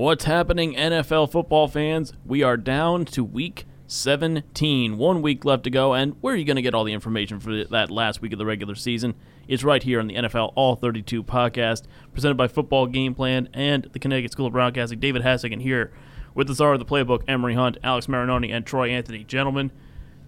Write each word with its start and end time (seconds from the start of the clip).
What's 0.00 0.24
happening, 0.24 0.76
NFL 0.76 1.30
football 1.30 1.68
fans? 1.68 2.14
We 2.24 2.42
are 2.42 2.56
down 2.56 3.04
to 3.04 3.22
week 3.22 3.66
17. 3.86 4.96
One 4.96 5.20
week 5.20 5.44
left 5.44 5.64
to 5.64 5.70
go, 5.70 5.92
and 5.92 6.16
where 6.22 6.32
are 6.32 6.38
you 6.38 6.46
going 6.46 6.56
to 6.56 6.62
get 6.62 6.72
all 6.72 6.84
the 6.84 6.94
information 6.94 7.38
for 7.38 7.64
that 7.64 7.90
last 7.90 8.22
week 8.22 8.32
of 8.32 8.38
the 8.38 8.46
regular 8.46 8.74
season? 8.74 9.14
It's 9.46 9.62
right 9.62 9.82
here 9.82 10.00
on 10.00 10.06
the 10.06 10.14
NFL 10.14 10.54
All 10.56 10.74
32 10.74 11.22
podcast, 11.22 11.82
presented 12.14 12.38
by 12.38 12.48
Football 12.48 12.86
Game 12.86 13.14
Plan 13.14 13.50
and 13.52 13.90
the 13.92 13.98
Connecticut 13.98 14.32
School 14.32 14.46
of 14.46 14.54
Broadcasting. 14.54 15.00
David 15.00 15.20
Hassigan 15.20 15.60
here 15.60 15.92
with 16.34 16.46
the 16.46 16.54
czar 16.54 16.72
of 16.72 16.78
the 16.78 16.86
playbook, 16.86 17.22
Emery 17.28 17.52
Hunt, 17.52 17.76
Alex 17.84 18.06
Marinoni, 18.06 18.50
and 18.50 18.64
Troy 18.64 18.88
Anthony. 18.88 19.22
Gentlemen, 19.22 19.70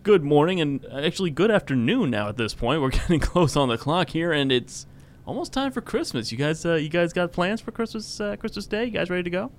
good 0.02 0.23
morning, 0.23 0.61
and 0.61 0.84
actually 0.93 1.30
good 1.30 1.50
afternoon 1.50 2.11
now 2.11 2.29
at 2.29 2.36
this 2.36 2.52
point. 2.52 2.82
We're 2.82 2.91
getting 2.91 3.20
close 3.20 3.57
on 3.57 3.70
the 3.70 3.79
clock 3.79 4.11
here, 4.11 4.32
and 4.32 4.52
it's 4.52 4.86
almost 5.27 5.52
time 5.52 5.73
for 5.73 5.80
Christmas. 5.80 6.30
You 6.32 6.38
guys, 6.38 6.64
uh, 6.64 6.75
you 6.75 6.88
guys 6.88 7.12
got 7.12 7.32
plans 7.32 7.61
for 7.61 7.70
Christmas? 7.73 8.20
Uh, 8.20 8.36
Christmas 8.36 8.66
Day? 8.66 8.84
You 8.86 8.91
guys 8.91 9.11
ready 9.11 9.25
to 9.25 9.30
go? 9.30 9.50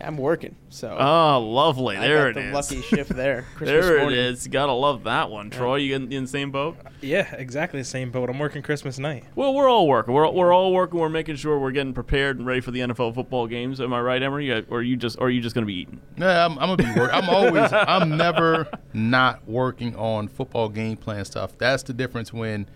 Yeah, 0.00 0.08
I'm 0.08 0.16
working, 0.18 0.56
so 0.70 0.96
Oh, 0.98 1.38
lovely! 1.40 1.96
I 1.96 2.00
There 2.08 2.18
got 2.18 2.28
it 2.30 2.34
the 2.34 2.48
is. 2.48 2.52
lucky 2.72 2.82
shift 2.82 3.10
there. 3.10 3.42
Christmas 3.54 3.68
there 3.86 3.96
it 3.98 4.00
morning. 4.00 4.18
is. 4.18 4.48
Gotta 4.48 4.72
love 4.72 5.04
that 5.04 5.30
one. 5.30 5.50
Troy, 5.50 5.76
you 5.76 5.94
in, 5.94 6.12
in 6.12 6.24
the 6.24 6.28
same 6.28 6.50
boat? 6.50 6.76
Yeah, 7.00 7.32
exactly 7.36 7.78
the 7.80 7.84
same 7.84 8.10
boat. 8.10 8.28
I'm 8.28 8.40
working 8.40 8.60
Christmas 8.60 8.98
night. 8.98 9.22
Well, 9.36 9.54
we're 9.54 9.68
all 9.70 9.86
working. 9.86 10.12
We're, 10.12 10.28
we're 10.32 10.52
all 10.52 10.72
working. 10.72 10.98
We're 10.98 11.08
making 11.10 11.36
sure 11.36 11.60
we're 11.60 11.70
getting 11.70 11.92
prepared 11.94 12.38
and 12.38 12.44
ready 12.46 12.60
for 12.60 12.72
the 12.72 12.80
NFL 12.80 13.14
football 13.14 13.46
games. 13.46 13.80
Am 13.80 13.92
I 13.94 14.00
right, 14.00 14.20
Emery? 14.20 14.50
Or 14.50 14.78
are 14.78 14.82
you 14.82 14.96
just, 14.96 15.16
or 15.20 15.28
are 15.28 15.30
you 15.30 15.40
just 15.40 15.54
gonna 15.54 15.64
be 15.64 15.74
eating? 15.82 16.00
Yeah, 16.18 16.44
I'm, 16.44 16.58
I'm 16.58 16.76
gonna 16.76 16.92
be 16.92 16.98
working. 17.00 17.14
I'm 17.14 17.28
always, 17.30 17.72
I'm 17.72 18.16
never 18.16 18.66
not 18.92 19.46
working 19.46 19.94
on 19.94 20.26
football 20.26 20.68
game 20.70 20.96
plan 20.96 21.24
stuff. 21.24 21.56
That's 21.56 21.84
the 21.84 21.92
difference 21.92 22.32
when, 22.32 22.66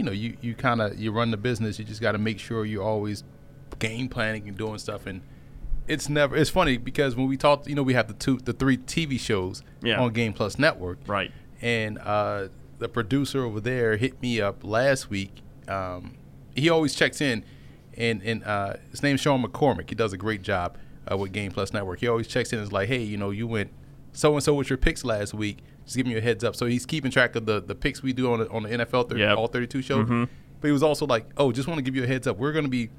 you 0.00 0.06
know, 0.06 0.12
you 0.12 0.34
you 0.40 0.54
kind 0.54 0.80
of 0.80 0.98
you 0.98 1.12
run 1.12 1.30
the 1.30 1.36
business. 1.36 1.78
You 1.78 1.84
just 1.84 2.00
got 2.00 2.12
to 2.12 2.18
make 2.18 2.38
sure 2.38 2.64
you're 2.64 2.82
always 2.82 3.22
game 3.78 4.08
planning 4.08 4.48
and 4.48 4.56
doing 4.56 4.78
stuff. 4.78 5.04
And 5.04 5.20
it's 5.86 6.08
never. 6.08 6.34
It's 6.34 6.48
funny 6.48 6.78
because 6.78 7.16
when 7.16 7.28
we 7.28 7.36
talk, 7.36 7.68
you 7.68 7.74
know, 7.74 7.82
we 7.82 7.92
have 7.92 8.08
the 8.08 8.14
two, 8.14 8.38
the 8.38 8.54
three 8.54 8.78
TV 8.78 9.20
shows 9.20 9.62
Yeah. 9.82 10.00
on 10.00 10.14
Game 10.14 10.32
Plus 10.32 10.58
Network, 10.58 11.00
Right. 11.06 11.32
and 11.60 11.98
uh, 11.98 12.48
the 12.78 12.88
producer 12.88 13.44
over 13.44 13.60
there 13.60 13.98
hit 13.98 14.22
me 14.22 14.40
up 14.40 14.64
last 14.64 15.10
week. 15.10 15.42
Um, 15.68 16.16
he 16.56 16.70
always 16.70 16.94
checks 16.94 17.20
in, 17.20 17.44
and 17.98 18.22
and 18.22 18.42
uh, 18.44 18.74
his 18.90 19.02
name's 19.02 19.20
Sean 19.20 19.42
McCormick. 19.44 19.90
He 19.90 19.94
does 19.94 20.14
a 20.14 20.16
great 20.16 20.40
job 20.40 20.78
uh, 21.12 21.18
with 21.18 21.32
Game 21.32 21.52
Plus 21.52 21.74
Network. 21.74 22.00
He 22.00 22.08
always 22.08 22.26
checks 22.26 22.54
in 22.54 22.58
and 22.58 22.66
is 22.66 22.72
like, 22.72 22.88
hey, 22.88 23.02
you 23.02 23.18
know, 23.18 23.28
you 23.30 23.46
went 23.46 23.70
so 24.12 24.32
and 24.32 24.42
so 24.42 24.54
with 24.54 24.70
your 24.70 24.78
picks 24.78 25.04
last 25.04 25.34
week. 25.34 25.58
Just 25.90 25.96
giving 25.96 26.12
you 26.12 26.18
a 26.18 26.20
heads 26.20 26.44
up. 26.44 26.54
So 26.54 26.66
he's 26.66 26.86
keeping 26.86 27.10
track 27.10 27.34
of 27.34 27.46
the, 27.46 27.60
the 27.60 27.74
picks 27.74 28.00
we 28.00 28.12
do 28.12 28.32
on 28.32 28.38
the, 28.38 28.48
on 28.50 28.62
the 28.62 28.68
NFL 28.68 29.08
30, 29.08 29.20
Yep. 29.20 29.36
all 29.36 29.48
32 29.48 29.82
shows. 29.82 30.06
Mhm. 30.08 30.28
But 30.60 30.68
he 30.68 30.72
was 30.72 30.84
also 30.84 31.04
like, 31.04 31.26
oh, 31.36 31.50
just 31.50 31.66
want 31.66 31.78
to 31.78 31.82
give 31.82 31.96
you 31.96 32.04
a 32.04 32.06
heads 32.06 32.28
up. 32.28 32.36
We're 32.38 32.52
going 32.52 32.64
to 32.64 32.70
be 32.70 32.90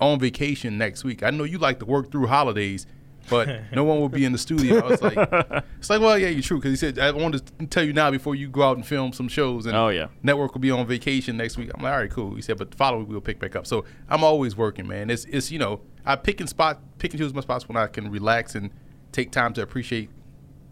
on 0.00 0.18
vacation 0.18 0.78
next 0.78 1.04
week. 1.04 1.22
I 1.22 1.28
know 1.30 1.44
you 1.44 1.58
like 1.58 1.78
to 1.80 1.84
work 1.84 2.10
through 2.10 2.28
holidays, 2.28 2.86
but 3.28 3.48
no 3.74 3.84
one 3.84 4.00
will 4.00 4.08
be 4.08 4.24
in 4.24 4.32
the 4.32 4.38
studio. 4.38 4.78
I 4.78 4.88
was 4.88 5.02
like, 5.02 5.16
it's 5.78 5.90
like, 5.90 6.00
well, 6.00 6.18
yeah, 6.18 6.28
you're 6.28 6.42
true. 6.42 6.56
Because 6.56 6.70
he 6.70 6.76
said, 6.76 6.98
I 6.98 7.10
wanted 7.10 7.44
to 7.58 7.66
tell 7.66 7.84
you 7.84 7.92
now 7.92 8.10
before 8.10 8.34
you 8.34 8.48
go 8.48 8.62
out 8.62 8.76
and 8.78 8.86
film 8.86 9.12
some 9.12 9.28
shows. 9.28 9.66
And 9.66 9.76
Oh, 9.76 9.88
yeah. 9.90 10.06
network 10.22 10.54
will 10.54 10.60
be 10.62 10.70
on 10.70 10.86
vacation 10.86 11.36
next 11.36 11.58
week. 11.58 11.70
I'm 11.74 11.82
like, 11.82 11.92
all 11.92 11.98
right, 11.98 12.10
cool. 12.10 12.34
He 12.34 12.40
said, 12.40 12.56
but 12.56 12.70
the 12.70 12.76
following 12.78 13.02
week 13.02 13.10
we'll 13.10 13.20
pick 13.20 13.38
back 13.40 13.54
up. 13.56 13.66
So 13.66 13.84
I'm 14.08 14.24
always 14.24 14.56
working, 14.56 14.88
man. 14.88 15.10
It's, 15.10 15.26
it's 15.26 15.50
you 15.50 15.58
know, 15.58 15.80
I 16.06 16.16
pick 16.16 16.40
and 16.40 16.48
spot, 16.48 16.80
pick 16.98 17.12
and 17.12 17.20
choose 17.20 17.34
my 17.34 17.42
spots 17.42 17.68
when 17.68 17.76
I 17.76 17.88
can 17.88 18.10
relax 18.10 18.54
and 18.54 18.70
take 19.12 19.30
time 19.32 19.52
to 19.54 19.62
appreciate 19.62 20.08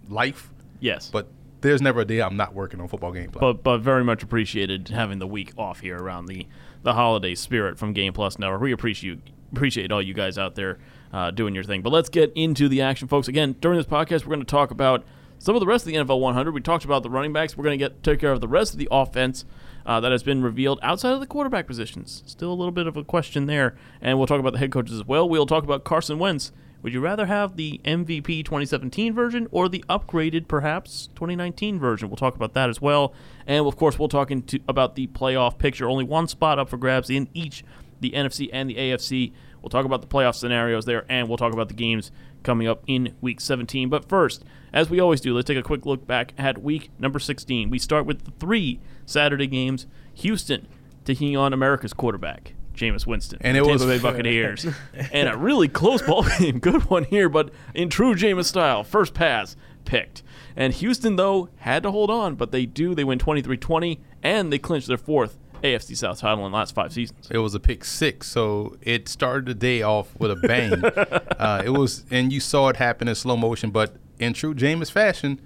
life. 0.09 0.51
Yes. 0.81 1.11
But 1.11 1.29
there's 1.61 1.83
never 1.83 2.01
a 2.01 2.05
day 2.05 2.21
I'm 2.21 2.37
not 2.37 2.55
working 2.55 2.81
on 2.81 2.89
football 2.89 3.13
game 3.13 3.31
plan. 3.31 3.41
but 3.41 3.63
but 3.63 3.79
very 3.79 4.05
much 4.05 4.23
appreciated 4.23 4.89
having 4.89 5.19
the 5.19 5.27
week 5.27 5.53
off 5.59 5.81
here 5.81 5.97
around 5.99 6.27
the 6.27 6.47
the 6.83 6.95
holiday 6.95 7.35
spirit 7.35 7.79
from 7.79 7.93
Game 7.93 8.13
Plus 8.13 8.39
Network. 8.39 8.61
We 8.61 8.73
appreciate 8.73 9.21
appreciate 9.53 9.91
all 9.93 10.01
you 10.03 10.15
guys 10.15 10.39
out 10.39 10.55
there 10.55 10.79
uh, 11.13 11.31
doing 11.31 11.55
your 11.55 11.65
thing. 11.65 11.83
But 11.83 11.93
let's 11.93 12.09
get 12.09 12.33
into 12.35 12.69
the 12.69 12.83
action, 12.83 13.09
folks. 13.09 13.29
Again, 13.29 13.57
during 13.61 13.77
this 13.79 13.87
podcast, 13.87 14.25
we're 14.25 14.35
going 14.35 14.41
to 14.41 14.45
talk 14.47 14.71
about 14.71 15.05
some 15.39 15.57
of 15.57 15.61
the 15.61 15.67
rest 15.67 15.87
of 15.87 15.93
the 15.93 15.99
NFL 15.99 16.21
100. 16.21 16.53
We 16.53 16.61
talked 16.61 16.85
about 16.85 17.03
the 17.03 17.11
running 17.11 17.33
backs. 17.33 17.57
We're 17.57 17.65
going 17.65 17.79
to 17.79 17.85
get 17.85 18.03
take 18.03 18.21
care 18.21 18.33
of 18.33 18.41
the 18.41 18.49
rest 18.49 18.73
of 18.73 18.79
the 18.79 18.89
offense. 18.91 19.45
Uh, 19.87 19.99
that 19.99 20.13
has 20.13 20.23
been 20.23 20.43
revealed 20.43 20.79
outside 20.83 21.15
of 21.15 21.21
the 21.21 21.27
quarterback 21.27 21.67
positions. 21.67 22.23
Still 22.27 22.53
a 22.53 22.55
little 22.55 22.71
bit 22.71 22.87
of 22.87 22.99
a 22.99 23.03
question 23.03 23.47
there. 23.47 23.77
And 24.03 24.19
we'll 24.19 24.27
talk 24.27 24.39
about 24.39 24.53
the 24.53 24.59
head 24.59 24.71
coaches 24.71 24.95
as 24.95 25.07
well. 25.07 25.27
We'll 25.27 25.47
talk 25.47 25.65
about 25.65 25.85
Carson 25.85 26.19
Wentz. 26.19 26.53
Would 26.83 26.95
you 26.95 27.01
rather 27.01 27.27
have 27.27 27.57
the 27.57 27.81
MVP 27.85 28.45
2017 28.45 29.13
version 29.13 29.49
or 29.51 29.69
the 29.69 29.85
upgraded, 29.89 30.49
perhaps, 30.49 31.09
2019 31.15 31.79
version? 31.79 32.09
We'll 32.09 32.17
talk 32.17 32.35
about 32.35 32.55
that 32.55 32.71
as 32.71 32.81
well. 32.81 33.13
And 33.47 33.67
of 33.67 33.77
course, 33.77 33.99
we'll 33.99 34.09
talk 34.09 34.31
into, 34.31 34.61
about 34.67 34.95
the 34.95 35.07
playoff 35.09 35.59
picture. 35.59 35.89
Only 35.89 36.05
one 36.05 36.27
spot 36.27 36.59
up 36.59 36.71
for 36.71 36.79
grabs 36.79 37.11
in 37.11 37.29
each 37.35 37.65
the 38.01 38.13
NFC 38.13 38.49
and 38.53 38.71
the 38.71 38.77
AFC. 38.77 39.33
We'll 39.61 39.69
talk 39.69 39.85
about 39.85 40.01
the 40.01 40.07
playoff 40.07 40.35
scenarios 40.35 40.87
there, 40.87 41.05
and 41.09 41.29
we'll 41.29 41.37
talk 41.37 41.53
about 41.53 41.69
the 41.69 41.75
games 41.75 42.11
coming 42.43 42.67
up 42.67 42.83
in 42.87 43.15
Week 43.21 43.41
17. 43.41 43.91
But 43.91 44.09
first, 44.09 44.43
as 44.73 44.89
we 44.89 45.01
always 45.01 45.21
do, 45.21 45.35
let's 45.35 45.47
take 45.47 45.59
a 45.59 45.63
quick 45.63 45.85
look 45.85 46.07
back 46.07 46.33
at 46.39 46.63
Week 46.63 46.91
number 46.99 47.19
16. 47.19 47.69
We 47.69 47.79
start 47.79 48.07
with 48.07 48.25
the 48.25 48.33
three 48.41 48.81
Saturday 49.05 49.47
games. 49.47 49.87
Houston 50.15 50.67
taking 51.05 51.37
on 51.37 51.53
America's 51.53 51.93
quarterback, 51.93 52.55
Jameis 52.81 53.07
Winston. 53.07 53.39
And 53.43 53.57
it 53.57 53.61
Tampa 53.65 53.73
was- 53.73 53.87
Bay 53.87 53.99
Buccaneers, 53.99 54.67
and 55.13 55.29
a 55.29 55.37
really 55.37 55.69
close 55.69 56.03
ball 56.03 56.25
game. 56.39 56.59
Good 56.61 56.89
one 56.91 57.05
here, 57.05 57.29
but 57.29 57.51
in 57.75 57.89
true 57.91 58.15
Jameis 58.15 58.47
style, 58.47 58.83
first 58.85 59.15
pass 59.15 59.57
picked. 59.85 60.23
And 60.57 60.73
Houston, 60.75 61.17
though, 61.17 61.49
had 61.59 61.83
to 61.85 61.91
hold 61.91 62.11
on, 62.11 62.35
but 62.35 62.51
they 62.53 62.67
do. 62.67 62.95
They 62.95 63.05
win 63.05 63.19
23-20, 63.19 63.99
and 64.23 64.53
they 64.53 64.59
clinch 64.59 64.87
their 64.87 64.99
fourth 64.99 65.39
AFC 65.63 65.97
South 65.97 66.19
title 66.19 66.45
in 66.47 66.53
the 66.53 66.57
last 66.59 66.75
five 66.75 66.93
seasons. 66.93 67.29
It 67.31 67.39
was 67.39 67.55
a 67.55 67.61
pick 67.61 67.85
six, 67.85 68.27
so 68.29 68.77
it 68.83 69.09
started 69.09 69.47
the 69.47 69.55
day 69.55 69.83
off 69.83 70.15
with 70.19 70.31
a 70.31 70.37
bang. 70.37 70.73
uh, 71.39 71.63
it 71.65 71.71
was, 71.71 72.05
and 72.11 72.33
you 72.33 72.41
saw 72.41 72.69
it 72.69 72.77
happen 72.77 73.09
in 73.09 73.15
slow 73.15 73.37
motion. 73.37 73.71
But 73.71 73.97
in 74.19 74.33
true 74.33 74.55
Jameis 74.55 74.91
fashion, 74.91 75.41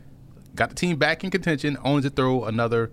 got 0.55 0.71
the 0.71 0.75
team 0.75 0.97
back 0.97 1.23
in 1.25 1.31
contention, 1.31 1.77
only 1.85 2.03
to 2.03 2.11
throw 2.11 2.45
another 2.45 2.91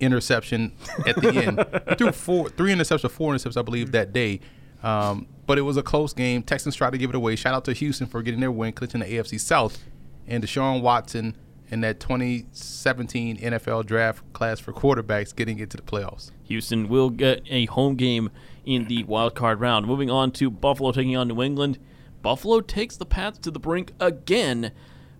interception 0.00 0.72
at 1.06 1.16
the 1.16 1.30
end. 1.30 1.64
he 1.88 1.94
threw 1.96 2.12
four, 2.12 2.48
three 2.50 2.72
interceptions, 2.72 3.10
four 3.10 3.34
interceptions, 3.34 3.56
I 3.56 3.62
believe, 3.62 3.92
that 3.92 4.12
day. 4.12 4.40
Um, 4.82 5.26
but 5.46 5.58
it 5.58 5.62
was 5.62 5.76
a 5.76 5.82
close 5.82 6.12
game. 6.12 6.42
Texans 6.42 6.76
tried 6.76 6.90
to 6.90 6.98
give 6.98 7.10
it 7.10 7.16
away. 7.16 7.36
Shout 7.36 7.54
out 7.54 7.64
to 7.66 7.72
Houston 7.72 8.06
for 8.06 8.22
getting 8.22 8.40
their 8.40 8.52
win, 8.52 8.72
clinching 8.72 9.00
the 9.00 9.06
AFC 9.06 9.40
South, 9.40 9.82
and 10.26 10.42
Deshaun 10.42 10.82
Watson 10.82 11.36
in 11.68 11.80
that 11.80 11.98
2017 12.00 13.38
NFL 13.38 13.86
draft 13.86 14.32
class 14.32 14.60
for 14.60 14.72
quarterbacks 14.72 15.34
getting 15.34 15.58
into 15.58 15.76
the 15.76 15.82
playoffs. 15.82 16.30
Houston 16.44 16.88
will 16.88 17.10
get 17.10 17.42
a 17.50 17.66
home 17.66 17.96
game 17.96 18.30
in 18.64 18.86
the 18.86 19.04
wild 19.04 19.34
card 19.34 19.60
round. 19.60 19.86
Moving 19.86 20.10
on 20.10 20.30
to 20.32 20.50
Buffalo 20.50 20.92
taking 20.92 21.16
on 21.16 21.28
New 21.28 21.42
England. 21.42 21.78
Buffalo 22.22 22.60
takes 22.60 22.96
the 22.96 23.06
Pats 23.06 23.38
to 23.38 23.50
the 23.50 23.60
brink 23.60 23.92
again, 24.00 24.72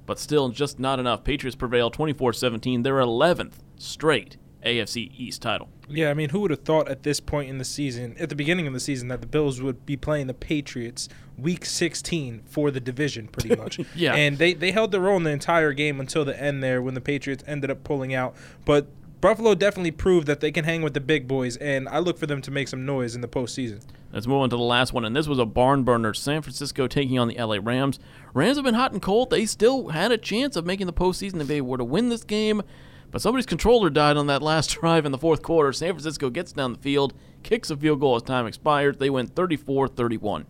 but 0.07 0.19
still 0.19 0.49
just 0.49 0.79
not 0.79 0.99
enough. 0.99 1.25
Patriots 1.25 1.57
prevail 1.57 1.91
24-17, 1.91 2.83
their 2.83 2.95
11th 2.95 3.55
straight 3.77 4.37
AFC 4.67 5.13
East 5.17 5.43
title. 5.43 5.69
Yeah, 5.89 6.11
I 6.11 6.15
mean, 6.15 6.31
who 6.31 6.41
would 6.41 6.51
have 6.51 6.63
thought 6.63 6.89
at 6.89 7.03
this 7.05 7.21
point 7.21 7.49
in 7.49 7.59
the 7.59 7.65
season, 7.65 8.17
at 8.19 8.29
the 8.29 8.35
beginning 8.35 8.67
of 8.67 8.73
the 8.73 8.81
season, 8.81 9.09
that 9.09 9.21
the 9.21 9.27
Bills 9.27 9.63
would 9.63 9.87
be 9.87 9.97
playing 9.97 10.27
the 10.27 10.35
Patriots 10.35 11.09
week 11.39 11.65
16 11.65 12.43
for 12.47 12.71
the 12.71 12.81
division, 12.81 13.29
pretty 13.29 13.55
much. 13.63 13.81
Yeah. 13.95 14.15
And 14.15 14.39
they, 14.39 14.53
they 14.53 14.73
held 14.73 14.91
their 14.91 15.09
own 15.09 15.23
the 15.23 15.31
entire 15.31 15.73
game 15.73 16.01
until 16.01 16.25
the 16.25 16.41
end 16.41 16.63
there 16.63 16.83
when 16.83 16.95
the 16.95 17.01
Patriots 17.01 17.45
ended 17.47 17.71
up 17.71 17.85
pulling 17.85 18.13
out. 18.15 18.35
But 18.65 18.89
Buffalo 19.21 19.55
definitely 19.55 19.93
proved 19.93 20.27
that 20.27 20.41
they 20.41 20.53
can 20.53 20.65
hang 20.65 20.83
with 20.83 20.95
the 20.95 21.01
big 21.01 21.27
boys, 21.27 21.57
and 21.57 21.89
I 21.89 22.01
look 22.01 22.19
for 22.19 22.27
them 22.27 22.43
to 22.43 22.51
make 22.51 22.69
some 22.69 22.85
noise 22.85 23.15
in 23.15 23.23
the 23.23 23.29
postseason. 23.29 23.83
Let's 24.13 24.27
move 24.27 24.39
on 24.39 24.51
to 24.51 24.57
the 24.57 24.63
last 24.63 24.93
one, 24.93 25.05
and 25.05 25.17
this 25.17 25.27
was 25.27 25.39
a 25.39 25.47
barn 25.47 25.83
burner. 25.83 26.15
San 26.15 26.43
Francisco 26.43 26.87
taking 26.87 27.19
on 27.19 27.29
the 27.29 27.35
LA 27.35 27.59
Rams. 27.61 27.99
Rams 28.35 28.57
have 28.57 28.65
been 28.65 28.75
hot 28.75 28.93
and 28.93 29.01
cold. 29.01 29.31
They 29.31 29.47
still 29.47 29.89
had 29.89 30.13
a 30.13 30.19
chance 30.19 30.55
of 30.55 30.67
making 30.67 30.87
the 30.87 30.93
postseason 30.93 31.41
if 31.41 31.49
they 31.49 31.61
were 31.61 31.79
to 31.79 31.85
win 31.85 32.09
this 32.09 32.25
game, 32.25 32.63
but 33.11 33.21
somebody's 33.21 33.47
controller 33.47 33.91
died 33.91 34.17
on 34.17 34.27
that 34.29 34.43
last 34.43 34.71
drive 34.81 35.07
in 35.07 35.13
the 35.13 35.19
fourth 35.19 35.43
quarter. 35.43 35.73
San 35.73 35.93
Francisco 35.93 36.31
gets 36.31 36.53
down 36.53 36.73
the 36.73 36.79
field, 36.79 37.15
kicks 37.43 37.71
a 37.71 37.77
field 37.77 38.01
goal 38.01 38.17
as 38.17 38.23
time 38.23 38.47
expires. 38.47 38.97
They 38.97 39.11
win 39.11 39.27
34 39.27 39.89
31. 39.89 40.47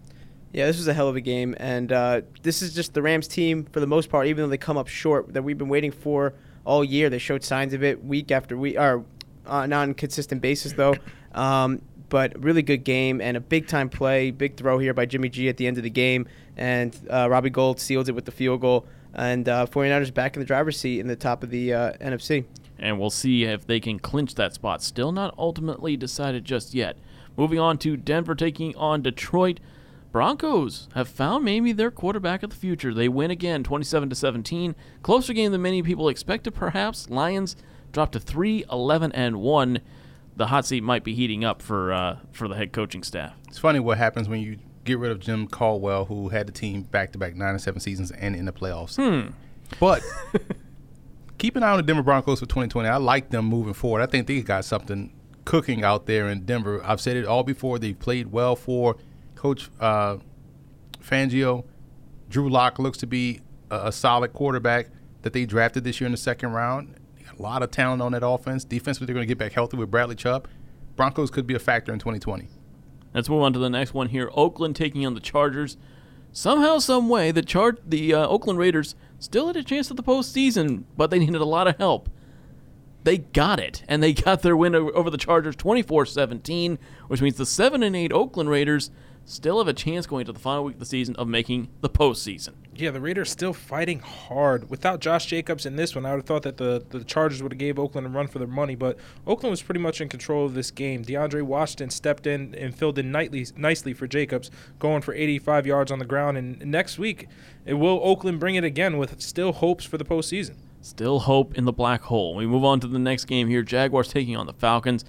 Yeah, 0.52 0.66
this 0.66 0.78
was 0.78 0.88
a 0.88 0.94
hell 0.94 1.08
of 1.08 1.16
a 1.16 1.20
game, 1.20 1.54
and 1.58 1.92
uh, 1.92 2.22
this 2.42 2.62
is 2.62 2.72
just 2.74 2.94
the 2.94 3.02
Rams 3.02 3.28
team 3.28 3.64
for 3.64 3.80
the 3.80 3.86
most 3.86 4.08
part. 4.08 4.26
Even 4.26 4.44
though 4.44 4.48
they 4.48 4.56
come 4.56 4.78
up 4.78 4.88
short, 4.88 5.34
that 5.34 5.42
we've 5.42 5.58
been 5.58 5.68
waiting 5.68 5.92
for 5.92 6.34
all 6.64 6.82
year. 6.84 7.10
They 7.10 7.18
showed 7.18 7.44
signs 7.44 7.74
of 7.74 7.82
it 7.82 8.04
week 8.04 8.30
after 8.30 8.56
week, 8.56 8.76
or 8.78 9.04
on 9.46 9.64
a 9.64 9.66
non-consistent 9.66 10.40
basis 10.40 10.72
though. 10.72 10.96
Um, 11.34 11.82
but 12.08 12.42
really 12.42 12.62
good 12.62 12.82
game 12.82 13.20
and 13.20 13.36
a 13.36 13.40
big 13.40 13.66
time 13.66 13.90
play, 13.90 14.30
big 14.30 14.56
throw 14.56 14.78
here 14.78 14.94
by 14.94 15.04
Jimmy 15.04 15.28
G 15.28 15.50
at 15.50 15.58
the 15.58 15.66
end 15.66 15.76
of 15.76 15.82
the 15.82 15.90
game, 15.90 16.26
and 16.56 16.98
uh, 17.10 17.28
Robbie 17.28 17.50
Gould 17.50 17.78
seals 17.78 18.08
it 18.08 18.14
with 18.14 18.24
the 18.24 18.32
field 18.32 18.62
goal. 18.62 18.86
And 19.16 19.48
uh, 19.48 19.66
49ers 19.66 20.12
back 20.12 20.36
in 20.36 20.40
the 20.40 20.46
driver's 20.46 20.78
seat 20.78 21.00
in 21.00 21.06
the 21.08 21.16
top 21.16 21.42
of 21.42 21.50
the 21.50 21.72
uh, 21.72 21.92
NFC. 21.94 22.44
and 22.78 23.00
we'll 23.00 23.10
see 23.10 23.44
if 23.44 23.66
they 23.66 23.80
can 23.80 23.98
clinch 23.98 24.34
that 24.34 24.52
spot. 24.54 24.82
Still 24.82 25.10
not 25.10 25.34
ultimately 25.38 25.96
decided 25.96 26.44
just 26.44 26.74
yet. 26.74 26.98
Moving 27.36 27.58
on 27.58 27.78
to 27.78 27.96
Denver 27.96 28.34
taking 28.34 28.76
on 28.76 29.00
Detroit. 29.02 29.58
Broncos 30.12 30.88
have 30.94 31.08
found 31.08 31.44
maybe 31.44 31.72
their 31.72 31.90
quarterback 31.90 32.42
of 32.42 32.50
the 32.50 32.56
future. 32.56 32.94
They 32.94 33.08
win 33.08 33.30
again, 33.30 33.62
27 33.62 34.08
to 34.10 34.14
17. 34.14 34.74
Closer 35.02 35.32
game 35.32 35.52
than 35.52 35.60
many 35.62 35.82
people 35.82 36.08
expected, 36.08 36.54
perhaps. 36.54 37.10
Lions 37.10 37.56
drop 37.92 38.12
to 38.12 38.20
3 38.20 38.64
11 38.70 39.12
and 39.12 39.36
1. 39.36 39.80
The 40.36 40.46
hot 40.48 40.66
seat 40.66 40.82
might 40.82 41.04
be 41.04 41.14
heating 41.14 41.44
up 41.44 41.60
for 41.62 41.92
uh, 41.92 42.18
for 42.32 42.48
the 42.48 42.54
head 42.56 42.72
coaching 42.72 43.02
staff. 43.02 43.34
It's 43.48 43.58
funny 43.58 43.78
what 43.80 43.96
happens 43.98 44.28
when 44.28 44.40
you 44.40 44.58
get 44.86 44.98
rid 44.98 45.12
of 45.12 45.20
Jim 45.20 45.46
Caldwell, 45.46 46.06
who 46.06 46.28
had 46.28 46.46
the 46.46 46.52
team 46.52 46.82
back 46.82 47.12
to 47.12 47.18
back 47.18 47.34
nine 47.34 47.50
and 47.50 47.60
seven 47.60 47.80
seasons 47.80 48.10
and 48.12 48.34
in 48.34 48.46
the 48.46 48.52
playoffs. 48.52 48.96
Hmm. 48.96 49.32
But 49.80 50.02
keep 51.38 51.56
an 51.56 51.62
eye 51.62 51.70
on 51.70 51.76
the 51.76 51.82
Denver 51.82 52.02
Broncos 52.02 52.40
for 52.40 52.46
2020. 52.46 52.88
I 52.88 52.96
like 52.96 53.30
them 53.30 53.44
moving 53.44 53.74
forward. 53.74 54.00
I 54.02 54.06
think 54.06 54.26
they 54.26 54.40
got 54.40 54.64
something 54.64 55.12
cooking 55.44 55.84
out 55.84 56.06
there 56.06 56.28
in 56.28 56.44
Denver. 56.44 56.80
I've 56.84 57.00
said 57.00 57.16
it 57.16 57.26
all 57.26 57.42
before. 57.42 57.78
They've 57.78 57.98
played 57.98 58.32
well 58.32 58.56
for 58.56 58.96
Coach 59.34 59.68
uh, 59.80 60.18
Fangio. 61.00 61.64
Drew 62.28 62.48
Lock 62.48 62.78
looks 62.78 62.98
to 62.98 63.06
be 63.06 63.40
a, 63.70 63.88
a 63.88 63.92
solid 63.92 64.32
quarterback 64.32 64.88
that 65.22 65.32
they 65.32 65.46
drafted 65.46 65.84
this 65.84 66.00
year 66.00 66.06
in 66.06 66.12
the 66.12 66.18
second 66.18 66.52
round. 66.52 66.94
A 67.36 67.42
lot 67.42 67.62
of 67.62 67.70
talent 67.70 68.00
on 68.00 68.12
that 68.12 68.26
offense. 68.26 68.64
Defensively, 68.64 69.06
they're 69.06 69.14
going 69.14 69.26
to 69.26 69.28
get 69.28 69.38
back 69.38 69.52
healthy 69.52 69.76
with 69.76 69.90
Bradley 69.90 70.14
Chubb. 70.14 70.48
Broncos 70.96 71.30
could 71.30 71.46
be 71.46 71.54
a 71.54 71.58
factor 71.58 71.92
in 71.92 71.98
2020. 71.98 72.48
Let's 73.14 73.28
move 73.28 73.42
on 73.42 73.52
to 73.54 73.58
the 73.58 73.70
next 73.70 73.94
one 73.94 74.08
here. 74.08 74.30
Oakland 74.34 74.76
taking 74.76 75.06
on 75.06 75.14
the 75.14 75.20
Chargers. 75.20 75.76
Somehow, 76.32 76.78
some 76.78 77.08
way, 77.08 77.30
the 77.30 77.42
Char- 77.42 77.78
the 77.86 78.12
uh, 78.12 78.26
Oakland 78.26 78.58
Raiders 78.58 78.94
still 79.18 79.46
had 79.46 79.56
a 79.56 79.62
chance 79.62 79.90
at 79.90 79.96
the 79.96 80.02
postseason, 80.02 80.84
but 80.96 81.10
they 81.10 81.18
needed 81.18 81.40
a 81.40 81.46
lot 81.46 81.66
of 81.66 81.78
help. 81.78 82.10
They 83.04 83.18
got 83.18 83.60
it, 83.60 83.84
and 83.88 84.02
they 84.02 84.12
got 84.12 84.42
their 84.42 84.56
win 84.56 84.74
over 84.74 85.10
the 85.10 85.16
Chargers 85.16 85.56
24-17, 85.56 86.76
which 87.06 87.22
means 87.22 87.36
the 87.36 87.46
7 87.46 87.82
and 87.82 87.96
8 87.96 88.12
Oakland 88.12 88.50
Raiders 88.50 88.90
still 89.26 89.58
have 89.58 89.68
a 89.68 89.72
chance 89.74 90.06
going 90.06 90.24
to 90.24 90.32
the 90.32 90.38
final 90.38 90.64
week 90.64 90.76
of 90.76 90.80
the 90.80 90.86
season 90.86 91.14
of 91.16 91.28
making 91.28 91.68
the 91.80 91.90
postseason. 91.90 92.54
Yeah, 92.74 92.90
the 92.90 93.00
Raiders 93.00 93.30
still 93.30 93.52
fighting 93.52 93.98
hard. 93.98 94.70
Without 94.70 95.00
Josh 95.00 95.26
Jacobs 95.26 95.66
in 95.66 95.76
this 95.76 95.94
one, 95.94 96.06
I 96.06 96.10
would 96.10 96.18
have 96.18 96.26
thought 96.26 96.42
that 96.44 96.56
the, 96.56 96.84
the 96.90 97.04
Chargers 97.04 97.42
would 97.42 97.52
have 97.52 97.58
gave 97.58 97.78
Oakland 97.78 98.06
a 98.06 98.10
run 98.10 98.28
for 98.28 98.38
their 98.38 98.48
money, 98.48 98.74
but 98.74 98.96
Oakland 99.26 99.50
was 99.50 99.62
pretty 99.62 99.80
much 99.80 100.00
in 100.00 100.08
control 100.08 100.46
of 100.46 100.54
this 100.54 100.70
game. 100.70 101.04
DeAndre 101.04 101.42
Washington 101.42 101.90
stepped 101.90 102.26
in 102.26 102.54
and 102.54 102.74
filled 102.74 102.98
in 102.98 103.10
nightly, 103.10 103.46
nicely 103.56 103.92
for 103.92 104.06
Jacobs, 104.06 104.50
going 104.78 105.02
for 105.02 105.12
85 105.12 105.66
yards 105.66 105.90
on 105.90 105.98
the 105.98 106.04
ground. 106.04 106.38
And 106.38 106.64
next 106.64 106.98
week, 106.98 107.28
it 107.64 107.74
will 107.74 108.00
Oakland 108.02 108.38
bring 108.38 108.54
it 108.54 108.64
again 108.64 108.96
with 108.96 109.20
still 109.20 109.52
hopes 109.52 109.84
for 109.84 109.98
the 109.98 110.04
postseason. 110.04 110.54
Still 110.82 111.20
hope 111.20 111.56
in 111.56 111.64
the 111.64 111.72
black 111.72 112.02
hole. 112.02 112.36
We 112.36 112.46
move 112.46 112.64
on 112.64 112.78
to 112.80 112.86
the 112.86 112.98
next 113.00 113.24
game 113.24 113.48
here. 113.48 113.62
Jaguars 113.62 114.06
taking 114.08 114.36
on 114.36 114.46
the 114.46 114.52
Falcons. 114.52 115.04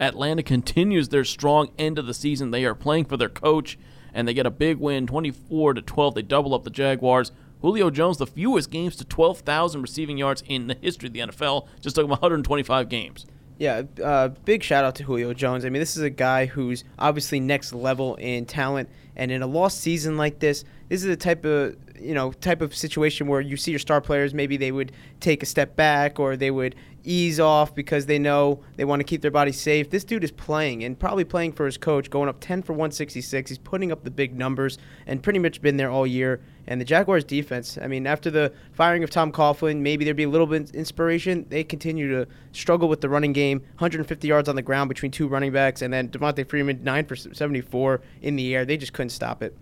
Atlanta 0.00 0.42
continues 0.42 1.10
their 1.10 1.24
strong 1.24 1.70
end 1.78 1.98
of 1.98 2.06
the 2.06 2.14
season. 2.14 2.50
They 2.50 2.64
are 2.64 2.74
playing 2.74 3.04
for 3.04 3.16
their 3.16 3.28
coach, 3.28 3.78
and 4.14 4.26
they 4.26 4.34
get 4.34 4.46
a 4.46 4.50
big 4.50 4.78
win, 4.78 5.06
24 5.06 5.74
to 5.74 5.82
12. 5.82 6.14
They 6.14 6.22
double 6.22 6.54
up 6.54 6.64
the 6.64 6.70
Jaguars. 6.70 7.30
Julio 7.60 7.90
Jones, 7.90 8.16
the 8.16 8.26
fewest 8.26 8.70
games 8.70 8.96
to 8.96 9.04
12,000 9.04 9.82
receiving 9.82 10.16
yards 10.16 10.42
in 10.48 10.66
the 10.66 10.74
history 10.74 11.08
of 11.08 11.12
the 11.12 11.20
NFL, 11.20 11.68
just 11.80 11.94
took 11.94 12.04
him 12.04 12.10
125 12.10 12.88
games. 12.88 13.26
Yeah, 13.58 13.82
uh, 14.02 14.28
big 14.28 14.62
shout 14.62 14.84
out 14.84 14.94
to 14.94 15.02
Julio 15.02 15.34
Jones. 15.34 15.66
I 15.66 15.68
mean, 15.68 15.80
this 15.80 15.94
is 15.94 16.02
a 16.02 16.08
guy 16.08 16.46
who's 16.46 16.82
obviously 16.98 17.38
next 17.38 17.74
level 17.74 18.14
in 18.14 18.46
talent, 18.46 18.88
and 19.16 19.30
in 19.30 19.42
a 19.42 19.46
lost 19.46 19.80
season 19.80 20.16
like 20.16 20.38
this, 20.38 20.64
this 20.88 21.02
is 21.02 21.06
the 21.06 21.16
type 21.16 21.44
of 21.44 21.76
you 21.98 22.14
know 22.14 22.32
type 22.32 22.62
of 22.62 22.74
situation 22.74 23.26
where 23.26 23.40
you 23.40 23.56
see 23.56 23.70
your 23.70 23.78
star 23.78 24.00
players 24.00 24.32
maybe 24.32 24.56
they 24.56 24.72
would 24.72 24.90
take 25.20 25.42
a 25.42 25.46
step 25.46 25.76
back 25.76 26.18
or 26.18 26.34
they 26.34 26.50
would 26.50 26.74
ease 27.04 27.38
off 27.40 27.74
because 27.74 28.06
they 28.06 28.18
know 28.18 28.62
they 28.76 28.84
want 28.84 29.00
to 29.00 29.04
keep 29.04 29.22
their 29.22 29.30
body 29.30 29.52
safe. 29.52 29.90
This 29.90 30.04
dude 30.04 30.24
is 30.24 30.30
playing 30.30 30.84
and 30.84 30.98
probably 30.98 31.24
playing 31.24 31.52
for 31.52 31.66
his 31.66 31.78
coach, 31.78 32.10
going 32.10 32.28
up 32.28 32.40
10 32.40 32.62
for 32.62 32.72
166. 32.72 33.50
He's 33.50 33.58
putting 33.58 33.92
up 33.92 34.04
the 34.04 34.10
big 34.10 34.36
numbers 34.36 34.78
and 35.06 35.22
pretty 35.22 35.38
much 35.38 35.62
been 35.62 35.76
there 35.76 35.90
all 35.90 36.06
year. 36.06 36.40
And 36.70 36.80
the 36.80 36.84
Jaguars 36.84 37.24
defense, 37.24 37.76
I 37.82 37.88
mean, 37.88 38.06
after 38.06 38.30
the 38.30 38.52
firing 38.72 39.02
of 39.02 39.10
Tom 39.10 39.32
Coughlin, 39.32 39.78
maybe 39.78 40.04
there'd 40.04 40.16
be 40.16 40.22
a 40.22 40.28
little 40.28 40.46
bit 40.46 40.70
of 40.70 40.74
inspiration. 40.76 41.44
They 41.48 41.64
continue 41.64 42.08
to 42.10 42.30
struggle 42.52 42.88
with 42.88 43.00
the 43.00 43.08
running 43.08 43.32
game. 43.32 43.58
150 43.58 44.28
yards 44.28 44.48
on 44.48 44.54
the 44.54 44.62
ground 44.62 44.88
between 44.88 45.10
two 45.10 45.26
running 45.26 45.50
backs, 45.50 45.82
and 45.82 45.92
then 45.92 46.08
Devonta 46.08 46.48
Freeman, 46.48 46.84
9 46.84 47.06
for 47.06 47.16
74 47.16 48.00
in 48.22 48.36
the 48.36 48.54
air. 48.54 48.64
They 48.64 48.76
just 48.76 48.92
couldn't 48.92 49.10
stop 49.10 49.42
it. 49.42 49.56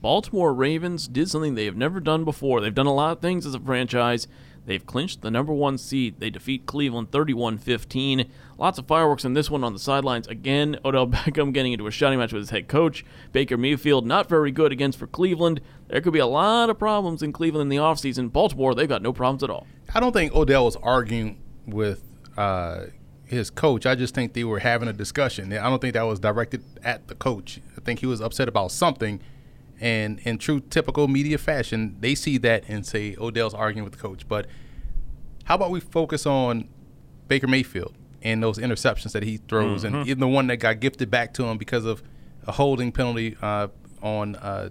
Baltimore 0.00 0.54
Ravens 0.54 1.08
did 1.08 1.28
something 1.28 1.56
they 1.56 1.66
have 1.66 1.76
never 1.76 2.00
done 2.00 2.24
before. 2.24 2.62
They've 2.62 2.74
done 2.74 2.86
a 2.86 2.94
lot 2.94 3.12
of 3.12 3.20
things 3.20 3.44
as 3.44 3.54
a 3.54 3.60
franchise. 3.60 4.26
They've 4.66 4.84
clinched 4.84 5.22
the 5.22 5.30
number 5.30 5.52
one 5.52 5.78
seed. 5.78 6.18
They 6.18 6.28
defeat 6.28 6.66
Cleveland 6.66 7.12
31 7.12 7.58
15. 7.58 8.28
Lots 8.58 8.78
of 8.78 8.86
fireworks 8.86 9.24
in 9.24 9.34
this 9.34 9.50
one 9.50 9.62
on 9.62 9.72
the 9.72 9.78
sidelines. 9.78 10.26
Again, 10.26 10.78
Odell 10.84 11.06
Beckham 11.06 11.54
getting 11.54 11.72
into 11.72 11.86
a 11.86 11.90
shouting 11.90 12.18
match 12.18 12.32
with 12.32 12.42
his 12.42 12.50
head 12.50 12.68
coach. 12.68 13.04
Baker 13.32 13.56
Mayfield 13.56 14.04
not 14.04 14.28
very 14.28 14.50
good 14.50 14.72
against 14.72 14.98
for 14.98 15.06
Cleveland. 15.06 15.60
There 15.88 16.00
could 16.00 16.12
be 16.12 16.18
a 16.18 16.26
lot 16.26 16.68
of 16.68 16.78
problems 16.78 17.22
in 17.22 17.32
Cleveland 17.32 17.72
in 17.72 17.76
the 17.76 17.82
offseason. 17.82 18.32
Baltimore, 18.32 18.74
they've 18.74 18.88
got 18.88 19.02
no 19.02 19.12
problems 19.12 19.44
at 19.44 19.50
all. 19.50 19.66
I 19.94 20.00
don't 20.00 20.12
think 20.12 20.34
Odell 20.34 20.64
was 20.64 20.76
arguing 20.76 21.40
with 21.64 22.02
uh, 22.36 22.86
his 23.24 23.50
coach. 23.50 23.86
I 23.86 23.94
just 23.94 24.14
think 24.14 24.32
they 24.32 24.44
were 24.44 24.58
having 24.58 24.88
a 24.88 24.92
discussion. 24.92 25.52
I 25.52 25.68
don't 25.68 25.80
think 25.80 25.94
that 25.94 26.02
was 26.02 26.18
directed 26.18 26.64
at 26.82 27.06
the 27.06 27.14
coach. 27.14 27.60
I 27.76 27.80
think 27.80 28.00
he 28.00 28.06
was 28.06 28.20
upset 28.20 28.48
about 28.48 28.72
something. 28.72 29.20
And 29.80 30.18
in 30.20 30.38
true 30.38 30.60
typical 30.60 31.06
media 31.08 31.36
fashion, 31.38 31.96
they 32.00 32.14
see 32.14 32.38
that 32.38 32.64
and 32.68 32.86
say 32.86 33.14
Odell's 33.18 33.52
arguing 33.54 33.84
with 33.84 33.92
the 33.92 33.98
coach. 33.98 34.26
But 34.26 34.46
how 35.44 35.54
about 35.56 35.70
we 35.70 35.80
focus 35.80 36.26
on 36.26 36.68
Baker 37.28 37.46
Mayfield 37.46 37.94
and 38.22 38.42
those 38.42 38.58
interceptions 38.58 39.12
that 39.12 39.22
he 39.22 39.36
throws, 39.36 39.84
and 39.84 40.06
even 40.06 40.18
the 40.20 40.28
one 40.28 40.46
that 40.48 40.56
got 40.56 40.80
gifted 40.80 41.10
back 41.10 41.34
to 41.34 41.44
him 41.44 41.58
because 41.58 41.84
of 41.84 42.02
a 42.46 42.52
holding 42.52 42.90
penalty 42.90 43.36
uh, 43.42 43.68
on 44.02 44.34
uh, 44.36 44.70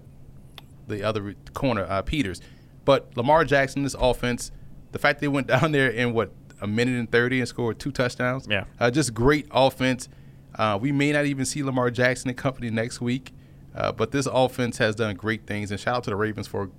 the 0.88 1.02
other 1.02 1.34
corner, 1.54 1.86
uh, 1.88 2.02
Peters. 2.02 2.40
But 2.84 3.16
Lamar 3.16 3.44
Jackson, 3.44 3.82
this 3.84 3.94
offense, 3.98 4.50
the 4.92 4.98
fact 4.98 5.20
they 5.20 5.28
went 5.28 5.46
down 5.48 5.72
there 5.72 5.88
in 5.90 6.12
what 6.12 6.32
a 6.60 6.66
minute 6.66 6.98
and 6.98 7.10
thirty 7.10 7.38
and 7.38 7.48
scored 7.48 7.78
two 7.78 7.92
touchdowns, 7.92 8.46
Yeah. 8.50 8.64
uh, 8.80 8.90
just 8.90 9.14
great 9.14 9.46
offense. 9.50 10.08
Uh, 10.54 10.78
we 10.80 10.90
may 10.90 11.12
not 11.12 11.26
even 11.26 11.44
see 11.44 11.62
Lamar 11.62 11.90
Jackson 11.90 12.28
and 12.30 12.36
company 12.36 12.70
next 12.70 13.00
week, 13.00 13.32
uh, 13.76 13.92
but 13.92 14.10
this 14.10 14.26
offense 14.26 14.78
has 14.78 14.94
done 14.94 15.14
great 15.16 15.46
things. 15.46 15.70
And 15.70 15.78
shout 15.78 15.96
out 15.96 16.04
to 16.04 16.10
the 16.10 16.16
Ravens 16.16 16.46
for 16.46 16.70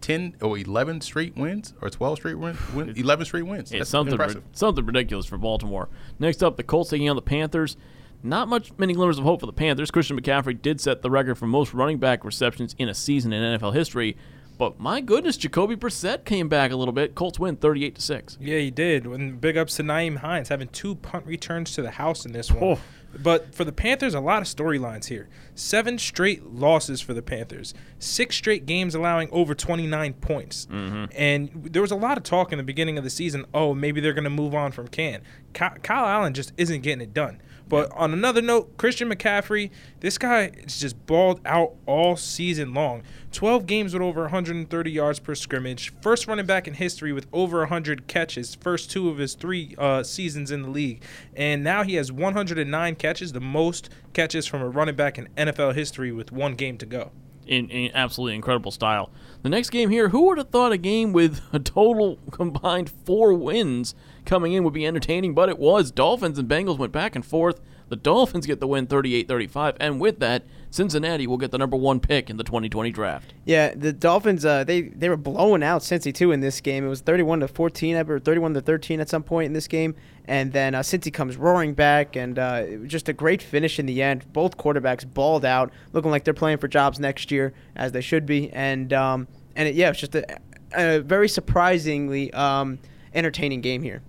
ten 0.00 0.36
or 0.40 0.56
eleven 0.58 1.00
straight 1.00 1.36
wins 1.36 1.74
or 1.82 1.90
twelve 1.90 2.18
straight 2.18 2.38
wins, 2.38 2.58
win 2.72 2.92
eleven 2.96 3.24
straight 3.26 3.42
wins. 3.46 3.70
It's 3.70 3.80
That's 3.80 3.90
something 3.90 4.12
impressive. 4.12 4.42
something 4.52 4.84
ridiculous 4.84 5.26
for 5.26 5.38
Baltimore. 5.38 5.88
Next 6.18 6.42
up, 6.42 6.56
the 6.56 6.62
Colts 6.62 6.90
taking 6.90 7.08
on 7.08 7.16
the 7.16 7.22
Panthers. 7.22 7.76
Not 8.20 8.48
much 8.48 8.72
many 8.78 8.94
glimmers 8.94 9.18
of 9.18 9.24
hope 9.24 9.40
for 9.40 9.46
the 9.46 9.52
Panthers. 9.52 9.92
Christian 9.92 10.20
McCaffrey 10.20 10.60
did 10.60 10.80
set 10.80 11.02
the 11.02 11.10
record 11.10 11.36
for 11.36 11.46
most 11.46 11.72
running 11.72 11.98
back 11.98 12.24
receptions 12.24 12.74
in 12.76 12.88
a 12.88 12.94
season 12.94 13.32
in 13.32 13.58
NFL 13.60 13.74
history. 13.74 14.16
But 14.58 14.80
my 14.80 15.00
goodness, 15.00 15.36
Jacoby 15.36 15.76
Brissett 15.76 16.24
came 16.24 16.48
back 16.48 16.72
a 16.72 16.76
little 16.76 16.92
bit. 16.92 17.14
Colts 17.14 17.38
win 17.38 17.54
38 17.54 17.94
to 17.94 18.02
6. 18.02 18.38
Yeah, 18.40 18.58
he 18.58 18.72
did. 18.72 19.06
And 19.06 19.40
big 19.40 19.56
ups 19.56 19.76
to 19.76 19.84
Nyheim 19.84 20.16
Hines 20.16 20.48
having 20.48 20.66
two 20.66 20.96
punt 20.96 21.26
returns 21.26 21.72
to 21.74 21.82
the 21.82 21.92
house 21.92 22.26
in 22.26 22.32
this 22.32 22.50
one. 22.50 22.64
Oh. 22.64 22.80
But 23.16 23.54
for 23.54 23.64
the 23.64 23.72
Panthers, 23.72 24.14
a 24.14 24.20
lot 24.20 24.42
of 24.42 24.48
storylines 24.48 25.06
here. 25.06 25.28
Seven 25.54 25.98
straight 25.98 26.46
losses 26.46 27.00
for 27.00 27.14
the 27.14 27.22
Panthers. 27.22 27.74
Six 27.98 28.36
straight 28.36 28.66
games 28.66 28.94
allowing 28.94 29.28
over 29.32 29.54
29 29.54 30.12
points. 30.14 30.66
Mm-hmm. 30.66 31.04
And 31.16 31.50
there 31.70 31.82
was 31.82 31.90
a 31.90 31.96
lot 31.96 32.18
of 32.18 32.24
talk 32.24 32.52
in 32.52 32.58
the 32.58 32.64
beginning 32.64 32.98
of 32.98 33.04
the 33.04 33.10
season. 33.10 33.46
Oh, 33.54 33.74
maybe 33.74 34.00
they're 34.00 34.12
going 34.12 34.24
to 34.24 34.30
move 34.30 34.54
on 34.54 34.72
from 34.72 34.88
Cam. 34.88 35.22
Kyle 35.54 36.06
Allen 36.06 36.34
just 36.34 36.52
isn't 36.56 36.82
getting 36.82 37.00
it 37.00 37.14
done. 37.14 37.40
But 37.68 37.92
on 37.92 38.12
another 38.12 38.40
note, 38.40 38.76
Christian 38.78 39.10
McCaffrey, 39.10 39.70
this 40.00 40.16
guy 40.16 40.52
is 40.64 40.80
just 40.80 41.06
balled 41.06 41.40
out 41.44 41.74
all 41.86 42.16
season 42.16 42.72
long. 42.72 43.02
12 43.32 43.66
games 43.66 43.92
with 43.92 44.02
over 44.02 44.22
130 44.22 44.90
yards 44.90 45.18
per 45.18 45.34
scrimmage. 45.34 45.92
First 46.00 46.26
running 46.26 46.46
back 46.46 46.66
in 46.66 46.74
history 46.74 47.12
with 47.12 47.26
over 47.32 47.58
100 47.60 48.06
catches. 48.06 48.54
First 48.54 48.90
two 48.90 49.08
of 49.10 49.18
his 49.18 49.34
three 49.34 49.74
uh, 49.76 50.02
seasons 50.02 50.50
in 50.50 50.62
the 50.62 50.70
league. 50.70 51.02
And 51.36 51.62
now 51.62 51.82
he 51.82 51.96
has 51.96 52.10
109 52.10 52.94
catches, 52.96 53.32
the 53.32 53.40
most 53.40 53.90
catches 54.14 54.46
from 54.46 54.62
a 54.62 54.68
running 54.68 54.96
back 54.96 55.18
in 55.18 55.28
NFL 55.36 55.74
history 55.74 56.10
with 56.10 56.32
one 56.32 56.54
game 56.54 56.78
to 56.78 56.86
go. 56.86 57.12
In, 57.48 57.68
in 57.70 57.90
absolutely 57.94 58.34
incredible 58.34 58.70
style. 58.70 59.10
The 59.42 59.48
next 59.48 59.70
game 59.70 59.90
here, 59.90 60.10
who 60.10 60.26
would 60.26 60.38
have 60.38 60.50
thought 60.50 60.72
a 60.72 60.78
game 60.78 61.12
with 61.12 61.40
a 61.52 61.58
total 61.58 62.18
combined 62.30 62.90
four 62.90 63.32
wins 63.34 63.94
coming 64.24 64.52
in 64.52 64.64
would 64.64 64.74
be 64.74 64.86
entertaining? 64.86 65.34
But 65.34 65.48
it 65.48 65.58
was. 65.58 65.90
Dolphins 65.90 66.38
and 66.38 66.48
Bengals 66.48 66.78
went 66.78 66.92
back 66.92 67.16
and 67.16 67.24
forth. 67.24 67.60
The 67.88 67.96
Dolphins 67.96 68.46
get 68.46 68.60
the 68.60 68.66
win 68.66 68.86
38 68.86 69.26
35, 69.26 69.76
and 69.80 70.00
with 70.00 70.20
that, 70.20 70.44
Cincinnati 70.70 71.26
will 71.26 71.38
get 71.38 71.50
the 71.50 71.58
number 71.58 71.76
one 71.76 71.98
pick 71.98 72.28
in 72.28 72.36
the 72.36 72.44
2020 72.44 72.90
draft. 72.90 73.32
Yeah, 73.44 73.74
the 73.74 73.92
Dolphins 73.92 74.44
uh, 74.44 74.64
they 74.64 74.82
they 74.82 75.08
were 75.08 75.16
blowing 75.16 75.62
out 75.62 75.82
Cincy 75.82 76.14
too 76.14 76.30
in 76.32 76.40
this 76.40 76.60
game. 76.60 76.84
It 76.84 76.88
was 76.88 77.00
31 77.00 77.40
to 77.40 77.48
14, 77.48 77.96
I 77.96 78.00
or 78.00 78.18
31 78.18 78.54
to 78.54 78.60
13 78.60 79.00
at 79.00 79.08
some 79.08 79.22
point 79.22 79.46
in 79.46 79.52
this 79.54 79.66
game, 79.66 79.94
and 80.26 80.52
then 80.52 80.74
uh, 80.74 80.80
Cincy 80.80 81.12
comes 81.12 81.36
roaring 81.36 81.74
back, 81.74 82.16
and 82.16 82.38
uh, 82.38 82.64
it 82.68 82.80
was 82.80 82.90
just 82.90 83.08
a 83.08 83.12
great 83.12 83.42
finish 83.42 83.78
in 83.78 83.86
the 83.86 84.02
end. 84.02 84.30
Both 84.32 84.58
quarterbacks 84.58 85.10
balled 85.10 85.44
out, 85.44 85.72
looking 85.92 86.10
like 86.10 86.24
they're 86.24 86.34
playing 86.34 86.58
for 86.58 86.68
jobs 86.68 87.00
next 87.00 87.30
year 87.30 87.54
as 87.74 87.92
they 87.92 88.02
should 88.02 88.26
be, 88.26 88.50
and 88.52 88.92
um, 88.92 89.26
and 89.56 89.68
it, 89.68 89.74
yeah, 89.74 89.90
it's 89.90 90.00
just 90.00 90.14
a, 90.14 90.38
a 90.74 90.98
very 91.00 91.28
surprisingly 91.28 92.32
um, 92.34 92.78
entertaining 93.14 93.62
game 93.62 93.82
here. 93.82 94.02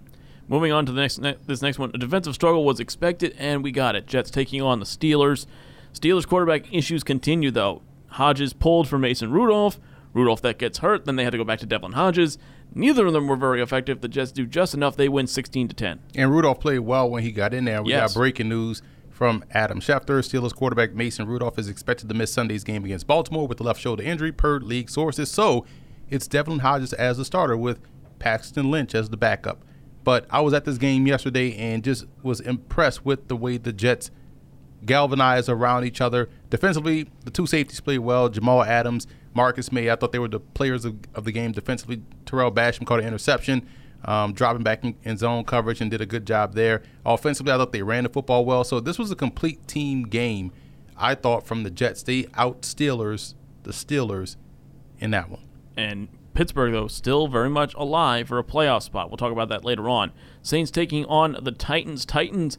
Moving 0.49 0.71
on 0.71 0.85
to 0.87 0.91
the 0.91 0.99
next 0.99 1.19
ne- 1.19 1.37
this 1.45 1.61
next 1.61 1.79
one, 1.79 1.91
a 1.93 1.97
defensive 1.97 2.33
struggle 2.33 2.65
was 2.65 2.79
expected, 2.79 3.35
and 3.37 3.63
we 3.63 3.71
got 3.71 3.95
it. 3.95 4.07
Jets 4.07 4.29
taking 4.29 4.61
on 4.61 4.79
the 4.79 4.85
Steelers. 4.85 5.45
Steelers 5.93 6.27
quarterback 6.27 6.73
issues 6.73 7.03
continue 7.03 7.51
though. 7.51 7.81
Hodges 8.07 8.53
pulled 8.53 8.87
for 8.87 8.97
Mason 8.97 9.31
Rudolph. 9.31 9.79
Rudolph 10.13 10.41
that 10.41 10.57
gets 10.57 10.79
hurt, 10.79 11.05
then 11.05 11.15
they 11.15 11.23
had 11.23 11.31
to 11.31 11.37
go 11.37 11.43
back 11.43 11.59
to 11.59 11.65
Devlin 11.67 11.91
Hodges. 11.93 12.37
Neither 12.73 13.05
of 13.07 13.13
them 13.13 13.27
were 13.27 13.35
very 13.35 13.61
effective. 13.61 14.01
The 14.01 14.07
Jets 14.07 14.31
do 14.31 14.45
just 14.45 14.73
enough. 14.73 14.95
They 14.95 15.09
win 15.09 15.27
16 15.27 15.67
to 15.69 15.75
10. 15.75 15.99
And 16.15 16.31
Rudolph 16.31 16.59
played 16.59 16.79
well 16.79 17.09
when 17.09 17.23
he 17.23 17.31
got 17.31 17.53
in 17.53 17.65
there. 17.65 17.81
We 17.83 17.91
Yes. 17.91 18.13
got 18.13 18.19
breaking 18.19 18.49
news 18.49 18.81
from 19.09 19.43
Adam 19.51 19.79
Schefter. 19.79 20.19
Steelers 20.21 20.53
quarterback 20.55 20.93
Mason 20.93 21.27
Rudolph 21.27 21.57
is 21.59 21.67
expected 21.67 22.09
to 22.09 22.15
miss 22.15 22.31
Sunday's 22.31 22.63
game 22.63 22.85
against 22.85 23.05
Baltimore 23.07 23.47
with 23.47 23.57
the 23.59 23.63
left 23.63 23.79
shoulder 23.81 24.03
injury, 24.03 24.31
per 24.31 24.59
league 24.59 24.89
sources. 24.89 25.29
So 25.29 25.65
it's 26.09 26.27
Devlin 26.27 26.59
Hodges 26.59 26.93
as 26.93 27.17
the 27.17 27.25
starter 27.25 27.57
with 27.57 27.79
Paxton 28.19 28.69
Lynch 28.71 28.93
as 28.95 29.09
the 29.09 29.17
backup. 29.17 29.63
But 30.03 30.25
I 30.29 30.41
was 30.41 30.53
at 30.53 30.65
this 30.65 30.77
game 30.77 31.05
yesterday 31.07 31.55
and 31.55 31.83
just 31.83 32.05
was 32.23 32.39
impressed 32.39 33.05
with 33.05 33.27
the 33.27 33.35
way 33.35 33.57
the 33.57 33.73
Jets 33.73 34.09
galvanized 34.85 35.49
around 35.49 35.85
each 35.85 36.01
other. 36.01 36.29
Defensively, 36.49 37.09
the 37.25 37.31
two 37.31 37.45
safeties 37.45 37.79
played 37.79 37.99
well. 37.99 38.29
Jamal 38.29 38.63
Adams, 38.63 39.07
Marcus 39.33 39.71
Maye. 39.71 39.89
I 39.89 39.95
thought 39.95 40.11
they 40.11 40.19
were 40.19 40.27
the 40.27 40.39
players 40.39 40.85
of, 40.85 40.97
of 41.13 41.25
the 41.25 41.31
game 41.31 41.51
defensively. 41.51 42.01
Tarell 42.25 42.51
Basham 42.51 42.85
caught 42.85 42.99
an 42.99 43.07
interception, 43.07 43.67
um, 44.05 44.33
dropping 44.33 44.63
back 44.63 44.83
in, 44.83 44.95
in, 45.03 45.17
zone 45.17 45.43
coverage 45.43 45.81
and 45.81 45.91
did 45.91 46.01
a 46.01 46.05
good 46.05 46.25
job 46.25 46.53
there. 46.53 46.83
Offensively, 47.05 47.51
I 47.51 47.57
thought 47.57 47.71
they 47.71 47.83
ran 47.83 48.03
the 48.03 48.09
football 48.09 48.45
well. 48.45 48.63
So 48.63 48.79
this 48.79 48.97
was 48.97 49.11
a 49.11 49.15
complete 49.15 49.67
team 49.67 50.03
game, 50.03 50.51
I 50.97 51.15
thought, 51.15 51.45
from 51.45 51.63
the 51.63 51.69
Jets. 51.69 52.03
They 52.03 52.27
out 52.35 52.61
Steelers, 52.61 53.33
the 53.63 53.71
Steelers, 53.71 54.35
in 54.99 55.11
that 55.11 55.29
one. 55.29 55.41
And 55.75 56.09
Pittsburgh, 56.33 56.71
though, 56.71 56.87
still 56.87 57.27
very 57.27 57.49
much 57.49 57.73
alive 57.75 58.27
for 58.27 58.39
a 58.39 58.43
playoff 58.43 58.83
spot. 58.83 59.09
We'll 59.09 59.17
talk 59.17 59.31
about 59.31 59.49
that 59.49 59.65
later 59.65 59.89
on. 59.89 60.11
Saints 60.41 60.71
taking 60.71 61.05
on 61.05 61.37
the 61.41 61.51
Titans. 61.51 62.05
Titans 62.05 62.57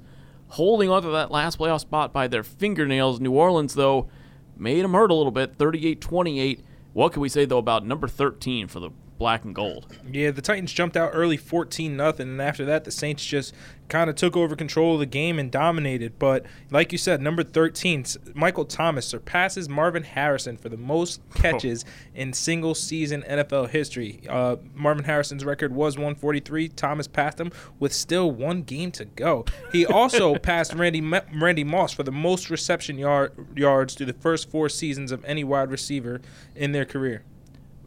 holding 0.50 0.90
on 0.90 1.02
to 1.02 1.08
that 1.10 1.30
last 1.30 1.58
playoff 1.58 1.80
spot 1.80 2.12
by 2.12 2.28
their 2.28 2.42
fingernails. 2.42 3.20
New 3.20 3.32
Orleans, 3.32 3.74
though, 3.74 4.08
made 4.56 4.82
them 4.82 4.94
hurt 4.94 5.10
a 5.10 5.14
little 5.14 5.32
bit 5.32 5.56
38 5.56 6.00
28. 6.00 6.64
What 6.92 7.12
can 7.12 7.22
we 7.22 7.28
say, 7.28 7.44
though, 7.44 7.58
about 7.58 7.86
number 7.86 8.08
13 8.08 8.66
for 8.68 8.80
the 8.80 8.90
black 9.20 9.44
and 9.44 9.54
gold. 9.54 9.86
Yeah, 10.10 10.30
the 10.30 10.40
Titans 10.40 10.72
jumped 10.72 10.96
out 10.96 11.10
early 11.12 11.36
14 11.36 11.94
nothing, 11.94 12.26
and 12.30 12.42
after 12.42 12.64
that 12.64 12.84
the 12.84 12.90
Saints 12.90 13.24
just 13.24 13.54
kind 13.90 14.08
of 14.08 14.16
took 14.16 14.34
over 14.34 14.56
control 14.56 14.94
of 14.94 15.00
the 15.00 15.06
game 15.06 15.38
and 15.38 15.50
dominated. 15.50 16.18
But 16.18 16.46
like 16.70 16.90
you 16.90 16.96
said, 16.96 17.20
number 17.20 17.44
13, 17.44 18.06
Michael 18.34 18.64
Thomas 18.64 19.04
surpasses 19.04 19.68
Marvin 19.68 20.04
Harrison 20.04 20.56
for 20.56 20.70
the 20.70 20.78
most 20.78 21.20
catches 21.34 21.84
oh. 21.84 21.90
in 22.14 22.32
single 22.32 22.74
season 22.74 23.22
NFL 23.28 23.68
history. 23.68 24.22
Uh, 24.26 24.56
Marvin 24.74 25.04
Harrison's 25.04 25.44
record 25.44 25.74
was 25.74 25.98
143. 25.98 26.68
Thomas 26.68 27.06
passed 27.06 27.38
him 27.38 27.52
with 27.78 27.92
still 27.92 28.30
one 28.30 28.62
game 28.62 28.90
to 28.92 29.04
go. 29.04 29.44
He 29.70 29.84
also 30.00 30.36
passed 30.36 30.72
Randy 30.72 31.02
Randy 31.02 31.64
Moss 31.64 31.92
for 31.92 32.04
the 32.04 32.12
most 32.12 32.48
reception 32.48 32.96
yard, 32.96 33.32
yards 33.54 33.94
through 33.94 34.06
the 34.06 34.14
first 34.14 34.50
four 34.50 34.70
seasons 34.70 35.12
of 35.12 35.22
any 35.26 35.44
wide 35.44 35.70
receiver 35.70 36.22
in 36.56 36.72
their 36.72 36.86
career 36.86 37.22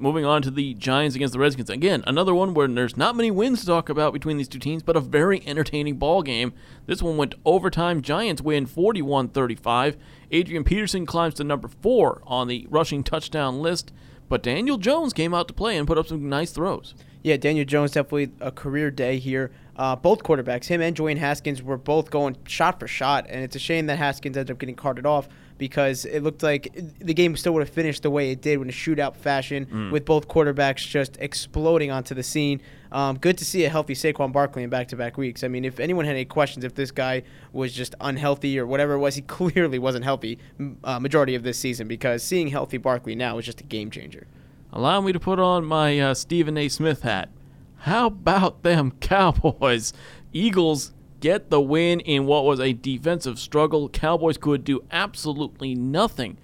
moving 0.03 0.25
on 0.25 0.41
to 0.41 0.51
the 0.51 0.73
Giants 0.73 1.15
against 1.15 1.31
the 1.31 1.39
Redskins. 1.39 1.69
Again, 1.69 2.03
another 2.05 2.35
one 2.35 2.53
where 2.53 2.67
there's 2.67 2.97
not 2.97 3.15
many 3.15 3.31
wins 3.31 3.61
to 3.61 3.65
talk 3.65 3.87
about 3.87 4.11
between 4.11 4.35
these 4.35 4.49
two 4.49 4.59
teams, 4.59 4.83
but 4.83 4.97
a 4.97 4.99
very 4.99 5.41
entertaining 5.47 5.95
ball 5.95 6.21
game. 6.21 6.51
This 6.87 7.01
one 7.01 7.15
went 7.15 7.35
overtime. 7.45 8.01
Giants 8.01 8.41
win 8.41 8.67
41-35. 8.67 9.95
Adrian 10.29 10.65
Peterson 10.65 11.05
climbs 11.05 11.35
to 11.35 11.45
number 11.45 11.69
4 11.69 12.21
on 12.27 12.49
the 12.49 12.67
rushing 12.69 13.01
touchdown 13.01 13.61
list, 13.61 13.93
but 14.27 14.43
Daniel 14.43 14.77
Jones 14.77 15.13
came 15.13 15.33
out 15.33 15.47
to 15.47 15.53
play 15.53 15.77
and 15.77 15.87
put 15.87 15.97
up 15.97 16.07
some 16.07 16.27
nice 16.27 16.51
throws. 16.51 16.95
Yeah, 17.21 17.37
Daniel 17.37 17.65
Jones 17.65 17.91
definitely 17.91 18.33
a 18.41 18.51
career 18.51 18.91
day 18.91 19.19
here. 19.19 19.51
Uh, 19.77 19.95
both 19.95 20.21
quarterbacks, 20.21 20.65
him 20.65 20.81
and 20.81 20.97
Dwayne 20.97 21.17
Haskins, 21.17 21.63
were 21.63 21.77
both 21.77 22.11
going 22.11 22.35
shot 22.45 22.77
for 22.77 22.89
shot, 22.89 23.25
and 23.29 23.41
it's 23.41 23.55
a 23.55 23.59
shame 23.59 23.85
that 23.85 23.99
Haskins 23.99 24.35
ended 24.35 24.53
up 24.53 24.59
getting 24.59 24.75
carted 24.75 25.05
off 25.05 25.29
because 25.57 26.05
it 26.05 26.21
looked 26.21 26.43
like 26.43 26.73
the 26.99 27.13
game 27.13 27.35
still 27.35 27.53
would 27.53 27.61
have 27.61 27.69
finished 27.69 28.03
the 28.03 28.09
way 28.09 28.31
it 28.31 28.41
did 28.41 28.59
in 28.59 28.69
a 28.69 28.71
shootout 28.71 29.15
fashion 29.15 29.65
mm. 29.65 29.91
with 29.91 30.05
both 30.05 30.27
quarterbacks 30.27 30.87
just 30.87 31.17
exploding 31.19 31.91
onto 31.91 32.13
the 32.15 32.23
scene. 32.23 32.61
Um, 32.91 33.17
good 33.17 33.37
to 33.39 33.45
see 33.45 33.65
a 33.65 33.69
healthy 33.69 33.93
Saquon 33.93 34.31
Barkley 34.31 34.63
in 34.63 34.69
back-to-back 34.69 35.17
weeks. 35.17 35.43
I 35.43 35.47
mean, 35.47 35.65
if 35.65 35.79
anyone 35.79 36.05
had 36.05 36.15
any 36.15 36.25
questions 36.25 36.63
if 36.63 36.75
this 36.75 36.91
guy 36.91 37.23
was 37.51 37.73
just 37.73 37.95
unhealthy 37.99 38.59
or 38.59 38.67
whatever 38.67 38.93
it 38.93 38.99
was, 38.99 39.15
he 39.15 39.21
clearly 39.39 39.79
wasn't 39.79 40.03
healthy 40.03 40.39
uh, 40.83 40.99
majority 40.99 41.35
of 41.35 41.43
this 41.43 41.57
season 41.57 41.87
because 41.87 42.23
seeing 42.23 42.49
healthy 42.49 42.77
Barkley 42.77 43.15
now 43.15 43.37
is 43.37 43.45
just 43.45 43.61
a 43.61 43.65
game 43.65 43.89
changer. 43.89 44.27
Allow 44.71 45.01
me 45.01 45.13
to 45.13 45.19
put 45.19 45.39
on 45.39 45.65
my 45.65 45.99
uh, 45.99 46.13
Stephen 46.13 46.57
A. 46.57 46.67
Smith 46.67 47.03
hat. 47.03 47.29
How 47.77 48.07
about 48.07 48.63
them 48.63 48.91
Cowboys? 49.01 49.93
Eagles 50.31 50.93
get 51.23 51.49
the 51.49 51.61
win 51.61 52.01
in 52.01 52.25
what 52.25 52.43
was 52.43 52.59
a 52.59 52.73
defensive 52.73 53.39
struggle. 53.39 53.87
Cowboys 53.87 54.37
could 54.37 54.65
do 54.65 54.83
absolutely 54.91 55.73
nothing. 55.73 56.37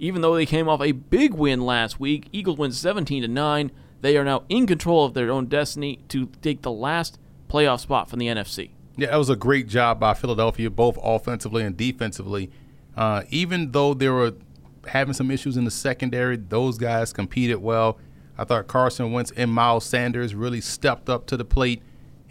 Even 0.00 0.20
though 0.20 0.34
they 0.34 0.44
came 0.44 0.68
off 0.68 0.80
a 0.82 0.90
big 0.90 1.32
win 1.32 1.60
last 1.60 2.00
week, 2.00 2.26
Eagles 2.32 2.58
win 2.58 2.72
17 2.72 3.22
to 3.22 3.28
9. 3.28 3.70
They 4.00 4.16
are 4.16 4.24
now 4.24 4.42
in 4.48 4.66
control 4.66 5.04
of 5.04 5.14
their 5.14 5.30
own 5.30 5.46
destiny 5.46 6.00
to 6.08 6.26
take 6.42 6.62
the 6.62 6.72
last 6.72 7.20
playoff 7.48 7.78
spot 7.78 8.10
from 8.10 8.18
the 8.18 8.26
NFC. 8.26 8.70
Yeah, 8.96 9.10
that 9.10 9.16
was 9.16 9.30
a 9.30 9.36
great 9.36 9.68
job 9.68 10.00
by 10.00 10.12
Philadelphia, 10.12 10.70
both 10.70 10.98
offensively 11.00 11.62
and 11.62 11.76
defensively. 11.76 12.50
Uh, 12.96 13.22
even 13.30 13.70
though 13.70 13.94
they 13.94 14.08
were 14.08 14.32
having 14.88 15.14
some 15.14 15.30
issues 15.30 15.56
in 15.56 15.64
the 15.64 15.70
secondary, 15.70 16.36
those 16.36 16.78
guys 16.78 17.12
competed 17.12 17.58
well. 17.58 17.96
I 18.36 18.42
thought 18.42 18.66
Carson 18.66 19.12
Wentz 19.12 19.30
and 19.36 19.52
Miles 19.52 19.84
Sanders 19.84 20.34
really 20.34 20.60
stepped 20.60 21.08
up 21.08 21.26
to 21.26 21.36
the 21.36 21.44
plate 21.44 21.80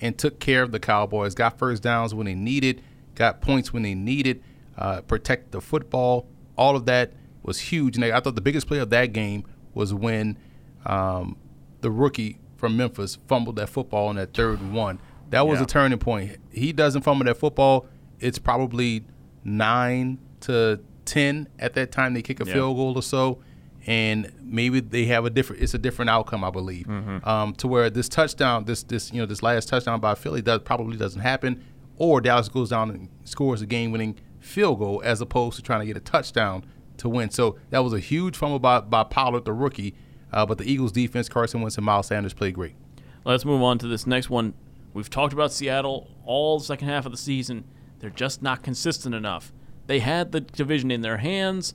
and 0.01 0.17
took 0.17 0.39
care 0.39 0.63
of 0.63 0.71
the 0.71 0.79
Cowboys. 0.79 1.35
Got 1.35 1.57
first 1.57 1.83
downs 1.83 2.13
when 2.13 2.25
they 2.25 2.35
needed, 2.35 2.81
got 3.15 3.41
points 3.41 3.71
when 3.73 3.83
they 3.83 3.95
needed, 3.95 4.43
uh, 4.77 5.01
protect 5.01 5.51
the 5.51 5.61
football. 5.61 6.27
All 6.57 6.75
of 6.75 6.85
that 6.85 7.13
was 7.43 7.59
huge. 7.59 7.95
And 7.95 8.05
I 8.05 8.19
thought 8.19 8.35
the 8.35 8.41
biggest 8.41 8.67
play 8.67 8.79
of 8.79 8.89
that 8.89 9.13
game 9.13 9.45
was 9.73 9.93
when 9.93 10.37
um, 10.85 11.37
the 11.81 11.91
rookie 11.91 12.39
from 12.57 12.77
Memphis 12.77 13.17
fumbled 13.27 13.57
that 13.57 13.69
football 13.69 14.09
in 14.09 14.15
that 14.15 14.33
third 14.33 14.71
one. 14.71 14.99
That 15.29 15.47
was 15.47 15.59
yeah. 15.59 15.63
a 15.63 15.67
turning 15.67 15.99
point. 15.99 16.37
He 16.51 16.71
doesn't 16.71 17.01
fumble 17.01 17.25
that 17.25 17.37
football. 17.37 17.87
It's 18.19 18.39
probably 18.39 19.05
nine 19.43 20.19
to 20.41 20.79
ten 21.05 21.47
at 21.59 21.73
that 21.73 21.91
time. 21.91 22.13
They 22.13 22.21
kick 22.21 22.39
a 22.39 22.45
yeah. 22.45 22.53
field 22.53 22.77
goal 22.77 22.95
or 22.95 23.03
so 23.03 23.39
and 23.86 24.32
maybe 24.42 24.80
they 24.80 25.06
have 25.06 25.25
a 25.25 25.30
different 25.30 25.62
it's 25.62 25.74
a 25.74 25.77
different 25.77 26.10
outcome 26.10 26.44
i 26.44 26.50
believe. 26.50 26.88
Mm-hmm. 26.88 27.27
um, 27.27 27.54
to 27.56 27.68
where 27.68 27.89
this 27.89 28.10
touchdown 28.10 28.65
this 28.65 28.84
this 28.84 29.13
you 29.13 29.20
know 29.20 29.25
this 29.25 29.44
last 29.44 29.70
touchdown 29.70 30.00
by 30.00 30.15
philly 30.15 30.42
does 30.42 30.62
probably 30.62 30.98
doesn't 30.98 31.22
happen 31.22 31.63
or 31.98 32.22
dallas 32.22 32.50
goes 32.50 32.70
down 32.70 32.89
and 32.89 33.10
scores 33.24 33.62
a 33.62 33.65
game 33.65 33.92
winning 33.92 34.18
field 34.39 34.80
goal 34.80 35.01
as 35.04 35.22
opposed 35.22 35.56
to 35.58 35.62
trying 35.62 35.80
to 35.82 35.86
get 35.86 35.98
a 35.98 36.01
touchdown 36.01 36.63
to 36.98 37.10
win. 37.10 37.30
So 37.30 37.58
that 37.72 37.84
was 37.84 37.94
a 37.94 38.00
huge 38.00 38.38
fumble 38.38 38.60
by, 38.60 38.80
by 38.80 39.04
pollard 39.04 39.44
the 39.44 39.54
rookie 39.54 39.96
uh, 40.32 40.46
but 40.46 40.58
the 40.58 40.70
eagles 40.70 40.92
defense 40.92 41.30
carson 41.30 41.62
wentz 41.62 41.77
and 41.77 41.86
miles 41.86 42.08
sanders 42.08 42.34
played 42.34 42.54
great. 42.54 42.75
Let's 43.24 43.46
move 43.46 43.62
on 43.63 43.77
to 43.80 43.88
this 43.88 44.06
next 44.06 44.30
one. 44.30 44.54
We've 44.94 45.10
talked 45.10 45.34
about 45.34 45.51
seattle 45.51 46.10
all 46.25 46.60
the 46.60 46.65
second 46.65 46.89
half 46.89 47.06
of 47.06 47.12
the 47.12 47.18
season. 47.18 47.65
They're 48.00 48.10
just 48.10 48.42
not 48.42 48.62
consistent 48.62 49.15
enough. 49.15 49.51
They 49.88 50.00
had 50.00 50.32
the 50.32 50.42
division 50.42 50.92
in 50.92 51.01
their 51.01 51.18
hands 51.18 51.74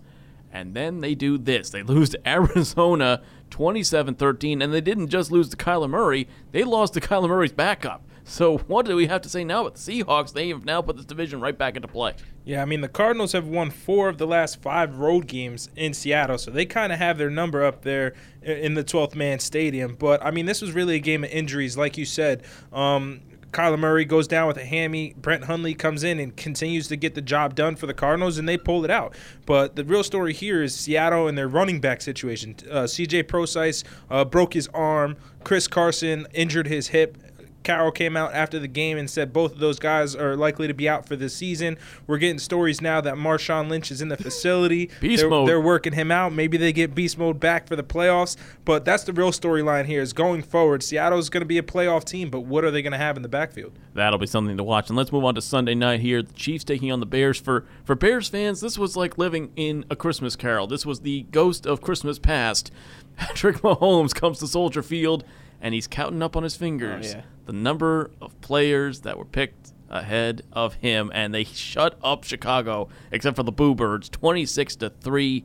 and 0.52 0.74
then 0.74 1.00
they 1.00 1.14
do 1.14 1.38
this. 1.38 1.70
They 1.70 1.82
lose 1.82 2.10
to 2.10 2.28
Arizona 2.28 3.22
27 3.50 4.14
13, 4.14 4.62
and 4.62 4.72
they 4.72 4.80
didn't 4.80 5.08
just 5.08 5.30
lose 5.30 5.48
to 5.50 5.56
Kyler 5.56 5.90
Murray, 5.90 6.28
they 6.52 6.64
lost 6.64 6.94
to 6.94 7.00
Kyler 7.00 7.28
Murray's 7.28 7.52
backup. 7.52 8.02
So, 8.24 8.58
what 8.66 8.86
do 8.86 8.96
we 8.96 9.06
have 9.06 9.22
to 9.22 9.28
say 9.28 9.44
now 9.44 9.62
about 9.62 9.74
the 9.74 9.80
Seahawks? 9.80 10.32
They 10.32 10.48
have 10.48 10.64
now 10.64 10.82
put 10.82 10.96
this 10.96 11.04
division 11.04 11.40
right 11.40 11.56
back 11.56 11.76
into 11.76 11.88
play. 11.88 12.14
Yeah, 12.44 12.62
I 12.62 12.64
mean, 12.64 12.80
the 12.80 12.88
Cardinals 12.88 13.32
have 13.32 13.46
won 13.46 13.70
four 13.70 14.08
of 14.08 14.18
the 14.18 14.26
last 14.26 14.62
five 14.62 14.98
road 14.98 15.26
games 15.26 15.68
in 15.76 15.92
Seattle, 15.92 16.38
so 16.38 16.50
they 16.50 16.64
kind 16.64 16.92
of 16.92 16.98
have 16.98 17.18
their 17.18 17.30
number 17.30 17.64
up 17.64 17.82
there 17.82 18.14
in 18.42 18.74
the 18.74 18.84
12th 18.84 19.14
man 19.14 19.38
stadium. 19.38 19.94
But, 19.94 20.24
I 20.24 20.30
mean, 20.30 20.46
this 20.46 20.62
was 20.62 20.72
really 20.72 20.96
a 20.96 21.00
game 21.00 21.24
of 21.24 21.30
injuries, 21.30 21.76
like 21.76 21.98
you 21.98 22.04
said. 22.04 22.44
Um, 22.72 23.20
Kyler 23.52 23.78
Murray 23.78 24.04
goes 24.04 24.28
down 24.28 24.46
with 24.46 24.56
a 24.56 24.64
hammy. 24.64 25.14
Brett 25.16 25.44
Hundley 25.44 25.74
comes 25.74 26.04
in 26.04 26.20
and 26.20 26.36
continues 26.36 26.88
to 26.88 26.96
get 26.96 27.14
the 27.14 27.20
job 27.22 27.54
done 27.54 27.76
for 27.76 27.86
the 27.86 27.94
Cardinals, 27.94 28.38
and 28.38 28.48
they 28.48 28.56
pull 28.56 28.84
it 28.84 28.90
out. 28.90 29.14
But 29.46 29.76
the 29.76 29.84
real 29.84 30.04
story 30.04 30.32
here 30.32 30.62
is 30.62 30.74
Seattle 30.74 31.26
and 31.26 31.36
their 31.36 31.48
running 31.48 31.80
back 31.80 32.00
situation. 32.00 32.54
Uh, 32.70 32.86
C.J. 32.86 33.24
Prosise 33.24 33.82
uh, 34.10 34.24
broke 34.24 34.54
his 34.54 34.68
arm. 34.68 35.16
Chris 35.42 35.66
Carson 35.66 36.26
injured 36.32 36.68
his 36.68 36.88
hip. 36.88 37.18
Carroll 37.62 37.92
came 37.92 38.16
out 38.16 38.32
after 38.34 38.58
the 38.58 38.68
game 38.68 38.96
and 38.96 39.08
said 39.08 39.32
both 39.32 39.52
of 39.52 39.58
those 39.58 39.78
guys 39.78 40.16
are 40.16 40.36
likely 40.36 40.66
to 40.66 40.74
be 40.74 40.88
out 40.88 41.06
for 41.06 41.16
this 41.16 41.34
season. 41.34 41.76
We're 42.06 42.18
getting 42.18 42.38
stories 42.38 42.80
now 42.80 43.00
that 43.00 43.14
Marshawn 43.14 43.68
Lynch 43.68 43.90
is 43.90 44.00
in 44.00 44.08
the 44.08 44.16
facility. 44.16 44.90
beast 45.00 45.20
they're, 45.20 45.30
mode. 45.30 45.48
They're 45.48 45.60
working 45.60 45.92
him 45.92 46.10
out. 46.10 46.32
Maybe 46.32 46.56
they 46.56 46.72
get 46.72 46.94
beast 46.94 47.18
mode 47.18 47.38
back 47.38 47.66
for 47.66 47.76
the 47.76 47.82
playoffs. 47.82 48.36
But 48.64 48.84
that's 48.84 49.04
the 49.04 49.12
real 49.12 49.30
storyline 49.30 49.84
here 49.84 50.00
is 50.00 50.12
going 50.12 50.42
forward. 50.42 50.82
Seattle's 50.82 51.28
going 51.28 51.42
to 51.42 51.46
be 51.46 51.58
a 51.58 51.62
playoff 51.62 52.04
team, 52.04 52.30
but 52.30 52.40
what 52.40 52.64
are 52.64 52.70
they 52.70 52.82
going 52.82 52.92
to 52.92 52.98
have 52.98 53.16
in 53.16 53.22
the 53.22 53.28
backfield? 53.28 53.78
That'll 53.94 54.18
be 54.18 54.26
something 54.26 54.56
to 54.56 54.64
watch. 54.64 54.88
And 54.88 54.96
let's 54.96 55.12
move 55.12 55.24
on 55.24 55.34
to 55.34 55.42
Sunday 55.42 55.74
night 55.74 56.00
here. 56.00 56.22
The 56.22 56.32
Chiefs 56.32 56.64
taking 56.64 56.90
on 56.90 57.00
the 57.00 57.06
Bears. 57.06 57.38
For 57.38 57.66
for 57.84 57.94
Bears 57.94 58.28
fans, 58.28 58.60
this 58.60 58.78
was 58.78 58.96
like 58.96 59.18
living 59.18 59.52
in 59.56 59.84
a 59.90 59.96
Christmas 59.96 60.36
carol. 60.36 60.66
This 60.66 60.86
was 60.86 61.00
the 61.00 61.22
ghost 61.30 61.66
of 61.66 61.80
Christmas 61.80 62.18
past. 62.18 62.70
Patrick 63.16 63.58
Mahomes 63.58 64.14
comes 64.14 64.38
to 64.38 64.46
Soldier 64.46 64.82
Field 64.82 65.24
and 65.60 65.74
he's 65.74 65.86
counting 65.86 66.22
up 66.22 66.36
on 66.36 66.42
his 66.42 66.56
fingers 66.56 67.14
oh, 67.14 67.18
yeah. 67.18 67.24
The 67.50 67.56
number 67.56 68.12
of 68.20 68.40
players 68.42 69.00
that 69.00 69.18
were 69.18 69.24
picked 69.24 69.72
ahead 69.88 70.42
of 70.52 70.74
him, 70.74 71.10
and 71.12 71.34
they 71.34 71.42
shut 71.42 71.98
up 72.00 72.22
Chicago, 72.22 72.88
except 73.10 73.34
for 73.34 73.42
the 73.42 73.50
Boo 73.50 73.74
Birds, 73.74 74.08
26 74.08 74.76
to 74.76 74.90
three. 74.90 75.44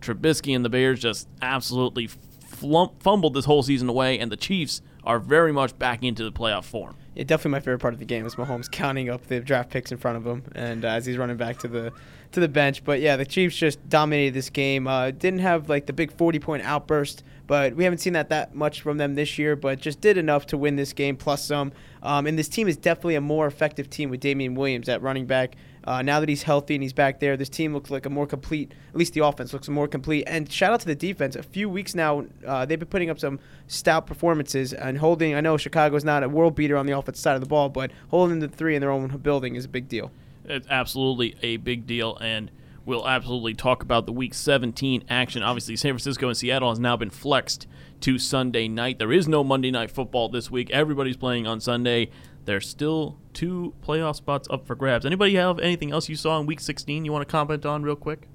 Trubisky 0.00 0.54
and 0.54 0.64
the 0.64 0.68
Bears 0.68 1.00
just 1.00 1.28
absolutely 1.42 2.06
flump, 2.06 3.02
fumbled 3.02 3.34
this 3.34 3.46
whole 3.46 3.64
season 3.64 3.88
away, 3.88 4.16
and 4.16 4.30
the 4.30 4.36
Chiefs 4.36 4.80
are 5.02 5.18
very 5.18 5.52
much 5.52 5.76
back 5.76 6.04
into 6.04 6.22
the 6.22 6.30
playoff 6.30 6.64
form. 6.64 6.94
Yeah, 7.16 7.24
definitely 7.24 7.50
my 7.50 7.60
favorite 7.60 7.80
part 7.80 7.94
of 7.94 7.98
the 7.98 8.06
game 8.06 8.24
is 8.26 8.36
Mahomes 8.36 8.70
counting 8.70 9.10
up 9.10 9.26
the 9.26 9.40
draft 9.40 9.70
picks 9.70 9.90
in 9.90 9.98
front 9.98 10.18
of 10.18 10.24
him, 10.24 10.44
and 10.54 10.84
uh, 10.84 10.88
as 10.88 11.04
he's 11.04 11.18
running 11.18 11.36
back 11.36 11.58
to 11.58 11.68
the 11.68 11.92
to 12.30 12.38
the 12.38 12.48
bench. 12.48 12.84
But 12.84 13.00
yeah, 13.00 13.16
the 13.16 13.26
Chiefs 13.26 13.56
just 13.56 13.88
dominated 13.88 14.34
this 14.34 14.50
game. 14.50 14.86
Uh, 14.86 15.10
didn't 15.10 15.40
have 15.40 15.68
like 15.68 15.86
the 15.86 15.92
big 15.92 16.12
40 16.12 16.38
point 16.38 16.62
outburst, 16.62 17.24
but 17.50 17.74
we 17.74 17.82
haven't 17.82 17.98
seen 17.98 18.12
that 18.12 18.28
that 18.28 18.54
much 18.54 18.80
from 18.80 18.96
them 18.96 19.16
this 19.16 19.36
year. 19.36 19.56
But 19.56 19.80
just 19.80 20.00
did 20.00 20.16
enough 20.16 20.46
to 20.46 20.56
win 20.56 20.76
this 20.76 20.92
game 20.92 21.16
plus 21.16 21.44
some. 21.44 21.72
Um, 22.00 22.28
and 22.28 22.38
this 22.38 22.48
team 22.48 22.68
is 22.68 22.76
definitely 22.76 23.16
a 23.16 23.20
more 23.20 23.48
effective 23.48 23.90
team 23.90 24.08
with 24.08 24.20
Damien 24.20 24.54
Williams 24.54 24.88
at 24.88 25.02
running 25.02 25.26
back. 25.26 25.56
Uh, 25.82 26.00
now 26.00 26.20
that 26.20 26.28
he's 26.28 26.44
healthy 26.44 26.76
and 26.76 26.82
he's 26.84 26.92
back 26.92 27.18
there, 27.18 27.36
this 27.36 27.48
team 27.48 27.74
looks 27.74 27.90
like 27.90 28.06
a 28.06 28.08
more 28.08 28.24
complete. 28.24 28.70
At 28.90 28.96
least 28.96 29.14
the 29.14 29.24
offense 29.24 29.52
looks 29.52 29.68
more 29.68 29.88
complete. 29.88 30.22
And 30.28 30.48
shout 30.48 30.72
out 30.72 30.78
to 30.82 30.86
the 30.86 30.94
defense. 30.94 31.34
A 31.34 31.42
few 31.42 31.68
weeks 31.68 31.92
now, 31.92 32.24
uh, 32.46 32.66
they've 32.66 32.78
been 32.78 32.86
putting 32.86 33.10
up 33.10 33.18
some 33.18 33.40
stout 33.66 34.06
performances 34.06 34.72
and 34.72 34.96
holding. 34.98 35.34
I 35.34 35.40
know 35.40 35.56
Chicago's 35.56 36.04
not 36.04 36.22
a 36.22 36.28
world 36.28 36.54
beater 36.54 36.76
on 36.76 36.86
the 36.86 36.96
offensive 36.96 37.20
side 37.20 37.34
of 37.34 37.40
the 37.40 37.48
ball, 37.48 37.68
but 37.68 37.90
holding 38.10 38.38
the 38.38 38.46
three 38.46 38.76
in 38.76 38.80
their 38.80 38.92
own 38.92 39.08
building 39.16 39.56
is 39.56 39.64
a 39.64 39.68
big 39.68 39.88
deal. 39.88 40.12
It's 40.44 40.68
absolutely 40.70 41.34
a 41.42 41.56
big 41.56 41.84
deal, 41.84 42.16
and 42.20 42.48
we'll 42.90 43.08
absolutely 43.08 43.54
talk 43.54 43.84
about 43.84 44.04
the 44.04 44.12
Week 44.12 44.34
17 44.34 45.04
action. 45.08 45.44
Obviously, 45.44 45.76
San 45.76 45.92
Francisco 45.92 46.26
and 46.26 46.36
Seattle 46.36 46.70
has 46.70 46.80
now 46.80 46.96
been 46.96 47.08
flexed 47.08 47.68
to 48.00 48.18
Sunday 48.18 48.66
night. 48.66 48.98
There 48.98 49.12
is 49.12 49.28
no 49.28 49.44
Monday 49.44 49.70
night 49.70 49.92
football 49.92 50.28
this 50.28 50.50
week. 50.50 50.70
Everybody's 50.70 51.16
playing 51.16 51.46
on 51.46 51.60
Sunday. 51.60 52.10
There's 52.46 52.68
still 52.68 53.16
two 53.32 53.74
playoff 53.86 54.16
spots 54.16 54.48
up 54.50 54.66
for 54.66 54.74
grabs. 54.74 55.06
Anybody 55.06 55.36
have 55.36 55.60
anything 55.60 55.92
else 55.92 56.08
you 56.08 56.16
saw 56.16 56.40
in 56.40 56.46
Week 56.46 56.58
16 56.58 57.04
you 57.04 57.12
want 57.12 57.26
to 57.26 57.30
comment 57.30 57.64
on 57.64 57.84
real 57.84 57.94
quick? 57.94 58.28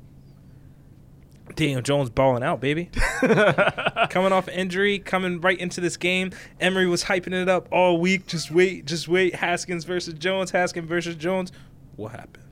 Daniel 1.56 1.82
Jones 1.82 2.10
balling 2.10 2.42
out, 2.42 2.62
baby. 2.62 2.90
coming 4.10 4.32
off 4.32 4.48
injury, 4.48 5.00
coming 5.00 5.42
right 5.42 5.60
into 5.60 5.82
this 5.82 5.98
game. 5.98 6.32
Emery 6.62 6.88
was 6.88 7.04
hyping 7.04 7.34
it 7.34 7.50
up 7.50 7.68
all 7.74 8.00
week. 8.00 8.26
Just 8.26 8.52
wait, 8.52 8.86
just 8.86 9.10
wait. 9.10 9.36
Haskins 9.36 9.84
versus 9.84 10.14
Jones. 10.14 10.52
Haskins 10.52 10.88
versus 10.88 11.16
Jones. 11.16 11.52
What 11.98 12.14
happened? 12.14 12.45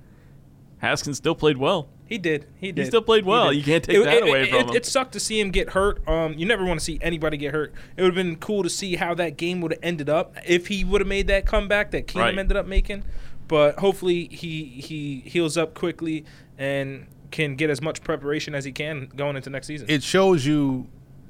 Haskins 0.83 1.17
still 1.17 1.33
played 1.33 1.57
well. 1.57 1.87
He 2.05 2.17
did. 2.17 2.45
He 2.57 2.73
did. 2.73 2.81
He 2.83 2.87
still 2.87 3.01
played 3.01 3.25
well. 3.25 3.53
You 3.53 3.63
can't 3.63 3.83
take 3.83 4.03
that 4.03 4.21
away 4.23 4.49
from 4.49 4.59
it, 4.59 4.69
him. 4.69 4.75
It 4.75 4.85
sucked 4.85 5.13
to 5.13 5.19
see 5.19 5.39
him 5.39 5.49
get 5.49 5.69
hurt. 5.69 6.05
Um, 6.07 6.33
you 6.33 6.45
never 6.45 6.65
want 6.65 6.79
to 6.79 6.83
see 6.83 6.99
anybody 7.01 7.37
get 7.37 7.53
hurt. 7.53 7.73
It 7.95 8.01
would 8.01 8.15
have 8.15 8.25
been 8.25 8.35
cool 8.35 8.63
to 8.63 8.69
see 8.69 8.97
how 8.97 9.13
that 9.15 9.37
game 9.37 9.61
would 9.61 9.71
have 9.71 9.79
ended 9.81 10.09
up 10.09 10.35
if 10.45 10.67
he 10.67 10.83
would 10.83 10.99
have 10.99 11.07
made 11.07 11.27
that 11.27 11.45
comeback 11.45 11.91
that 11.91 12.07
Keenum 12.07 12.19
Right. 12.19 12.37
ended 12.37 12.57
up 12.57 12.67
making. 12.67 13.03
But 13.47 13.79
hopefully 13.79 14.27
he 14.31 14.65
he 14.65 15.21
heals 15.25 15.57
up 15.57 15.73
quickly 15.73 16.25
and 16.57 17.07
can 17.31 17.55
get 17.55 17.69
as 17.69 17.81
much 17.81 18.03
preparation 18.03 18.53
as 18.53 18.65
he 18.65 18.71
can 18.71 19.09
going 19.15 19.35
into 19.37 19.49
next 19.49 19.67
season. 19.67 19.89
it 19.89 20.03
shows 20.03 20.45
you 20.45 20.87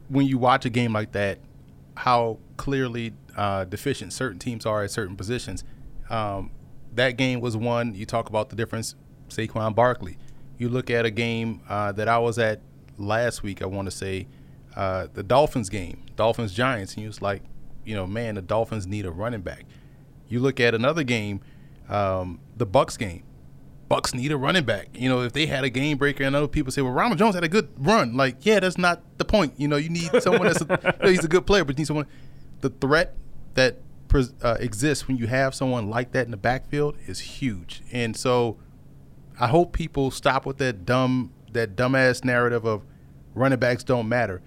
when 0.09 0.25
you 0.25 0.37
watch 0.37 0.65
a 0.65 0.69
game 0.69 0.91
like 0.91 1.11
that 1.13 1.37
how 1.95 2.39
clearly 2.57 3.13
uh, 3.37 3.63
deficient 3.65 4.11
certain 4.11 4.39
teams 4.39 4.65
are 4.65 4.83
at 4.83 4.91
certain 4.91 5.15
positions. 5.15 5.63
Um, 6.09 6.51
that 6.95 7.17
game 7.17 7.39
was 7.39 7.55
one. 7.55 7.95
You 7.95 8.05
talk 8.05 8.29
about 8.29 8.49
the 8.49 8.55
difference. 8.55 8.95
Saquon 9.35 9.75
Barkley. 9.75 10.17
You 10.57 10.69
look 10.69 10.89
at 10.89 11.05
a 11.05 11.11
game 11.11 11.61
uh, 11.67 11.91
that 11.93 12.07
I 12.07 12.19
was 12.19 12.37
at 12.39 12.61
last 12.97 13.43
week. 13.43 13.61
I 13.61 13.65
want 13.65 13.87
to 13.87 13.91
say 13.91 14.27
uh, 14.75 15.07
the 15.13 15.23
Dolphins 15.23 15.69
game, 15.69 16.03
Dolphins 16.15 16.53
Giants, 16.53 16.93
and 16.93 17.03
you 17.03 17.09
was 17.09 17.21
like, 17.21 17.41
you 17.85 17.95
know, 17.95 18.07
man, 18.07 18.35
the 18.35 18.41
Dolphins 18.41 18.87
need 18.87 19.05
a 19.05 19.11
running 19.11 19.41
back. 19.41 19.65
You 20.27 20.39
look 20.39 20.59
at 20.59 20.73
another 20.73 21.03
game, 21.03 21.41
um, 21.89 22.39
the 22.55 22.65
Bucks 22.65 22.97
game. 22.97 23.23
Bucks 23.89 24.13
need 24.13 24.31
a 24.31 24.37
running 24.37 24.63
back. 24.63 24.87
You 24.93 25.09
know, 25.09 25.21
if 25.21 25.33
they 25.33 25.45
had 25.45 25.63
a 25.63 25.69
game 25.69 25.97
breaker, 25.97 26.23
and 26.23 26.35
other 26.35 26.47
people 26.47 26.71
say, 26.71 26.81
"Well, 26.81 26.93
Ronald 26.93 27.19
Jones 27.19 27.35
had 27.35 27.43
a 27.43 27.49
good 27.49 27.69
run," 27.77 28.15
like, 28.15 28.45
yeah, 28.45 28.59
that's 28.59 28.77
not 28.77 29.01
the 29.17 29.25
point. 29.25 29.53
You 29.57 29.67
know, 29.67 29.75
you 29.75 29.89
need 29.89 30.09
someone 30.21 30.47
that's 30.47 30.61
a, 30.61 30.79
you 30.99 31.05
know, 31.05 31.09
he's 31.11 31.23
a 31.23 31.27
good 31.27 31.45
player, 31.45 31.63
but 31.63 31.75
you 31.75 31.81
need 31.81 31.87
someone. 31.87 32.07
The 32.61 32.69
threat 32.69 33.13
that 33.55 33.77
uh, 34.41 34.57
exists 34.59 35.07
when 35.07 35.17
you 35.17 35.27
have 35.27 35.53
someone 35.53 35.89
like 35.89 36.11
that 36.13 36.25
in 36.25 36.31
the 36.31 36.37
backfield 36.37 36.97
is 37.05 37.19
huge, 37.19 37.83
and 37.91 38.15
so 38.15 38.57
I 39.39 39.47
hope 39.47 39.73
people 39.73 40.11
stop 40.11 40.45
with 40.45 40.57
that 40.57 40.85
dumb 40.85 41.31
that 41.51 41.75
dumbass 41.75 42.23
narrative 42.23 42.65
of 42.65 42.83
running 43.35 43.59
backs 43.59 43.83
don't 43.83 44.09
matter. 44.09 44.41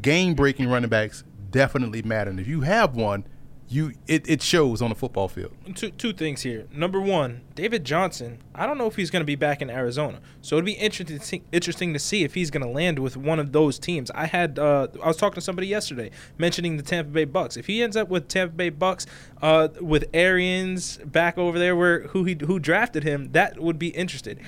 Game 0.00 0.34
breaking 0.34 0.68
running 0.68 0.88
backs 0.88 1.24
definitely 1.50 2.02
matter, 2.02 2.30
and 2.30 2.40
if 2.40 2.46
you 2.46 2.62
have 2.62 2.94
one, 2.94 3.26
you 3.70 3.92
it, 4.08 4.28
it 4.28 4.42
shows 4.42 4.82
on 4.82 4.90
the 4.90 4.96
football 4.96 5.28
field. 5.28 5.52
two 5.76 5.90
two 5.90 6.12
things 6.12 6.42
here. 6.42 6.66
Number 6.72 7.00
one, 7.00 7.42
David 7.54 7.84
Johnson. 7.84 8.38
I 8.52 8.66
don't 8.66 8.76
know 8.78 8.88
if 8.88 8.96
he's 8.96 9.10
going 9.10 9.20
to 9.20 9.26
be 9.26 9.36
back 9.36 9.62
in 9.62 9.70
Arizona, 9.70 10.20
so 10.42 10.56
it'd 10.56 10.64
be 10.64 10.72
interesting 10.72 11.18
to 11.18 11.24
see, 11.24 11.42
interesting 11.52 11.92
to 11.92 12.00
see 12.00 12.24
if 12.24 12.34
he's 12.34 12.50
going 12.50 12.66
to 12.66 12.68
land 12.68 12.98
with 12.98 13.16
one 13.16 13.38
of 13.38 13.52
those 13.52 13.78
teams. 13.78 14.10
I 14.10 14.26
had 14.26 14.58
uh, 14.58 14.88
I 15.02 15.06
was 15.06 15.16
talking 15.16 15.36
to 15.36 15.40
somebody 15.40 15.68
yesterday 15.68 16.10
mentioning 16.36 16.78
the 16.78 16.82
Tampa 16.82 17.12
Bay 17.12 17.24
Bucks. 17.24 17.56
If 17.56 17.68
he 17.68 17.80
ends 17.80 17.96
up 17.96 18.08
with 18.08 18.26
Tampa 18.26 18.54
Bay 18.54 18.70
Bucks, 18.70 19.06
uh, 19.40 19.68
with 19.80 20.04
Arians 20.12 20.96
back 20.98 21.38
over 21.38 21.56
there 21.56 21.76
where 21.76 22.08
who 22.08 22.24
he 22.24 22.36
who 22.44 22.58
drafted 22.58 23.04
him, 23.04 23.30
that 23.32 23.60
would 23.60 23.78
be 23.78 23.88
interesting. 23.90 24.40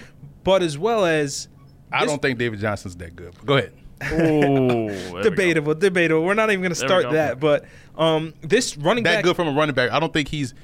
But 0.42 0.62
as 0.62 0.76
well 0.76 1.04
as 1.06 1.46
I 1.92 2.06
don't 2.06 2.20
think 2.20 2.40
David 2.40 2.58
Johnson's 2.58 2.96
that 2.96 3.14
good. 3.14 3.35
Go 3.46 3.58
ahead. 3.58 3.72
Oh, 4.11 4.88
there 4.88 5.12
we 5.15 5.23
debatable, 5.23 5.75
debatable. 5.75 6.25
We're 6.25 6.35
not 6.35 6.51
even 6.51 6.61
going 6.61 6.73
to 6.73 6.77
start 6.77 7.05
go. 7.05 7.12
that. 7.12 7.41
But 7.41 7.65
um, 7.97 8.35
this 8.41 8.77
running 8.77 9.05
That 9.05 9.17
back 9.17 9.25
good 9.25 9.37
from 9.37 9.49
a 9.49 9.53
running 9.53 9.75
back. 9.75 9.91
I 9.91 10.01
don't 10.01 10.12
think 10.12 10.29
he's 10.29 10.55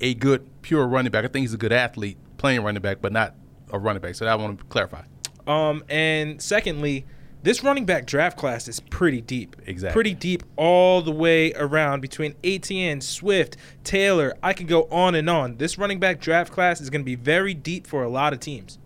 a 0.00 0.14
good 0.14 0.48
pure 0.62 0.86
running 0.86 1.10
back. 1.10 1.24
I 1.24 1.28
think 1.28 1.44
he's 1.44 1.54
a 1.54 1.58
good 1.58 1.72
athlete 1.72 2.18
playing 2.36 2.62
running 2.62 2.82
back, 2.82 3.00
but 3.00 3.12
not 3.12 3.34
a 3.72 3.78
running 3.78 4.02
back. 4.02 4.14
So 4.14 4.24
that 4.24 4.32
I 4.32 4.36
want 4.36 4.58
to 4.58 4.64
clarify. 4.66 5.02
Um, 5.46 5.84
and 5.88 6.40
secondly, 6.42 7.06
this 7.42 7.62
running 7.62 7.86
back 7.86 8.06
draft 8.06 8.36
class 8.36 8.68
is 8.68 8.80
pretty 8.80 9.20
deep. 9.20 9.56
Exactly. 9.66 9.94
Pretty 9.94 10.14
deep 10.14 10.42
all 10.56 11.02
the 11.02 11.12
way 11.12 11.52
around 11.54 12.00
between 12.00 12.34
Etienne, 12.42 13.00
Swift, 13.00 13.56
Taylor. 13.84 14.34
I 14.42 14.52
could 14.52 14.68
go 14.68 14.88
on 14.90 15.14
and 15.14 15.30
on. 15.30 15.56
This 15.56 15.78
running 15.78 16.00
back 16.00 16.20
draft 16.20 16.52
class 16.52 16.80
is 16.80 16.90
going 16.90 17.00
to 17.00 17.06
be 17.06 17.14
very 17.14 17.54
deep 17.54 17.86
for 17.86 18.02
a 18.02 18.08
lot 18.08 18.32
of 18.32 18.40
teams. 18.40 18.78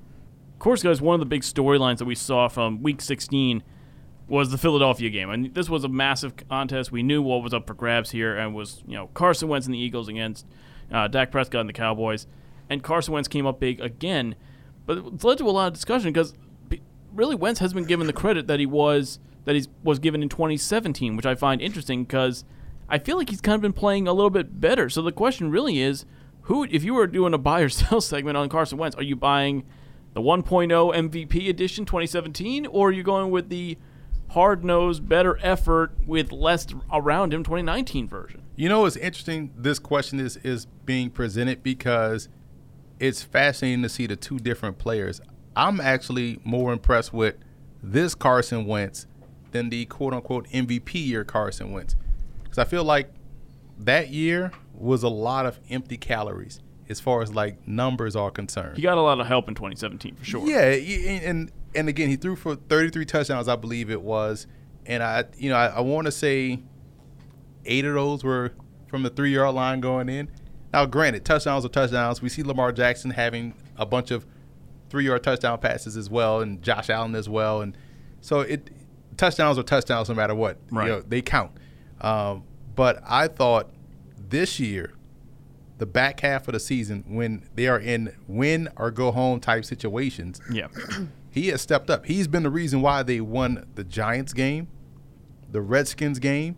Of 0.53 0.59
course, 0.59 0.83
guys, 0.83 1.01
one 1.01 1.15
of 1.15 1.21
the 1.21 1.27
big 1.27 1.43
storylines 1.43 1.99
that 1.99 2.05
we 2.05 2.15
saw 2.15 2.49
from 2.49 2.83
Week 2.83 3.01
16 3.01 3.63
was 4.29 4.51
the 4.51 4.59
Philadelphia 4.59 5.11
game, 5.11 5.31
and 5.31 5.55
this 5.55 5.69
was 5.69 5.85
a 5.85 5.89
massive 5.89 6.35
contest. 6.49 6.93
We 6.93 7.03
knew 7.03 7.23
what 7.23 7.43
was 7.43 7.53
up 7.53 7.67
for 7.67 7.75
grabs 7.75 8.11
here, 8.11 8.37
and 8.37 8.55
was 8.55 8.83
you 8.87 8.95
know 8.95 9.09
Carson 9.15 9.49
Wentz 9.49 9.67
and 9.67 9.75
the 9.75 9.79
Eagles 9.79 10.09
against 10.09 10.47
uh, 10.91 11.09
Dak 11.09 11.31
Prescott 11.31 11.61
and 11.61 11.69
the 11.69 11.75
Cowboys, 11.75 12.27
and 12.71 12.83
Carson 12.83 13.15
Wentz 13.15 13.29
came 13.29 13.47
up 13.47 13.61
big 13.61 13.81
again, 13.81 14.35
but 14.87 14.99
it 14.99 15.25
led 15.25 15.39
to 15.39 15.49
a 15.49 15.51
lot 15.51 15.69
of 15.69 15.75
discussion 15.75 16.13
because 16.13 16.35
really 17.13 17.35
Wentz 17.35 17.61
has 17.61 17.73
been 17.73 17.85
given 17.85 18.07
the 18.07 18.13
credit 18.13 18.47
that 18.47 18.61
he 18.61 18.67
was 18.67 19.19
that 19.45 19.57
he 19.57 19.67
was 19.83 19.99
given 19.99 20.23
in 20.23 20.29
2017, 20.29 21.17
which 21.17 21.27
I 21.27 21.35
find 21.35 21.61
interesting 21.61 22.05
because 22.05 22.45
I 22.89 22.99
feel 22.99 23.17
like 23.17 23.29
he's 23.29 23.41
kind 23.41 23.57
of 23.57 23.63
been 23.63 23.73
playing 23.73 24.07
a 24.07 24.13
little 24.13 24.31
bit 24.31 24.61
better. 24.61 24.89
So 24.89 25.03
the 25.03 25.13
question 25.13 25.51
really 25.51 25.81
is, 25.81 26.05
who 26.43 26.65
if 26.65 26.85
you 26.85 26.95
were 26.95 27.07
doing 27.07 27.35
a 27.35 27.39
buy 27.39 27.61
or 27.61 27.69
sell 27.71 28.01
segment 28.01 28.37
on 28.37 28.49
Carson 28.49 28.79
Wentz, 28.79 28.97
are 28.97 29.03
you 29.03 29.17
buying 29.17 29.65
the 30.15 30.21
1.0 30.21 30.45
MVP 30.45 31.49
edition 31.49 31.85
2017 31.85 32.67
or 32.67 32.89
are 32.89 32.93
you 32.93 33.03
going 33.03 33.31
with 33.31 33.49
the 33.49 33.79
hard-nosed 34.33 35.09
better 35.09 35.39
effort 35.43 35.93
with 36.07 36.33
less 36.33 36.67
around 36.93 37.33
him 37.33 37.45
2019 37.45 38.09
version? 38.09 38.43
You 38.57 38.69
know 38.69 38.81
what's 38.83 38.97
interesting? 38.97 39.53
This 39.57 39.79
question 39.79 40.21
is 40.21 40.37
is 40.39 40.67
being 40.85 41.11
presented 41.11 41.63
because 41.63 42.29
it's 42.99 43.23
fascinating 43.23 43.83
to 43.83 43.89
see 43.89 44.07
the 44.07 44.17
two 44.17 44.39
different 44.39 44.79
players. 44.79 45.21
I'm 45.57 45.81
actually 45.81 46.41
more 46.45 46.73
impressed 46.73 47.13
with 47.13 47.37
this 47.83 48.15
Carson 48.15 48.67
Wentz 48.67 49.07
than 49.51 49.69
the 49.69 49.85
quote 49.87 50.15
unquote 50.15 50.49
MVP 50.49 51.07
year 51.07 51.25
Carson 51.25 51.73
Wentz. 51.73 51.97
Because 52.43 52.59
I 52.59 52.65
feel 52.65 52.85
like 52.85 53.13
that 53.79 54.11
year 54.11 54.53
was 54.75 55.03
a 55.03 55.09
lot 55.09 55.47
of 55.47 55.61
empty 55.71 55.97
calories 55.97 56.61
as 56.89 57.01
far 57.01 57.23
as 57.23 57.35
like 57.35 57.67
numbers 57.67 58.17
are 58.17 58.31
concerned. 58.31 58.77
He 58.77 58.83
got 58.83 58.99
a 58.99 59.03
lot 59.03 59.21
of 59.21 59.27
help 59.27 59.49
in 59.49 59.55
2017 59.55 60.15
for 60.17 60.25
sure. 60.25 60.47
Yeah, 60.47 60.71
and 61.29 61.51
and 61.75 61.89
again, 61.89 62.09
he 62.09 62.17
threw 62.17 62.37
for 62.37 62.55
33 62.57 63.05
touchdowns, 63.05 63.49
I 63.49 63.57
believe 63.57 63.91
it 63.91 64.03
was, 64.03 64.47
and 64.87 65.03
I, 65.03 65.25
you 65.37 65.51
know, 65.51 65.57
I, 65.57 65.67
I 65.69 65.81
want 65.81 66.07
to 66.07 66.13
say 66.13 66.61
eight 67.65 67.85
of 67.85 67.95
those 67.95 68.25
were 68.25 68.53
from 68.89 69.03
the 69.03 69.11
three 69.11 69.33
yard 69.35 69.55
line 69.55 69.81
going 69.81 70.09
in. 70.09 70.29
Now, 70.73 70.87
granted, 70.87 71.25
touchdowns 71.25 71.65
are 71.65 71.69
touchdowns. 71.69 72.23
We 72.23 72.29
see 72.29 72.43
Lamar 72.43 72.73
Jackson 72.73 73.11
having 73.11 73.55
a 73.77 73.87
bunch 73.87 74.11
of 74.11 74.27
three 74.91 75.05
yard 75.07 75.23
touchdown 75.23 75.59
passes 75.59 75.97
as 75.97 76.09
well, 76.11 76.41
and 76.41 76.63
Josh 76.63 76.91
Allen 76.91 77.15
as 77.15 77.29
well, 77.29 77.63
and 77.63 77.77
so 78.21 78.41
it 78.41 78.71
touchdowns 79.17 79.59
are 79.59 79.63
touchdowns 79.63 80.09
no 80.09 80.15
matter 80.15 80.35
what. 80.35 80.59
Right. 80.71 80.87
You 80.87 80.93
know, 80.93 81.03
they 81.03 81.23
count. 81.23 81.53
Um, 82.01 82.45
but 82.75 83.03
I 83.07 83.29
thought 83.29 83.71
this 84.17 84.59
year 84.59 84.95
the 85.79 85.87
back 85.87 86.21
half 86.21 86.47
of 86.49 86.55
the 86.55 86.61
season 86.61 87.05
when 87.09 87.49
they 87.55 87.67
are 87.67 87.79
in 87.79 88.15
win 88.29 88.69
or 88.77 88.91
go 88.91 89.11
home 89.11 89.41
type 89.41 89.65
situations, 89.65 90.41
Yeah. 90.51 90.69
he 91.33 91.49
has 91.49 91.63
stepped 91.63 91.89
up. 91.89 92.05
He's 92.05 92.29
been 92.29 92.43
the 92.43 92.51
reason 92.51 92.83
why 92.83 93.03
they 93.03 93.21
won 93.21 93.67
the 93.75 93.85
Giants 93.85 94.35
game, 94.35 94.69
the 95.51 95.63
Redskins 95.63 96.19
game, 96.19 96.57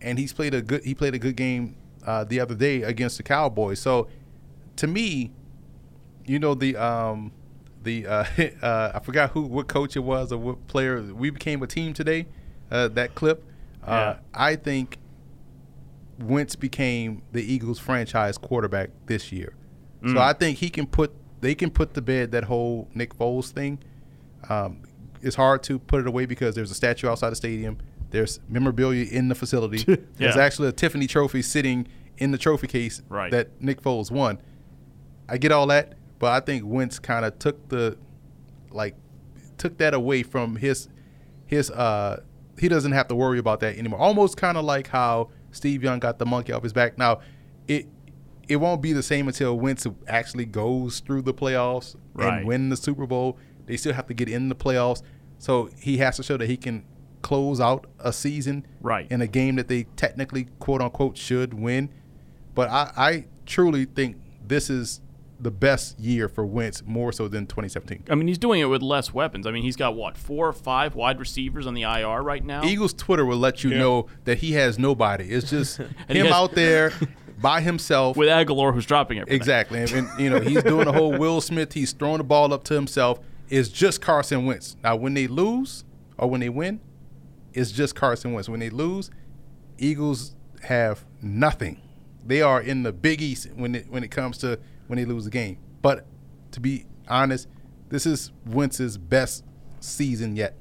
and 0.00 0.18
he's 0.18 0.32
played 0.32 0.52
a 0.54 0.60
good 0.60 0.84
he 0.84 0.94
played 0.94 1.14
a 1.14 1.18
good 1.18 1.36
game 1.36 1.76
uh, 2.06 2.24
the 2.24 2.38
other 2.38 2.54
day 2.54 2.82
against 2.82 3.16
the 3.16 3.22
Cowboys. 3.22 3.80
So 3.80 4.08
to 4.76 4.86
me, 4.86 5.32
you 6.26 6.38
know 6.38 6.54
the 6.54 6.76
um 6.76 7.32
the 7.82 8.06
uh, 8.06 8.24
uh, 8.62 8.92
I 8.94 8.98
forgot 9.00 9.30
who 9.30 9.42
what 9.42 9.68
coach 9.68 9.96
it 9.96 10.00
was 10.00 10.32
or 10.32 10.38
what 10.38 10.66
player 10.66 11.00
we 11.02 11.30
became 11.30 11.62
a 11.62 11.66
team 11.66 11.94
today. 11.94 12.26
Uh, 12.70 12.88
that 12.88 13.14
clip. 13.14 13.42
Uh, 13.82 13.90
Yeah. 13.90 14.16
I 14.34 14.56
think 14.56 14.98
Wentz 16.18 16.56
became 16.56 17.22
the 17.32 17.42
Eagles 17.42 17.78
franchise 17.78 18.36
quarterback 18.36 18.90
this 19.06 19.32
year. 19.32 19.54
Mm. 20.02 20.14
So 20.14 20.20
I 20.20 20.34
think 20.34 20.58
he 20.58 20.68
can 20.68 20.86
put 20.86 21.12
they 21.40 21.54
can 21.54 21.70
put 21.70 21.94
to 21.94 22.02
bed 22.02 22.32
that 22.32 22.44
whole 22.44 22.88
Nick 22.94 23.16
Foles 23.16 23.50
thing. 23.50 23.78
Um, 24.50 24.82
it's 25.22 25.36
hard 25.36 25.62
to 25.64 25.78
put 25.78 26.00
it 26.00 26.06
away 26.06 26.26
because 26.26 26.54
there's 26.54 26.70
a 26.70 26.74
statue 26.74 27.08
outside 27.08 27.30
the 27.30 27.36
stadium. 27.36 27.78
There's 28.10 28.40
memorabilia 28.48 29.06
in 29.10 29.28
the 29.28 29.34
facility. 29.34 29.84
There's 30.16 30.36
actually 30.36 30.68
a 30.68 30.72
Tiffany 30.72 31.06
trophy 31.06 31.42
sitting 31.42 31.86
in 32.18 32.32
the 32.32 32.38
trophy 32.38 32.66
case 32.66 33.00
Right. 33.08 33.30
that 33.30 33.62
Nick 33.62 33.80
Foles 33.80 34.10
won. 34.10 34.38
I 35.28 35.38
get 35.38 35.52
all 35.52 35.66
that, 35.68 35.94
but 36.18 36.32
I 36.32 36.44
think 36.44 36.64
Wentz 36.66 36.98
kind 36.98 37.24
of 37.24 37.38
took 37.38 37.68
the 37.68 37.96
like 38.72 38.96
took 39.58 39.78
that 39.78 39.94
away 39.94 40.22
from 40.24 40.56
his 40.56 40.88
his 41.46 41.70
uh 41.70 42.20
he 42.58 42.66
doesn't 42.68 42.92
have 42.92 43.06
to 43.08 43.14
worry 43.14 43.38
about 43.38 43.60
that 43.60 43.76
anymore. 43.78 44.00
Almost 44.00 44.36
kind 44.36 44.58
of 44.58 44.64
like 44.64 44.88
how 44.88 45.30
Steve 45.52 45.82
Young 45.84 45.98
got 46.00 46.18
the 46.18 46.26
monkey 46.26 46.52
off 46.52 46.62
his 46.64 46.72
back. 46.72 46.98
Now, 46.98 47.20
it 47.68 47.86
it 48.48 48.56
won't 48.56 48.82
be 48.82 48.92
the 48.92 49.02
same 49.04 49.28
until 49.28 49.56
Wentz 49.56 49.86
actually 50.08 50.46
goes 50.46 50.98
through 50.98 51.22
the 51.22 51.32
playoffs 51.34 51.94
Right. 52.14 52.38
and 52.38 52.46
win 52.48 52.68
the 52.70 52.76
Super 52.76 53.06
Bowl. 53.06 53.38
They 53.70 53.76
still 53.76 53.92
have 53.94 54.06
to 54.08 54.14
get 54.14 54.28
in 54.28 54.48
the 54.48 54.54
playoffs, 54.54 55.02
so 55.38 55.70
he 55.80 55.98
has 55.98 56.16
to 56.16 56.22
show 56.22 56.36
that 56.36 56.48
he 56.48 56.56
can 56.56 56.84
close 57.22 57.60
out 57.60 57.86
a 57.98 58.12
season 58.12 58.66
Right. 58.80 59.06
in 59.10 59.20
a 59.20 59.26
game 59.26 59.56
that 59.56 59.68
they 59.68 59.84
technically 59.96 60.48
quote 60.58 60.80
unquote 60.82 61.16
should 61.16 61.54
win. 61.54 61.90
But 62.54 62.68
I, 62.70 62.90
I 62.96 63.24
truly 63.46 63.84
think 63.84 64.16
this 64.46 64.68
is 64.70 65.00
the 65.38 65.50
best 65.50 65.98
year 66.00 66.28
for 66.28 66.44
Wentz 66.44 66.82
more 66.84 67.12
so 67.12 67.28
than 67.28 67.46
2017. 67.46 68.04
I 68.10 68.14
mean, 68.14 68.26
he's 68.28 68.36
doing 68.38 68.60
it 68.60 68.64
with 68.66 68.82
less 68.82 69.14
weapons. 69.14 69.46
I 69.46 69.50
mean, 69.52 69.62
he's 69.62 69.76
got 69.76 69.94
what 69.94 70.16
four 70.18 70.48
or 70.48 70.52
five 70.52 70.94
wide 70.94 71.18
receivers 71.20 71.66
on 71.66 71.74
the 71.74 71.82
IR 71.82 72.22
right 72.22 72.44
now. 72.44 72.64
Eagles 72.64 72.92
Twitter 72.92 73.24
will 73.24 73.38
let 73.38 73.62
you 73.64 73.70
Yeah. 73.70 73.78
know 73.78 74.06
that 74.24 74.38
he 74.38 74.52
has 74.52 74.78
nobody. 74.78 75.24
It's 75.30 75.48
just 75.48 75.76
him 76.08 76.26
has- 76.26 76.32
out 76.32 76.52
there 76.54 76.92
by 77.40 77.60
himself. 77.62 78.16
with 78.18 78.28
Agholor, 78.28 78.74
who's 78.74 78.84
dropping 78.84 79.18
everything. 79.18 79.36
exactly. 79.36 79.80
And, 79.80 79.90
and, 79.92 80.08
you 80.20 80.28
know, 80.28 80.40
he's 80.40 80.62
doing 80.62 80.84
the 80.86 80.92
whole 80.92 81.16
Will 81.16 81.40
Smith, 81.40 81.72
he's 81.72 81.92
throwing 81.92 82.18
the 82.18 82.24
ball 82.24 82.52
up 82.52 82.64
to 82.64 82.74
himself. 82.74 83.20
It's 83.50 83.68
just 83.68 84.00
Carson 84.00 84.46
Wentz. 84.46 84.76
Now, 84.82 84.96
when 84.96 85.14
they 85.14 85.26
lose 85.26 85.84
or 86.16 86.30
when 86.30 86.40
they 86.40 86.48
win, 86.48 86.80
it's 87.52 87.72
just 87.72 87.94
Carson 87.94 88.32
Wentz. 88.32 88.48
When 88.48 88.60
they 88.60 88.70
lose, 88.70 89.10
Eagles 89.76 90.36
have 90.62 91.04
nothing. 91.20 91.82
They 92.24 92.42
are 92.42 92.60
in 92.60 92.84
the 92.84 92.92
Big 92.92 93.20
East 93.20 93.48
when 93.54 93.74
it 93.74 93.90
when 93.90 94.04
it 94.04 94.10
comes 94.10 94.38
to 94.38 94.58
when 94.86 94.98
they 94.98 95.04
lose 95.04 95.26
a 95.26 95.30
game. 95.30 95.58
But 95.82 96.06
to 96.52 96.60
be 96.60 96.86
honest, 97.08 97.48
this 97.88 98.06
is 98.06 98.30
Wentz's 98.46 98.98
best 98.98 99.44
season 99.80 100.36
yet. 100.36 100.56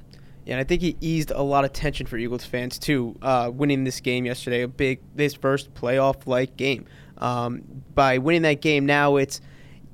Yeah, 0.45 0.56
and 0.56 0.62
I 0.62 0.63
think 0.63 0.82
he 0.82 0.97
eased 0.99 1.32
a 1.32 1.43
lot 1.43 1.65
of 1.65 1.73
tension 1.73 2.08
for 2.08 2.17
Eagles 2.17 2.45
fans 2.45 2.80
too, 2.80 3.15
uh, 3.21 3.52
winning 3.54 3.84
this 3.84 3.99
game 3.99 4.25
yesterday, 4.25 4.63
a 4.63 4.67
big 4.67 4.99
this 5.13 5.36
first 5.36 5.73
playoff 5.75 6.25
like 6.25 6.58
game. 6.58 6.86
Um, 7.19 7.84
by 7.93 8.17
winning 8.17 8.41
that 8.43 8.62
game, 8.62 8.86
now 8.86 9.17
it's 9.17 9.41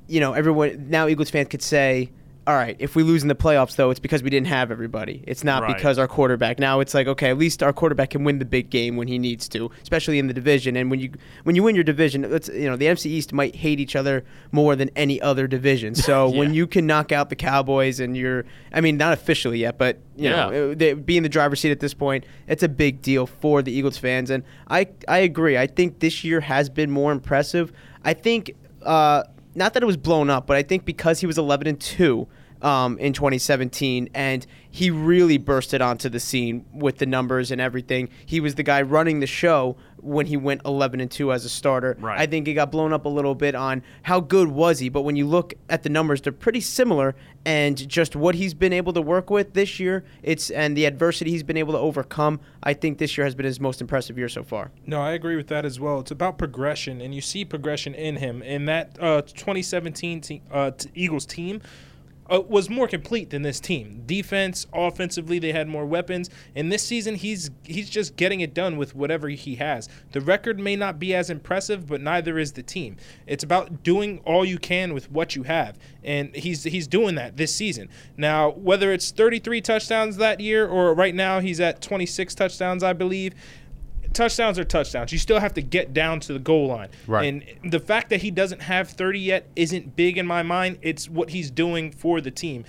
you 0.07 0.21
know 0.21 0.33
everyone 0.33 0.89
now 0.89 1.07
Eagles 1.07 1.29
fans 1.29 1.49
could 1.49 1.61
say, 1.61 2.11
all 2.47 2.53
right, 2.55 2.75
if 2.77 2.95
we 2.95 3.01
lose 3.01 3.23
in 3.23 3.27
the 3.27 3.33
playoffs 3.35 3.75
though, 3.75 3.89
it's 3.89 3.99
because 3.99 4.21
we 4.21 4.29
didn't 4.29 4.47
have 4.47 4.69
everybody. 4.69 5.23
It's 5.25 5.43
not 5.43 5.63
Right. 5.63 5.75
because 5.75 5.97
our 5.97 6.07
quarterback. 6.07 6.59
Now 6.59 6.79
it's 6.79 6.93
like 6.93 7.07
okay, 7.07 7.29
at 7.31 7.37
least 7.39 7.63
our 7.63 7.73
quarterback 7.73 8.11
can 8.11 8.23
win 8.23 8.37
the 8.39 8.45
big 8.45 8.69
game 8.69 8.97
when 8.97 9.07
he 9.07 9.17
needs 9.17 9.49
to, 9.49 9.71
especially 9.81 10.19
in 10.19 10.27
the 10.27 10.33
division. 10.33 10.75
And 10.75 10.91
when 10.91 10.99
you 10.99 11.11
when 11.43 11.55
you 11.55 11.63
win 11.63 11.73
your 11.73 11.83
division, 11.83 12.23
it's 12.23 12.47
you 12.49 12.69
know 12.69 12.75
the 12.75 12.85
NFC 12.85 13.07
East 13.07 13.33
might 13.33 13.55
hate 13.55 13.79
each 13.79 13.95
other 13.95 14.23
more 14.51 14.75
than 14.75 14.89
any 14.95 15.19
other 15.21 15.47
division. 15.47 15.95
So 16.05 16.29
when 16.29 16.53
you 16.53 16.67
can 16.67 16.85
knock 16.85 17.11
out 17.11 17.29
the 17.31 17.35
Cowboys 17.35 17.99
and 17.99 18.15
you're, 18.15 18.45
I 18.71 18.79
mean, 18.79 18.95
not 18.95 19.11
officially 19.13 19.57
yet, 19.59 19.79
but 19.79 19.97
you 20.15 20.29
Yeah. 20.29 20.49
know, 20.49 20.73
they, 20.75 20.93
be 20.93 21.17
in 21.17 21.23
the 21.23 21.29
driver's 21.29 21.59
seat 21.61 21.71
at 21.71 21.79
this 21.79 21.95
point, 21.95 22.25
it's 22.47 22.61
a 22.61 22.69
big 22.69 23.01
deal 23.01 23.25
for 23.25 23.63
the 23.63 23.71
Eagles 23.71 23.97
fans. 23.97 24.29
And 24.29 24.43
I, 24.69 24.87
I 25.07 25.17
agree. 25.19 25.57
I 25.57 25.65
think 25.65 25.97
this 25.99 26.23
year 26.23 26.41
has 26.41 26.69
been 26.69 26.91
more 26.91 27.11
impressive. 27.11 27.73
I 28.03 28.13
think, 28.13 28.51
uh, 28.83 29.23
not 29.55 29.73
that 29.73 29.81
it 29.81 29.85
was 29.87 29.97
blown 29.97 30.29
up, 30.29 30.45
but 30.45 30.57
I 30.57 30.63
think 30.63 30.85
because 30.85 31.21
he 31.21 31.25
was 31.25 31.37
11 31.39 31.65
and 31.65 31.79
2 31.79 32.27
um, 32.61 32.97
in 32.97 33.13
2017 33.13 34.09
and 34.13 34.45
he 34.75 34.91
really 34.91 35.37
bursted 35.37 35.81
onto 35.81 36.09
the 36.09 36.19
scene 36.19 36.65
with 36.73 36.97
the 36.97 37.05
numbers 37.05 37.49
and 37.49 37.61
everything. 37.61 38.09
He 38.25 38.41
was 38.41 38.55
the 38.55 38.63
guy 38.63 38.81
running 38.81 39.21
the 39.21 39.27
show 39.27 39.77
when 40.01 40.25
he 40.25 40.35
went 40.35 40.61
11 40.65 40.99
and 40.99 41.09
2 41.09 41.31
as 41.31 41.45
a 41.45 41.49
starter. 41.49 41.95
Right. 41.97 42.19
I 42.19 42.25
think 42.25 42.45
it 42.49 42.55
got 42.55 42.71
blown 42.71 42.91
up 42.91 43.05
a 43.05 43.09
little 43.09 43.35
bit 43.35 43.55
on 43.55 43.83
how 44.03 44.19
good 44.19 44.49
was 44.49 44.79
he, 44.79 44.89
but 44.89 45.03
when 45.03 45.15
you 45.15 45.25
look 45.25 45.53
at 45.69 45.83
the 45.83 45.89
numbers, 45.89 46.21
they're 46.21 46.33
pretty 46.33 46.59
similar. 46.59 47.15
And 47.45 47.87
just 47.87 48.17
what 48.17 48.35
he's 48.35 48.53
been 48.53 48.73
able 48.73 48.91
to 48.93 49.01
work 49.01 49.29
with 49.29 49.53
this 49.53 49.79
year, 49.79 50.03
it's 50.23 50.49
and 50.49 50.75
the 50.75 50.83
adversity 50.85 51.31
he's 51.31 51.43
been 51.43 51.57
able 51.57 51.71
to 51.71 51.79
overcome. 51.79 52.41
I 52.61 52.73
think 52.73 52.97
this 52.97 53.17
year 53.17 53.23
has 53.23 53.33
been 53.33 53.45
his 53.45 53.61
most 53.61 53.79
impressive 53.79 54.17
year 54.17 54.27
so 54.27 54.43
far. 54.43 54.71
No, 54.85 54.99
I 54.99 55.13
agree 55.13 55.37
with 55.37 55.47
that 55.47 55.63
as 55.63 55.79
well. 55.79 56.01
It's 56.01 56.11
about 56.11 56.37
progression, 56.37 56.99
and 56.99 57.15
you 57.15 57.21
see 57.21 57.45
progression 57.45 57.95
in 57.95 58.17
him. 58.17 58.41
In 58.41 58.65
that 58.65 58.97
uh, 58.99 59.21
2017 59.21 60.21
te- 60.21 60.41
uh, 60.51 60.71
t- 60.71 60.89
Eagles 60.95 61.25
team 61.25 61.61
uh, 62.31 62.41
was 62.41 62.69
more 62.69 62.87
complete 62.87 63.29
than 63.29 63.41
this 63.41 63.59
team. 63.59 64.03
Defense, 64.05 64.65
offensively, 64.73 65.39
they 65.39 65.51
had 65.51 65.67
more 65.67 65.85
weapons. 65.85 66.29
And 66.55 66.71
this 66.71 66.83
season, 66.83 67.15
he's 67.15 67.51
he's 67.63 67.89
just 67.89 68.15
getting 68.15 68.41
it 68.41 68.53
done 68.53 68.77
with 68.77 68.95
whatever 68.95 69.29
he 69.29 69.55
has. 69.55 69.89
The 70.11 70.21
record 70.21 70.59
may 70.59 70.75
not 70.75 70.99
be 70.99 71.13
as 71.13 71.29
impressive, 71.29 71.87
but 71.87 72.01
neither 72.01 72.37
is 72.39 72.53
the 72.53 72.63
team. 72.63 72.97
It's 73.27 73.43
about 73.43 73.83
doing 73.83 74.21
all 74.25 74.45
you 74.45 74.57
can 74.57 74.93
with 74.93 75.11
what 75.11 75.35
you 75.35 75.43
have, 75.43 75.77
and 76.03 76.35
he's 76.35 76.63
he's 76.63 76.87
doing 76.87 77.15
that 77.15 77.37
this 77.37 77.53
season. 77.53 77.89
Now, 78.17 78.51
whether 78.51 78.91
it's 78.91 79.11
33 79.11 79.61
touchdowns 79.61 80.17
that 80.17 80.39
year 80.39 80.67
or 80.67 80.93
right 80.93 81.15
now 81.15 81.39
he's 81.39 81.59
at 81.59 81.81
26 81.81 82.35
touchdowns, 82.35 82.83
I 82.83 82.93
believe 82.93 83.33
touchdowns 84.15 84.57
are 84.57 84.63
touchdowns. 84.63 85.11
You 85.11 85.19
still 85.19 85.39
have 85.39 85.53
to 85.53 85.61
get 85.61 85.93
down 85.93 86.19
to 86.21 86.33
the 86.33 86.39
goal 86.39 86.67
line. 86.67 86.89
Right. 87.05 87.25
And 87.25 87.71
the 87.71 87.79
fact 87.79 88.09
that 88.09 88.21
he 88.21 88.31
doesn't 88.31 88.61
have 88.63 88.89
30 88.89 89.19
yet 89.19 89.47
isn't 89.55 89.95
big 89.95 90.17
in 90.17 90.25
my 90.25 90.41
mind. 90.41 90.79
It's 90.81 91.07
what 91.09 91.29
he's 91.29 91.51
doing 91.51 91.91
for 91.91 92.21
the 92.21 92.31
team, 92.31 92.65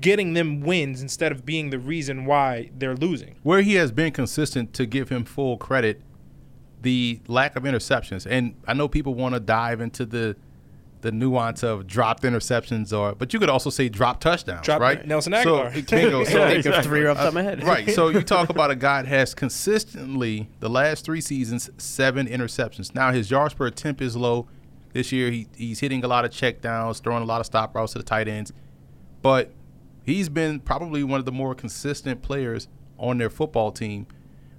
getting 0.00 0.32
them 0.32 0.60
wins 0.60 1.02
instead 1.02 1.32
of 1.32 1.44
being 1.44 1.70
the 1.70 1.78
reason 1.78 2.24
why 2.24 2.70
they're 2.78 2.96
losing. 2.96 3.36
where 3.42 3.60
he 3.60 3.74
has 3.74 3.92
been 3.92 4.12
consistent 4.12 4.72
to 4.74 4.86
give 4.86 5.10
him 5.10 5.24
full 5.24 5.56
credit, 5.58 6.00
the 6.80 7.20
lack 7.28 7.56
of 7.56 7.64
interceptions. 7.64 8.26
And 8.28 8.54
I 8.66 8.74
know 8.74 8.88
people 8.88 9.14
want 9.14 9.34
to 9.34 9.40
dive 9.40 9.80
into 9.80 10.06
the 10.06 10.36
the 11.04 11.12
nuance 11.12 11.62
of 11.62 11.86
dropped 11.86 12.22
interceptions 12.22 12.96
or 12.98 13.14
but 13.14 13.32
you 13.34 13.38
could 13.38 13.50
also 13.50 13.68
say 13.68 13.88
dropped 13.88 14.22
touchdowns, 14.22 14.64
Drop- 14.64 14.80
right? 14.80 15.06
Nelson 15.06 15.34
So, 15.34 15.64
Agholor. 15.64 15.72
bingo. 15.90 16.24
So, 16.24 16.38
Yeah, 16.38 16.46
Think 16.46 16.56
exactly. 16.58 16.78
of 16.78 16.84
three 16.84 17.06
off 17.06 17.16
the 17.18 17.22
top 17.22 17.28
of 17.28 17.34
my 17.34 17.42
head. 17.42 17.62
right. 17.62 17.90
So 17.90 18.08
you 18.08 18.22
talk 18.22 18.48
about 18.48 18.70
a 18.70 18.74
guy 18.88 19.02
that 19.02 19.08
has 19.08 19.34
consistently 19.34 20.48
the 20.60 20.68
last 20.70 21.04
three 21.04 21.20
seasons 21.20 21.68
seven 21.76 22.26
interceptions. 22.26 22.94
Now 22.94 23.12
his 23.12 23.30
yards 23.30 23.52
per 23.54 23.66
attempt 23.66 24.00
is 24.00 24.16
low. 24.16 24.48
This 24.94 25.12
year 25.12 25.30
he 25.30 25.46
he's 25.56 25.80
hitting 25.80 26.02
a 26.04 26.08
lot 26.08 26.24
of 26.24 26.30
check 26.30 26.60
downs, 26.60 27.00
throwing 27.00 27.22
a 27.22 27.26
lot 27.26 27.40
of 27.40 27.46
stop 27.46 27.74
routes 27.74 27.92
to 27.92 27.98
the 27.98 28.04
tight 28.04 28.26
ends. 28.26 28.52
But 29.22 29.52
he's 30.04 30.28
been 30.28 30.58
probably 30.60 31.04
one 31.04 31.18
of 31.20 31.26
the 31.26 31.32
more 31.32 31.54
consistent 31.54 32.22
players 32.22 32.66
on 32.98 33.18
their 33.18 33.30
football 33.30 33.72
team. 33.72 34.06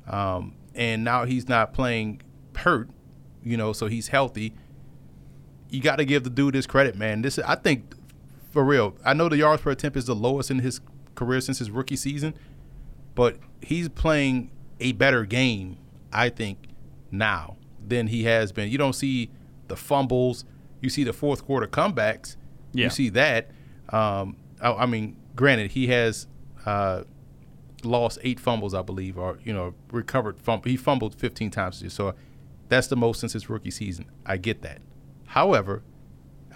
Um, 0.08 0.54
and 0.76 1.04
now 1.04 1.26
he's 1.26 1.48
not 1.50 1.74
playing 1.74 2.22
hurt, 2.56 2.90
you 3.44 3.58
know, 3.58 3.74
so 3.74 3.88
he's 3.88 4.10
healthy. 4.10 4.54
You 5.70 5.82
got 5.82 5.98
to 5.98 6.06
give 6.06 6.24
the 6.24 6.30
dude 6.30 6.56
his 6.56 6.68
credit, 6.68 6.96
man. 6.96 7.22
This 7.22 7.40
I 7.40 7.56
think 7.56 7.96
for 8.52 8.64
real. 8.64 8.96
I 9.04 9.14
know 9.14 9.30
the 9.30 9.38
yards 9.38 9.62
per 9.62 9.72
attempt 9.72 9.98
is 9.98 10.06
the 10.06 10.16
lowest 10.16 10.50
in 10.50 10.60
his 10.60 10.80
career 11.16 11.42
since 11.42 11.60
his 11.60 11.72
rookie 11.72 11.96
season, 11.96 12.34
but 13.14 13.38
he's 13.62 13.90
playing 13.90 14.52
a 14.80 14.94
better 14.94 15.26
game, 15.26 15.78
I 16.12 16.30
think, 16.30 16.70
now 17.12 17.58
than 17.86 18.08
he 18.08 18.24
has 18.24 18.52
been. 18.52 18.70
You 18.70 18.78
don't 18.78 18.94
see 18.94 19.30
the 19.68 19.76
fumbles. 19.76 20.46
You 20.82 20.90
see 20.90 21.04
the 21.04 21.14
fourth 21.14 21.46
quarter 21.46 21.68
comebacks. 21.68 22.36
Yeah. 22.74 22.86
You 22.86 22.90
see 22.90 23.10
that. 23.10 23.52
Um, 23.90 24.38
I, 24.62 24.72
I 24.74 24.86
mean, 24.86 25.18
granted, 25.36 25.72
he 25.72 25.88
has 25.88 26.28
uh, 26.66 27.04
lost 27.84 28.20
eight 28.24 28.40
fumbles, 28.40 28.74
I 28.74 28.82
believe, 28.82 29.18
or 29.18 29.40
you 29.44 29.54
know, 29.54 29.74
recovered 29.92 30.40
fumble. 30.40 30.70
He 30.70 30.78
fumbled 30.78 31.16
15 31.16 31.52
times 31.52 31.78
this 31.78 31.84
year, 31.84 31.90
so 31.90 32.16
that's 32.70 32.88
the 32.88 32.96
most 32.96 33.20
since 33.20 33.34
his 33.34 33.50
rookie 33.50 33.72
season. 33.72 34.06
I 34.26 34.38
get 34.38 34.62
that. 34.64 34.82
However, 35.36 35.84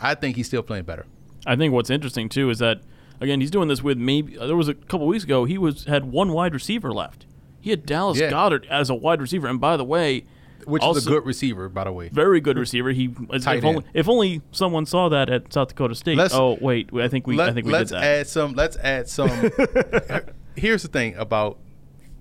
I 0.01 0.15
think 0.15 0.37
he's 0.37 0.47
still 0.47 0.63
playing 0.63 0.85
better. 0.85 1.05
I 1.45 1.55
think 1.57 1.73
what's 1.73 1.89
interesting 1.89 2.29
too 2.29 2.49
is 2.49 2.59
that 2.59 2.81
again 3.21 3.41
he's 3.41 3.51
doing 3.51 3.67
this 3.67 3.83
with 3.83 3.97
maybe 3.97 4.37
there 4.37 4.55
was 4.55 4.69
a 4.69 4.73
couple 4.73 5.05
weeks 5.05 5.25
ago 5.25 5.43
he 5.45 5.57
was 5.57 5.83
had 5.85 6.05
one 6.05 6.31
wide 6.31 6.53
receiver 6.53 6.93
left. 6.93 7.25
He 7.59 7.69
had 7.71 7.85
Dallas 7.85 8.17
Yeah. 8.19 8.29
Goedert 8.31 8.65
as 8.67 8.89
a 8.89 8.95
wide 8.95 9.19
receiver, 9.19 9.47
and 9.47 9.59
by 9.59 9.75
the 9.75 9.83
way, 9.83 10.23
Which 10.63 10.81
also, 10.81 10.99
is 10.99 11.07
a 11.07 11.09
good 11.09 11.25
receiver, 11.25 11.67
by 11.67 11.83
the 11.83 11.91
way. 11.91 12.07
very 12.07 12.39
good 12.39 12.57
receiver. 12.57 12.91
He 12.91 13.13
if 13.33 13.45
only, 13.65 13.83
if 13.93 14.07
only 14.07 14.41
someone 14.53 14.85
saw 14.85 15.09
that 15.09 15.29
at 15.29 15.51
South 15.51 15.67
Dakota 15.67 15.93
State. 15.95 16.17
Let's- 16.17 16.33
oh 16.33 16.57
wait, 16.61 16.89
I 16.93 17.09
think 17.09 17.27
we 17.27 17.37
I 17.41 17.51
think 17.51 17.65
we 17.67 17.73
let's 17.73 17.89
did 17.91 17.97
that. 17.99 18.03
add 18.03 18.27
some. 18.27 18.53
Let's 18.53 18.77
add 18.77 19.09
some. 19.09 19.29
Here's 20.55 20.83
the 20.83 20.87
thing 20.89 21.15
about 21.15 21.57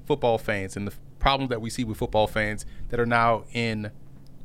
football 0.07 0.39
fans 0.39 0.77
and 0.77 0.89
the 0.89 0.93
problems 1.21 1.51
that 1.51 1.61
we 1.61 1.71
see 1.71 1.85
with 1.85 1.99
football 1.99 2.27
fans 2.27 2.67
that 2.89 2.99
are 2.99 3.07
now 3.07 3.45
in 3.53 3.91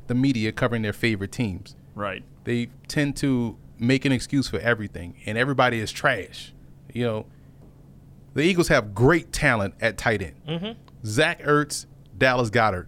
the 0.08 0.16
media 0.16 0.52
covering 0.52 0.84
their 0.84 0.94
favorite 0.94 1.32
teams. 1.32 1.76
Right. 1.96 2.24
They 2.44 2.70
tend 2.88 3.16
to 3.18 3.58
make 3.80 4.06
an 4.06 4.12
excuse 4.12 4.48
for 4.50 4.60
everything, 4.60 5.16
and 5.26 5.38
everybody 5.38 5.80
is 5.80 5.92
trash. 5.92 6.54
You 6.94 7.04
know, 7.06 7.26
the 8.34 8.42
Eagles 8.44 8.68
have 8.70 8.94
great 8.96 9.32
talent 9.32 9.76
at 9.82 9.98
tight 9.98 10.22
end. 10.22 10.36
Mm-hmm. 10.48 10.72
Zach 11.06 11.42
Ertz, 11.44 11.86
Dallas 12.18 12.50
Goedert. 12.50 12.88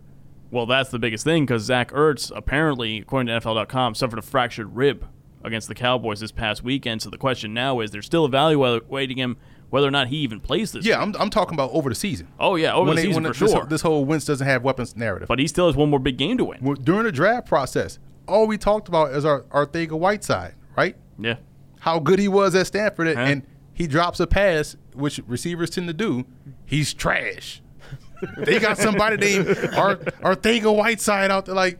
Well, 0.52 0.65
that's 0.65 0.89
the 0.89 1.00
biggest 1.00 1.24
thing 1.24 1.46
because 1.46 1.63
Zach 1.63 1.91
Ertz 1.91 2.32
apparently, 2.36 3.00
according 3.00 3.28
to 3.28 3.46
NFL.com, 3.48 3.96
suffered 3.96 4.20
a 4.20 4.22
fractured 4.22 4.76
rib 4.76 5.08
against 5.44 5.68
the 5.68 5.76
Cowboys 5.76 6.20
this 6.22 6.32
past 6.32 6.63
weekend. 6.63 7.02
So 7.02 7.10
the 7.10 7.18
question 7.18 7.54
now 7.54 7.80
is, 7.82 7.91
they're 7.91 8.02
still 8.02 8.26
evaluating 8.26 9.18
him 9.18 9.38
whether 9.70 9.88
or 9.88 9.91
not 9.91 10.08
he 10.08 10.18
even 10.18 10.39
plays 10.39 10.72
this. 10.72 10.86
Yeah, 10.86 11.02
I'm, 11.02 11.13
I'm 11.20 11.30
talking 11.30 11.56
about 11.56 11.72
over 11.72 11.89
the 11.89 11.96
season. 11.96 12.28
Oh 12.39 12.56
yeah, 12.56 12.74
over 12.74 12.88
when 12.88 12.96
the 12.96 13.02
they- 13.02 13.08
season 13.10 13.24
when 13.24 13.34
for 13.34 13.39
this, 13.46 13.52
sure. 13.52 13.65
This 13.65 13.82
whole 13.82 14.06
Wentz 14.06 14.26
doesn't 14.26 14.46
have 14.48 14.63
weapons 14.63 14.96
narrative. 14.96 15.28
but 15.28 15.39
he 15.39 15.48
still 15.48 15.68
has 15.68 15.76
one 15.76 15.89
more 15.89 16.00
big 16.00 16.18
game 16.18 16.38
to 16.38 16.46
win. 16.46 16.76
During 16.84 17.04
the 17.04 17.12
draft 17.12 17.48
process, 17.48 18.00
all 18.27 18.47
we 18.47 18.57
talked 18.57 18.88
about 18.88 19.11
is 19.13 19.25
our 19.25 19.41
Arcega 19.43 19.97
Whiteside, 19.97 20.55
right? 20.77 20.95
Yeah. 21.19 21.35
How 21.79 21.99
good 21.99 22.19
he 22.19 22.27
was 22.27 22.55
at 22.55 22.67
Stanford, 22.67 23.07
and- 23.07 23.17
Huh? 23.17 23.23
and 23.25 23.43
he 23.73 23.88
drops 23.88 24.19
a 24.19 24.27
pass, 24.27 24.75
which 24.93 25.19
receivers 25.27 25.69
tend 25.69 25.88
to 25.88 25.93
do. 25.93 26.25
He's 26.65 26.93
trash. 26.93 27.61
they 28.38 28.59
got 28.59 28.77
somebody 28.77 29.17
named 29.17 29.47
Ar- 29.75 29.97
Arcega 30.23 30.75
Whiteside 30.75 31.29
out 31.31 31.45
there, 31.45 31.55
like, 31.55 31.77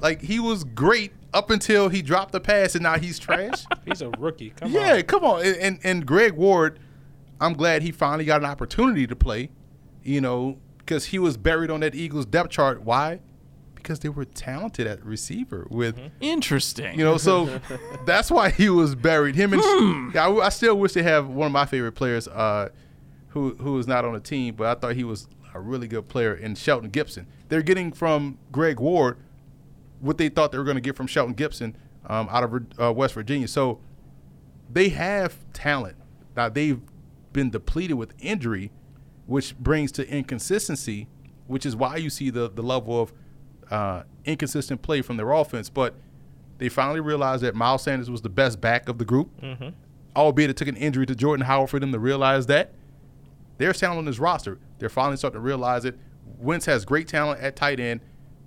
like 0.00 0.20
he 0.22 0.38
was 0.38 0.62
great 0.64 1.12
up 1.34 1.50
until 1.50 1.88
he 1.88 2.02
dropped 2.02 2.32
the 2.32 2.40
pass, 2.40 2.74
and 2.74 2.82
now 2.82 2.98
he's 2.98 3.18
trash. 3.18 3.64
He's 3.86 4.02
a 4.02 4.10
rookie. 4.10 4.50
Come 4.50 4.70
yeah, 4.70 4.94
on. 4.96 5.02
come 5.02 5.24
on. 5.24 5.44
And, 5.44 5.56
and 5.56 5.78
and 5.82 6.06
Greg 6.06 6.34
Ward, 6.34 6.78
I'm 7.40 7.54
glad 7.54 7.82
he 7.82 7.90
finally 7.90 8.24
got 8.26 8.42
an 8.42 8.46
opportunity 8.46 9.06
to 9.06 9.16
play. 9.16 9.50
You 10.04 10.20
know, 10.20 10.58
because 10.78 11.06
he 11.06 11.18
was 11.18 11.36
buried 11.38 11.70
on 11.70 11.80
that 11.80 11.94
Eagles 11.94 12.26
depth 12.26 12.50
chart. 12.50 12.82
Why? 12.82 13.20
Because 13.82 14.00
they 14.00 14.08
were 14.08 14.24
talented 14.24 14.86
at 14.86 15.04
receiver 15.04 15.66
with. 15.70 15.98
Interesting. 16.20 16.98
You 16.98 17.04
know, 17.04 17.16
so 17.16 17.60
that's 18.06 18.30
why 18.30 18.50
he 18.50 18.68
was 18.68 18.94
buried. 18.94 19.34
Him 19.34 19.52
and 19.52 20.14
yeah, 20.14 20.28
I, 20.28 20.46
I 20.46 20.48
still 20.50 20.78
wish 20.78 20.92
they 20.92 21.02
have 21.02 21.28
one 21.28 21.46
of 21.46 21.52
my 21.52 21.66
favorite 21.66 21.92
players, 21.92 22.28
uh, 22.28 22.68
who 23.28 23.54
who 23.56 23.78
is 23.78 23.86
not 23.86 24.04
on 24.04 24.12
the 24.12 24.20
team, 24.20 24.54
but 24.54 24.66
I 24.66 24.80
thought 24.80 24.94
he 24.94 25.04
was 25.04 25.26
a 25.54 25.60
really 25.60 25.88
good 25.88 26.08
player 26.08 26.34
in 26.34 26.54
Shelton 26.54 26.90
Gibson. 26.90 27.26
They're 27.48 27.62
getting 27.62 27.92
from 27.92 28.38
Greg 28.50 28.80
Ward 28.80 29.18
what 30.00 30.18
they 30.18 30.28
thought 30.28 30.52
they 30.52 30.58
were 30.58 30.64
going 30.64 30.76
to 30.76 30.80
get 30.82 30.96
from 30.96 31.06
Shelton 31.06 31.34
Gibson 31.34 31.76
um, 32.06 32.28
out 32.30 32.42
of 32.42 32.66
uh, 32.80 32.92
West 32.92 33.14
Virginia. 33.14 33.46
So 33.46 33.80
they 34.70 34.88
have 34.90 35.36
talent. 35.52 35.96
Now 36.36 36.48
they've 36.48 36.80
been 37.32 37.50
depleted 37.50 37.96
with 37.96 38.12
injury, 38.20 38.72
which 39.26 39.56
brings 39.58 39.92
to 39.92 40.08
inconsistency, 40.08 41.08
which 41.46 41.64
is 41.64 41.76
why 41.76 41.96
you 41.96 42.10
see 42.10 42.30
the 42.30 42.50
the 42.50 42.62
level 42.62 43.00
of 43.00 43.12
uh, 43.72 44.02
inconsistent 44.26 44.82
play 44.82 45.00
from 45.02 45.16
their 45.16 45.30
offense. 45.32 45.70
But 45.70 45.94
they 46.58 46.68
finally 46.68 47.00
realized 47.00 47.42
that 47.42 47.54
Miles 47.54 47.82
Sanders 47.82 48.10
was 48.10 48.20
the 48.22 48.28
best 48.28 48.60
back 48.60 48.88
of 48.88 48.98
the 48.98 49.04
group, 49.04 49.30
albeit 50.14 50.50
it 50.50 50.56
took 50.56 50.68
an 50.68 50.76
injury 50.76 51.06
to 51.06 51.14
Jordan 51.14 51.46
Howard 51.46 51.70
for 51.70 51.80
them 51.80 51.90
to 51.92 51.98
realize 51.98 52.46
that. 52.46 52.74
There's 53.58 53.80
talent 53.80 53.98
on 53.98 54.04
this 54.04 54.18
roster. 54.18 54.58
They're 54.78 54.88
finally 54.88 55.16
starting 55.16 55.38
to 55.38 55.44
realize 55.44 55.84
it. 55.84 55.98
Wentz 56.38 56.66
has 56.66 56.84
great 56.84 57.08
talent 57.08 57.40
at 57.40 57.56
tight 57.56 57.80
end, 57.80 58.00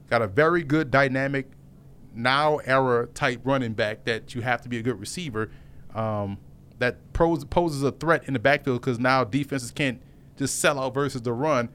got 0.09 0.21
a 0.21 0.27
very 0.27 0.63
good 0.63 0.91
dynamic 0.91 1.49
now 2.13 2.57
era 2.57 3.07
type 3.07 3.41
running 3.43 3.73
back 3.73 4.05
that 4.05 4.35
you 4.35 4.41
have 4.41 4.61
to 4.61 4.69
be 4.69 4.77
a 4.77 4.81
good 4.81 4.99
receiver. 4.99 5.49
Um, 5.93 6.37
that 6.79 7.13
poses 7.13 7.83
a 7.83 7.91
threat 7.91 8.25
in 8.25 8.33
the 8.33 8.39
backfield 8.39 8.81
because 8.81 8.99
now 8.99 9.23
defenses 9.23 9.71
can't 9.71 10.01
just 10.37 10.59
sell 10.59 10.77
out 10.77 10.93
versus 10.93 11.21
the 11.21 11.31
run 11.31 11.69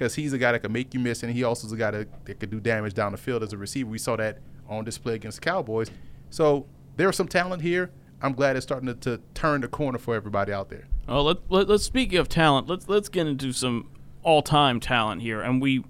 because 0.00 0.14
he's 0.14 0.32
a 0.32 0.38
guy 0.38 0.50
that 0.50 0.60
can 0.60 0.72
make 0.72 0.94
you 0.94 0.98
miss 0.98 1.22
and 1.22 1.30
he 1.30 1.44
also 1.44 1.66
is 1.66 1.74
a 1.74 1.76
guy 1.76 1.90
that, 1.90 2.24
that 2.24 2.40
could 2.40 2.48
do 2.48 2.58
damage 2.58 2.94
down 2.94 3.12
the 3.12 3.18
field 3.18 3.42
as 3.42 3.52
a 3.52 3.58
receiver. 3.58 3.90
We 3.90 3.98
saw 3.98 4.16
that 4.16 4.38
on 4.66 4.82
display 4.82 5.14
against 5.14 5.42
the 5.42 5.44
Cowboys. 5.44 5.90
So 6.30 6.64
there's 6.96 7.16
some 7.16 7.28
talent 7.28 7.60
here. 7.60 7.90
I'm 8.22 8.32
glad 8.32 8.56
it's 8.56 8.64
starting 8.64 8.86
to, 8.86 8.94
to 8.94 9.20
turn 9.34 9.60
the 9.60 9.68
corner 9.68 9.98
for 9.98 10.14
everybody 10.14 10.54
out 10.54 10.70
there. 10.70 10.88
Oh, 11.06 11.22
let, 11.22 11.36
let, 11.50 11.68
let's 11.68 11.84
speak 11.84 12.14
of 12.14 12.30
talent. 12.30 12.66
Let's 12.66 12.88
let's 12.88 13.10
get 13.10 13.26
into 13.26 13.52
some 13.52 13.90
all-time 14.22 14.80
talent 14.80 15.22
here, 15.22 15.40
and 15.40 15.60
we 15.60 15.84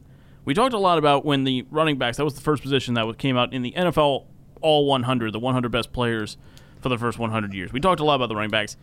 we 0.45 0.55
talked 0.55 0.73
a 0.73 0.79
lot 0.79 0.99
about 0.99 1.25
when 1.25 1.45
the 1.45 1.67
running 1.71 1.99
backs. 1.99 2.17
That 2.17 2.25
was 2.25 2.35
the 2.35 2.41
first 2.41 2.63
position 2.63 2.95
that 2.95 3.19
came 3.19 3.37
out 3.37 3.53
in 3.53 3.63
the 3.63 3.73
NFL 3.73 4.27
All 4.61 4.87
100, 4.87 5.33
the 5.33 5.39
100 5.39 5.71
best 5.71 5.93
players 5.93 6.37
for 6.81 6.89
the 6.89 6.99
first 6.99 7.19
100 7.19 7.53
years. 7.53 7.73
We 7.73 7.81
talked 7.81 8.01
a 8.01 8.05
lot 8.05 8.15
about 8.17 8.29
the 8.29 8.37
running 8.37 8.51
backs. 8.51 8.77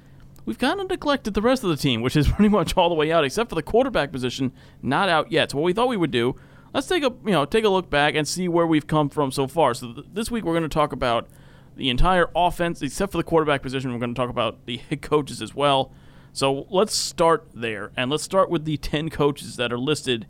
We've 0.48 0.58
kind 0.58 0.80
of 0.80 0.88
neglected 0.88 1.34
the 1.34 1.42
rest 1.42 1.66
of 1.66 1.70
the 1.70 1.76
team, 1.76 2.02
which 2.02 2.16
is 2.16 2.28
pretty 2.32 2.48
much 2.48 2.78
all 2.78 2.88
the 2.88 2.96
way 2.96 3.12
out, 3.12 3.26
except 3.26 3.50
for 3.50 3.56
the 3.56 3.62
quarterback 3.62 4.14
position, 4.14 4.54
not 4.82 5.10
out 5.10 5.30
yet. 5.30 5.52
So 5.52 5.58
what 5.58 5.66
we 5.66 5.74
thought 5.74 5.90
we 5.90 5.98
would 5.98 6.10
do, 6.10 6.38
let's 6.74 6.88
take 6.88 7.04
a 7.04 7.14
you 7.26 7.32
know 7.32 7.44
take 7.44 7.66
a 7.66 7.70
look 7.70 7.90
back 7.90 8.16
and 8.16 8.26
see 8.26 8.48
where 8.48 8.66
we've 8.66 8.88
come 8.88 9.10
from 9.10 9.30
so 9.30 9.46
far. 9.46 9.74
So 9.74 9.92
th- 9.92 10.08
this 10.14 10.32
week 10.32 10.46
we're 10.46 10.54
going 10.54 10.64
to 10.64 10.70
talk 10.70 10.94
about 10.94 11.28
the 11.76 11.90
entire 11.90 12.30
offense, 12.34 12.82
except 12.82 13.12
for 13.12 13.18
the 13.18 13.26
quarterback 13.26 13.62
position. 13.62 13.92
We're 13.92 14.00
going 14.00 14.16
to 14.16 14.20
talk 14.20 14.30
about 14.30 14.66
the 14.66 14.78
head 14.78 15.02
coaches 15.02 15.42
as 15.42 15.54
well. 15.54 15.92
So 16.32 16.66
let's 16.70 16.96
start 16.96 17.50
there, 17.54 17.92
and 17.98 18.10
let's 18.10 18.24
start 18.24 18.50
with 18.50 18.64
the 18.64 18.78
10 18.78 19.10
coaches 19.10 19.58
that 19.58 19.74
are 19.74 19.78
listed 19.78 20.28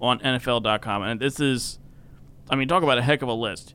on 0.00 0.18
NFL.com. 0.18 1.02
And 1.02 1.20
this 1.20 1.38
is, 1.38 1.78
I 2.48 2.56
mean, 2.56 2.66
talk 2.66 2.82
about 2.82 2.98
a 2.98 3.02
heck 3.02 3.22
of 3.22 3.28
a 3.28 3.34
list 3.34 3.74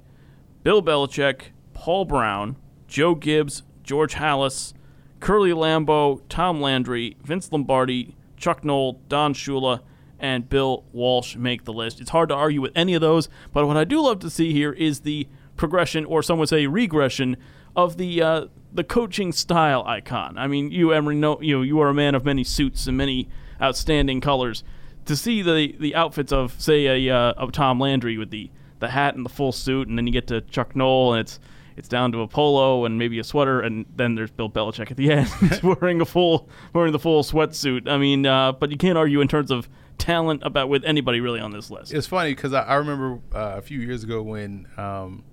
Bill 0.61 0.83
Belichick, 0.83 1.51
Paul 1.73 2.03
Brown, 2.03 2.57
Joe 2.85 3.15
Gibbs, 3.15 3.63
George 3.81 4.15
Halas, 4.15 4.73
Curly 5.19 5.51
Lambeau, 5.51 6.21
Tom 6.29 6.61
Landry, 6.61 7.17
Vince 7.23 7.51
Lombardi, 7.51 8.15
Chuck 8.37 8.63
Noll, 8.63 8.99
Don 9.09 9.33
Shula, 9.33 9.81
and 10.19 10.49
Bill 10.49 10.83
Walsh 10.93 11.35
make 11.35 11.63
the 11.63 11.73
list. 11.73 11.99
It's 11.99 12.09
hard 12.09 12.29
to 12.29 12.35
argue 12.35 12.61
with 12.61 12.71
any 12.75 12.93
of 12.93 13.01
those, 13.01 13.29
but 13.53 13.65
what 13.67 13.77
I 13.77 13.83
do 13.83 14.01
love 14.01 14.19
to 14.19 14.29
see 14.29 14.53
here 14.53 14.71
is 14.71 15.01
the 15.01 15.27
progression, 15.57 16.05
or 16.05 16.21
some 16.23 16.39
would 16.39 16.49
say 16.49 16.67
regression, 16.67 17.37
of 17.75 17.97
the 17.97 18.21
uh, 18.21 18.45
the 18.73 18.83
coaching 18.83 19.31
style 19.31 19.83
icon. 19.85 20.37
I 20.37 20.47
mean, 20.47 20.71
you 20.71 20.91
Emery, 20.91 21.15
know 21.15 21.41
you 21.41 21.61
you 21.61 21.79
are 21.79 21.89
a 21.89 21.93
man 21.93 22.15
of 22.15 22.25
many 22.25 22.43
suits 22.43 22.87
and 22.87 22.97
many 22.97 23.27
outstanding 23.61 24.21
colors. 24.21 24.63
To 25.05 25.15
see 25.15 25.41
the 25.41 25.75
the 25.79 25.95
outfits 25.95 26.31
of 26.31 26.59
say 26.59 27.07
a 27.07 27.15
uh, 27.15 27.33
of 27.33 27.51
Tom 27.51 27.79
Landry 27.79 28.17
with 28.17 28.31
the 28.31 28.49
the 28.79 28.89
hat 28.89 29.15
and 29.15 29.25
the 29.25 29.29
full 29.29 29.51
suit, 29.51 29.87
and 29.87 29.97
then 29.97 30.07
you 30.07 30.13
get 30.13 30.27
to 30.27 30.41
Chuck 30.41 30.75
Noll 30.75 31.13
and 31.13 31.21
it's 31.21 31.39
it's 31.77 31.87
down 31.87 32.11
to 32.13 32.21
a 32.21 32.27
polo 32.27 32.85
and 32.85 32.97
maybe 32.97 33.19
a 33.19 33.23
sweater, 33.23 33.61
and 33.61 33.85
then 33.95 34.15
there's 34.15 34.31
Bill 34.31 34.49
Belichick 34.49 34.91
at 34.91 34.97
the 34.97 35.11
end 35.11 35.29
wearing 35.63 36.01
a 36.01 36.05
full 36.05 36.49
wearing 36.73 36.91
the 36.91 36.99
full 36.99 37.23
sweatsuit. 37.23 37.87
I 37.89 37.97
mean, 37.97 38.25
uh, 38.25 38.51
but 38.53 38.71
you 38.71 38.77
can't 38.77 38.97
argue 38.97 39.21
in 39.21 39.27
terms 39.27 39.51
of 39.51 39.67
talent 39.97 40.41
about 40.43 40.69
with 40.69 40.83
anybody 40.85 41.21
really 41.21 41.39
on 41.39 41.51
this 41.51 41.71
list. 41.71 41.93
It's 41.93 42.07
funny 42.07 42.31
because 42.35 42.53
I, 42.53 42.61
I 42.63 42.75
remember 42.75 43.19
uh, 43.33 43.55
a 43.57 43.61
few 43.61 43.79
years 43.79 44.03
ago 44.03 44.21
when 44.21 44.67
um, 44.77 45.23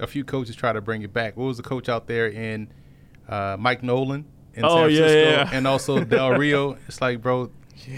a 0.00 0.06
few 0.06 0.24
coaches 0.24 0.56
tried 0.56 0.72
to 0.74 0.80
bring 0.80 1.02
it 1.02 1.12
back. 1.12 1.36
What 1.36 1.46
was 1.46 1.56
the 1.56 1.62
coach 1.62 1.88
out 1.88 2.06
there 2.06 2.28
in 2.28 2.72
uh, 3.28 3.56
Mike 3.58 3.82
Nolan 3.82 4.24
in 4.54 4.64
Oh, 4.64 4.68
San 4.68 4.96
Francisco, 4.96 5.18
yeah, 5.20 5.30
yeah. 5.30 5.50
and 5.52 5.66
also 5.66 6.04
Del 6.04 6.30
Rio? 6.32 6.76
It's 6.88 7.00
like, 7.00 7.22
bro, 7.22 7.50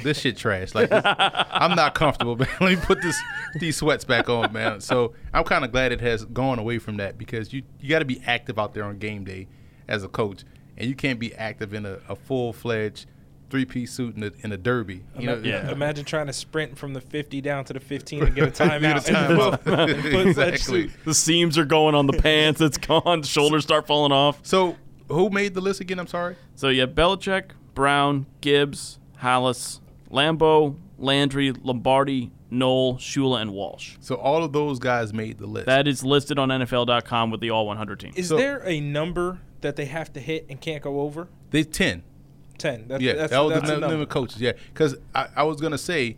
this 0.02 0.18
shit 0.20 0.36
trash. 0.36 0.74
Like, 0.74 0.90
this- 0.90 1.02
I'm 1.04 1.74
not 1.76 1.94
comfortable. 1.94 2.36
Man. 2.38 2.48
Let 2.60 2.70
me 2.70 2.76
put 2.76 3.00
this 3.02 3.16
these 3.60 3.76
sweats 3.76 4.04
back 4.04 4.28
on, 4.28 4.52
man. 4.52 4.80
So 4.80 5.14
I'm 5.32 5.44
kind 5.44 5.64
of 5.64 5.72
glad 5.72 5.92
it 5.92 6.00
has 6.00 6.24
gone 6.24 6.58
away 6.58 6.78
from 6.78 6.96
that 6.98 7.18
because 7.18 7.52
you 7.52 7.62
you 7.80 7.88
got 7.90 8.00
to 8.00 8.04
be 8.04 8.20
active 8.26 8.58
out 8.58 8.74
there 8.74 8.84
on 8.84 8.98
game 8.98 9.24
day 9.24 9.48
as 9.88 10.02
a 10.04 10.08
coach, 10.08 10.44
and 10.76 10.88
you 10.88 10.94
can't 10.94 11.18
be 11.20 11.34
active 11.34 11.74
in 11.74 11.84
a, 11.86 11.98
a 12.08 12.16
full 12.16 12.52
fledged 12.52 13.06
three 13.50 13.64
piece 13.66 13.92
suit 13.92 14.16
in 14.16 14.22
a, 14.24 14.30
in 14.40 14.50
a 14.52 14.56
derby. 14.56 15.04
You 15.18 15.26
know, 15.26 15.36
Yeah. 15.36 15.70
Imagine 15.72 16.04
trying 16.04 16.26
to 16.26 16.32
sprint 16.32 16.76
from 16.76 16.92
the 16.94 17.00
50 17.00 17.40
down 17.42 17.64
to 17.66 17.72
the 17.74 17.78
15 17.78 18.22
and 18.24 18.34
get 18.34 18.48
a 18.48 18.50
timeout. 18.64 18.80
Get 18.80 19.08
a 19.08 19.16
and 19.18 19.38
timeout. 19.38 19.62
put- 19.62 19.78
and 19.90 20.02
put 20.02 20.34
such 20.34 20.54
Exactly. 20.54 20.88
suit. 20.88 20.90
The 21.04 21.14
seams 21.14 21.56
are 21.58 21.64
going 21.66 21.94
on 21.94 22.06
the 22.06 22.14
pants. 22.14 22.60
It's 22.60 22.78
gone. 22.78 23.20
The 23.20 23.26
shoulders 23.26 23.62
start 23.62 23.86
falling 23.86 24.10
off. 24.12 24.40
So 24.42 24.76
who 25.08 25.28
made 25.30 25.54
the 25.54 25.60
list 25.60 25.80
again? 25.80 26.00
I'm 26.00 26.06
sorry. 26.08 26.34
So 26.56 26.68
you 26.70 26.80
have 26.80 26.90
Belichick, 26.94 27.50
Brown, 27.74 28.26
Gibbs, 28.40 28.98
Halas, 29.24 29.80
Lambeau, 30.10 30.76
Landry, 30.98 31.52
Lombardi, 31.52 32.30
Noll, 32.50 32.96
Shula, 32.96 33.40
and 33.40 33.52
Walsh. 33.52 33.96
So 34.00 34.14
all 34.16 34.44
of 34.44 34.52
those 34.52 34.78
guys 34.78 35.12
made 35.12 35.38
the 35.38 35.46
list. 35.46 35.66
That 35.66 35.88
is 35.88 36.04
listed 36.04 36.38
on 36.38 36.50
NFL.com 36.50 37.30
with 37.30 37.40
the 37.40 37.50
All 37.50 37.66
100 37.66 37.98
team. 38.00 38.12
Is 38.14 38.28
So- 38.28 38.36
there 38.36 38.62
a 38.64 38.80
number 38.80 39.40
that 39.62 39.76
they 39.76 39.86
have 39.86 40.12
to 40.12 40.20
hit 40.20 40.46
and 40.48 40.60
can't 40.60 40.82
go 40.82 41.00
over? 41.00 41.28
they 41.50 41.64
ten. 41.64 42.02
10. 42.58 42.88
That, 42.88 43.00
Yeah, 43.00 43.14
that's, 43.14 43.30
that 43.32 43.38
was 43.40 43.54
that's 43.54 43.66
the 43.66 43.72
a 43.72 43.72
num- 43.74 43.80
number. 43.80 43.94
number 43.94 44.02
of 44.04 44.08
coaches. 44.10 44.40
Yeah, 44.40 44.52
because 44.72 44.96
I, 45.14 45.26
I 45.36 45.42
was 45.44 45.60
gonna 45.60 45.78
say 45.78 46.16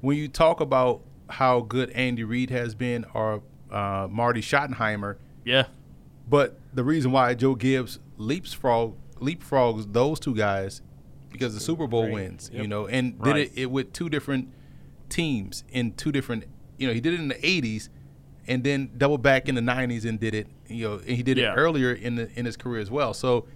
when 0.00 0.16
you 0.16 0.28
talk 0.28 0.60
about 0.60 1.00
how 1.28 1.60
good 1.60 1.90
Andy 1.90 2.22
Reid 2.24 2.50
has 2.50 2.74
been 2.74 3.04
or 3.14 3.42
uh, 3.70 4.06
Marty 4.10 4.40
Schottenheimer, 4.40 5.16
Yeah. 5.44 5.64
but 6.28 6.58
the 6.72 6.84
reason 6.84 7.12
why 7.12 7.34
Joe 7.34 7.54
Gibbs 7.54 7.98
leapfrog 8.16 8.94
leapfrogs 9.20 9.92
those 9.92 10.18
two 10.20 10.34
guys 10.34 10.80
because 11.34 11.52
the 11.54 11.60
Super 11.60 11.86
Bowl 11.86 12.04
Great. 12.04 12.14
wins, 12.14 12.50
you 12.52 12.66
know, 12.68 12.86
and 12.86 13.14
Right. 13.18 13.34
did 13.34 13.46
it, 13.48 13.52
it 13.62 13.70
with 13.70 13.92
two 13.92 14.08
different 14.08 14.48
teams 15.08 15.64
in 15.70 15.92
two 15.92 16.12
different. 16.12 16.44
You 16.78 16.88
know, 16.88 16.94
he 16.94 17.00
did 17.00 17.12
it 17.14 17.20
in 17.20 17.28
the 17.28 17.34
'80s, 17.46 17.88
and 18.46 18.64
then 18.64 18.90
double 18.96 19.18
back 19.18 19.48
in 19.48 19.54
the 19.54 19.60
'90s 19.60 20.04
and 20.08 20.18
did 20.18 20.34
it. 20.34 20.46
You 20.68 20.88
know, 20.88 20.94
and 20.96 21.08
he 21.10 21.22
did 21.22 21.36
Yeah. 21.36 21.52
it 21.52 21.56
earlier 21.56 21.92
in 21.92 22.14
the 22.16 22.30
in 22.38 22.46
his 22.46 22.56
career 22.56 22.80
as 22.80 22.90
well. 22.90 23.12
So, 23.14 23.46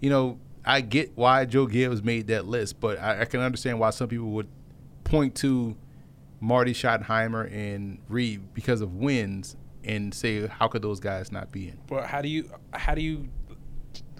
you 0.00 0.10
know, 0.10 0.38
I 0.64 0.80
get 0.82 1.12
why 1.16 1.44
Joe 1.44 1.66
Gibbs 1.66 2.02
made 2.02 2.26
that 2.26 2.46
list, 2.46 2.78
but 2.80 2.98
I, 2.98 3.22
I 3.22 3.24
can 3.24 3.40
understand 3.40 3.78
why 3.80 3.90
some 3.90 4.08
people 4.08 4.30
would 4.32 4.48
point 5.04 5.34
to 5.36 5.76
Marty 6.40 6.72
Schottenheimer 6.74 7.50
and 7.52 7.98
Reid 8.08 8.52
because 8.54 8.80
of 8.80 8.94
wins 8.94 9.56
and 9.84 10.12
say 10.12 10.46
how 10.46 10.68
could 10.68 10.82
those 10.82 11.00
guys 11.00 11.32
not 11.32 11.50
be 11.50 11.68
in? 11.68 11.78
But 11.86 12.06
how 12.06 12.20
do 12.20 12.28
you 12.28 12.50
how 12.74 12.94
do 12.94 13.00
you 13.00 13.28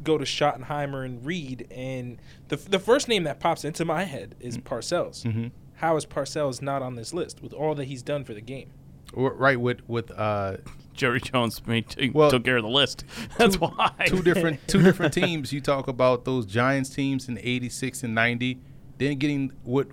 go 0.02 0.18
to 0.18 0.24
Schottenheimer 0.24 1.04
and 1.04 1.24
Reid 1.24 1.66
and 1.70 2.18
the 2.48 2.56
the 2.56 2.78
first 2.78 3.08
name 3.08 3.24
that 3.24 3.40
pops 3.40 3.64
into 3.64 3.84
my 3.84 4.04
head 4.04 4.34
is 4.40 4.58
Parcells. 4.58 5.24
Mhm. 5.24 5.50
How 5.76 5.96
is 5.96 6.04
Parcells 6.06 6.60
not 6.60 6.82
on 6.82 6.96
this 6.96 7.14
list 7.14 7.40
with 7.42 7.52
all 7.52 7.74
that 7.76 7.84
he's 7.84 8.02
done 8.02 8.24
for 8.24 8.34
the 8.34 8.40
game? 8.40 8.70
right 9.14 9.58
with 9.60 9.80
with 9.88 10.10
uh, 10.10 10.58
Jerry 10.92 11.20
Jones 11.20 11.62
made, 11.66 11.88
t- 11.88 12.10
Well, 12.10 12.30
took 12.30 12.44
care 12.44 12.58
of 12.58 12.62
the 12.62 12.68
list. 12.68 13.04
That's 13.38 13.56
two, 13.56 13.60
why. 13.66 13.92
two 14.06 14.22
different 14.22 14.66
two 14.68 14.82
different 14.82 15.14
teams. 15.22 15.52
You 15.52 15.60
talk 15.60 15.88
about 15.88 16.24
those 16.24 16.44
Giants 16.46 16.90
teams 16.90 17.28
in 17.28 17.38
'86 17.38 18.02
and 18.02 18.14
'90, 18.14 18.58
then 18.98 19.16
getting 19.18 19.52
what 19.64 19.88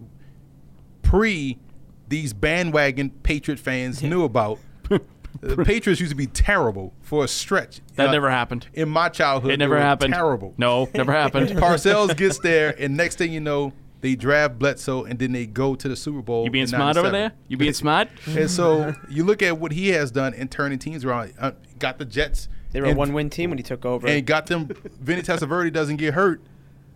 pre 1.01 1.57
these 2.07 2.33
bandwagon 2.33 3.09
Patriot 3.23 3.59
fans 3.59 4.03
knew 4.03 4.23
about. 4.23 4.59
The 5.41 5.63
Patriots 5.63 5.99
used 5.99 6.11
to 6.11 6.15
be 6.15 6.27
terrible 6.27 6.93
for 7.01 7.23
a 7.23 7.27
stretch. 7.27 7.81
that 7.95 8.09
Uh, 8.09 8.11
never 8.11 8.29
happened. 8.29 8.67
in 8.73 8.89
my 8.89 9.09
childhood. 9.09 9.51
It 9.51 9.53
they 9.53 9.57
never 9.65 9.75
were 9.75 9.81
happened. 9.81 10.13
Terrible. 10.13 10.53
No, 10.57 10.89
never 10.93 11.11
happened. 11.11 11.49
Parcells 11.57 12.15
gets 12.15 12.39
there, 12.39 12.75
and 12.79 12.95
next 12.97 13.17
thing 13.17 13.31
you 13.33 13.39
know, 13.39 13.73
they 14.01 14.15
draft 14.15 14.59
Bledsoe, 14.59 15.03
and 15.05 15.17
then 15.17 15.31
they 15.31 15.45
go 15.45 15.73
to 15.75 15.87
the 15.87 15.95
Super 15.95 16.21
Bowl. 16.21 16.45
You 16.45 16.51
being 16.51 16.63
in 16.63 16.67
smart 16.67 16.97
over 16.97 17.09
there? 17.09 17.31
You 17.47 17.57
being 17.57 17.73
smart? 17.73 18.09
And 18.27 18.49
so 18.51 18.93
you 19.09 19.23
look 19.23 19.41
at 19.41 19.57
what 19.59 19.71
he 19.71 19.89
has 19.89 20.11
done 20.11 20.33
in 20.33 20.47
turning 20.47 20.77
teams 20.79 21.03
around. 21.05 21.33
Uh, 21.39 21.51
got 21.79 21.97
the 21.97 22.05
Jets. 22.05 22.47
They 22.71 22.81
were 22.81 22.87
a 22.87 22.93
one-win 22.93 23.29
team 23.29 23.49
when 23.51 23.57
he 23.57 23.63
took 23.63 23.85
over. 23.85 24.05
and 24.05 24.25
got 24.25 24.47
them. 24.47 24.67
Vinny 24.99 25.21
Testaverde 25.21 25.71
doesn't 25.71 25.95
get 25.95 26.13
hurt. 26.13 26.41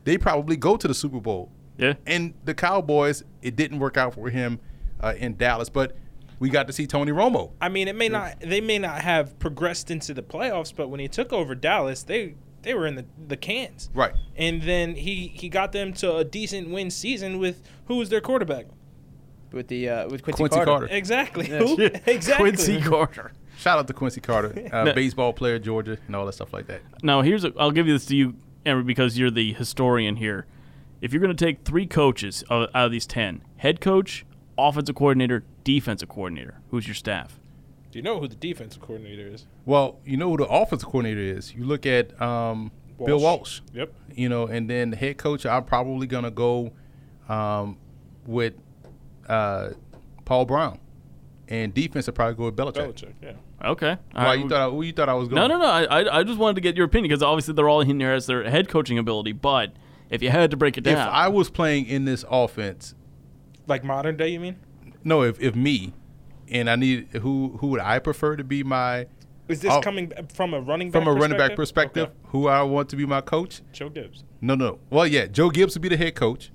They 0.04 0.18
probably 0.18 0.58
go 0.58 0.76
to 0.78 0.88
the 0.88 0.94
Super 0.94 1.20
Bowl. 1.22 1.50
Yeah. 1.78 1.94
And 2.06 2.34
the 2.44 2.54
Cowboys, 2.54 3.24
it 3.42 3.56
didn't 3.56 3.80
work 3.80 3.96
out 3.96 4.14
for 4.14 4.30
him 4.30 4.60
uh, 5.00 5.14
in 5.18 5.38
Dallas, 5.38 5.70
but 5.70 5.96
we 6.40 6.50
got 6.50 6.68
to 6.68 6.74
see 6.74 6.88
Tony 6.88 7.12
Romo. 7.12 7.52
I 7.62 7.70
mean, 7.70 7.88
it 7.88 7.96
may 7.96 8.10
not. 8.10 8.40
They 8.40 8.62
may 8.62 8.80
not 8.80 9.02
have 9.02 9.38
progressed 9.40 9.92
into 9.92 10.14
the 10.14 10.24
playoffs, 10.24 10.74
but 10.76 10.90
when 10.90 11.00
he 11.00 11.08
took 11.08 11.32
over 11.34 11.56
Dallas, 11.56 12.04
they 12.04 12.36
they 12.62 12.74
were 12.74 12.88
in 12.88 12.96
the, 12.96 13.06
the 13.28 13.38
cans. 13.38 13.90
Right. 13.94 14.14
And 14.36 14.62
then 14.62 14.96
he 14.96 15.28
he 15.36 15.50
got 15.50 15.72
them 15.72 15.94
to 15.94 16.18
a 16.18 16.24
decent 16.24 16.70
win 16.70 16.90
season 16.92 17.40
with 17.40 17.62
who 17.88 17.98
was 17.98 18.10
their 18.10 18.22
quarterback? 18.22 18.66
with 19.52 19.68
the 19.68 19.90
uh, 19.90 20.08
with 20.10 20.24
Quincy, 20.24 20.38
Quincy 20.38 20.56
Carter. 20.56 20.72
Carter. 20.72 20.88
Exactly. 20.92 21.50
Yeah. 21.50 22.00
Exactly. 22.06 22.52
Quincy 22.52 22.82
Carter. 22.82 23.32
Shout 23.58 23.78
out 23.78 23.88
to 23.88 23.94
Quincy 23.94 24.22
Carter, 24.22 24.70
uh, 24.72 24.84
No. 24.86 24.94
baseball 24.94 25.34
player, 25.34 25.60
Georgia, 25.60 25.98
and 26.08 26.16
all 26.16 26.26
that 26.26 26.34
stuff 26.34 26.54
like 26.54 26.68
that. 26.68 26.82
Now, 27.04 27.22
here's 27.22 27.44
a, 27.44 27.52
I'll 27.60 27.72
give 27.72 27.88
you 27.88 27.94
this 27.94 28.06
to 28.06 28.16
you, 28.16 28.36
Emery, 28.66 28.84
because 28.84 29.18
you're 29.18 29.32
the 29.32 29.52
historian 29.54 30.16
here. 30.16 30.46
If 31.02 31.12
you're 31.12 31.22
going 31.22 31.36
to 31.36 31.46
take 31.46 31.64
three 31.66 31.86
coaches 31.86 32.44
out 32.50 32.70
out 32.74 32.86
of 32.86 32.92
these 32.92 33.06
ten, 33.06 33.44
head 33.58 33.82
coach, 33.82 34.26
offensive 34.68 34.96
coordinator, 34.96 35.44
defensive 35.64 36.10
coordinator, 36.10 36.60
who's 36.72 36.88
your 36.88 36.96
staff? 36.96 37.40
Do 37.92 37.98
you 37.98 38.04
know 38.04 38.20
who 38.20 38.28
the 38.28 38.36
defensive 38.36 38.82
coordinator 38.82 39.28
is? 39.28 39.48
Well, 39.66 39.98
you 40.06 40.16
know 40.18 40.30
who 40.30 40.38
the 40.38 40.46
offensive 40.46 40.88
coordinator 40.90 41.22
is. 41.22 41.54
You 41.56 41.66
look 41.66 41.86
at 41.86 42.20
um, 42.22 42.72
Bill 43.04 43.20
Walsh. 43.20 43.62
Yep. 43.74 43.92
you 44.14 44.30
know, 44.30 44.46
and 44.46 44.70
then 44.70 44.92
the 44.92 44.98
head 44.98 45.18
coach, 45.18 45.46
I'm 45.46 45.64
probably 45.64 46.06
gonna 46.06 46.30
go 46.32 46.72
um, 47.28 47.78
with 48.28 48.54
uh, 49.28 49.70
Paul 50.26 50.46
Brown, 50.46 50.80
and 51.48 51.74
defense, 51.74 52.08
I 52.08 52.12
probably 52.12 52.36
go 52.36 52.46
with 52.46 52.56
Belichick. 52.56 52.94
Belichick. 52.94 53.14
Yeah. 53.24 53.32
Okay. 53.64 53.90
All 53.92 53.98
Why 54.14 54.24
right, 54.26 54.38
you 54.38 54.44
we- 54.46 54.50
thought 54.50 54.62
I, 54.62 54.68
where 54.68 54.86
you 54.86 54.94
thought 54.94 55.10
I 55.10 55.14
was 55.16 55.28
going? 55.28 55.42
No, 55.42 55.48
no, 55.48 55.58
no. 55.58 55.66
I, 55.66 55.84
I, 55.84 56.20
I 56.20 56.24
just 56.24 56.38
wanted 56.40 56.56
to 56.56 56.62
get 56.62 56.78
your 56.78 56.86
opinion 56.86 57.10
because 57.10 57.24
obviously 57.24 57.54
they're 57.56 57.68
all 57.70 57.82
in 57.82 57.98
there 57.98 58.14
as 58.14 58.26
their 58.28 58.50
head 58.50 58.70
coaching 58.70 58.98
ability. 58.98 59.32
But 59.34 59.74
if 60.10 60.22
you 60.22 60.30
had 60.30 60.52
to 60.52 60.58
break 60.58 60.78
it 60.78 60.82
down, 60.82 60.94
If 60.94 61.00
down, 61.00 61.10
I 61.10 61.28
was 61.28 61.50
playing 61.50 61.88
in 61.88 62.06
this 62.06 62.24
offense, 62.30 62.94
Like 63.70 63.84
modern 63.84 64.18
day, 64.18 64.30
you 64.30 64.40
mean? 64.40 64.58
no, 65.04 65.22
if, 65.22 65.40
if 65.40 65.56
me, 65.56 65.94
and 66.50 66.70
I 66.70 66.76
need 66.76 67.08
who 67.22 67.58
who 67.62 67.68
would 67.68 67.80
I 67.80 68.00
prefer 68.00 68.36
to 68.36 68.44
be 68.44 68.64
my 68.64 69.06
Is 69.48 69.62
this 69.62 69.72
Oh. 69.74 69.82
coming 69.82 70.12
from 70.34 70.54
a 70.54 70.60
running 70.60 70.92
back 70.92 71.04
from 71.04 71.08
a 71.08 71.14
running 71.18 71.38
back 71.38 71.56
perspective? 71.56 72.08
Okay. 72.10 72.14
Who 72.32 72.48
I 72.48 72.62
want 72.64 72.90
to 72.90 72.96
be 72.96 73.06
my 73.06 73.22
coach? 73.22 73.62
Joe 73.72 73.90
Gibbs. 73.90 74.24
No, 74.42 74.56
no. 74.56 74.80
Well, 74.90 75.08
yeah, 75.08 75.28
Joe 75.28 75.50
Gibbs 75.50 75.76
would 75.76 75.82
be 75.82 75.90
the 75.90 75.98
head 75.98 76.16
coach. 76.16 76.52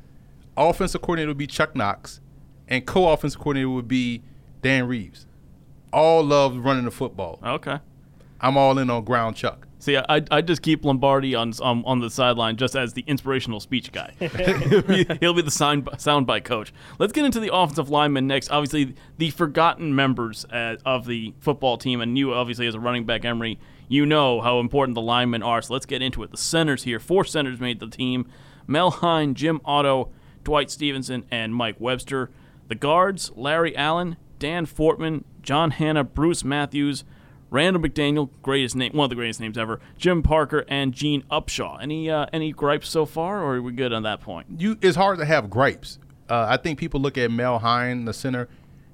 Offensive 0.57 1.00
coordinator 1.03 1.31
would 1.31 1.38
be 1.38 1.46
Chuck 1.48 1.74
Knox, 1.74 2.20
and 2.68 2.87
co-offensive 2.87 3.40
coordinator 3.40 3.68
would 3.70 3.88
be 3.88 4.22
Dan 4.62 4.87
Reeves. 4.87 5.27
All 5.92 6.22
love 6.24 6.57
running 6.64 6.85
the 6.85 6.90
football. 6.90 7.38
okay. 7.44 7.79
I'm 8.40 8.57
all 8.57 8.79
in 8.79 8.90
on 8.90 9.05
ground 9.05 9.37
Chuck. 9.37 9.66
See, 9.85 9.99
I 9.99 10.23
I 10.31 10.40
just 10.40 10.62
keep 10.62 10.83
Lombardi 10.83 11.35
on 11.35 11.53
on, 11.61 11.85
on 11.85 12.01
the 12.01 12.09
sideline 12.09 12.57
just 12.57 12.75
as 12.75 12.94
the 12.94 13.05
inspirational 13.07 13.61
speech 13.61 13.92
guy. 13.92 14.14
he'll, 14.18 14.81
be, 14.81 15.07
he'll 15.20 15.35
be 15.35 15.42
the 15.42 15.51
sound 15.51 15.85
soundbite 15.85 16.44
coach. 16.44 16.73
Let's 16.99 17.12
get 17.12 17.27
into 17.27 17.38
the 17.38 17.55
offensive 17.55 17.90
linemen 17.90 18.27
next. 18.27 18.51
Obviously, 18.51 18.94
the 19.18 19.29
forgotten 19.29 19.94
members 19.94 20.47
uh, 20.47 20.77
of 20.87 21.05
the 21.05 21.35
football 21.40 21.77
team, 21.77 22.01
and 22.01 22.16
you 22.16 22.33
obviously 22.33 22.66
as 22.66 22.75
a 22.75 22.81
running 22.81 23.05
back, 23.05 23.27
Emery, 23.27 23.59
you 23.87 24.07
know 24.07 24.40
how 24.40 24.59
important 24.59 24.94
the 24.94 25.03
linemen 25.03 25.42
are. 25.42 25.61
So 25.61 25.75
let's 25.75 25.85
get 25.85 26.01
into 26.01 26.23
it. 26.23 26.31
The 26.31 26.38
centers 26.38 26.85
here, 26.85 26.99
four 26.99 27.27
centers 27.27 27.61
made 27.61 27.79
the 27.79 27.87
team: 27.87 28.27
Mel 28.66 28.90
Hein, 28.90 29.35
Jim 29.35 29.61
Otto, 29.66 30.09
Dwight 30.44 30.70
Stephenson, 30.70 31.27
and 31.31 31.55
Mike 31.55 31.77
Webster. 31.79 32.31
The 32.68 32.75
guards: 32.75 33.33
Larry 33.37 33.77
Allen, 33.77 34.16
Dan 34.38 34.64
Fortmann, 34.64 35.25
John 35.42 35.73
Hannah, 35.73 36.05
Bruce 36.05 36.42
Matthews. 36.42 37.05
Randall 37.55 37.81
McDaniel, 37.81 38.31
greatest 38.43 38.75
name, 38.75 38.90
one 38.95 39.05
of 39.05 39.11
the 39.11 39.14
greatest 39.14 39.38
names 39.38 39.57
ever. 39.57 39.79
Jim 39.97 40.25
Parker 40.25 40.64
and 40.67 40.93
Gene 40.93 41.23
Upshaw. 41.31 41.81
Any 41.81 42.11
uh, 42.11 42.27
any 42.33 42.51
gripes 42.51 42.88
so 42.88 43.07
far, 43.07 43.40
or 43.45 43.55
are 43.55 43.62
we 43.62 43.71
good 43.71 43.93
on 43.93 44.03
that 44.03 44.21
point? 44.21 44.49
You, 44.59 44.77
it's 44.83 44.97
hard 44.97 45.21
to 45.21 45.25
have 45.25 45.49
gripes. 45.51 46.01
Uh, 46.29 46.47
I 46.49 46.57
think 46.57 46.81
people 46.81 47.01
look 47.01 47.17
at 47.17 47.31
Mel 47.31 47.61
Hein, 47.61 48.07
the 48.07 48.12
center, 48.12 48.49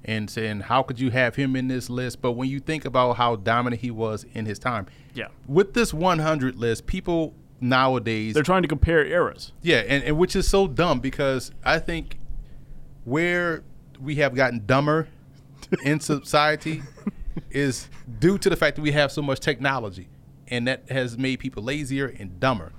and 0.05 0.29
saying, 0.29 0.59
"How 0.59 0.83
could 0.83 0.99
you 0.99 1.09
have 1.09 1.35
him 1.35 1.55
in 1.55 1.69
this 1.69 1.89
list?" 1.89 2.21
But 2.21 2.33
when 2.33 2.49
you 2.49 2.59
think 2.59 2.85
about 2.85 3.13
how 3.17 3.35
dominant 3.35 3.81
he 3.81 3.89
was 3.89 4.27
in 4.33 4.45
his 4.45 4.59
time, 4.59 4.85
Yeah, 5.15 5.29
with 5.47 5.73
this 5.73 5.91
100 5.91 6.55
list, 6.55 6.85
people 6.85 7.33
nowadays 7.59 8.35
they're 8.35 8.43
trying 8.43 8.61
to 8.61 8.67
compare 8.67 9.03
eras. 9.03 9.53
Yeah, 9.63 9.77
and, 9.87 10.03
and 10.03 10.19
which 10.19 10.35
is 10.35 10.47
so 10.47 10.67
dumb 10.67 10.99
because 10.99 11.51
I 11.65 11.79
think 11.79 12.19
where 13.05 13.63
we 13.99 14.17
have 14.17 14.35
gotten 14.35 14.67
dumber 14.67 15.07
in 15.83 15.99
society 16.11 16.83
is 17.49 17.89
due 18.19 18.37
to 18.37 18.49
the 18.49 18.55
fact 18.55 18.75
that 18.75 18.81
we 18.81 18.91
have 18.91 19.11
so 19.11 19.21
much 19.21 19.39
technology, 19.39 20.09
and 20.47 20.67
that 20.67 20.89
has 20.89 21.17
made 21.17 21.39
people 21.39 21.63
lazier 21.63 22.07
and 22.19 22.39
dumber. 22.39 22.71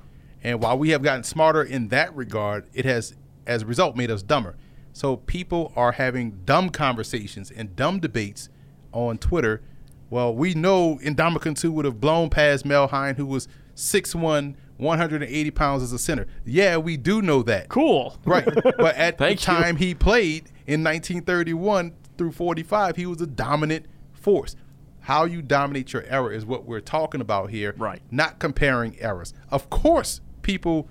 And 0.44 0.60
while 0.60 0.76
we 0.78 0.90
have 0.90 1.02
gotten 1.02 1.22
smarter 1.24 1.62
in 1.62 1.88
that 1.88 2.14
regard, 2.16 2.66
it 2.72 2.84
has, 2.84 3.14
as 3.46 3.62
a 3.62 3.66
result, 3.66 3.96
made 3.96 4.10
us 4.10 4.22
dumber. 4.22 4.56
So 4.92 5.16
people 5.16 5.72
are 5.76 5.92
having 5.92 6.40
dumb 6.44 6.70
conversations 6.70 7.50
and 7.50 7.74
dumb 7.76 8.00
debates 8.00 8.48
on 8.92 9.18
Twitter. 9.18 9.62
Well, 10.10 10.34
we 10.34 10.54
know 10.54 10.98
Indomitian 11.02 11.58
2 11.58 11.72
would 11.72 11.84
have 11.84 12.00
blown 12.00 12.28
past 12.28 12.64
Mel 12.66 12.88
Hein, 12.88 13.14
who 13.14 13.24
was 13.24 13.48
6'1", 13.76 14.54
180 14.76 15.50
pounds 15.52 15.82
as 15.82 15.92
a 15.92 15.98
center. 15.98 16.26
Yeah, 16.44 16.76
we 16.76 16.96
do 16.96 17.22
know 17.22 17.42
that. 17.44 17.68
Cool. 17.68 18.18
Right. 18.24 18.44
But 18.44 18.96
at 18.96 19.16
the 19.18 19.24
Thank 19.24 19.40
you. 19.40 19.46
time 19.46 19.76
he 19.76 19.94
played 19.94 20.50
in 20.66 20.82
1931 20.84 21.94
through 22.18 22.32
45, 22.32 22.96
he 22.96 23.06
was 23.06 23.20
a 23.20 23.26
dominant 23.26 23.86
force. 24.22 24.56
How 25.00 25.24
you 25.24 25.42
dominate 25.42 25.92
your 25.92 26.04
error 26.04 26.32
is 26.32 26.46
what 26.46 26.64
we're 26.64 26.80
talking 26.80 27.20
about 27.20 27.50
here. 27.50 27.74
Right. 27.76 28.00
Not 28.10 28.38
comparing 28.38 28.98
errors. 29.00 29.34
Of 29.50 29.68
course, 29.68 30.20
people 30.42 30.88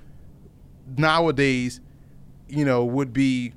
nowadays, 0.97 1.79
you 2.49 2.65
know, 2.65 2.83
would 2.83 3.13
be 3.13 3.53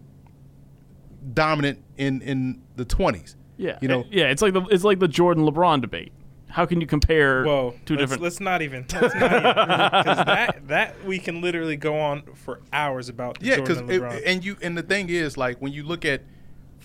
dominant 1.32 1.82
in 1.96 2.22
in 2.22 2.62
the 2.76 2.84
20s. 2.84 3.34
Yeah, 3.56 3.78
You 3.80 3.88
know, 3.88 4.04
yeah. 4.10 4.26
It's 4.26 4.42
like 4.42 4.52
the 4.52 4.62
it's 4.62 4.84
like 4.84 4.98
the 4.98 5.08
Jordan 5.08 5.44
LeBron 5.44 5.80
debate. 5.80 6.12
How 6.48 6.66
can 6.66 6.80
you 6.80 6.86
compare 6.86 7.44
Whoa. 7.44 7.74
two 7.84 7.94
let's, 7.94 8.02
different? 8.02 8.22
Let's 8.22 8.40
not 8.40 8.62
even. 8.62 8.84
Let's 8.92 9.14
not 9.14 9.32
even. 9.32 9.42
'cause 9.42 10.16
that 10.26 10.68
that 10.68 11.04
we 11.04 11.18
can 11.18 11.40
literally 11.40 11.76
go 11.76 11.98
on 11.98 12.22
for 12.34 12.60
hours 12.72 13.08
about. 13.08 13.38
Yeah, 13.40 13.56
because 13.56 13.78
and 13.78 13.90
and 13.90 14.44
you 14.44 14.56
and 14.62 14.78
the 14.78 14.82
thing 14.82 15.08
is 15.08 15.36
like 15.36 15.58
when 15.60 15.72
you 15.72 15.82
look 15.82 16.04
at 16.04 16.22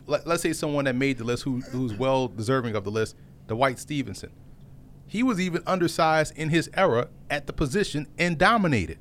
let, 0.09 0.27
us 0.27 0.41
say 0.41 0.53
someone 0.53 0.85
that 0.85 0.95
made 0.95 1.17
the 1.17 1.23
list 1.23 1.43
who 1.43 1.61
who's 1.61 1.93
well 1.93 2.27
deserving 2.27 2.75
of 2.75 2.83
the 2.83 2.91
list, 2.91 3.15
the 3.47 3.55
White 3.55 3.79
Stephenson. 3.79 4.31
He 5.07 5.23
was 5.23 5.39
even 5.39 5.63
undersized 5.65 6.37
in 6.37 6.49
his 6.49 6.69
era 6.75 7.09
at 7.29 7.47
the 7.47 7.53
position 7.53 8.07
and 8.17 8.37
dominated. 8.37 8.99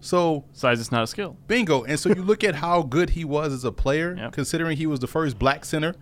So 0.00 0.44
Size 0.54 0.80
is 0.80 0.90
not 0.90 1.02
a 1.02 1.06
skill. 1.06 1.36
bingo. 1.46 1.82
And 1.84 2.00
so 2.00 2.08
you 2.08 2.22
look 2.22 2.42
at 2.42 2.54
how 2.54 2.82
good 2.82 3.10
he 3.10 3.24
was 3.24 3.52
as 3.52 3.64
a 3.64 3.72
player, 3.72 4.14
Yep. 4.18 4.32
considering 4.32 4.76
he 4.78 4.86
was 4.86 5.00
the 5.00 5.06
first 5.06 5.38
black 5.38 5.64
center, 5.66 5.94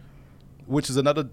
which 0.67 0.89
is 0.89 0.97
another 0.97 1.31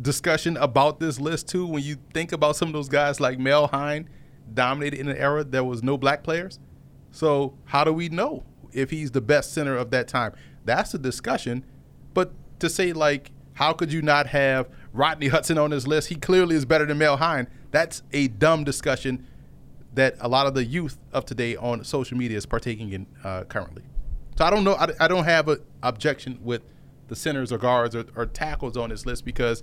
discussion 0.00 0.56
about 0.56 0.98
this 0.98 1.20
list 1.20 1.46
too. 1.48 1.66
When 1.66 1.82
you 1.84 1.96
think 2.12 2.32
about 2.32 2.56
some 2.56 2.68
of 2.68 2.72
those 2.74 2.88
guys 2.88 3.20
like 3.20 3.38
Mel 3.38 3.68
Hein 3.68 4.08
dominated 4.52 4.98
in 4.98 5.08
an 5.08 5.16
era 5.16 5.44
there 5.44 5.62
was 5.62 5.82
no 5.82 5.96
black 5.96 6.24
players. 6.24 6.58
So 7.12 7.54
how 7.66 7.84
do 7.84 7.92
we 7.92 8.08
know 8.08 8.42
if 8.72 8.90
he's 8.90 9.12
the 9.12 9.20
best 9.20 9.52
center 9.52 9.76
of 9.76 9.90
that 9.92 10.08
time? 10.08 10.32
That's 10.64 10.90
the 10.92 10.98
discussion. 10.98 11.64
But 12.14 12.32
to 12.60 12.68
say 12.70 12.92
like, 12.92 13.30
how 13.54 13.72
could 13.72 13.92
you 13.92 14.00
not 14.02 14.28
have 14.28 14.68
Rodney 14.92 15.28
Hudson 15.28 15.58
on 15.58 15.70
this 15.70 15.86
list? 15.86 16.08
He 16.08 16.14
clearly 16.14 16.56
is 16.56 16.64
better 16.64 16.86
than 16.86 16.98
Mel 16.98 17.16
Hein. 17.18 17.48
That's 17.70 18.02
a 18.12 18.28
dumb 18.28 18.64
discussion 18.64 19.26
that 19.94 20.14
a 20.20 20.28
lot 20.28 20.46
of 20.46 20.54
the 20.54 20.64
youth 20.64 20.98
of 21.12 21.24
today 21.24 21.56
on 21.56 21.84
social 21.84 22.16
media 22.16 22.36
is 22.38 22.46
partaking 22.46 22.92
in 22.92 23.06
uh, 23.24 23.44
currently. 23.44 23.82
So 24.38 24.44
I 24.44 24.50
don't 24.50 24.64
know. 24.64 24.74
I, 24.74 24.88
I 25.00 25.08
don't 25.08 25.24
have 25.24 25.48
an 25.48 25.58
objection 25.82 26.38
with 26.42 26.62
the 27.08 27.16
centers 27.16 27.52
or 27.52 27.58
guards 27.58 27.94
or, 27.96 28.04
or 28.16 28.24
tackles 28.26 28.76
on 28.76 28.90
this 28.90 29.04
list 29.04 29.24
because 29.24 29.62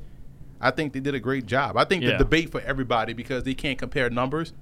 I 0.60 0.72
think 0.72 0.94
they 0.94 1.00
did 1.00 1.16
a 1.16 1.20
great 1.20 1.46
job. 1.46 1.78
I 1.78 1.86
think 1.86 2.04
Yeah. 2.04 2.12
the 2.12 2.18
debate 2.20 2.52
for 2.52 2.62
everybody 2.62 3.14
because 3.14 3.44
they 3.46 3.54
can't 3.54 3.80
compare 3.80 4.10
numbers 4.10 4.54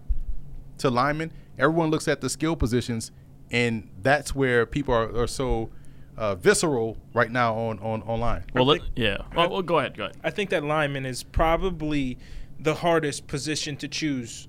to 0.78 0.90
linemen. 0.90 1.32
Everyone 1.58 1.90
looks 1.90 2.08
at 2.08 2.22
the 2.22 2.30
skill 2.30 2.56
positions, 2.56 3.12
and 3.50 3.90
that's 4.02 4.36
where 4.36 4.66
people 4.66 4.94
are, 4.94 5.22
are 5.24 5.28
so 5.28 5.70
uh, 6.18 6.36
visceral 6.36 6.98
right 7.14 7.30
now 7.32 7.54
on 7.56 7.80
on 7.80 8.02
online. 8.04 8.44
Well, 8.54 8.66
let, 8.66 8.82
yeah. 8.96 9.18
Well, 9.36 9.50
well, 9.50 9.62
go 9.62 9.80
ahead. 9.80 9.98
Go 9.98 10.06
ahead. 10.06 10.18
I 10.24 10.30
think 10.32 10.50
that 10.52 10.64
lineman 10.64 11.06
is 11.06 11.24
probably 11.24 12.18
the 12.60 12.76
hardest 12.76 13.28
position 13.28 13.76
to 13.78 13.88
choose 13.88 14.48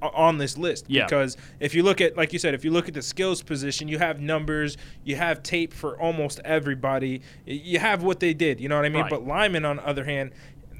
on 0.00 0.38
this 0.38 0.56
list 0.56 0.84
Yeah. 0.88 1.04
because 1.04 1.36
if 1.58 1.74
you 1.74 1.82
look 1.82 2.00
at 2.00 2.16
like 2.16 2.32
you 2.32 2.38
said 2.38 2.54
if 2.54 2.64
you 2.64 2.70
look 2.70 2.86
at 2.86 2.94
the 2.94 3.02
skills 3.02 3.42
position 3.42 3.88
you 3.88 3.98
have 3.98 4.20
numbers 4.20 4.76
you 5.02 5.16
have 5.16 5.42
tape 5.42 5.74
for 5.74 6.00
almost 6.00 6.38
everybody 6.44 7.20
you 7.44 7.80
have 7.80 8.04
what 8.04 8.20
they 8.20 8.32
did 8.32 8.60
you 8.60 8.68
know 8.68 8.76
what 8.76 8.84
i 8.84 8.88
mean 8.88 9.02
Right. 9.02 9.10
but 9.10 9.26
lineman 9.26 9.64
on 9.64 9.76
the 9.78 9.86
other 9.88 10.04
hand 10.04 10.30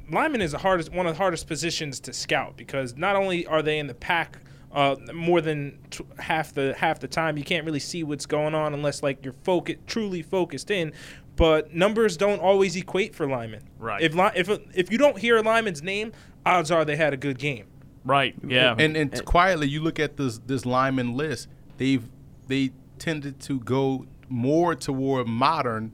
lineman 0.09 0.41
is 0.41 0.53
the 0.53 0.59
hardest 0.59 0.93
one 0.93 1.09
of 1.09 1.15
the 1.15 1.19
hardest 1.19 1.49
positions 1.49 1.99
to 1.99 2.13
scout 2.13 2.57
because 2.57 2.97
not 2.97 3.17
only 3.17 3.45
are 3.45 3.61
they 3.61 3.81
in 3.81 3.89
the 3.89 3.95
pack 3.95 4.39
uh, 4.73 4.97
more 5.15 5.41
than 5.41 5.79
t- 5.91 6.05
half 6.19 6.53
the 6.55 6.75
half 6.75 7.01
the 7.01 7.09
time 7.09 7.37
you 7.39 7.45
can't 7.45 7.65
really 7.65 7.79
see 7.81 8.03
what's 8.05 8.27
going 8.27 8.55
on 8.55 8.75
unless 8.75 9.03
like 9.03 9.25
you're 9.25 9.35
focus 9.45 9.77
truly 9.87 10.23
focused 10.23 10.71
in 10.71 10.93
but 11.37 11.73
numbers 11.75 12.17
don't 12.17 12.41
always 12.41 12.77
equate 12.77 13.15
for 13.15 13.27
linemen 13.27 13.63
Right. 13.79 14.03
if 14.03 14.15
li- 14.15 14.31
if 14.37 14.49
if 14.75 14.91
you 14.93 14.99
don't 14.99 15.19
hear 15.19 15.37
a 15.39 15.43
lineman's 15.43 15.83
name 15.83 16.13
odds 16.45 16.71
are 16.71 16.85
they 16.85 16.97
had 16.97 17.13
a 17.13 17.17
good 17.17 17.39
game 17.39 17.67
Right. 18.05 18.35
Yeah. 18.47 18.75
And 18.79 18.97
and 18.97 19.23
quietly, 19.27 19.69
you 19.69 19.83
look 19.83 19.99
at 19.99 20.17
this 20.17 20.39
this 20.47 20.65
lineman 20.65 21.15
list. 21.15 21.49
They've 21.77 22.09
they 22.47 22.71
tended 22.99 23.39
to 23.41 23.61
go 23.61 24.07
more 24.31 24.75
toward 24.75 25.27
modern 25.27 25.93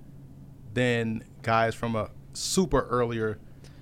than 0.74 1.24
guys 1.42 1.74
from 1.74 1.96
a 1.96 2.10
super 2.32 2.82
earlier 2.88 3.38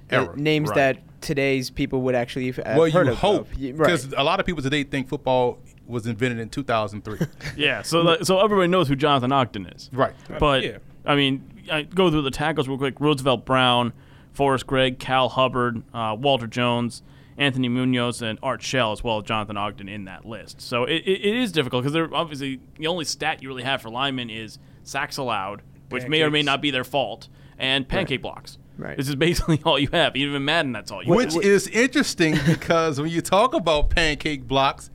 era. 0.08 0.34
names 0.36 0.68
Right. 0.70 0.76
that 0.76 0.98
today's 1.22 1.70
people 1.70 2.02
would 2.02 2.14
actually 2.14 2.50
have 2.50 2.76
well, 2.76 2.90
heard 2.90 3.06
you 3.06 3.12
of. 3.12 3.18
hope 3.18 3.48
because 3.58 4.06
Right. 4.08 4.20
a 4.20 4.24
lot 4.24 4.40
of 4.40 4.46
people 4.46 4.62
today 4.62 4.84
think 4.84 5.08
football 5.08 5.58
was 5.86 6.06
invented 6.06 6.38
in 6.38 6.48
2003. 6.48 7.18
yeah. 7.56 7.82
So 7.82 8.02
that, 8.04 8.26
so 8.26 8.40
everybody 8.40 8.68
knows 8.68 8.88
who 8.88 8.96
Jonathan 8.96 9.32
Ogden 9.32 9.66
is. 9.66 9.90
right. 9.92 10.12
But 10.38 10.64
yeah. 10.64 10.78
I 11.04 11.16
mean, 11.16 11.64
I 11.70 11.82
go 11.82 12.10
through 12.10 12.22
the 12.22 12.30
tackles 12.30 12.68
real 12.68 12.78
quick. 12.78 13.00
Roosevelt 13.00 13.44
Brown, 13.44 13.92
Forrest 14.32 14.66
Gregg, 14.66 14.98
Cal 14.98 15.28
Hubbard, 15.28 15.82
uh, 15.92 16.16
Walter 16.18 16.46
Jones, 16.46 17.02
Anthony 17.36 17.68
Munoz, 17.68 18.22
and 18.22 18.38
Art 18.42 18.62
Shell, 18.62 18.92
as 18.92 19.02
well 19.02 19.18
as 19.18 19.24
Jonathan 19.24 19.56
Ogden 19.56 19.88
in 19.88 20.04
that 20.04 20.24
list. 20.24 20.60
So 20.60 20.84
it, 20.84 21.02
it, 21.04 21.20
it 21.24 21.34
is 21.36 21.50
difficult 21.50 21.82
because 21.82 21.92
they're 21.92 22.14
obviously 22.14 22.60
the 22.78 22.86
only 22.86 23.04
stat 23.04 23.42
you 23.42 23.48
really 23.48 23.62
have 23.64 23.82
for 23.82 23.90
linemen 23.90 24.30
is 24.30 24.58
sacks 24.84 25.16
allowed, 25.16 25.62
which 25.90 26.06
may 26.06 26.22
or 26.22 26.30
may 26.30 26.42
not 26.42 26.60
be 26.62 26.70
their 26.70 26.84
fault, 26.84 27.28
and 27.58 27.88
pancake 27.88 28.22
blocks. 28.22 28.58
Right. 28.82 28.96
This 28.96 29.08
is 29.08 29.14
basically 29.14 29.60
all 29.64 29.78
you 29.78 29.88
have. 29.92 30.16
Even 30.16 30.34
in 30.34 30.44
Madden, 30.44 30.72
that's 30.72 30.90
all 30.90 31.02
you 31.02 31.12
Which 31.14 31.34
have. 31.34 31.42
is 31.44 31.68
interesting 31.68 32.36
because 32.46 33.00
when 33.00 33.10
you 33.10 33.20
talk 33.20 33.54
about 33.54 33.90
pancake 33.90 34.46
blocks, 34.48 34.90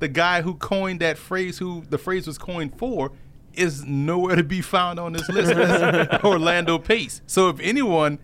the 0.00 0.08
guy 0.08 0.42
who 0.42 0.54
coined 0.54 1.00
that 1.00 1.16
phrase, 1.16 1.58
who 1.58 1.84
the 1.88 1.98
phrase 1.98 2.26
was 2.26 2.36
coined 2.38 2.76
for, 2.78 3.12
is 3.54 3.84
nowhere 3.84 4.36
to 4.36 4.42
be 4.44 4.60
found 4.60 4.98
on 4.98 5.12
this 5.12 5.28
list. 5.28 5.52
Orlando 6.24 6.78
Pace. 6.78 7.22
So 7.26 7.48
if 7.48 7.60
anyone 7.60 8.18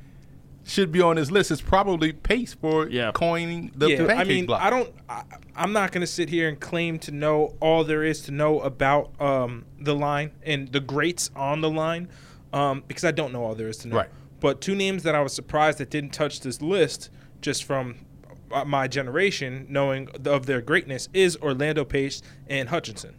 should 0.64 0.92
be 0.92 1.00
on 1.00 1.16
this 1.16 1.30
list, 1.30 1.50
it's 1.50 1.60
probably 1.62 2.12
Pace 2.12 2.54
for 2.54 2.88
Yeah. 2.88 3.12
coining 3.12 3.72
the 3.74 3.90
yeah, 3.90 3.96
pancake 3.98 4.18
I 4.18 4.24
mean, 4.24 4.46
block. 4.46 4.62
I 4.62 4.70
don't. 4.70 4.92
I, 5.08 5.22
I'm 5.56 5.72
not 5.72 5.92
going 5.92 6.02
to 6.02 6.06
sit 6.06 6.28
here 6.28 6.48
and 6.48 6.58
claim 6.60 6.98
to 7.00 7.10
know 7.10 7.54
all 7.60 7.84
there 7.84 8.02
is 8.04 8.20
to 8.22 8.30
know 8.32 8.60
about 8.60 9.10
um, 9.20 9.64
the 9.80 9.94
line 9.94 10.32
and 10.44 10.70
the 10.70 10.80
greats 10.80 11.30
on 11.34 11.60
the 11.62 11.70
line, 11.70 12.08
um, 12.52 12.84
because 12.86 13.04
I 13.04 13.10
don't 13.10 13.32
know 13.32 13.44
all 13.44 13.54
there 13.54 13.68
is 13.68 13.78
to 13.78 13.88
know. 13.88 13.96
Right. 13.96 14.08
But 14.40 14.60
two 14.60 14.74
names 14.74 15.02
that 15.02 15.14
I 15.14 15.20
was 15.20 15.32
surprised 15.32 15.78
that 15.78 15.90
didn't 15.90 16.10
touch 16.10 16.40
this 16.40 16.62
list, 16.62 17.10
just 17.40 17.64
from 17.64 17.96
uh, 18.52 18.64
my 18.64 18.88
generation 18.88 19.66
knowing 19.68 20.08
of 20.24 20.46
their 20.46 20.60
greatness, 20.60 21.08
is 21.12 21.36
Orlando 21.38 21.84
Pace 21.84 22.22
and 22.46 22.68
Hutchinson. 22.68 23.16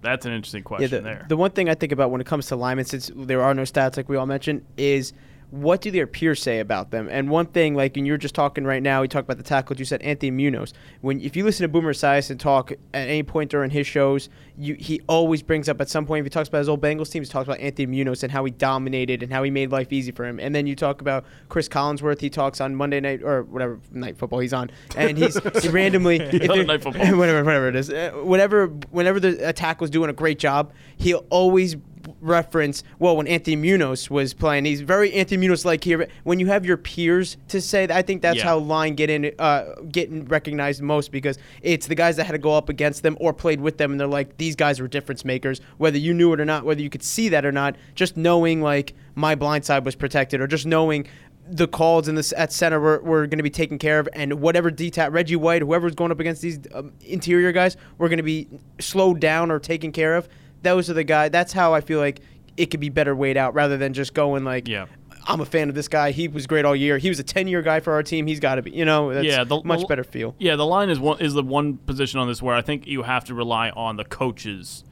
That's 0.00 0.26
an 0.26 0.32
interesting 0.32 0.62
Yeah, 0.62 0.68
question 0.68 1.04
the, 1.04 1.10
there. 1.10 1.26
the 1.28 1.36
one 1.36 1.52
thing 1.52 1.68
I 1.68 1.74
think 1.74 1.92
about 1.92 2.10
when 2.10 2.20
it 2.20 2.26
comes 2.26 2.46
to 2.46 2.56
linemen, 2.56 2.84
since 2.86 3.10
there 3.14 3.40
are 3.40 3.54
no 3.54 3.62
stats 3.62 3.96
like 3.96 4.08
we 4.08 4.16
all 4.16 4.26
mentioned, 4.26 4.64
is 4.76 5.12
what 5.52 5.82
do 5.82 5.90
their 5.90 6.06
peers 6.06 6.40
say 6.42 6.60
about 6.60 6.90
them? 6.90 7.08
And 7.10 7.28
one 7.28 7.44
thing, 7.44 7.74
like, 7.74 7.98
and 7.98 8.06
you're 8.06 8.16
just 8.16 8.34
talking 8.34 8.64
right 8.64 8.82
now, 8.82 9.02
we 9.02 9.08
talked 9.08 9.26
about 9.26 9.36
the 9.36 9.42
tackles. 9.42 9.78
You 9.78 9.84
said 9.84 10.00
Anthony 10.00 10.30
Munoz. 10.30 10.72
When 11.02 11.20
if 11.20 11.36
you 11.36 11.44
listen 11.44 11.62
to 11.64 11.68
Boomer 11.68 11.92
Esiason 11.92 12.38
talk 12.38 12.72
at 12.72 12.78
any 12.94 13.22
point 13.22 13.50
during 13.50 13.68
his 13.70 13.86
shows, 13.86 14.30
you 14.56 14.74
he 14.74 15.02
always 15.08 15.42
brings 15.42 15.68
up 15.68 15.78
at 15.82 15.90
some 15.90 16.06
point 16.06 16.20
if 16.20 16.24
he 16.26 16.30
talks 16.30 16.48
about 16.48 16.60
his 16.60 16.70
old 16.70 16.80
Bengals 16.80 17.10
team, 17.10 17.22
he 17.22 17.28
talks 17.28 17.46
about 17.46 17.60
Anthony 17.60 17.84
Munoz 17.84 18.22
and 18.22 18.32
how 18.32 18.42
he 18.46 18.50
dominated 18.50 19.22
and 19.22 19.30
how 19.30 19.42
he 19.42 19.50
made 19.50 19.70
life 19.70 19.92
easy 19.92 20.10
for 20.10 20.24
him. 20.24 20.40
And 20.40 20.54
then 20.54 20.66
you 20.66 20.74
talk 20.74 21.02
about 21.02 21.26
Chris 21.50 21.68
Collinsworth. 21.68 22.22
He 22.22 22.30
talks 22.30 22.58
on 22.62 22.74
Monday 22.74 23.00
night 23.00 23.22
or 23.22 23.42
whatever 23.42 23.78
night 23.92 24.16
football 24.16 24.38
he's 24.38 24.54
on, 24.54 24.70
and 24.96 25.18
he's 25.18 25.38
he 25.62 25.68
randomly 25.68 26.16
if 26.16 26.34
Other 26.48 26.54
they're- 26.56 26.64
Night 26.64 26.82
Football. 26.82 27.18
whatever, 27.18 27.44
whatever 27.44 27.68
it 27.68 27.76
is, 27.76 27.90
uh, 27.90 28.12
whatever, 28.22 28.68
whenever 28.90 29.20
the 29.20 29.46
attack 29.46 29.82
was 29.82 29.90
doing 29.90 30.08
a 30.08 30.14
great 30.14 30.38
job, 30.38 30.72
he'll 30.96 31.26
always 31.28 31.76
reference. 32.20 32.82
Well, 32.98 33.16
when 33.16 33.26
Anthony 33.26 33.56
Munoz 33.56 34.10
was 34.10 34.34
playing, 34.34 34.64
he's 34.64 34.80
very 34.80 35.12
Anthony 35.12 35.38
Munoz 35.38 35.64
like 35.64 35.84
here. 35.84 36.06
When 36.24 36.38
you 36.40 36.46
have 36.46 36.64
your 36.64 36.76
peers 36.76 37.36
to 37.48 37.60
say 37.60 37.86
that, 37.86 37.96
I 37.96 38.02
think 38.02 38.22
that's 38.22 38.38
Yeah. 38.38 38.44
how 38.44 38.58
line 38.58 38.94
get 38.94 39.10
in, 39.10 39.32
uh, 39.38 39.74
getting 39.90 40.24
recognized 40.26 40.82
most 40.82 41.12
because 41.12 41.38
it's 41.62 41.86
the 41.86 41.94
guys 41.94 42.16
that 42.16 42.24
had 42.24 42.32
to 42.32 42.38
go 42.38 42.54
up 42.56 42.68
against 42.68 43.02
them 43.02 43.16
or 43.20 43.32
played 43.32 43.60
with 43.60 43.78
them, 43.78 43.92
and 43.92 44.00
they're 44.00 44.06
like 44.06 44.38
these 44.38 44.56
guys 44.56 44.80
were 44.80 44.88
difference 44.88 45.24
makers, 45.24 45.60
whether 45.78 45.98
you 45.98 46.14
knew 46.14 46.32
it 46.32 46.40
or 46.40 46.44
not, 46.44 46.64
whether 46.64 46.80
you 46.82 46.90
could 46.90 47.02
see 47.02 47.28
that 47.28 47.44
or 47.44 47.52
not. 47.52 47.76
Just 47.94 48.16
knowing 48.16 48.60
like 48.62 48.94
my 49.14 49.34
blind 49.34 49.64
side 49.64 49.84
was 49.84 49.94
protected, 49.94 50.40
or 50.40 50.46
just 50.46 50.66
knowing 50.66 51.06
the 51.50 51.66
calls 51.66 52.06
in 52.06 52.14
this 52.14 52.32
at 52.36 52.52
center 52.52 52.78
were, 52.78 53.00
were 53.02 53.26
going 53.26 53.38
to 53.38 53.42
be 53.42 53.50
taken 53.50 53.76
care 53.76 53.98
of, 53.98 54.08
and 54.12 54.34
whatever 54.34 54.70
detach 54.70 55.10
Reggie 55.10 55.36
White, 55.36 55.60
whoever's 55.60 55.94
going 55.94 56.12
up 56.12 56.20
against 56.20 56.40
these 56.40 56.60
um, 56.72 56.92
interior 57.04 57.50
guys, 57.50 57.76
were 57.98 58.08
going 58.08 58.18
to 58.18 58.22
be 58.22 58.46
slowed 58.78 59.18
down 59.20 59.50
or 59.50 59.58
taken 59.58 59.90
care 59.90 60.14
of. 60.14 60.28
Those 60.62 60.88
are 60.90 60.94
the 60.94 61.04
guys. 61.04 61.30
That's 61.30 61.52
how 61.52 61.74
I 61.74 61.80
feel 61.80 61.98
like 61.98 62.20
it 62.56 62.66
could 62.66 62.80
be 62.80 62.88
better 62.88 63.14
weighed 63.14 63.36
out 63.36 63.54
rather 63.54 63.76
than 63.76 63.92
just 63.94 64.14
going 64.14 64.44
like, 64.44 64.68
Yeah. 64.68 64.86
I'm 65.24 65.40
a 65.40 65.46
fan 65.46 65.68
of 65.68 65.76
this 65.76 65.86
guy. 65.86 66.10
He 66.10 66.26
was 66.26 66.48
great 66.48 66.64
all 66.64 66.74
year. 66.74 66.98
He 66.98 67.08
was 67.08 67.20
a 67.20 67.22
10 67.22 67.46
year 67.46 67.62
guy 67.62 67.78
for 67.78 67.92
our 67.92 68.02
team. 68.02 68.26
He's 68.26 68.40
got 68.40 68.56
to 68.56 68.62
be. 68.62 68.72
You 68.72 68.84
know, 68.84 69.14
that's 69.14 69.24
Yeah, 69.24 69.44
the- 69.44 69.62
much 69.64 69.86
better 69.86 70.02
feel. 70.02 70.34
Yeah, 70.38 70.56
the 70.56 70.66
line 70.66 70.90
is 70.90 70.98
one 70.98 71.20
is 71.20 71.34
the 71.34 71.44
one 71.44 71.76
position 71.76 72.18
on 72.18 72.26
this 72.26 72.42
where 72.42 72.56
I 72.56 72.60
think 72.62 72.86
you 72.88 73.02
have 73.04 73.24
to 73.26 73.34
rely 73.34 73.70
on 73.70 73.96
the 73.96 74.04
coaches 74.04 74.82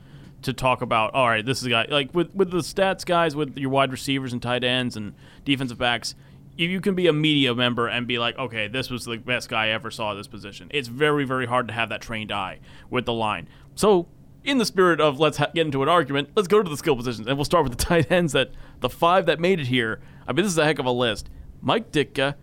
to 0.42 0.52
talk 0.52 0.82
about. 0.82 1.14
All 1.14 1.26
right, 1.28 1.44
this 1.44 1.58
is 1.58 1.64
a 1.66 1.70
guy 1.70 1.86
like 1.90 2.14
with 2.14 2.32
with 2.34 2.50
the 2.52 2.58
stats 2.58 3.04
guys, 3.04 3.34
with 3.34 3.58
your 3.58 3.70
wide 3.70 3.90
receivers 3.90 4.32
and 4.32 4.40
tight 4.40 4.62
ends 4.62 4.96
and 4.96 5.14
defensive 5.44 5.78
backs. 5.78 6.14
You, 6.56 6.68
you 6.68 6.80
can 6.80 6.94
be 6.94 7.08
a 7.08 7.12
media 7.12 7.52
member 7.54 7.88
and 7.88 8.06
be 8.06 8.18
like, 8.20 8.38
okay, 8.38 8.68
this 8.68 8.88
was 8.88 9.04
the 9.06 9.16
best 9.16 9.48
guy 9.48 9.66
I 9.66 9.68
ever 9.70 9.90
saw 9.90 10.12
at 10.12 10.14
this 10.14 10.28
position. 10.28 10.68
It's 10.70 10.86
very 10.88 11.24
very 11.24 11.46
hard 11.46 11.66
to 11.68 11.74
have 11.74 11.88
that 11.88 12.02
trained 12.02 12.30
eye 12.30 12.60
with 12.88 13.04
the 13.04 13.12
line. 13.12 13.48
So. 13.74 14.06
In 14.42 14.58
the 14.58 14.64
spirit 14.64 15.00
of 15.00 15.20
let's 15.20 15.36
ha- 15.36 15.50
get 15.54 15.66
into 15.66 15.82
an 15.82 15.88
argument, 15.88 16.30
let's 16.34 16.48
go 16.48 16.62
to 16.62 16.68
the 16.68 16.76
skill 16.76 16.96
positions, 16.96 17.28
and 17.28 17.36
we'll 17.36 17.44
start 17.44 17.64
with 17.64 17.76
the 17.76 17.84
tight 17.84 18.10
ends. 18.10 18.32
That 18.32 18.50
the 18.80 18.88
five 18.88 19.26
that 19.26 19.38
made 19.40 19.60
it 19.60 19.66
here. 19.66 20.00
I 20.26 20.32
mean, 20.32 20.44
this 20.44 20.52
is 20.52 20.58
a 20.58 20.64
heck 20.64 20.78
of 20.78 20.86
a 20.86 20.90
list. 20.90 21.28
Mike 21.60 21.92
Ditka, 21.92 22.36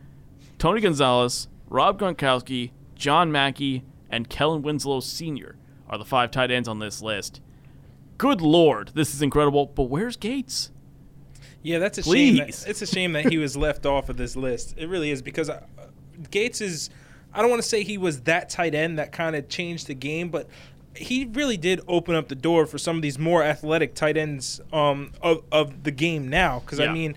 Tony 0.60 0.82
Gonzalez, 0.82 1.48
Rob 1.70 2.00
Gronkowski, 2.00 2.72
John 2.96 3.32
Mackey, 3.32 3.84
and 4.10 4.30
Kellen 4.30 4.62
Winslow 4.62 5.00
Sr. 5.00 5.56
are 5.90 5.98
the 5.98 6.06
five 6.06 6.32
tight 6.32 6.52
ends 6.52 6.68
on 6.68 6.80
this 6.80 7.02
list. 7.02 7.42
Good 8.18 8.42
lord, 8.42 8.92
this 8.94 9.14
is 9.14 9.22
incredible. 9.22 9.68
But 9.68 9.84
where's 9.84 10.18
Gates? 10.18 10.72
Yeah, 11.62 11.80
that's 11.80 11.98
a 11.98 12.04
shame. 12.04 12.38
That, 12.38 12.50
it's 12.68 12.82
a 12.82 12.88
shame 12.88 13.14
that 13.14 13.30
he 13.30 13.38
was 13.38 13.58
left 13.58 13.86
off 13.86 14.10
of 14.10 14.18
this 14.18 14.36
list. 14.36 14.76
It 14.78 14.88
really 14.88 15.12
is 15.12 15.22
because 15.22 15.50
uh, 15.50 15.66
Gates 16.32 16.62
is. 16.62 16.90
I 17.34 17.42
don't 17.42 17.50
want 17.50 17.62
to 17.62 17.68
say 17.68 17.84
he 17.84 17.98
was 17.98 18.22
that 18.22 18.50
tight 18.50 18.74
end 18.74 18.98
that 18.98 19.12
kind 19.12 19.36
of 19.36 19.50
changed 19.50 19.88
the 19.88 19.94
game, 19.94 20.30
but 20.30 20.48
he 20.98 21.26
really 21.26 21.58
did 21.58 21.82
open 21.88 22.16
up 22.16 22.28
the 22.28 22.36
door 22.36 22.66
for 22.66 22.78
some 22.78 22.96
of 22.96 23.02
these 23.02 23.18
more 23.18 23.44
athletic 23.44 23.96
tight 23.96 24.18
ends 24.18 24.62
um, 24.74 25.12
of 25.22 25.44
of 25.52 25.84
the 25.84 25.92
game 25.92 26.28
now. 26.30 26.60
Because 26.60 26.80
Yeah. 26.80 26.92
I 26.92 26.94
mean, 26.94 27.16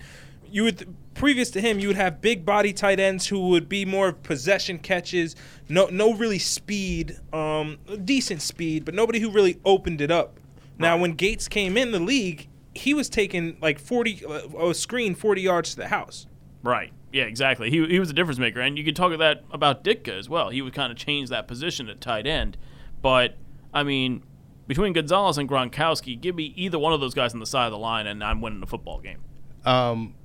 you 0.49 0.63
would 0.63 0.95
previous 1.13 1.51
to 1.51 1.61
him, 1.61 1.79
you 1.79 1.87
would 1.87 1.97
have 1.97 2.21
big 2.21 2.45
body 2.45 2.73
tight 2.73 2.99
ends 2.99 3.27
who 3.27 3.49
would 3.49 3.67
be 3.67 3.85
more 3.85 4.11
possession 4.11 4.79
catches, 4.79 5.35
no 5.69 5.87
no 5.87 6.13
really 6.13 6.39
speed, 6.39 7.17
um, 7.33 7.77
decent 8.05 8.41
speed, 8.41 8.85
but 8.85 8.93
nobody 8.93 9.19
who 9.19 9.29
really 9.29 9.59
opened 9.65 10.01
it 10.01 10.11
up. 10.11 10.39
Now, 10.77 10.97
when 10.97 11.13
Gates 11.13 11.47
came 11.47 11.77
in 11.77 11.91
the 11.91 11.99
league, 11.99 12.47
he 12.73 12.93
was 12.95 13.07
taking 13.07 13.57
like 13.61 13.77
40 13.77 14.25
uh, 14.25 14.69
a 14.69 14.73
screen 14.73 15.13
40 15.13 15.41
yards 15.41 15.71
to 15.71 15.77
the 15.77 15.87
house. 15.89 16.25
Right. 16.63 16.91
Yeah, 17.11 17.23
exactly. 17.23 17.69
He, 17.69 17.85
he 17.87 17.99
was 17.99 18.09
a 18.09 18.13
difference 18.13 18.39
maker, 18.39 18.61
and 18.61 18.77
you 18.77 18.85
could 18.85 18.95
talk 18.95 19.15
that 19.17 19.43
about 19.51 19.83
Ditka 19.83 20.17
as 20.17 20.29
well. 20.29 20.49
He 20.49 20.61
would 20.61 20.73
kind 20.73 20.91
of 20.91 20.97
change 20.97 21.29
that 21.29 21.47
position 21.47 21.89
at 21.89 21.99
tight 21.99 22.25
end. 22.25 22.57
But 23.01 23.35
I 23.73 23.83
mean, 23.83 24.23
between 24.67 24.93
Gonzalez 24.93 25.37
and 25.37 25.47
Gronkowski, 25.49 26.19
give 26.19 26.35
me 26.35 26.53
either 26.55 26.77
one 26.79 26.93
of 26.93 26.99
those 26.99 27.13
guys 27.13 27.33
on 27.33 27.39
the 27.39 27.45
side 27.45 27.65
of 27.65 27.71
the 27.71 27.77
line, 27.77 28.07
and 28.07 28.23
I'm 28.23 28.41
winning 28.41 28.59
the 28.59 28.67
football 28.67 28.99
game. 28.99 29.19
Um, 29.65 30.15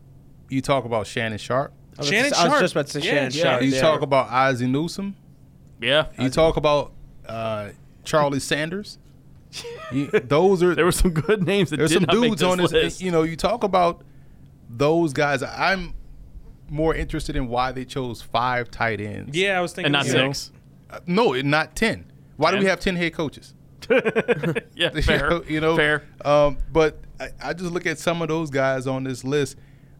you 0.49 0.61
talk 0.61 0.85
about 0.85 1.07
Shannon 1.07 1.39
Sharpe. 1.39 1.73
I 1.99 2.03
was, 2.03 2.09
Shannon 2.09 2.31
just, 2.31 2.41
I 2.41 2.45
was 2.45 2.53
Sharpe. 2.53 2.61
just 2.63 2.75
about 2.75 2.87
to 2.87 2.93
say 2.93 2.99
Yeah, 3.01 3.13
Shannon 3.15 3.33
yeah. 3.33 3.43
Sharpe. 3.43 3.63
You 3.63 3.69
yeah. 3.71 3.81
talk 3.81 4.03
about 4.03 4.29
Ozzie 4.31 4.67
Newsome. 4.67 5.17
Yeah, 5.81 6.07
You 6.19 6.31
talk 6.31 6.57
about 6.57 6.93
uh, 7.27 7.71
Charlie 8.05 8.41
Sanders. 8.41 8.99
You- 9.93 10.07
those 10.11 10.63
are 10.63 10.75
there 10.77 10.85
were 10.85 10.93
some 10.93 11.13
good 11.13 11.47
names 11.47 11.71
that 11.71 11.77
there's 11.79 11.91
did 11.91 11.97
some 12.03 12.05
not 12.07 12.17
make 12.21 12.31
dudes 12.31 12.41
this 12.41 12.51
on 12.51 12.59
this. 12.59 12.73
list. 12.73 13.01
You 13.03 13.11
know, 13.11 13.23
you 13.23 13.37
talk 13.37 13.63
about 13.65 14.03
those 14.69 15.13
guys. 15.13 15.43
I'm 15.43 15.95
more 16.69 16.95
interested 16.95 17.37
in 17.37 17.49
why 17.49 17.73
they 17.73 17.85
chose 17.85 18.21
five 18.23 18.71
tight 18.71 19.01
ends. 19.01 19.37
Yeah, 19.37 19.59
I 19.59 19.61
was 19.61 19.73
thinking 19.73 19.87
and 19.87 19.93
not 19.93 20.07
you 20.07 20.13
know, 20.15 20.33
six. 20.33 20.53
Uh, 20.91 21.01
no, 21.07 21.33
not 21.43 21.77
ten. 21.77 22.11
Why 22.37 22.51
do 22.53 22.59
we 22.59 22.67
have 22.67 22.81
ten 22.81 22.97
head 22.97 23.13
coaches? 23.15 23.55
yeah, 23.91 24.91
You 24.95 25.03
fair. 25.03 25.31
know- 25.31 25.45
you 25.49 25.61
know, 25.61 25.77
fair. 25.77 26.03
Um, 26.25 26.59
but 26.73 26.99
I, 27.21 27.29
I 27.43 27.53
just 27.53 27.73
look 27.73 27.87
at 27.87 27.99
some 27.99 28.23
of 28.23 28.29
those 28.29 28.51
guys 28.51 28.87
on 28.87 29.05
this 29.05 29.23
list, 29.25 29.57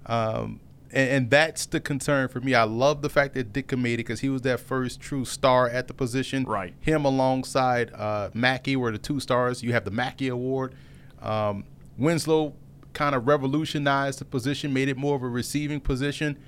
um, 0.07 0.61
and, 0.93 1.11
and 1.11 1.31
that's 1.31 1.67
the 1.67 1.81
concern 1.81 2.29
for 2.29 2.41
me. 2.41 2.55
I 2.55 2.65
love 2.65 3.03
the 3.03 3.09
fact 3.09 3.35
that 3.35 3.53
Dick 3.53 3.77
made 3.77 3.95
it 3.95 3.97
because 3.99 4.21
he 4.21 4.29
was 4.29 4.43
that 4.43 4.61
first 4.61 5.01
true 5.01 5.25
star 5.25 5.69
at 5.69 5.89
the 5.89 5.95
position. 5.95 6.45
Right. 6.45 6.75
Him 6.81 7.05
alongside 7.05 7.93
uh, 7.95 8.31
Mackey 8.35 8.77
were 8.77 8.91
the 8.93 8.99
two 8.99 9.21
stars. 9.21 9.63
You 9.63 9.73
have 9.73 9.85
the 9.85 9.91
Mackey 9.91 10.29
Award. 10.29 10.75
Um, 11.23 11.65
Winslow 11.99 12.55
kind 12.93 13.15
of 13.15 13.27
revolutionized 13.27 14.19
the 14.21 14.25
position, 14.25 14.73
made 14.73 14.89
it 14.89 14.97
more 14.97 15.17
of 15.17 15.23
a 15.23 15.29
receiving 15.29 15.81
position, 15.81 16.39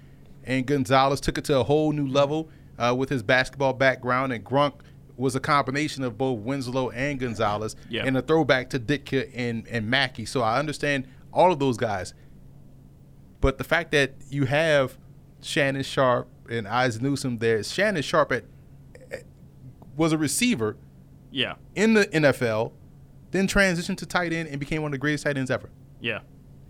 and 0.44 0.66
Gonzalez 0.66 1.20
took 1.20 1.36
it 1.38 1.44
to 1.44 1.58
a 1.58 1.64
whole 1.64 1.92
new 1.92 2.06
level 2.06 2.48
uh, 2.78 2.94
with 2.96 3.08
his 3.10 3.22
basketball 3.22 3.72
background. 3.74 4.32
And 4.32 4.44
Gronk 4.44 4.74
was 5.18 5.34
a 5.36 5.40
combination 5.40 6.02
of 6.04 6.16
both 6.16 6.38
Winslow 6.38 6.90
and 6.90 7.18
Gonzalez, 7.20 7.76
Yeah. 7.90 8.04
and 8.06 8.16
a 8.16 8.22
throwback 8.22 8.70
to 8.70 8.78
Ditka 8.78 9.30
and 9.34 9.66
and 9.68 9.88
Mackey. 9.90 10.24
So 10.24 10.40
I 10.42 10.58
understand 10.58 11.06
all 11.32 11.52
of 11.52 11.58
those 11.58 11.76
guys, 11.76 12.14
but 13.40 13.58
the 13.58 13.64
fact 13.64 13.92
that 13.92 14.14
you 14.30 14.46
have 14.46 14.96
Shannon 15.42 15.82
Sharpe 15.82 16.28
and 16.50 16.66
Isaac 16.66 17.02
Newsom 17.02 17.38
there, 17.38 17.62
Shannon 17.62 18.02
Sharpe 18.02 18.32
at, 18.32 18.44
at- 19.12 19.24
was 19.96 20.12
a 20.12 20.18
receiver 20.18 20.76
Yeah, 21.30 21.54
in 21.74 21.94
the 21.94 22.06
NFL, 22.06 22.72
then 23.32 23.46
transitioned 23.46 23.98
to 23.98 24.06
tight 24.06 24.32
end 24.32 24.48
and 24.48 24.58
became 24.58 24.82
one 24.82 24.90
of 24.90 24.92
the 24.92 24.98
greatest 24.98 25.24
tight 25.24 25.36
ends 25.36 25.50
ever. 25.50 25.68
yeah. 26.00 26.20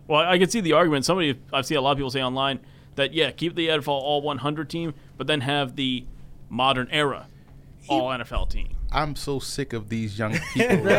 Well, 0.08 0.20
I 0.26 0.38
can 0.38 0.48
see 0.48 0.62
the 0.62 0.72
argument. 0.72 1.04
Somebody, 1.04 1.38
I've 1.52 1.66
seen 1.66 1.76
a 1.76 1.82
lot 1.82 1.92
of 1.92 1.98
people 1.98 2.10
say 2.10 2.22
online 2.22 2.60
that 2.94 3.12
yeah, 3.12 3.30
keep 3.30 3.54
the 3.54 3.68
NFL 3.68 3.88
All 3.88 4.22
100 4.22 4.70
team, 4.70 4.94
but 5.18 5.26
then 5.26 5.42
have 5.42 5.76
the 5.76 6.06
modern 6.48 6.88
era 6.90 7.26
All 7.88 8.08
NFL 8.10 8.50
team. 8.50 8.68
I'm 8.90 9.16
so 9.16 9.38
sick 9.38 9.74
of 9.74 9.90
these 9.90 10.18
young 10.18 10.32
people. 10.54 10.84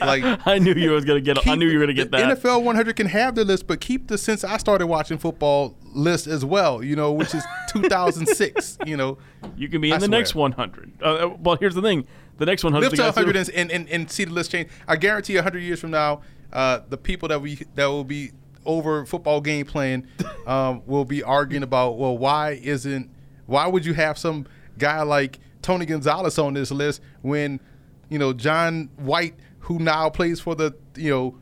like 0.00 0.46
I 0.46 0.58
knew 0.60 0.72
you 0.72 0.90
was 0.92 1.04
gonna 1.04 1.20
get. 1.20 1.46
I 1.46 1.54
knew 1.54 1.68
you 1.68 1.78
were 1.78 1.84
gonna 1.84 1.94
get 1.94 2.10
that. 2.12 2.38
NFL 2.38 2.62
100 2.64 2.96
can 2.96 3.06
have 3.06 3.34
the 3.34 3.44
list, 3.44 3.66
but 3.66 3.80
keep 3.80 4.08
the 4.08 4.18
since 4.18 4.44
I 4.44 4.56
started 4.56 4.86
watching 4.86 5.18
football 5.18 5.76
list 5.94 6.26
as 6.26 6.44
well. 6.44 6.82
You 6.82 6.96
know, 6.96 7.12
which 7.12 7.34
is 7.34 7.44
2006. 7.72 8.78
you 8.86 8.96
know, 8.96 9.18
You 9.56 9.68
can 9.68 9.80
be 9.80 9.88
in 9.90 9.96
I 9.96 9.98
the 9.98 10.08
next 10.08 10.34
100. 10.34 10.92
Uh, 11.02 11.04
Uh, 11.04 11.36
well, 11.38 11.56
here's 11.56 11.74
the 11.74 11.82
thing: 11.82 12.06
the 12.38 12.46
next 12.46 12.64
100. 12.64 12.82
live 12.84 12.94
to 12.94 13.02
100 13.02 13.36
and, 13.36 13.50
and, 13.50 13.70
and, 13.70 13.88
and 13.88 14.10
see 14.10 14.24
the 14.24 14.32
list 14.32 14.50
change. 14.50 14.68
I 14.86 14.96
guarantee 14.96 15.34
100 15.34 15.58
years 15.58 15.80
from 15.80 15.90
now, 15.90 16.22
uh, 16.52 16.80
the 16.88 16.96
people 16.96 17.28
that 17.28 17.40
we 17.42 17.56
that 17.74 17.86
will 17.86 18.04
be 18.04 18.30
over 18.64 19.04
football 19.06 19.40
game 19.40 19.66
playing 19.66 20.06
um, 20.46 20.82
will 20.86 21.04
be 21.04 21.22
arguing 21.22 21.62
about 21.62 21.98
well, 21.98 22.16
why 22.16 22.52
isn't 22.62 23.10
why 23.46 23.66
would 23.66 23.84
you 23.84 23.94
have 23.94 24.16
some 24.18 24.46
guy 24.78 25.02
like 25.02 25.38
Tony 25.62 25.84
Gonzalez 25.86 26.38
on 26.38 26.54
this 26.54 26.70
list 26.70 27.00
when 27.22 27.60
you 28.08 28.18
know 28.18 28.32
John 28.32 28.88
White, 28.96 29.34
who 29.60 29.78
now 29.78 30.08
plays 30.10 30.40
for 30.40 30.54
the 30.54 30.74
you 30.96 31.10
know 31.10 31.38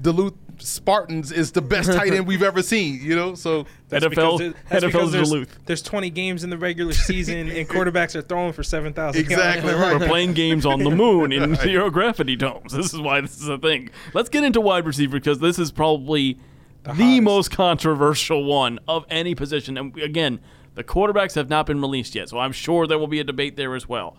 Duluth 0.00 0.34
Spartans, 0.58 1.32
is 1.32 1.52
the 1.52 1.62
best 1.62 1.92
tight 1.92 2.12
end 2.12 2.26
we've 2.26 2.42
ever 2.42 2.62
seen. 2.62 3.00
You 3.02 3.16
know, 3.16 3.34
so 3.34 3.66
That's 3.88 4.04
NFL 4.04 4.10
because 4.10 4.38
there- 4.38 4.54
that's 4.68 4.84
NFL 4.84 4.86
because 4.88 5.12
there's, 5.12 5.28
Duluth. 5.30 5.58
there's 5.66 5.82
20 5.82 6.10
games 6.10 6.44
in 6.44 6.50
the 6.50 6.58
regular 6.58 6.92
season, 6.92 7.48
and 7.48 7.68
quarterbacks 7.68 8.14
are 8.14 8.22
throwing 8.22 8.52
for 8.52 8.62
7,000 8.62 9.18
yards. 9.20 9.32
exactly 9.32 9.72
right. 9.74 9.98
We're 9.98 10.06
playing 10.06 10.34
games 10.34 10.66
on 10.66 10.82
the 10.84 10.90
moon 10.90 11.32
in 11.32 11.54
zero 11.56 11.90
gravity 11.90 12.36
domes. 12.36 12.72
This 12.72 12.92
is 12.94 13.00
why 13.00 13.20
this 13.20 13.40
is 13.40 13.48
a 13.48 13.58
thing. 13.58 13.90
Let's 14.14 14.28
get 14.28 14.44
into 14.44 14.60
wide 14.60 14.86
receiver 14.86 15.18
because 15.18 15.38
this 15.40 15.58
is 15.58 15.72
probably 15.72 16.38
the, 16.84 16.92
hottest. 16.94 17.22
most 17.22 17.50
controversial 17.50 18.44
one 18.44 18.78
of 18.86 19.04
any 19.10 19.34
position. 19.34 19.76
And 19.76 19.96
again, 19.98 20.38
the 20.78 20.84
quarterbacks 20.84 21.34
have 21.34 21.50
not 21.50 21.66
been 21.66 21.80
released 21.80 22.14
yet, 22.14 22.28
so 22.28 22.38
I'm 22.38 22.52
sure 22.52 22.86
there 22.86 23.00
will 23.00 23.08
be 23.08 23.18
a 23.18 23.24
debate 23.24 23.56
there 23.56 23.74
as 23.74 23.88
well. 23.88 24.16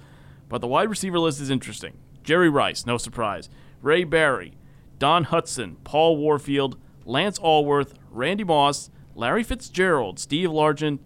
But 0.50 0.60
the 0.60 0.68
wide 0.68 0.90
receiver 0.90 1.18
list 1.18 1.40
is 1.40 1.50
interesting. 1.50 1.94
Jerry 2.22 2.50
Rice, 2.50 2.86
no 2.86 2.98
surprise. 2.98 3.50
Ray 3.82 4.04
Berry, 4.04 4.58
Don 4.98 5.28
Hutson, 5.28 5.78
Paul 5.86 6.18
Warfield, 6.18 6.78
Lance 7.06 7.40
Alworth, 7.40 7.94
Randy 8.12 8.44
Moss, 8.44 8.90
Larry 9.16 9.42
Fitzgerald, 9.42 10.20
Steve 10.20 10.50
Largent, 10.50 11.00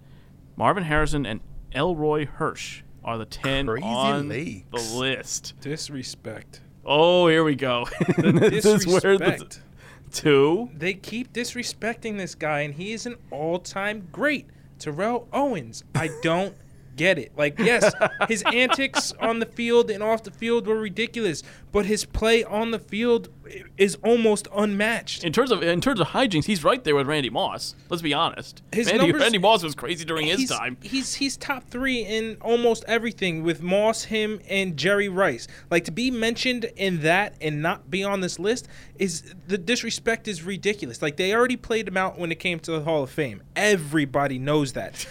Marvin 0.56 0.86
Harrison, 0.86 1.24
and 1.24 1.40
Elroy 1.72 2.26
Hirsch 2.26 2.82
are 3.04 3.20
the 3.20 3.26
10 3.26 3.68
Crazy 3.68 3.86
on 3.86 4.30
legs. 4.30 4.64
the 4.72 4.98
list. 4.98 5.54
Disrespect. 5.62 6.62
Oh, 6.84 7.28
here 7.28 7.44
we 7.44 7.54
go. 7.54 7.86
this 8.18 8.66
is 8.66 8.88
where 8.88 9.20
the 9.20 9.20
Disrespect. 9.20 9.62
two. 10.12 10.72
They 10.74 10.96
keep 10.96 11.32
disrespecting 11.32 12.18
this 12.18 12.34
guy, 12.34 12.62
and 12.62 12.74
he 12.74 12.92
is 12.92 13.06
an 13.06 13.18
all-time 13.30 14.08
great. 14.12 14.48
Terrell 14.80 15.28
Owens. 15.32 15.84
I 15.96 16.10
don't 16.22 16.56
get 16.96 17.18
it. 17.18 17.32
Like, 17.38 17.58
yes, 17.60 17.94
his 18.28 18.44
antics 18.44 19.12
on 19.20 19.40
the 19.40 19.46
field 19.46 19.90
and 19.90 20.04
off 20.04 20.24
the 20.24 20.32
field 20.32 20.68
were 20.68 20.78
ridiculous, 20.78 21.44
but 21.74 21.88
his 21.88 22.06
play 22.06 22.44
on 22.44 22.70
the 22.70 22.78
field 22.78 23.30
is 23.78 23.96
almost 24.04 24.48
unmatched. 24.56 25.24
In 25.24 25.34
terms 25.34 25.52
of 25.52 25.64
in 25.64 25.82
terms 25.82 26.00
of 26.00 26.08
hijinks, 26.08 26.46
he's 26.46 26.64
right 26.64 26.84
there 26.84 26.96
with 26.96 27.08
Randy 27.08 27.32
Moss. 27.32 27.76
Let's 27.90 28.04
be 28.04 28.14
honest. 28.14 28.62
His 28.72 28.88
Randy, 28.88 29.08
numbers- 29.08 29.22
Randy 29.24 29.38
Moss 29.40 29.64
was 29.64 29.74
crazy 29.74 30.06
during 30.06 30.28
his 30.28 30.48
time. 30.48 30.78
He's 30.82 31.16
he's 31.16 31.36
top 31.36 31.68
three 31.68 32.02
in 32.02 32.38
almost 32.42 32.86
everything 32.88 33.44
with 33.44 33.64
Moss, 33.64 34.04
him, 34.06 34.40
and 34.48 34.78
Jerry 34.78 35.10
Rice. 35.10 35.48
Like 35.72 35.84
to 35.86 35.92
be 35.92 36.12
mentioned 36.12 36.66
in 36.76 37.02
that 37.02 37.36
and 37.42 37.62
not 37.62 37.90
be 37.90 38.04
on 38.04 38.22
this 38.22 38.38
list 38.38 38.68
is 39.00 39.34
the 39.48 39.58
disrespect 39.58 40.28
is 40.28 40.44
ridiculous. 40.44 41.02
Like 41.02 41.18
they 41.18 41.34
already 41.34 41.58
played 41.58 41.88
him 41.88 41.98
out 41.98 42.20
when 42.20 42.32
it 42.32 42.40
came 42.40 42.60
to 42.62 42.72
the 42.72 42.82
Hall 42.82 43.04
of 43.04 43.10
Fame. 43.10 43.42
Everybody 43.56 44.38
knows 44.38 44.74
that. 44.74 45.08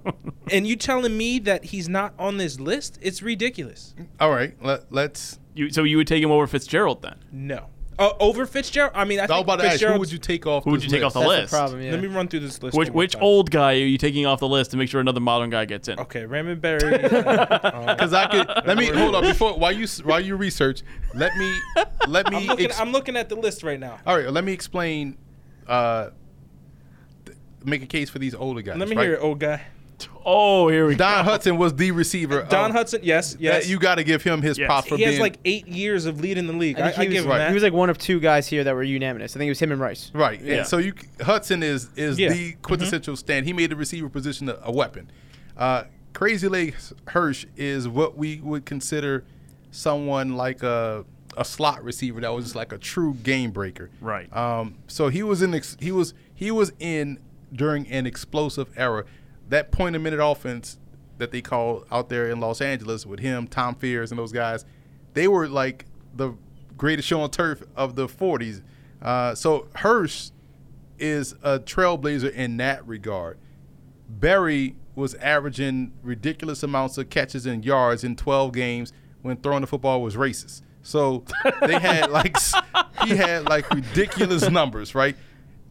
and 0.50 0.66
you 0.66 0.76
telling 0.76 1.16
me 1.16 1.38
that 1.40 1.66
he's 1.66 1.90
not 1.90 2.14
on 2.18 2.38
this 2.38 2.58
list? 2.58 2.98
It's 3.02 3.22
ridiculous. 3.22 3.94
All 4.18 4.30
right, 4.30 4.56
let, 4.62 4.90
let's. 4.90 5.38
You, 5.56 5.70
so 5.70 5.82
you 5.84 5.96
would 5.96 6.06
take 6.06 6.22
him 6.22 6.30
over 6.30 6.46
Fitzgerald 6.46 7.02
then? 7.02 7.16
No. 7.32 7.66
Uh, 7.98 8.12
over 8.20 8.44
Fitzgerald? 8.44 8.92
I 8.94 9.04
mean, 9.06 9.18
I 9.18 9.22
I 9.22 9.24
was 9.24 9.30
think 9.36 9.46
about 9.46 9.56
to 9.56 9.62
ask, 9.62 9.72
who 9.72 9.78
Fitzgerald's- 9.78 9.98
would 10.00 10.12
you 10.12 10.18
take 10.18 10.46
off? 10.46 10.64
Who 10.64 10.72
would 10.72 10.80
this 10.80 10.84
you 10.84 10.90
take 10.90 11.02
off 11.02 11.14
list? 11.14 11.24
the 11.24 11.30
That's 11.30 11.40
list? 11.40 11.50
the 11.50 11.56
problem. 11.56 11.80
Yeah. 11.82 11.90
Let 11.92 12.00
me 12.02 12.08
run 12.08 12.28
through 12.28 12.40
this 12.40 12.62
list. 12.62 12.76
Which 12.76 12.88
one 12.88 12.92
more 12.92 12.98
which 12.98 13.12
time. 13.14 13.22
old 13.22 13.50
guy 13.50 13.72
are 13.72 13.76
you 13.76 13.96
taking 13.96 14.26
off 14.26 14.38
the 14.40 14.48
list 14.48 14.72
to 14.72 14.76
make 14.76 14.90
sure 14.90 15.00
another 15.00 15.20
modern 15.20 15.48
guy 15.48 15.64
gets 15.64 15.88
in? 15.88 15.98
Okay, 16.00 16.26
Raymond 16.26 16.60
Berry. 16.60 17.04
uh, 17.04 17.94
Because 17.94 18.12
I 18.12 18.26
could 18.26 18.46
let 18.66 18.76
me 18.76 18.88
hold 18.88 19.14
on 19.14 19.22
before 19.22 19.54
while 19.58 19.72
you 19.72 19.86
while 20.04 20.20
you 20.20 20.36
research. 20.36 20.82
Let 21.14 21.34
me 21.38 21.50
let 22.06 22.30
me. 22.30 22.36
I'm 22.36 22.46
looking, 22.46 22.66
ex- 22.66 22.78
I'm 22.78 22.92
looking 22.92 23.16
at 23.16 23.30
the 23.30 23.36
list 23.36 23.62
right 23.62 23.80
now. 23.80 23.98
all 24.06 24.14
right, 24.18 24.30
let 24.30 24.44
me 24.44 24.52
explain. 24.52 25.16
Uh, 25.66 26.10
th- 27.24 27.38
make 27.64 27.82
a 27.82 27.86
case 27.86 28.10
for 28.10 28.18
these 28.18 28.34
older 28.34 28.60
guys. 28.60 28.76
Let 28.76 28.88
me 28.90 28.94
right? 28.96 29.04
hear 29.04 29.14
it, 29.14 29.20
old 29.22 29.40
guy. 29.40 29.62
Oh, 30.28 30.66
here 30.68 30.86
we 30.88 30.96
Don 30.96 31.24
go. 31.24 31.30
Don 31.30 31.38
Hutson 31.38 31.56
was 31.56 31.74
the 31.76 31.92
receiver. 31.92 32.44
Don 32.50 32.74
of- 32.74 32.76
Hutson, 32.76 32.98
yes, 33.04 33.36
yes. 33.38 33.62
that 33.62 33.70
you 33.70 33.78
got 33.78 33.94
to 33.94 34.02
give 34.02 34.24
him 34.24 34.42
his 34.42 34.58
Yes. 34.58 34.66
props 34.66 34.88
for 34.88 34.96
he 34.96 35.04
has 35.04 35.20
like 35.20 35.38
eight 35.44 35.68
years 35.68 36.04
of 36.04 36.18
leading 36.20 36.48
the 36.48 36.52
league. 36.52 36.80
I 36.80 36.88
I, 36.88 36.88
I 36.88 36.90
he 36.90 37.06
give 37.06 37.10
was, 37.12 37.18
him 37.24 37.28
right. 37.30 37.38
that. 37.38 37.48
he 37.50 37.54
was 37.54 37.62
like 37.62 37.72
one 37.72 37.90
of 37.90 37.96
two 37.96 38.18
guys 38.18 38.48
here 38.48 38.64
that 38.64 38.74
were 38.74 38.82
unanimous. 38.82 39.36
I 39.36 39.38
think 39.38 39.46
it 39.46 39.52
was 39.52 39.60
him 39.60 39.70
and 39.70 39.80
Rice. 39.80 40.10
right. 40.14 40.40
Yeah. 40.40 40.54
And 40.56 40.66
so 40.66 40.78
you 40.78 40.94
Hutson 41.18 41.62
is 41.62 41.90
is 41.94 42.18
Yeah. 42.18 42.30
the 42.30 42.54
quintessential 42.62 43.14
stand. 43.14 43.46
He 43.46 43.52
made 43.52 43.70
the 43.70 43.76
receiver 43.76 44.08
position 44.08 44.48
a, 44.48 44.58
a 44.64 44.72
weapon. 44.72 45.12
Uh, 45.56 45.84
Crazy 46.12 46.48
Legs 46.48 46.92
Hirsch 47.06 47.46
is 47.56 47.86
what 47.88 48.18
we 48.18 48.40
would 48.40 48.64
consider 48.66 49.24
someone 49.70 50.34
like 50.36 50.62
a 50.64 51.04
a 51.36 51.44
slot 51.44 51.84
receiver 51.84 52.20
that 52.22 52.32
was 52.32 52.46
just 52.46 52.56
like 52.56 52.72
a 52.72 52.78
true 52.78 53.14
game 53.22 53.50
breaker. 53.50 53.90
Right. 54.00 54.34
Um, 54.34 54.76
so 54.88 55.08
he 55.08 55.22
was 55.22 55.42
in 55.42 55.54
ex- 55.54 55.76
he 55.78 55.92
was 55.92 56.14
he 56.34 56.50
was 56.50 56.72
in 56.80 57.18
during 57.52 57.86
an 57.88 58.06
explosive 58.06 58.68
era. 58.76 59.04
That 59.48 59.70
point 59.70 59.96
a 59.96 59.98
minute 59.98 60.20
offense 60.22 60.78
that 61.18 61.30
they 61.30 61.40
call 61.40 61.84
out 61.90 62.08
there 62.08 62.30
in 62.30 62.40
Los 62.40 62.60
Angeles 62.60 63.06
with 63.06 63.20
him, 63.20 63.46
Tom 63.46 63.74
Fears, 63.74 64.10
and 64.10 64.18
those 64.18 64.32
guys, 64.32 64.64
they 65.14 65.28
were 65.28 65.48
like 65.48 65.86
the 66.14 66.34
greatest 66.76 67.08
show 67.08 67.20
on 67.20 67.30
turf 67.30 67.62
of 67.74 67.94
the 67.96 68.06
40s. 68.06 68.62
Uh, 69.00 69.34
so 69.34 69.68
Hirsch 69.76 70.30
is 70.98 71.32
a 71.42 71.58
trailblazer 71.58 72.32
in 72.32 72.56
that 72.58 72.86
regard. 72.86 73.38
Berry 74.08 74.76
was 74.94 75.14
averaging 75.16 75.92
ridiculous 76.02 76.62
amounts 76.62 76.96
of 76.98 77.10
catches 77.10 77.46
and 77.46 77.64
yards 77.64 78.02
in 78.02 78.16
12 78.16 78.52
games 78.52 78.92
when 79.22 79.36
throwing 79.36 79.60
the 79.60 79.66
football 79.66 80.00
was 80.02 80.16
racist. 80.16 80.62
So 80.82 81.24
they 81.60 81.78
had 81.78 82.10
like 82.10 82.36
he 83.04 83.16
had 83.16 83.48
like 83.48 83.68
ridiculous 83.70 84.48
numbers, 84.48 84.94
right? 84.94 85.16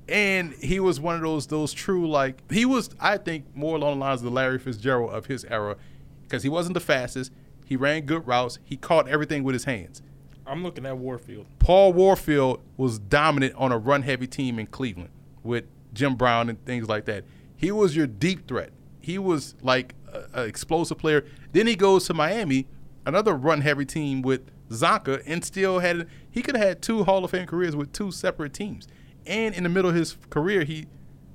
And 0.07 0.53
he 0.53 0.79
was 0.79 0.99
one 0.99 1.15
of 1.15 1.21
those 1.21 1.47
those 1.47 1.73
true 1.73 2.07
like 2.07 2.41
he 2.51 2.65
was 2.65 2.89
I 2.99 3.17
think 3.17 3.55
more 3.55 3.75
along 3.75 3.99
the 3.99 4.05
lines 4.05 4.21
of 4.21 4.25
the 4.25 4.31
Larry 4.31 4.59
Fitzgerald 4.59 5.11
of 5.11 5.25
his 5.25 5.45
era 5.45 5.77
because 6.23 6.43
he 6.43 6.49
wasn't 6.49 6.75
the 6.75 6.79
fastest. 6.79 7.31
He 7.65 7.75
ran 7.75 8.01
good 8.01 8.27
routes. 8.27 8.59
He 8.63 8.77
caught 8.77 9.07
everything 9.07 9.43
with 9.43 9.53
his 9.53 9.65
hands. 9.65 10.01
I'm 10.45 10.61
looking 10.63 10.85
at 10.85 10.97
Warfield. 10.97 11.47
Paul 11.57 11.93
Warfield 11.93 12.61
was 12.77 12.99
dominant 12.99 13.55
on 13.55 13.71
a 13.71 13.77
run 13.77 14.03
heavy 14.03 14.27
team 14.27 14.59
in 14.59 14.67
Cleveland 14.67 15.09
with 15.43 15.65
Jim 15.93 16.15
Brown 16.15 16.49
and 16.49 16.63
things 16.65 16.87
like 16.87 17.05
that. 17.05 17.23
He 17.55 17.71
was 17.71 17.95
your 17.95 18.05
deep 18.05 18.47
threat. 18.47 18.69
He 19.01 19.17
was 19.17 19.55
like 19.61 19.95
an 20.33 20.47
explosive 20.47 20.97
player. 20.99 21.25
Then 21.51 21.65
he 21.67 21.75
goes 21.75 22.05
to 22.05 22.13
Miami, 22.13 22.67
another 23.05 23.33
run 23.33 23.61
heavy 23.61 23.85
team 23.85 24.21
with 24.21 24.41
Csonka, 24.69 25.23
and 25.25 25.43
still 25.43 25.79
had 25.79 26.07
he 26.29 26.41
could 26.41 26.55
have 26.55 26.67
had 26.67 26.81
two 26.81 27.03
Hall 27.03 27.23
of 27.23 27.31
Fame 27.31 27.47
careers 27.47 27.75
with 27.75 27.91
two 27.91 28.11
separate 28.11 28.53
teams. 28.53 28.87
And 29.27 29.55
in 29.55 29.63
the 29.63 29.69
middle 29.69 29.89
of 29.89 29.95
his 29.95 30.17
career, 30.29 30.63
he 30.63 30.85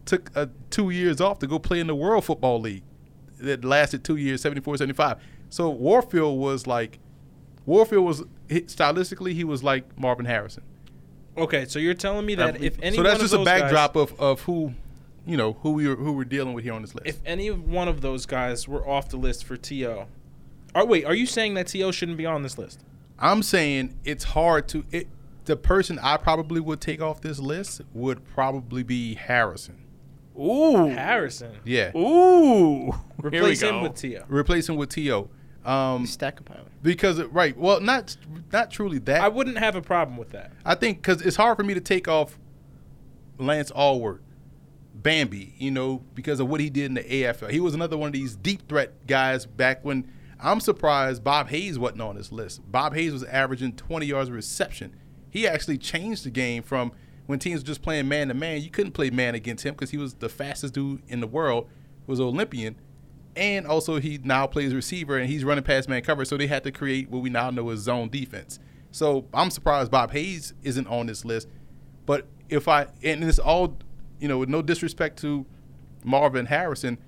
took 0.05 0.31
uh, 0.37 0.47
two 0.71 0.91
years 0.91 1.21
off 1.21 1.39
to 1.41 1.47
go 1.47 1.59
play 1.59 1.81
in 1.81 1.87
the 1.87 1.95
World 1.95 2.25
Football 2.25 2.61
League 2.61 2.83
that 3.41 3.65
lasted 3.65 4.05
two 4.05 4.17
years, 4.17 4.41
74, 4.43 4.77
75. 4.79 5.19
So 5.49 5.69
Warfield 5.71 6.39
was 6.39 6.67
like 6.67 6.99
Warfield 7.67 8.05
was 8.05 8.23
stylistically 8.49 9.33
he 9.33 9.45
was 9.45 9.63
like 9.63 9.99
Marvin 9.99 10.27
Harrison. 10.27 10.63
Okay, 11.37 11.65
so 11.65 11.79
you're 11.79 11.95
telling 11.95 12.27
me 12.27 12.35
that 12.37 12.61
if 12.63 12.77
any 12.83 12.97
so 12.97 13.03
that's 13.03 13.21
just 13.21 13.33
of 13.35 13.41
a 13.43 13.45
those 13.45 13.47
guys- 13.47 13.61
backdrop 13.63 13.97
of, 13.97 14.21
of 14.21 14.41
who, 14.43 14.75
you 15.27 15.37
know, 15.37 15.55
who 15.63 15.73
we 15.73 15.89
were, 15.89 15.97
who 15.97 16.13
we're 16.13 16.25
dealing 16.25 16.55
with 16.55 16.65
here 16.65 16.73
on 16.73 16.83
this 16.83 16.95
list. 16.95 17.07
if 17.07 17.19
any 17.25 17.51
one 17.51 17.89
of 17.89 18.01
those 18.01 18.27
guys 18.27 18.67
were 18.69 18.87
off 18.87 19.09
the 19.09 19.17
list 19.17 19.45
for 19.45 19.57
To, 19.57 20.07
oh 20.75 20.85
wait, 20.85 21.05
are 21.05 21.15
you 21.15 21.27
saying 21.27 21.55
that 21.55 21.67
To 21.69 21.93
shouldn't 21.93 22.19
be 22.19 22.27
on 22.27 22.43
this 22.43 22.59
list? 22.59 22.81
I'm 23.19 23.43
saying 23.43 23.97
it's 24.05 24.25
hard 24.25 24.67
to 24.69 24.85
it. 24.91 25.07
The 25.51 25.57
person 25.57 25.99
I 25.99 26.17
probably 26.17 26.61
would 26.61 26.81
take 26.81 27.03
off 27.03 27.23
this 27.23 27.41
list 27.41 27.81
would 27.93 28.25
probably 28.25 28.85
be 28.85 29.17
Harrison. 29.17 29.85
Ooh. 30.39 30.87
Harrison. 30.87 31.57
Yeah, 31.65 31.91
Ooh. 31.97 32.93
Here 32.93 33.43
Replace 33.43 33.61
him 33.63 33.83
with 33.83 33.97
To. 33.97 34.23
replace 34.29 34.69
him 34.69 34.77
with 34.77 34.91
To. 34.91 35.29
Um, 35.65 36.07
Stack 36.07 36.37
compiler. 36.37 36.69
because 36.85 37.21
right, 37.25 37.57
well, 37.59 37.81
not 37.81 38.17
not 38.53 38.71
truly 38.71 39.01
that. 39.01 39.21
I 39.23 39.27
wouldn't 39.27 39.59
have 39.59 39.75
a 39.75 39.83
problem 39.83 40.17
with 40.19 40.31
that. 40.31 40.53
I 40.65 40.77
think 40.77 40.99
because 40.99 41.21
it's 41.21 41.35
hard 41.35 41.57
for 41.57 41.65
me 41.65 41.75
to 41.75 41.81
take 41.81 42.07
off 42.07 42.39
Lance 43.37 43.73
Alworth, 43.73 44.21
Bambi, 44.95 45.55
you 45.59 45.73
know, 45.73 46.05
because 46.15 46.39
of 46.39 46.49
what 46.49 46.61
he 46.61 46.71
did 46.71 46.85
in 46.85 46.95
the 46.95 47.03
AFL. 47.03 47.51
He 47.51 47.59
was 47.59 47.75
another 47.75 47.97
one 47.97 48.07
of 48.07 48.13
these 48.13 48.37
deep 48.37 48.69
threat 48.69 49.05
guys 49.09 49.47
back 49.47 49.85
when 49.85 50.09
I'm 50.39 50.61
surprised 50.61 51.25
Bob 51.25 51.49
Hayes 51.49 51.77
wasn't 51.77 52.03
on 52.03 52.15
this 52.15 52.31
list. 52.31 52.61
Bob 52.71 52.95
Hayes 52.95 53.13
was 53.13 53.25
averaging 53.25 53.73
20 53.73 54.07
yards 54.07 54.29
of 54.29 54.37
reception. 54.37 54.95
He 55.31 55.47
actually 55.47 55.79
changed 55.79 56.25
the 56.25 56.31
game 56.31 56.63
from 56.63 56.93
when 57.27 57.39
teams 57.39 57.61
were 57.61 57.67
just 57.67 57.83
playing 57.83 58.09
man 58.09 58.29
to 58.29 58.35
man. 58.35 58.61
You 58.61 58.71
couldn't 58.71 58.93
play 58.93 59.11
man 59.11 59.35
against 59.35 59.65
him 59.65 59.75
because 59.75 59.91
he 59.91 59.97
was 59.97 60.15
the 60.15 60.29
fastest 60.29 60.75
dude 60.75 61.03
in 61.09 61.21
the 61.21 61.27
world, 61.27 61.69
was 62.07 62.19
an 62.19 62.27
Olympian. 62.27 62.77
And 63.37 63.67
also, 63.67 64.01
he 64.01 64.19
now 64.23 64.47
plays 64.49 64.75
receiver 64.75 65.17
and 65.17 65.31
he's 65.31 65.45
running 65.45 65.63
past 65.63 65.89
man 65.89 66.03
cover. 66.03 66.25
So 66.25 66.37
they 66.37 66.49
had 66.49 66.65
to 66.65 66.73
create 66.73 67.09
what 67.09 67.23
we 67.23 67.31
now 67.31 67.51
know 67.51 67.71
as 67.71 67.81
zone 67.81 68.09
defense. 68.09 68.59
So 68.91 69.27
I'm 69.33 69.51
surprised 69.51 69.91
Bob 69.91 70.11
Hayes 70.11 70.53
isn't 70.63 70.89
on 70.89 71.07
this 71.07 71.25
list. 71.25 71.49
But 72.07 72.27
if 72.49 72.67
I, 72.67 72.89
and 73.05 73.23
it's 73.23 73.39
all, 73.39 73.79
you 74.19 74.27
know, 74.27 74.39
with 74.39 74.49
no 74.49 74.63
disrespect 74.63 75.21
to 75.21 75.47
Marvin 76.03 76.47
Harrison, 76.47 76.99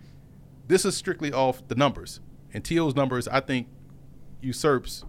this 0.69 0.85
is 0.85 0.97
strictly 0.97 1.33
off 1.33 1.67
the 1.67 1.75
numbers. 1.75 2.21
And 2.55 2.65
T.O.'s 2.65 2.95
numbers, 2.95 3.27
I 3.27 3.41
think, 3.41 3.67
usurps 4.41 5.05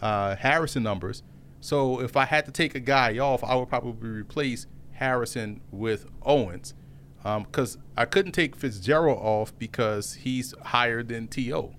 uh, 0.00 0.36
Harrison 0.36 0.82
numbers. 0.82 1.22
So 1.64 2.02
if 2.02 2.14
I 2.14 2.26
had 2.26 2.44
to 2.44 2.52
take 2.52 2.74
a 2.74 2.78
guy 2.78 3.16
off, 3.16 3.42
I 3.42 3.54
would 3.54 3.70
probably 3.70 4.10
replace 4.10 4.66
Harrison 4.92 5.62
with 5.70 6.04
Owens. 6.20 6.74
Because 7.22 7.78
I 7.96 8.04
couldn't 8.04 8.32
take 8.32 8.54
Fitzgerald 8.54 9.18
off 9.18 9.58
because 9.58 10.12
he's 10.12 10.52
higher 10.62 11.02
than 11.02 11.26
T.O. 11.26 11.72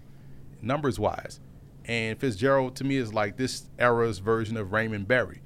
numbers 0.59 0.97
wise. 0.97 1.39
And 1.85 2.19
Fitzgerald 2.19 2.75
to 2.77 2.83
me 2.83 2.95
is 2.95 3.13
like 3.13 3.37
this 3.37 3.69
era's 3.77 4.17
version 4.17 4.57
of 4.57 4.73
Raymond 4.73 5.07
Berry. 5.07 5.43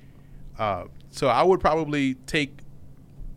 Uh, 0.58 0.86
so 1.10 1.28
I 1.28 1.44
would 1.44 1.60
probably 1.60 2.14
take, 2.14 2.60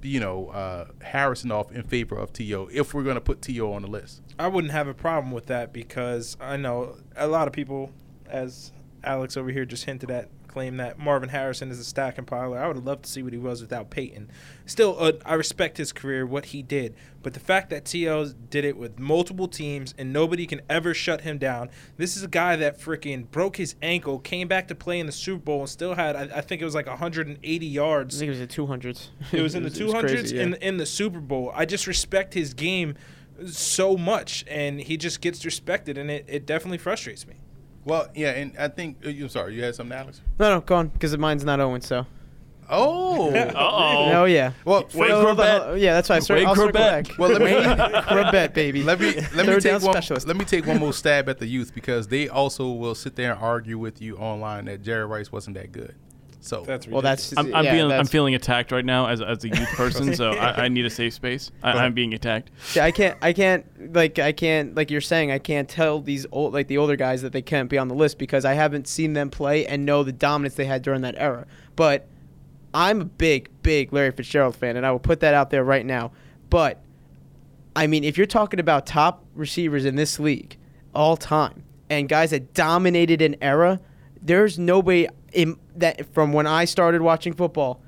you 0.03 0.21
know, 0.21 0.51
uh, 0.51 0.87
Harrison 1.03 1.51
off 1.51 1.73
in 1.73 1.83
favor 1.83 2.15
of 2.15 2.33
T.O. 2.33 2.69
if 2.73 2.95
we're 2.95 3.03
going 3.03 3.17
to 3.17 3.21
put 3.21 3.43
T.O. 3.43 3.73
on 3.73 3.83
the 3.83 3.89
list. 3.89 4.23
I 4.39 4.47
wouldn't 4.47 4.73
have 4.73 4.87
a 4.87 4.95
problem 4.95 5.33
with 5.33 5.47
that 5.47 5.73
because 5.73 6.37
I 6.41 6.57
know 6.57 6.99
a 7.17 7.27
lot 7.27 7.49
of 7.49 7.53
people, 7.53 7.91
as 8.29 8.71
Alex 9.03 9.37
over 9.37 9.51
here 9.51 9.65
just 9.65 9.87
hinted 9.87 10.09
at, 10.09 10.29
claim 10.53 10.77
that 10.77 10.99
Marvin 10.99 11.31
Harrison 11.31 11.71
is 11.71 11.79
a 11.79 11.85
stack 11.85 12.17
compiler. 12.17 12.59
I 12.59 12.67
would 12.67 12.77
have 12.77 12.85
loved 12.85 13.05
to 13.05 13.11
see 13.11 13.23
what 13.23 13.33
he 13.33 13.39
was 13.39 13.61
without 13.61 13.91
Peyton. 13.91 14.31
Still, 14.67 14.97
uh, 14.99 15.13
I 15.25 15.35
respect 15.35 15.79
his 15.79 15.93
career, 15.93 16.27
what 16.27 16.47
he 16.47 16.63
did, 16.63 16.95
but 17.23 17.35
the 17.35 17.41
fact 17.41 17.71
that 17.71 17.85
T.O. 17.85 18.27
did 18.51 18.65
it 18.65 18.77
with 18.77 18.99
multiple 18.99 19.49
teams 19.49 19.95
and 19.97 20.13
nobody 20.13 20.47
can 20.47 20.61
ever 20.69 20.93
shut 20.95 21.23
him 21.23 21.39
down. 21.39 21.71
This 21.97 22.17
is 22.17 22.23
a 22.23 22.29
guy 22.29 22.57
that 22.57 22.79
freaking 22.79 23.31
broke 23.31 23.57
his 23.57 23.75
ankle, 23.81 24.19
came 24.19 24.47
back 24.47 24.69
to 24.69 24.75
play 24.75 25.01
in 25.01 25.07
the 25.07 25.13
Super 25.13 25.43
Bowl, 25.43 25.61
and 25.61 25.69
still 25.69 25.95
had, 25.95 26.15
I, 26.17 26.39
I 26.39 26.41
think 26.43 26.61
it 26.61 26.65
was 26.65 26.75
like 26.75 26.87
180 26.87 27.67
yards. 27.67 28.17
I 28.17 28.19
think 28.19 28.29
it 28.29 28.39
was 28.39 28.41
in 28.41 28.49
the 28.49 28.55
200s. 28.55 29.09
It 29.33 29.43
was 29.43 29.55
in 29.55 29.63
the 29.63 29.69
It 29.73 29.75
two 29.75 29.85
was 29.87 29.95
hundreds 29.95 30.15
crazy, 30.15 30.37
yeah. 30.37 30.43
in 30.43 30.55
in 30.55 30.77
the 30.77 30.87
Super 30.87 31.21
Bowl. 31.21 31.51
I 31.55 31.65
just 31.65 31.87
respect 31.87 32.35
his 32.35 32.53
game 32.53 32.95
so 33.47 33.97
much, 33.97 34.45
and 34.49 34.81
he 34.81 34.97
just 34.97 35.21
gets 35.21 35.45
respected, 35.45 35.97
and 35.99 36.11
it, 36.11 36.25
it 36.29 36.47
definitely 36.47 36.79
frustrates 36.79 37.27
me. 37.27 37.35
Well, 37.85 38.09
yeah, 38.15 38.31
and 38.31 38.57
I 38.59 38.69
think 38.69 38.99
uh, 39.05 39.09
you. 39.09 39.29
Sorry, 39.29 39.55
you 39.55 39.63
had 39.63 39.75
something, 39.75 39.97
Alex. 39.97 40.21
No, 40.39 40.55
no, 40.57 40.61
go 40.61 40.77
on, 40.77 40.89
because 40.89 41.17
mine's 41.19 41.45
not 41.45 41.59
Owen, 41.61 41.81
so. 41.81 42.07
Oh, 42.71 43.31
Uh-oh. 43.35 44.13
Oh, 44.15 44.25
yeah. 44.25 44.53
well, 44.65 44.89
Wait, 44.95 45.11
Hold 45.11 45.25
on, 45.27 45.37
Corbett. 45.37 45.63
hold 45.63 45.75
on. 45.75 45.81
Yeah, 45.81 45.95
that's 45.95 46.09
why 46.09 46.17
I 46.17 46.19
started. 46.21 46.43
Wade 46.43 46.49
I'll 46.49 46.55
circle 46.55 46.73
Corbett. 46.73 47.09
back. 47.09 47.19
Well, 47.19 47.31
let 47.31 47.41
me- 47.43 47.55
Wade 47.55 48.05
Corbett, 48.09 48.55
baby. 48.55 48.83
let 48.83 49.01
me 49.01 49.15
let 49.15 49.21
me 49.35 49.45
Third 49.45 49.63
down 49.65 49.81
take 49.81 49.83
one. 49.83 49.93
specialist. 49.95 50.27
Let 50.29 50.37
me 50.37 50.45
take 50.45 50.65
one 50.67 50.79
more 50.79 50.93
stab 50.93 51.29
at 51.29 51.39
the 51.39 51.47
youth 51.47 51.75
because 51.75 52.07
they 52.09 52.29
also 52.29 52.71
will 52.71 52.95
sit 52.95 53.17
there 53.17 53.33
and 53.33 53.43
argue 53.43 53.79
with 53.79 54.01
you 54.01 54.17
online 54.17 54.67
that 54.67 54.81
Jerry 54.83 55.05
Rice 55.05 55.31
wasn't 55.33 55.57
that 55.57 55.73
good. 55.73 55.95
So 56.43 56.65
That's 56.67 56.89
Well, 56.89 57.03
that's. 57.03 57.33
I'm, 57.37 57.55
I'm, 57.55 57.65
yeah, 57.65 57.73
being, 57.73 57.93
I'm 57.93 58.07
feeling 58.07 58.35
attacked 58.35 58.73
right 58.73 58.85
now 58.85 59.07
as, 59.07 59.23
as 59.23 59.45
a 59.45 59.49
youth 59.49 59.69
person, 59.75 60.15
so 60.15 60.33
I, 60.33 60.65
I 60.65 60.69
need 60.69 60.85
a 60.85 60.91
safe 60.91 61.15
space. 61.15 61.53
I, 61.63 61.71
I'm 61.71 61.95
being 61.95 62.15
attacked. 62.15 62.51
Yeah, 62.75 62.85
I 62.85 62.91
can't. 62.91 63.17
I 63.23 63.33
can't. 63.33 63.95
Like 63.95 64.19
I 64.19 64.33
can't. 64.33 64.75
Like 64.75 64.91
you're 64.91 65.01
saying, 65.01 65.31
I 65.31 65.39
can't 65.39 65.69
tell 65.69 66.01
these 66.01 66.27
old, 66.33 66.53
like 66.53 66.67
the 66.67 66.79
older 66.79 66.97
guys, 66.97 67.23
that 67.23 67.33
they 67.33 67.43
can't 67.43 67.71
be 67.71 67.79
on 67.79 67.87
the 67.87 67.95
list 67.95 68.19
because 68.19 68.45
I 68.45 68.55
haven't 68.55 68.89
seen 68.89 69.13
them 69.13 69.31
play 69.31 69.67
and 69.67 69.87
know 69.87 70.03
the 70.03 70.13
dominance 70.13 70.57
they 70.57 70.65
had 70.65 70.83
during 70.83 71.03
that 71.03 71.15
era. 71.17 71.47
But 71.77 72.09
I'm 72.75 73.01
a 73.03 73.05
big, 73.05 73.49
big 73.63 73.93
Larry 73.93 74.11
Fitzgerald 74.11 74.57
fan, 74.57 74.77
and 74.77 74.85
I 74.85 74.91
will 74.91 74.99
put 74.99 75.21
that 75.21 75.35
out 75.35 75.51
there 75.51 75.63
right 75.63 75.87
now. 75.87 76.11
But 76.51 76.83
I 77.77 77.87
mean, 77.87 78.03
if 78.03 78.19
you're 78.19 78.27
talking 78.27 78.59
about 78.59 78.85
top 78.85 79.25
receivers 79.35 79.85
in 79.85 79.95
this 79.95 80.19
league 80.19 80.57
all 80.93 81.17
time 81.17 81.63
and 81.89 82.09
guys 82.09 82.31
that 82.31 82.53
dominated 82.53 83.23
an 83.23 83.37
era, 83.41 83.81
there's 84.21 84.59
nobody 84.59 85.07
in 85.33 85.59
that 85.77 86.13
from 86.15 86.33
when 86.33 86.47
I 86.47 86.65
started 86.65 87.03
watching 87.03 87.33
football 87.33 87.83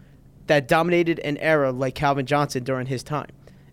that 0.46 0.68
dominated 0.68 1.18
an 1.20 1.36
era 1.38 1.72
like 1.72 1.94
Calvin 1.94 2.26
Johnson 2.26 2.64
during 2.64 2.86
his 2.86 3.02
time. 3.02 3.30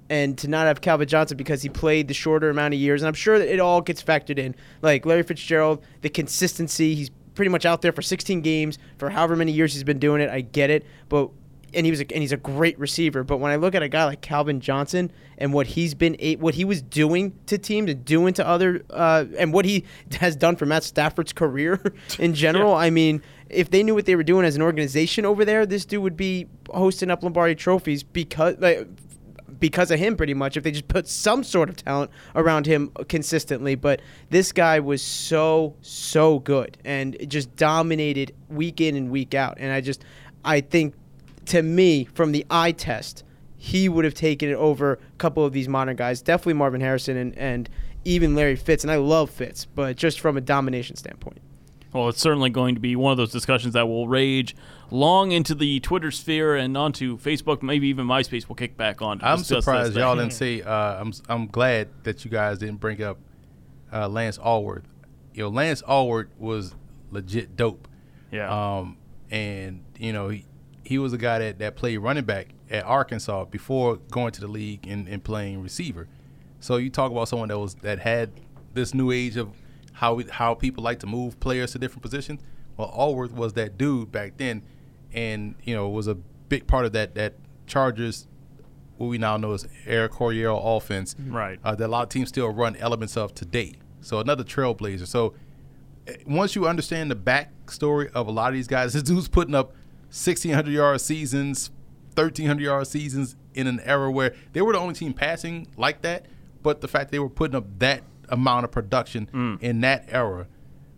And 0.10 0.38
to 0.40 0.50
not 0.50 0.68
have 0.68 0.82
Calvin 0.82 1.08
Johnson 1.08 1.38
because 1.38 1.62
he 1.62 1.70
played 1.70 2.10
the 2.10 2.14
shorter 2.14 2.50
amount 2.50 2.74
of 2.74 2.80
years, 2.80 3.02
and 3.02 3.08
I'm 3.08 3.14
sure 3.14 3.40
that 3.40 3.48
it 3.48 3.62
all 3.62 3.80
gets 3.80 4.04
factored 4.04 4.38
in. 4.38 4.56
Like 4.82 5.06
Larry 5.06 5.24
Fitzgerald, 5.24 5.82
the 6.02 6.10
consistency, 6.10 6.96
he's 6.96 7.10
pretty 7.34 7.50
much 7.50 7.66
out 7.66 7.82
there 7.82 7.94
for 7.94 8.02
16 8.02 8.42
games 8.42 8.78
for 8.98 9.10
however 9.10 9.38
many 9.38 9.54
years 9.54 9.74
he's 9.74 9.86
been 9.86 10.00
doing 10.00 10.22
it. 10.22 10.30
I 10.30 10.42
get 10.42 10.70
it, 10.70 10.86
but 11.08 11.30
and 11.74 11.86
he 11.86 11.92
was 11.92 12.02
a, 12.02 12.12
and 12.12 12.22
he's 12.22 12.32
a 12.32 12.38
great 12.38 12.78
receiver. 12.80 13.24
But 13.24 13.38
when 13.38 13.52
I 13.52 13.56
look 13.56 13.76
at 13.76 13.84
a 13.84 13.90
guy 13.90 14.06
like 14.06 14.22
Calvin 14.22 14.60
Johnson 14.60 15.12
and 15.38 15.54
what 15.54 15.68
he's 15.68 15.94
been 15.94 16.18
what 16.40 16.56
he 16.56 16.66
was 16.66 16.82
doing 16.82 17.34
to 17.48 17.58
teams 17.58 17.90
and 17.90 18.04
doing 18.04 18.34
to 18.36 18.46
other 18.46 18.84
uh, 18.90 19.26
and 19.38 19.54
what 19.54 19.66
he 19.66 19.86
has 20.20 20.36
done 20.36 20.56
for 20.56 20.66
Matt 20.66 20.84
Stafford's 20.84 21.34
career 21.34 21.82
in 22.20 22.34
general, 22.34 22.74
I 22.74 22.90
mean, 22.90 23.22
if 23.54 23.70
they 23.70 23.84
knew 23.84 23.96
what 23.96 24.06
they 24.06 24.16
were 24.16 24.24
doing 24.24 24.46
as 24.46 24.56
an 24.56 24.62
organization 24.62 25.26
over 25.26 25.46
there, 25.46 25.66
this 25.66 25.86
dude 25.86 26.02
would 26.02 26.18
be 26.18 26.48
hosting 26.70 27.10
up 27.12 27.24
Lombardi 27.24 27.56
trophies 27.56 28.04
because 28.04 28.56
like 28.60 28.88
because 29.60 29.92
of 29.92 30.00
him 30.00 30.18
pretty 30.18 30.34
much 30.34 30.58
if 30.58 30.64
they 30.64 30.72
just 30.72 30.88
put 30.88 31.08
some 31.08 31.44
sort 31.44 31.70
of 31.70 31.78
talent 31.78 32.12
around 32.36 32.66
him 32.66 32.90
consistently. 33.08 33.76
But 33.76 34.02
this 34.30 34.52
guy 34.52 34.80
was 34.80 35.02
so 35.02 35.76
so 35.82 36.40
good 36.40 36.78
and 36.84 37.16
just 37.30 37.56
dominated 37.56 38.34
week 38.50 38.82
in 38.82 38.96
and 38.96 39.10
week 39.10 39.34
out. 39.34 39.58
And 39.60 39.72
i 39.72 39.80
just 39.80 40.04
i 40.44 40.60
think 40.60 40.96
to 41.46 41.62
me 41.62 42.06
from 42.06 42.32
the 42.32 42.46
eye 42.50 42.72
test 42.72 43.24
he 43.58 43.88
would 43.88 44.04
have 44.04 44.16
taken 44.16 44.50
it 44.50 44.56
over 44.56 44.94
a 44.94 45.18
couple 45.20 45.46
of 45.46 45.54
these 45.54 45.68
modern 45.68 45.96
guys 45.96 46.22
definitely 46.22 46.54
marvin 46.54 46.82
harrison 46.82 47.16
and, 47.16 47.38
and 47.38 47.70
even 48.04 48.36
larry 48.36 48.56
fitz. 48.56 48.84
And 48.84 48.92
i 48.92 48.96
love 48.96 49.30
fitz 49.30 49.66
but 49.66 49.96
just 49.96 50.20
from 50.20 50.36
a 50.36 50.42
domination 50.42 50.96
standpoint 50.96 51.40
Well, 51.94 52.10
it's 52.10 52.22
certainly 52.22 52.50
going 52.50 52.76
to 52.76 52.82
be 52.82 52.96
one 52.96 53.12
of 53.12 53.18
those 53.18 53.32
discussions 53.32 53.74
that 53.74 53.88
will 53.88 54.08
rage 54.08 54.56
long 54.90 55.32
into 55.32 55.54
the 55.54 55.80
Twitter 55.82 56.12
sphere 56.12 56.56
and 56.56 56.76
onto 56.78 57.18
Facebook, 57.18 57.62
maybe 57.62 57.88
even 57.88 58.08
MySpace. 58.08 58.48
will 58.48 58.56
kick 58.56 58.78
back 58.78 59.02
on. 59.02 59.20
To 59.20 59.28
I'm 59.28 59.44
surprised 59.44 59.96
y'all 59.96 60.16
didn't 60.16 60.34
say. 60.34 60.62
Uh, 60.62 61.02
I'm 61.02 61.14
I'm 61.28 61.48
glad 61.48 61.90
that 62.04 62.24
you 62.24 62.32
guys 62.32 62.60
didn't 62.60 62.80
bring 62.80 63.02
up 63.02 63.18
uh, 63.92 64.08
Lance 64.08 64.38
Alworth. 64.38 64.84
You 65.34 65.44
know, 65.44 65.50
Lance 65.50 65.82
Alworth 65.84 66.30
was 66.38 66.76
legit 67.12 67.56
dope. 67.56 67.88
Yeah. 68.32 68.78
Um, 68.78 68.98
and 69.30 69.84
you 69.98 70.14
know 70.14 70.30
he, 70.30 70.46
he 70.84 70.98
was 70.98 71.14
a 71.14 71.18
guy 71.18 71.40
that, 71.40 71.60
that 71.60 71.76
played 71.76 71.98
running 71.98 72.26
back 72.26 72.48
at 72.70 72.86
Arkansas 72.86 73.46
before 73.46 73.98
going 74.12 74.32
to 74.32 74.42
the 74.42 74.48
league 74.48 74.88
and, 74.88 75.08
and 75.08 75.24
playing 75.24 75.62
receiver. 75.62 76.08
So 76.60 76.78
you 76.78 76.90
talk 76.90 77.12
about 77.12 77.28
someone 77.28 77.50
that 77.50 77.60
was 77.60 77.76
that 77.76 78.00
had 78.00 78.32
this 78.74 78.94
new 78.94 79.12
age 79.12 79.36
of 79.36 79.50
how 80.02 80.16
we, 80.16 80.24
how 80.24 80.56
people 80.56 80.84
like 80.84 80.98
to 80.98 81.06
move 81.06 81.40
players 81.40 81.74
to 81.74 81.78
different 81.78 82.02
positions. 82.02 82.42
Well, 82.76 82.92
Alworth 82.92 83.34
was 83.34 83.54
that 83.54 83.78
dude 83.78 84.12
back 84.12 84.38
then, 84.38 84.64
and 85.14 85.54
you 85.64 85.76
know 85.76 85.88
was 85.90 86.08
a 86.08 86.16
big 86.16 86.66
part 86.66 86.86
of 86.86 86.94
that 86.94 87.14
that 87.14 87.36
Chargers, 87.68 88.26
what 88.98 89.08
we 89.08 89.20
now 89.20 89.38
know 89.38 89.54
as 89.54 89.68
Air 89.86 90.10
Coryell 90.10 90.60
offense, 90.60 91.16
Right. 91.20 91.60
Uh, 91.64 91.76
that 91.76 91.86
a 91.86 91.88
lot 91.88 92.02
of 92.02 92.10
teams 92.10 92.30
still 92.30 92.50
run 92.50 92.76
elements 92.78 93.16
of 93.16 93.36
today. 93.36 93.76
So 94.02 94.20
another 94.20 94.44
trailblazer. 94.44 95.06
So 95.06 95.36
eh, 96.08 96.16
once 96.26 96.56
you 96.56 96.68
understand 96.68 97.12
the 97.12 97.16
backstory 97.16 98.12
of 98.14 98.28
a 98.28 98.32
lot 98.32 98.48
of 98.48 98.56
these 98.56 98.68
guys, 98.68 98.94
this 98.94 99.04
dude's 99.04 99.28
putting 99.28 99.54
up 99.54 99.68
1,600 100.10 100.72
yard 100.72 101.00
seasons, 101.00 101.70
1,300 102.16 102.64
yard 102.64 102.88
seasons 102.88 103.36
in 103.54 103.68
an 103.68 103.80
era 103.82 104.12
where 104.12 104.34
they 104.54 104.64
were 104.64 104.74
the 104.74 104.80
only 104.80 104.96
team 104.96 105.14
passing 105.14 105.68
like 105.78 106.02
that. 106.02 106.26
But 106.64 106.82
the 106.82 106.88
fact 106.88 107.12
they 107.12 107.20
were 107.20 107.30
putting 107.30 107.56
up 107.56 107.66
that 107.78 108.02
amount 108.32 108.66
of 108.66 108.72
production 108.72 109.58
in 109.62 109.82
that 109.82 110.06
era 110.10 110.48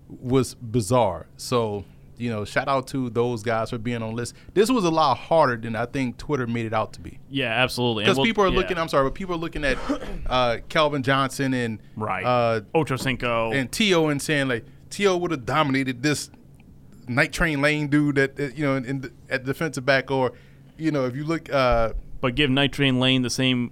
was 0.08 0.54
bizarre. 0.56 1.28
So 1.38 1.86
you 2.18 2.30
know, 2.30 2.46
shout 2.46 2.68
out 2.68 2.88
to 2.88 3.10
those 3.10 3.44
guys 3.44 3.72
for 3.72 3.78
being 3.78 4.02
on 4.02 4.16
list. 4.16 4.36
This 4.54 4.70
was 4.70 4.86
a 4.86 4.90
lot 4.90 5.18
harder 5.18 5.58
than 5.58 5.76
I 5.76 5.86
think 5.86 6.18
Twitter 6.18 6.48
made 6.48 6.66
it 6.66 6.74
out 6.74 6.94
to 6.94 7.02
be. 7.02 7.20
Yeah, 7.30 7.48
absolutely. 7.48 8.04
Because 8.04 8.18
we'll- 8.18 8.26
people 8.26 8.44
are 8.44 8.50
yeah. 8.50 8.56
looking, 8.56 8.78
I'm 8.78 8.88
sorry, 8.88 9.06
but 9.06 9.16
people 9.16 9.36
are 9.36 9.40
looking 9.40 9.66
at 9.66 9.78
uh, 10.28 10.58
Calvin 10.70 11.04
Johnson 11.04 11.54
and 11.54 11.80
right. 11.96 12.24
uh, 12.24 12.62
and 12.74 13.72
T.O. 13.72 14.08
and 14.08 14.22
saying 14.22 14.48
like 14.48 14.66
T.O. 14.90 15.18
would 15.18 15.32
have 15.32 15.46
dominated 15.46 16.04
this 16.04 16.30
night 17.08 17.34
train 17.34 17.62
lane 17.62 17.88
dude 17.88 18.16
that 18.16 18.36
that, 18.38 18.58
you 18.58 18.64
know 18.64 18.76
in, 18.76 18.86
in 18.86 19.02
the, 19.02 19.12
at 19.30 19.44
defensive 19.44 19.86
back 19.86 20.10
or 20.10 20.32
you 20.78 20.90
know 20.90 21.06
if 21.06 21.16
you 21.16 21.26
look 21.26 21.52
uh, 21.52 21.92
but 22.22 22.36
give 22.36 22.50
night 22.50 22.72
train 22.72 23.00
Lane 23.00 23.22
the 23.22 23.30
same 23.30 23.72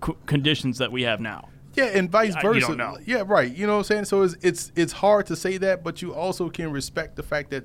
co- 0.00 0.16
conditions 0.26 0.78
that 0.78 0.92
we 0.92 1.02
have 1.02 1.20
now. 1.20 1.48
Yeah 1.78 1.98
and 1.98 2.10
vice 2.10 2.34
versa. 2.42 2.98
yeah 3.06 3.22
right. 3.26 3.54
You 3.54 3.66
know 3.66 3.74
what 3.74 3.78
I'm 3.78 3.84
saying? 3.84 4.04
So 4.06 4.22
it's 4.22 4.36
it's 4.42 4.72
it's 4.76 4.92
hard 4.92 5.26
to 5.26 5.36
say 5.36 5.56
that 5.58 5.82
but 5.82 6.02
you 6.02 6.14
also 6.14 6.48
can 6.50 6.70
respect 6.70 7.16
the 7.16 7.22
fact 7.22 7.50
that 7.50 7.64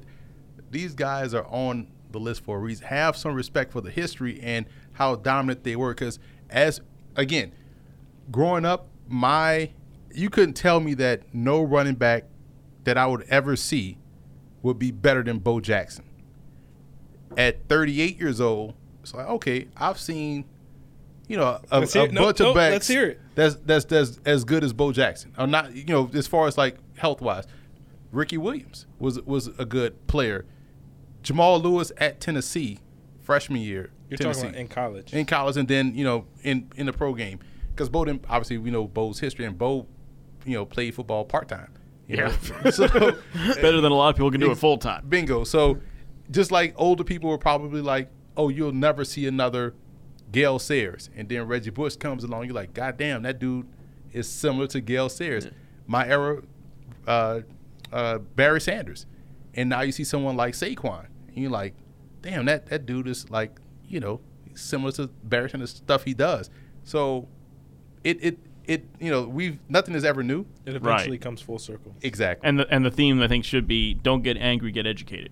these 0.71 0.93
guys 0.93 1.33
are 1.33 1.45
on 1.47 1.87
the 2.11 2.19
list 2.19 2.43
for 2.43 2.57
a 2.57 2.59
reason. 2.59 2.87
Have 2.87 3.17
some 3.17 3.33
respect 3.33 3.71
for 3.71 3.81
the 3.81 3.91
history 3.91 4.39
and 4.41 4.65
how 4.93 5.15
dominant 5.15 5.63
they 5.63 5.75
were 5.75 5.93
because 5.93 6.19
as 6.49 6.81
again 7.15 7.51
growing 8.31 8.65
up 8.65 8.87
my 9.07 9.71
you 10.13 10.29
couldn't 10.29 10.53
tell 10.53 10.79
me 10.79 10.93
that 10.93 11.21
no 11.33 11.61
running 11.61 11.95
back 11.95 12.25
that 12.83 12.97
I 12.97 13.07
would 13.07 13.23
ever 13.29 13.55
see 13.55 13.97
would 14.61 14.79
be 14.79 14.91
better 14.91 15.23
than 15.23 15.39
Bo 15.39 15.59
Jackson. 15.59 16.05
At 17.37 17.67
38 17.67 18.19
years 18.19 18.39
old, 18.39 18.75
it's 19.01 19.13
like 19.13 19.27
okay, 19.27 19.67
I've 19.75 19.99
seen, 19.99 20.45
you 21.27 21.37
know, 21.37 21.59
a, 21.71 21.77
a 21.77 21.79
bunch 21.81 22.11
no, 22.11 22.27
of 22.27 22.37
backs. 22.55 22.71
let's 22.73 22.87
hear 22.87 23.05
it. 23.05 23.21
That's 23.35 23.55
that's 23.65 23.85
that's 23.85 24.19
as 24.25 24.43
good 24.43 24.63
as 24.63 24.73
Bo 24.73 24.91
Jackson. 24.91 25.33
Or 25.37 25.47
not, 25.47 25.75
you 25.75 25.85
know, 25.85 26.09
as 26.13 26.27
far 26.27 26.47
as 26.47 26.57
like 26.57 26.77
health 26.97 27.21
wise, 27.21 27.45
Ricky 28.11 28.37
Williams 28.37 28.85
was 28.99 29.21
was 29.21 29.47
a 29.57 29.65
good 29.65 30.07
player. 30.07 30.45
Jamal 31.21 31.59
Lewis 31.59 31.91
at 31.97 32.19
Tennessee, 32.19 32.79
freshman 33.21 33.61
year. 33.61 33.91
You're 34.09 34.17
Tennessee 34.17 34.41
talking 34.41 34.49
about 34.51 34.61
in 34.61 34.67
college. 34.67 35.13
in 35.13 35.25
college 35.25 35.57
and 35.57 35.67
then 35.67 35.95
you 35.95 36.03
know 36.03 36.25
in 36.43 36.69
in 36.75 36.85
the 36.85 36.93
pro 36.93 37.13
game 37.13 37.39
because 37.69 37.89
Bo 37.89 38.05
didn't 38.05 38.25
obviously 38.29 38.57
we 38.57 38.69
know 38.69 38.87
Bo's 38.87 39.19
history 39.19 39.45
and 39.45 39.57
Bo 39.57 39.87
you 40.45 40.53
know 40.53 40.65
played 40.65 40.93
football 40.93 41.25
part 41.25 41.47
time. 41.47 41.73
Yeah. 42.07 42.35
so 42.71 42.87
Better 43.33 43.81
than 43.81 43.91
a 43.91 43.95
lot 43.95 44.09
of 44.09 44.15
people 44.15 44.29
can 44.29 44.41
do 44.41 44.51
it 44.51 44.57
full 44.57 44.77
time. 44.77 45.05
bingo. 45.07 45.43
So 45.43 45.79
just 46.29 46.51
like 46.51 46.73
older 46.77 47.03
people 47.03 47.29
were 47.29 47.37
probably 47.37 47.81
like, 47.81 48.09
oh, 48.37 48.49
you'll 48.49 48.71
never 48.71 49.05
see 49.05 49.25
another 49.25 49.73
Gale 50.33 50.59
Sayers, 50.59 51.09
and 51.15 51.29
then 51.29 51.43
Reggie 51.47 51.69
Bush 51.69 51.95
comes 51.95 52.25
along. 52.25 52.45
You're 52.45 52.53
like, 52.55 52.73
God 52.73 52.97
damn, 52.97 53.23
that 53.23 53.39
dude 53.39 53.67
is 54.11 54.27
similar 54.27 54.67
to 54.67 54.81
Gale 54.81 55.07
Sayers. 55.07 55.47
My 55.87 56.05
era, 56.07 56.41
uh, 57.07 57.41
uh, 57.91 58.17
Barry 58.17 58.59
Sanders, 58.59 59.05
and 59.53 59.69
now 59.69 59.81
you 59.81 59.91
see 59.93 60.03
someone 60.03 60.35
like 60.35 60.53
Saquon, 60.55 61.05
and 61.29 61.37
you're 61.37 61.51
like, 61.51 61.73
damn, 62.21 62.45
that 62.45 62.65
that 62.67 62.85
dude 62.85 63.07
is 63.07 63.29
like, 63.29 63.59
you 63.87 63.99
know, 63.99 64.19
similar 64.55 64.91
to 64.93 65.07
Barry 65.23 65.49
Sanders 65.49 65.69
stuff 65.69 66.03
he 66.03 66.13
does. 66.13 66.49
So 66.83 67.27
it 68.03 68.17
it 68.21 68.37
it 68.65 68.85
you 68.99 69.11
know 69.11 69.23
we've 69.23 69.59
nothing 69.69 69.93
is 69.93 70.03
ever 70.03 70.23
new. 70.23 70.45
It 70.65 70.75
eventually 70.75 71.11
Right. 71.11 71.21
comes 71.21 71.41
full 71.41 71.59
circle. 71.59 71.93
Exactly. 72.01 72.47
And 72.47 72.59
the 72.59 72.67
and 72.73 72.83
the 72.85 72.91
theme 72.91 73.21
I 73.21 73.27
think 73.27 73.45
should 73.45 73.67
be 73.67 73.93
don't 73.93 74.23
get 74.23 74.37
angry, 74.37 74.71
get 74.71 74.87
educated. 74.87 75.31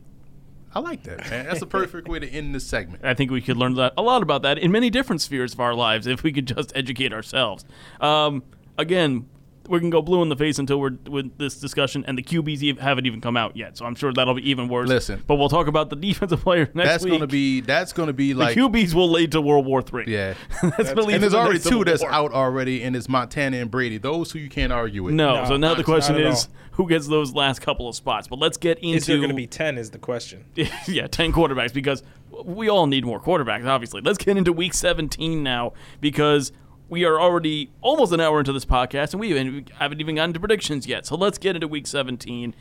I 0.74 0.80
like 0.80 1.03
that, 1.03 1.30
man. 1.30 1.45
That's 1.45 1.61
a 1.61 1.65
perfect 1.65 2.07
way 2.07 2.19
to 2.19 2.28
end 2.28 2.55
this 2.55 2.65
segment. 2.65 3.03
I 3.03 3.13
think 3.13 3.30
we 3.30 3.41
could 3.41 3.57
learn 3.57 3.78
a 3.78 4.01
lot 4.01 4.24
about 4.24 4.41
that 4.43 4.57
in 4.57 4.72
many 4.72 4.89
different 4.89 5.22
spheres 5.22 5.53
of 5.53 5.59
our 5.59 5.74
lives 5.74 6.07
if 6.07 6.24
we 6.24 6.32
could 6.32 6.47
just 6.47 6.72
educate 6.76 7.11
ourselves. 7.11 7.65
Um, 7.99 8.43
again, 8.78 9.28
we 9.68 9.80
can 9.80 9.89
go 9.89 10.01
blue 10.01 10.22
in 10.22 10.30
the 10.30 10.36
face 10.36 10.59
until 10.59 10.80
we're 10.80 10.97
with 11.09 11.38
this 11.38 11.59
discussion, 11.59 12.03
and 12.07 12.18
the 12.18 12.24
QBs 12.24 12.68
ev- 12.70 12.80
haven't 12.80 13.05
even 13.05 13.22
come 13.22 13.38
out 13.38 13.55
yet, 13.55 13.78
so 13.78 13.86
I'm 13.86 13.95
sure 13.95 14.12
that'll 14.12 14.34
be 14.34 14.49
even 14.49 14.68
worse. 14.68 14.89
Listen. 14.89 15.24
but 15.28 15.36
we'll 15.36 15.49
talk 15.49 15.68
about 15.68 15.89
the 15.89 15.95
defensive 15.95 16.41
players 16.43 16.70
next 16.74 16.89
That's 16.89 17.03
week. 17.03 17.12
That's 17.12 17.20
gonna 17.20 17.28
be 17.28 17.62
that's 17.62 17.93
gonna 17.93 18.14
be 18.14 18.34
the 18.34 18.39
like 18.39 18.57
QBs 18.57 18.93
will 18.93 19.09
lead 19.09 19.32
to 19.34 19.41
World 19.41 19.66
War 19.66 19.82
Three. 19.82 20.05
yeah. 20.07 20.34
that's 20.64 20.93
believed 20.93 21.14
and 21.16 21.24
there's 21.24 21.24
in 21.24 21.32
the 21.32 21.38
already 21.38 21.53
next 21.53 21.64
Civil 21.64 21.80
two 21.86 21.91
that's 21.91 22.01
War. 22.01 22.12
out 22.12 22.32
already, 22.34 22.84
and 22.84 22.95
it's 22.95 23.07
Montana 23.07 23.57
and 23.57 23.70
Brady. 23.72 23.97
Those 23.97 24.32
who 24.32 24.39
you 24.39 24.49
can't 24.49 24.74
argue 24.74 25.03
with. 25.03 25.14
No, 25.14 25.41
No, 25.41 25.45
so 25.45 25.57
now 25.57 25.70
not- 25.70 25.78
the 25.78 25.84
question 25.84 26.18
is 26.18 26.49
who 26.72 26.88
gets 26.88 27.07
those 27.07 27.34
last 27.34 27.62
couple 27.62 27.88
of 27.88 27.95
spots. 27.95 28.28
But 28.28 28.39
let's 28.39 28.57
get 28.57 28.80
into 28.80 28.97
Is 28.97 29.05
there 29.05 29.18
going 29.18 29.30
to 29.30 29.36
be 29.36 29.45
10 29.45 29.78
is 29.78 29.91
the 29.91 29.99
question. 29.99 30.45
yeah, 30.88 31.05
10 31.07 31.34
quarterbacks 31.34 31.74
because 31.74 32.01
we 32.45 32.70
all 32.70 32.88
need 32.88 33.05
more 33.05 33.20
quarterbacks, 33.20 33.66
obviously. 33.68 34.01
Let's 34.01 34.18
get 34.18 34.38
into 34.38 34.53
week 34.53 34.74
17 34.74 35.43
now 35.43 35.74
because 35.99 36.51
we 36.91 37.05
are 37.05 37.21
already 37.21 37.71
almost 37.79 38.11
an 38.11 38.19
hour 38.19 38.39
into 38.39 38.51
this 38.51 38.65
podcast 38.65 39.13
and 39.13 39.21
we 39.21 39.31
haven't, 39.75 40.01
even 40.01 40.15
gotten 40.15 40.33
to 40.33 40.39
predictions 40.41 40.85
yet. 40.85 41.05
So 41.05 41.15
let's 41.15 41.37
get 41.37 41.55
into 41.55 41.65
week 41.65 41.87
17. 41.87 42.53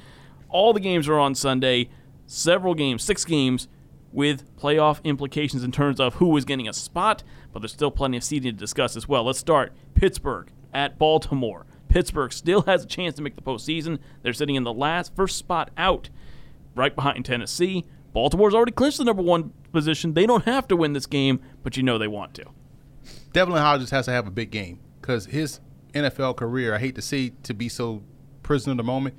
All 0.49 0.73
the 0.73 0.79
games 0.79 1.09
are 1.09 1.19
on 1.19 1.35
Sunday, 1.35 1.91
several 2.27 2.75
games, 2.75 3.03
six 3.03 3.25
games 3.25 3.67
with 4.13 4.57
playoff 4.57 5.03
implications 5.03 5.65
in 5.65 5.73
terms 5.73 5.99
of 5.99 6.15
who 6.15 6.37
is 6.37 6.45
getting 6.45 6.69
a 6.69 6.73
spot, 6.73 7.25
but 7.53 7.59
there's 7.59 7.73
still 7.73 7.91
plenty 7.91 8.19
of 8.19 8.23
seeding 8.23 8.53
to 8.53 8.57
discuss 8.57 8.97
as 8.97 9.09
well. 9.09 9.25
Let's 9.25 9.41
start 9.41 9.73
Pittsburgh 9.95 10.53
at 10.73 10.97
Baltimore. 10.97 11.67
Pittsburgh 11.89 12.33
still 12.33 12.63
has 12.63 12.85
a 12.85 12.87
chance 12.87 13.17
to 13.17 13.23
make 13.23 13.35
the 13.35 13.43
postseason. 13.43 13.99
They're 14.23 14.33
sitting 14.33 14.55
in 14.55 14.63
the 14.63 14.73
last 14.73 15.13
first 15.17 15.39
spot 15.39 15.73
out 15.77 16.09
right 16.77 16.95
behind 16.95 17.25
Tennessee. 17.25 17.85
Baltimore's 18.13 18.55
already 18.55 18.71
clinched 18.71 18.99
the 18.99 19.05
number 19.05 19.23
one 19.23 19.53
position. 19.73 20.15
They 20.15 20.27
don't 20.27 20.45
have 20.45 20.69
to 20.69 20.77
win 20.77 20.93
this 20.93 21.07
game, 21.07 21.41
but 21.65 21.77
you 21.77 21.83
know 21.83 21.99
they 21.99 22.07
want 22.07 22.35
to. 22.35 22.45
Devlin 23.33 23.61
Hodges 23.63 23.91
has 23.91 24.07
to 24.07 24.13
have 24.13 24.27
a 24.27 24.31
big 24.31 24.51
game 24.51 24.81
because 25.01 25.27
his 25.27 25.61
NFL 25.95 26.37
career. 26.37 26.75
I 26.75 26.79
hate 26.79 26.95
to 26.97 27.03
say 27.03 27.33
to 27.45 27.55
be 27.55 27.69
so 27.69 28.03
prisoner 28.43 28.73
of 28.73 28.77
the 28.79 28.85
moment, 28.85 29.17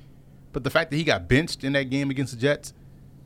but 0.53 0.63
the 0.63 0.69
fact 0.69 0.91
that 0.91 0.97
he 0.97 1.03
got 1.03 1.27
benched 1.27 1.63
in 1.63 1.73
that 1.73 1.89
game 1.89 2.09
against 2.09 2.33
the 2.33 2.39
Jets, 2.39 2.73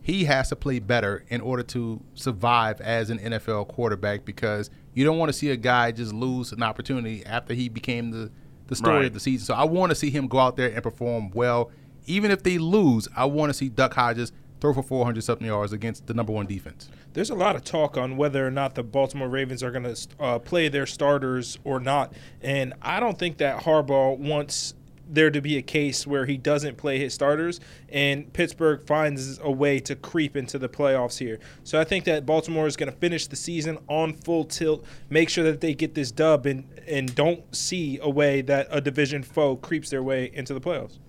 he 0.01 0.25
has 0.25 0.49
to 0.49 0.55
play 0.55 0.79
better 0.79 1.23
in 1.29 1.41
order 1.41 1.63
to 1.63 2.01
survive 2.13 2.79
as 2.81 3.09
an 3.09 3.17
NFL 3.19 3.67
quarterback 3.67 4.23
because 4.25 4.69
you 4.93 5.03
don't 5.03 5.17
want 5.17 5.29
to 5.29 5.33
see 5.33 5.49
a 5.49 5.57
guy 5.57 5.91
just 5.91 6.13
lose 6.13 6.51
an 6.51 6.61
opportunity 6.63 7.25
after 7.25 7.53
he 7.53 7.69
became 7.69 8.11
the 8.11 8.31
the 8.67 8.75
story 8.75 8.95
Right. 8.97 9.05
of 9.05 9.13
the 9.13 9.19
season. 9.19 9.45
So 9.45 9.53
I 9.53 9.63
want 9.63 9.91
to 9.91 9.95
see 9.95 10.09
him 10.09 10.27
go 10.27 10.39
out 10.39 10.55
there 10.57 10.69
and 10.73 10.81
perform 10.81 11.29
well. 11.35 11.69
Even 12.07 12.31
if 12.31 12.41
they 12.41 12.57
lose, 12.57 13.07
I 13.15 13.25
want 13.25 13.51
to 13.51 13.53
see 13.53 13.69
Duck 13.69 13.93
Hodges 13.93 14.31
throw 14.59 14.73
for 14.73 14.83
400 14.83 15.23
something 15.23 15.47
yards 15.47 15.73
against 15.73 16.07
the 16.07 16.13
number 16.13 16.31
one 16.31 16.45
defense. 16.45 16.89
There's 17.13 17.29
a 17.29 17.35
lot 17.35 17.55
of 17.55 17.63
talk 17.63 17.97
on 17.97 18.17
whether 18.17 18.45
or 18.45 18.51
not 18.51 18.75
the 18.75 18.83
Baltimore 18.83 19.29
Ravens 19.29 19.63
are 19.63 19.71
going 19.71 19.83
to 19.83 20.07
uh, 20.19 20.39
play 20.39 20.67
their 20.67 20.85
starters 20.85 21.57
or 21.63 21.79
not, 21.79 22.13
and 22.41 22.73
I 22.81 22.99
don't 22.99 23.17
think 23.17 23.37
that 23.37 23.63
Harbaugh 23.63 24.17
wants 24.17 24.73
there 25.09 25.29
to 25.29 25.41
be 25.41 25.57
a 25.57 25.61
case 25.61 26.07
where 26.07 26.25
he 26.25 26.37
doesn't 26.37 26.77
play 26.77 26.99
his 26.99 27.13
starters 27.13 27.59
and 27.89 28.31
Pittsburgh 28.33 28.85
finds 28.85 29.39
a 29.39 29.51
way 29.51 29.79
to 29.79 29.95
creep 29.95 30.35
into 30.35 30.57
the 30.57 30.69
playoffs 30.69 31.19
here. 31.19 31.39
So 31.63 31.79
I 31.79 31.83
think 31.83 32.05
that 32.05 32.25
Baltimore 32.25 32.67
is 32.67 32.75
going 32.75 32.91
to 32.91 32.97
finish 32.97 33.27
the 33.27 33.35
season 33.35 33.77
on 33.87 34.13
full 34.13 34.45
tilt, 34.45 34.85
make 35.09 35.29
sure 35.29 35.43
that 35.43 35.61
they 35.61 35.73
get 35.73 35.93
this 35.95 36.11
dub 36.11 36.45
and 36.45 36.65
and 36.87 37.13
don't 37.15 37.55
see 37.55 37.99
a 38.01 38.09
way 38.09 38.41
that 38.41 38.67
a 38.69 38.79
division 38.79 39.23
foe 39.23 39.55
creeps 39.55 39.89
their 39.89 40.03
way 40.03 40.31
into 40.33 40.53
the 40.53 40.61
playoffs. 40.61 40.99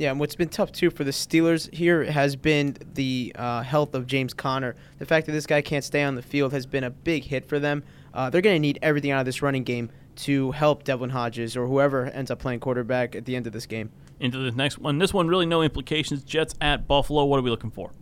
Yeah, 0.00 0.12
and 0.12 0.18
what's 0.18 0.34
been 0.34 0.48
tough 0.48 0.72
too 0.72 0.88
for 0.88 1.04
the 1.04 1.10
Steelers 1.10 1.70
here 1.74 2.04
has 2.04 2.34
been 2.34 2.74
the 2.94 3.36
uh, 3.36 3.60
health 3.60 3.94
of 3.94 4.06
James 4.06 4.32
Conner. 4.32 4.74
The 4.98 5.04
fact 5.04 5.26
that 5.26 5.32
this 5.32 5.44
guy 5.44 5.60
can't 5.60 5.84
stay 5.84 6.02
on 6.02 6.14
the 6.14 6.22
field 6.22 6.54
has 6.54 6.64
been 6.64 6.84
a 6.84 6.88
big 6.90 7.24
hit 7.24 7.44
for 7.44 7.58
them. 7.58 7.82
Uh, 8.14 8.30
they're 8.30 8.40
going 8.40 8.56
to 8.56 8.60
need 8.60 8.78
everything 8.80 9.10
out 9.10 9.20
of 9.20 9.26
this 9.26 9.42
running 9.42 9.62
game 9.62 9.90
to 10.16 10.52
help 10.52 10.84
Devlin 10.84 11.10
Hodges 11.10 11.54
or 11.54 11.66
whoever 11.66 12.06
ends 12.06 12.30
up 12.30 12.38
playing 12.38 12.60
quarterback 12.60 13.14
at 13.14 13.26
the 13.26 13.36
end 13.36 13.46
of 13.46 13.52
this 13.52 13.66
game. 13.66 13.90
Into 14.18 14.38
the 14.38 14.52
next 14.52 14.78
one. 14.78 14.96
This 14.96 15.12
one 15.12 15.28
really 15.28 15.44
no 15.44 15.60
implications. 15.60 16.24
Jets 16.24 16.54
at 16.62 16.88
Buffalo. 16.88 17.26
What 17.26 17.38
are 17.38 17.42
we 17.42 17.50
looking 17.50 17.70
for? 17.70 17.92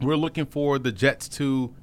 We're 0.00 0.14
looking 0.14 0.46
for 0.46 0.78
the 0.78 0.92
Jets 0.92 1.28
to 1.30 1.74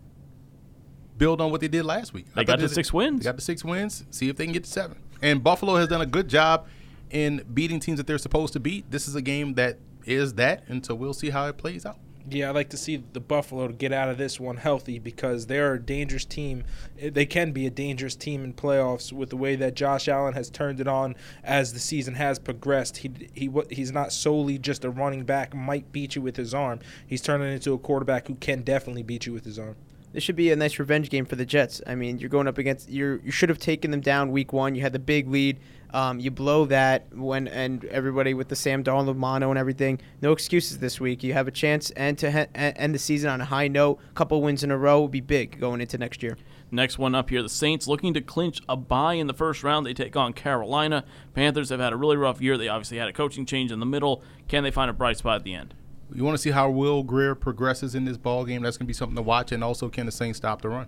build 1.17 1.41
on 1.41 1.51
what 1.51 1.59
they 1.59 1.67
did 1.67 1.84
last 1.84 2.13
week. 2.13 2.34
They 2.34 2.41
I 2.41 2.43
got 2.45 2.61
thought 2.61 2.69
to 2.69 2.73
six 2.73 2.93
wins. 2.93 3.19
They 3.19 3.26
got 3.26 3.36
the 3.36 3.41
six 3.41 3.61
wins. 3.65 4.05
See 4.09 4.30
if 4.30 4.38
they 4.38 4.45
can 4.45 4.53
get 4.53 4.63
to 4.63 4.69
seven. 4.69 4.99
And 5.21 5.43
Buffalo 5.43 5.76
has 5.76 5.89
done 5.89 5.99
a 5.99 6.05
good 6.05 6.30
job 6.30 6.65
in 7.09 7.43
beating 7.53 7.79
teams 7.79 7.97
that 7.97 8.07
they're 8.07 8.17
supposed 8.17 8.53
to 8.53 8.59
beat. 8.59 8.89
This 8.91 9.07
is 9.07 9.15
a 9.15 9.21
game 9.21 9.53
that 9.55 9.79
is 10.05 10.33
that, 10.35 10.63
and 10.67 10.85
so 10.85 10.95
we'll 10.95 11.13
see 11.13 11.29
how 11.29 11.47
it 11.47 11.57
plays 11.57 11.85
out. 11.85 11.97
Yeah, 12.27 12.49
I'd 12.49 12.55
like 12.55 12.69
to 12.69 12.77
see 12.77 13.03
the 13.13 13.19
Buffalo 13.19 13.67
get 13.67 13.93
out 13.93 14.09
of 14.09 14.17
this 14.17 14.39
one 14.39 14.57
healthy 14.57 14.97
because 14.97 15.45
they're 15.45 15.75
a 15.75 15.79
dangerous 15.79 16.25
team. 16.25 16.63
They 16.99 17.27
can 17.27 17.51
be 17.51 17.67
a 17.67 17.69
dangerous 17.69 18.15
team 18.15 18.43
in 18.43 18.53
playoffs 18.53 19.13
with 19.13 19.29
the 19.29 19.37
way 19.37 19.55
that 19.57 19.75
Josh 19.75 20.07
Allen 20.07 20.33
has 20.33 20.49
turned 20.49 20.79
it 20.79 20.87
on 20.87 21.15
as 21.43 21.73
the 21.73 21.79
season 21.79 22.15
has 22.15 22.39
progressed. 22.39 22.97
He 22.97 23.11
he 23.33 23.51
he's 23.69 23.91
not 23.91 24.11
solely 24.11 24.57
just 24.57 24.83
a 24.83 24.89
running 24.89 25.23
back 25.23 25.53
might 25.53 25.91
beat 25.91 26.15
you 26.15 26.21
with 26.23 26.35
his 26.35 26.53
arm. 26.53 26.79
He's 27.05 27.21
turning 27.21 27.53
into 27.53 27.73
a 27.73 27.77
quarterback 27.77 28.27
who 28.27 28.35
can 28.35 28.63
definitely 28.63 29.03
beat 29.03 29.27
you 29.27 29.33
with 29.33 29.45
his 29.45 29.59
arm. 29.59 29.75
This 30.16 30.24
should 30.24 30.38
be 30.38 30.49
a 30.49 30.55
nice 30.55 30.80
revenge 30.80 31.09
game 31.09 31.26
for 31.26 31.36
the 31.36 31.45
Jets. 31.45 31.82
I 31.86 31.93
mean, 31.93 32.20
you're 32.20 32.30
going 32.30 32.47
up 32.47 32.57
against 32.57 32.89
you. 32.89 33.20
You 33.22 33.32
should 33.32 33.49
have 33.49 33.59
taken 33.59 33.91
them 33.91 33.99
down 33.99 34.32
week 34.32 34.53
one. 34.53 34.74
You 34.74 34.80
had 34.82 34.93
the 34.93 34.99
big 34.99 35.28
lead. 35.28 35.59
Um, 35.93 36.22
you 36.22 36.32
blow 36.32 36.63
that 36.68 37.13
when 37.13 37.49
and 37.49 37.84
everybody 37.84 38.34
with 38.34 38.47
the 38.47 38.55
Sam 38.55 38.82
Darnold 38.82 39.18
mono 39.18 39.49
and 39.49 39.59
everything. 39.59 39.99
No 40.22 40.32
excuses 40.32 40.80
this 40.80 41.01
week. 41.01 41.22
You 41.22 41.34
have 41.34 41.49
a 41.49 41.51
chance 41.51 41.91
and 41.91 42.18
to 42.20 42.32
he- 42.32 42.47
end 42.55 42.95
the 42.95 42.99
season 42.99 43.30
on 43.30 43.41
a 43.41 43.45
high 43.45 43.68
note. 43.68 43.99
A 44.09 44.13
couple 44.13 44.41
wins 44.41 44.63
in 44.63 44.72
a 44.72 44.78
row 44.78 45.01
would 45.01 45.11
be 45.11 45.20
big 45.20 45.59
going 45.59 45.82
into 45.82 45.97
next 45.97 46.24
year. 46.24 46.38
Next 46.72 46.97
one 46.97 47.13
up 47.13 47.30
here, 47.30 47.43
the 47.43 47.49
Saints 47.49 47.86
looking 47.86 48.13
to 48.13 48.22
clinch 48.22 48.61
a 48.70 48.78
bye 48.78 49.16
in 49.16 49.28
the 49.28 49.34
first 49.34 49.66
round. 49.66 49.86
They 49.86 49.93
take 49.93 50.16
on 50.16 50.32
Carolina. 50.32 51.03
Panthers 51.34 51.72
have 51.72 51.82
had 51.82 51.91
a 51.91 51.97
really 51.97 52.16
rough 52.16 52.39
year. 52.39 52.57
They 52.57 52.70
obviously 52.70 52.99
had 52.99 53.09
a 53.09 53.13
coaching 53.13 53.45
change 53.45 53.70
in 53.70 53.82
the 53.82 53.86
middle. 53.86 54.24
Can 54.47 54.63
they 54.63 54.72
find 54.72 54.89
a 54.89 54.93
bright 54.93 55.18
spot 55.18 55.36
at 55.36 55.43
the 55.43 55.55
end? 55.55 55.74
You 56.13 56.23
want 56.23 56.35
to 56.35 56.41
see 56.41 56.51
how 56.51 56.69
Will 56.69 57.03
Grier 57.03 57.35
progresses 57.35 57.95
in 57.95 58.05
this 58.05 58.17
ball 58.17 58.45
game. 58.45 58.61
That's 58.61 58.77
going 58.77 58.85
to 58.85 58.89
be 58.89 58.93
something 58.93 59.15
to 59.15 59.21
watch, 59.21 59.51
and 59.51 59.63
also 59.63 59.89
can 59.89 60.05
the 60.05 60.11
Saints 60.11 60.37
stop 60.37 60.61
the 60.61 60.69
run? 60.69 60.87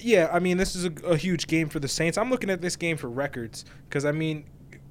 Yeah, 0.00 0.28
I 0.32 0.38
mean, 0.38 0.56
this 0.56 0.74
is 0.74 0.84
a, 0.84 0.92
a 1.04 1.16
huge 1.16 1.46
game 1.46 1.68
for 1.68 1.80
the 1.80 1.88
Saints. 1.88 2.16
I'm 2.18 2.30
looking 2.30 2.50
at 2.50 2.60
this 2.60 2.76
game 2.76 2.96
for 2.96 3.08
records 3.08 3.64
because, 3.88 4.04
I 4.04 4.12
mean, 4.12 4.44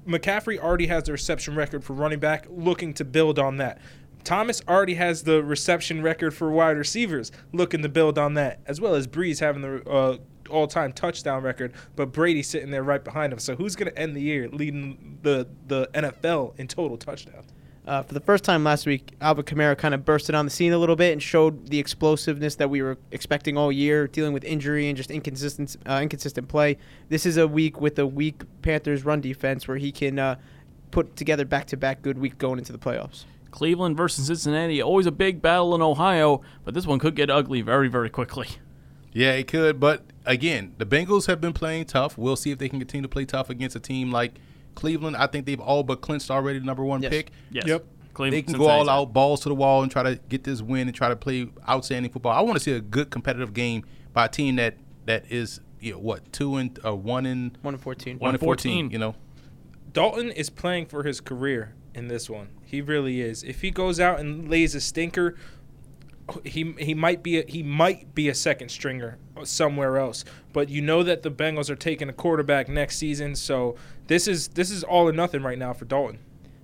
McCaffrey 0.06 0.58
already 0.58 0.86
has 0.86 1.04
the 1.04 1.12
reception 1.12 1.54
record 1.54 1.84
for 1.84 1.92
running 1.94 2.18
back, 2.18 2.46
looking 2.50 2.94
to 2.94 3.04
build 3.04 3.38
on 3.38 3.58
that. 3.58 3.78
Thomas 4.24 4.62
already 4.68 4.94
has 4.94 5.22
the 5.22 5.42
reception 5.42 6.02
record 6.02 6.34
for 6.34 6.50
wide 6.50 6.76
receivers, 6.76 7.32
looking 7.52 7.82
to 7.82 7.88
build 7.88 8.18
on 8.18 8.34
that, 8.34 8.60
as 8.66 8.80
well 8.80 8.94
as 8.94 9.06
Brees 9.06 9.40
having 9.40 9.62
the 9.62 9.88
uh, 9.88 10.18
all-time 10.50 10.92
touchdown 10.92 11.42
record, 11.42 11.72
but 11.96 12.12
Brady 12.12 12.42
sitting 12.42 12.70
there 12.70 12.82
right 12.82 13.02
behind 13.02 13.32
him. 13.32 13.38
So 13.38 13.56
who's 13.56 13.76
going 13.76 13.90
to 13.90 13.98
end 13.98 14.14
the 14.14 14.20
year 14.20 14.48
leading 14.48 15.18
the 15.22 15.48
the 15.66 15.88
NFL 15.94 16.58
in 16.58 16.68
total 16.68 16.98
touchdowns? 16.98 17.46
Uh, 17.86 18.02
for 18.02 18.14
the 18.14 18.20
first 18.20 18.44
time 18.44 18.62
last 18.62 18.86
week, 18.86 19.14
Albert 19.20 19.46
Kamara 19.46 19.76
kind 19.76 19.94
of 19.94 20.04
bursted 20.04 20.34
on 20.34 20.44
the 20.44 20.50
scene 20.50 20.72
a 20.72 20.78
little 20.78 20.96
bit 20.96 21.12
and 21.12 21.22
showed 21.22 21.68
the 21.68 21.78
explosiveness 21.78 22.54
that 22.56 22.68
we 22.68 22.82
were 22.82 22.98
expecting 23.10 23.56
all 23.56 23.72
year, 23.72 24.06
dealing 24.06 24.32
with 24.32 24.44
injury 24.44 24.88
and 24.88 24.96
just 24.96 25.10
inconsistent, 25.10 25.76
uh, 25.88 25.98
inconsistent 26.02 26.46
play. 26.46 26.76
This 27.08 27.24
is 27.26 27.36
a 27.36 27.48
week 27.48 27.80
with 27.80 27.98
a 27.98 28.06
weak 28.06 28.42
Panthers 28.62 29.04
run 29.04 29.20
defense 29.20 29.66
where 29.66 29.78
he 29.78 29.92
can 29.92 30.18
uh, 30.18 30.36
put 30.90 31.16
together 31.16 31.44
back-to-back 31.44 32.02
good 32.02 32.18
weeks 32.18 32.36
going 32.36 32.58
into 32.58 32.70
the 32.70 32.78
playoffs. 32.78 33.24
Cleveland 33.50 33.96
versus 33.96 34.26
Cincinnati, 34.26 34.80
always 34.80 35.06
a 35.06 35.12
big 35.12 35.42
battle 35.42 35.74
in 35.74 35.82
Ohio, 35.82 36.42
but 36.64 36.74
this 36.74 36.86
one 36.86 36.98
could 36.98 37.16
get 37.16 37.30
ugly 37.30 37.62
very, 37.62 37.88
very 37.88 38.10
quickly. 38.10 38.46
Yeah, 39.12 39.32
it 39.32 39.48
could. 39.48 39.80
But 39.80 40.04
again, 40.24 40.74
the 40.78 40.86
Bengals 40.86 41.26
have 41.26 41.40
been 41.40 41.52
playing 41.52 41.86
tough. 41.86 42.16
We'll 42.16 42.36
see 42.36 42.52
if 42.52 42.58
they 42.58 42.68
can 42.68 42.78
continue 42.78 43.02
to 43.02 43.08
play 43.08 43.24
tough 43.24 43.50
against 43.50 43.74
a 43.74 43.80
team 43.80 44.12
like 44.12 44.34
Cleveland. 44.80 45.16
I 45.16 45.26
think 45.26 45.46
they've 45.46 45.60
all 45.60 45.82
but 45.82 46.00
clinched 46.00 46.30
already 46.30 46.58
the 46.58 46.64
number 46.64 46.84
one 46.84 47.02
Yes. 47.02 47.10
pick. 47.10 47.30
Yes. 47.50 47.66
Yep. 47.66 47.84
Cleveland, 48.14 48.32
They 48.34 48.42
can 48.52 48.58
go 48.58 48.68
all 48.68 48.88
out, 48.90 49.12
balls 49.12 49.40
to 49.42 49.48
the 49.48 49.54
wall, 49.54 49.82
and 49.82 49.90
try 49.92 50.02
to 50.02 50.16
get 50.28 50.42
this 50.44 50.60
win 50.62 50.88
and 50.88 50.94
try 50.94 51.08
to 51.08 51.16
play 51.16 51.48
outstanding 51.68 52.10
football. 52.10 52.32
I 52.32 52.40
want 52.40 52.54
to 52.56 52.60
see 52.60 52.72
a 52.72 52.80
good 52.80 53.10
competitive 53.10 53.54
game 53.54 53.84
by 54.12 54.24
a 54.24 54.28
team 54.28 54.56
that 54.56 54.74
that 55.06 55.30
is 55.30 55.60
you 55.80 55.92
know 55.92 55.98
what 55.98 56.32
two 56.32 56.56
and 56.56 56.78
uh, 56.84 56.94
one 56.94 57.24
and 57.26 57.56
One 57.62 57.74
and 57.74 57.82
fourteen. 57.82 58.18
one 58.18 58.34
and 58.34 58.40
114. 58.42 58.72
fourteen. 58.72 58.90
You 58.90 58.98
know, 58.98 59.14
Dalton 59.92 60.30
is 60.32 60.50
playing 60.50 60.86
for 60.86 61.04
his 61.04 61.20
career 61.20 61.74
in 61.94 62.08
this 62.08 62.28
one. 62.28 62.48
He 62.64 62.80
really 62.80 63.20
is. 63.20 63.42
If 63.44 63.60
he 63.62 63.70
goes 63.70 63.98
out 64.00 64.18
and 64.20 64.48
lays 64.48 64.74
a 64.74 64.80
stinker, 64.80 65.36
he 66.44 66.74
he 66.78 66.94
might 66.94 67.22
be 67.22 67.38
a, 67.38 67.44
he 67.48 67.62
might 67.62 68.14
be 68.14 68.28
a 68.28 68.34
second 68.34 68.68
stringer 68.70 69.18
somewhere 69.44 69.98
else. 69.98 70.24
But 70.52 70.68
you 70.68 70.80
know 70.82 71.02
that 71.02 71.22
the 71.22 71.30
Bengals 71.30 71.70
are 71.70 71.76
taking 71.76 72.08
a 72.08 72.12
quarterback 72.12 72.68
next 72.68 72.98
season, 72.98 73.34
so 73.34 73.76
this 74.10 74.26
is 74.26 74.48
this 74.48 74.72
is 74.72 74.82
all 74.82 75.08
or 75.08 75.12
nothing 75.12 75.40
right 75.40 75.56
now 75.56 75.72
for 75.72 75.84
Dalton. 75.84 76.18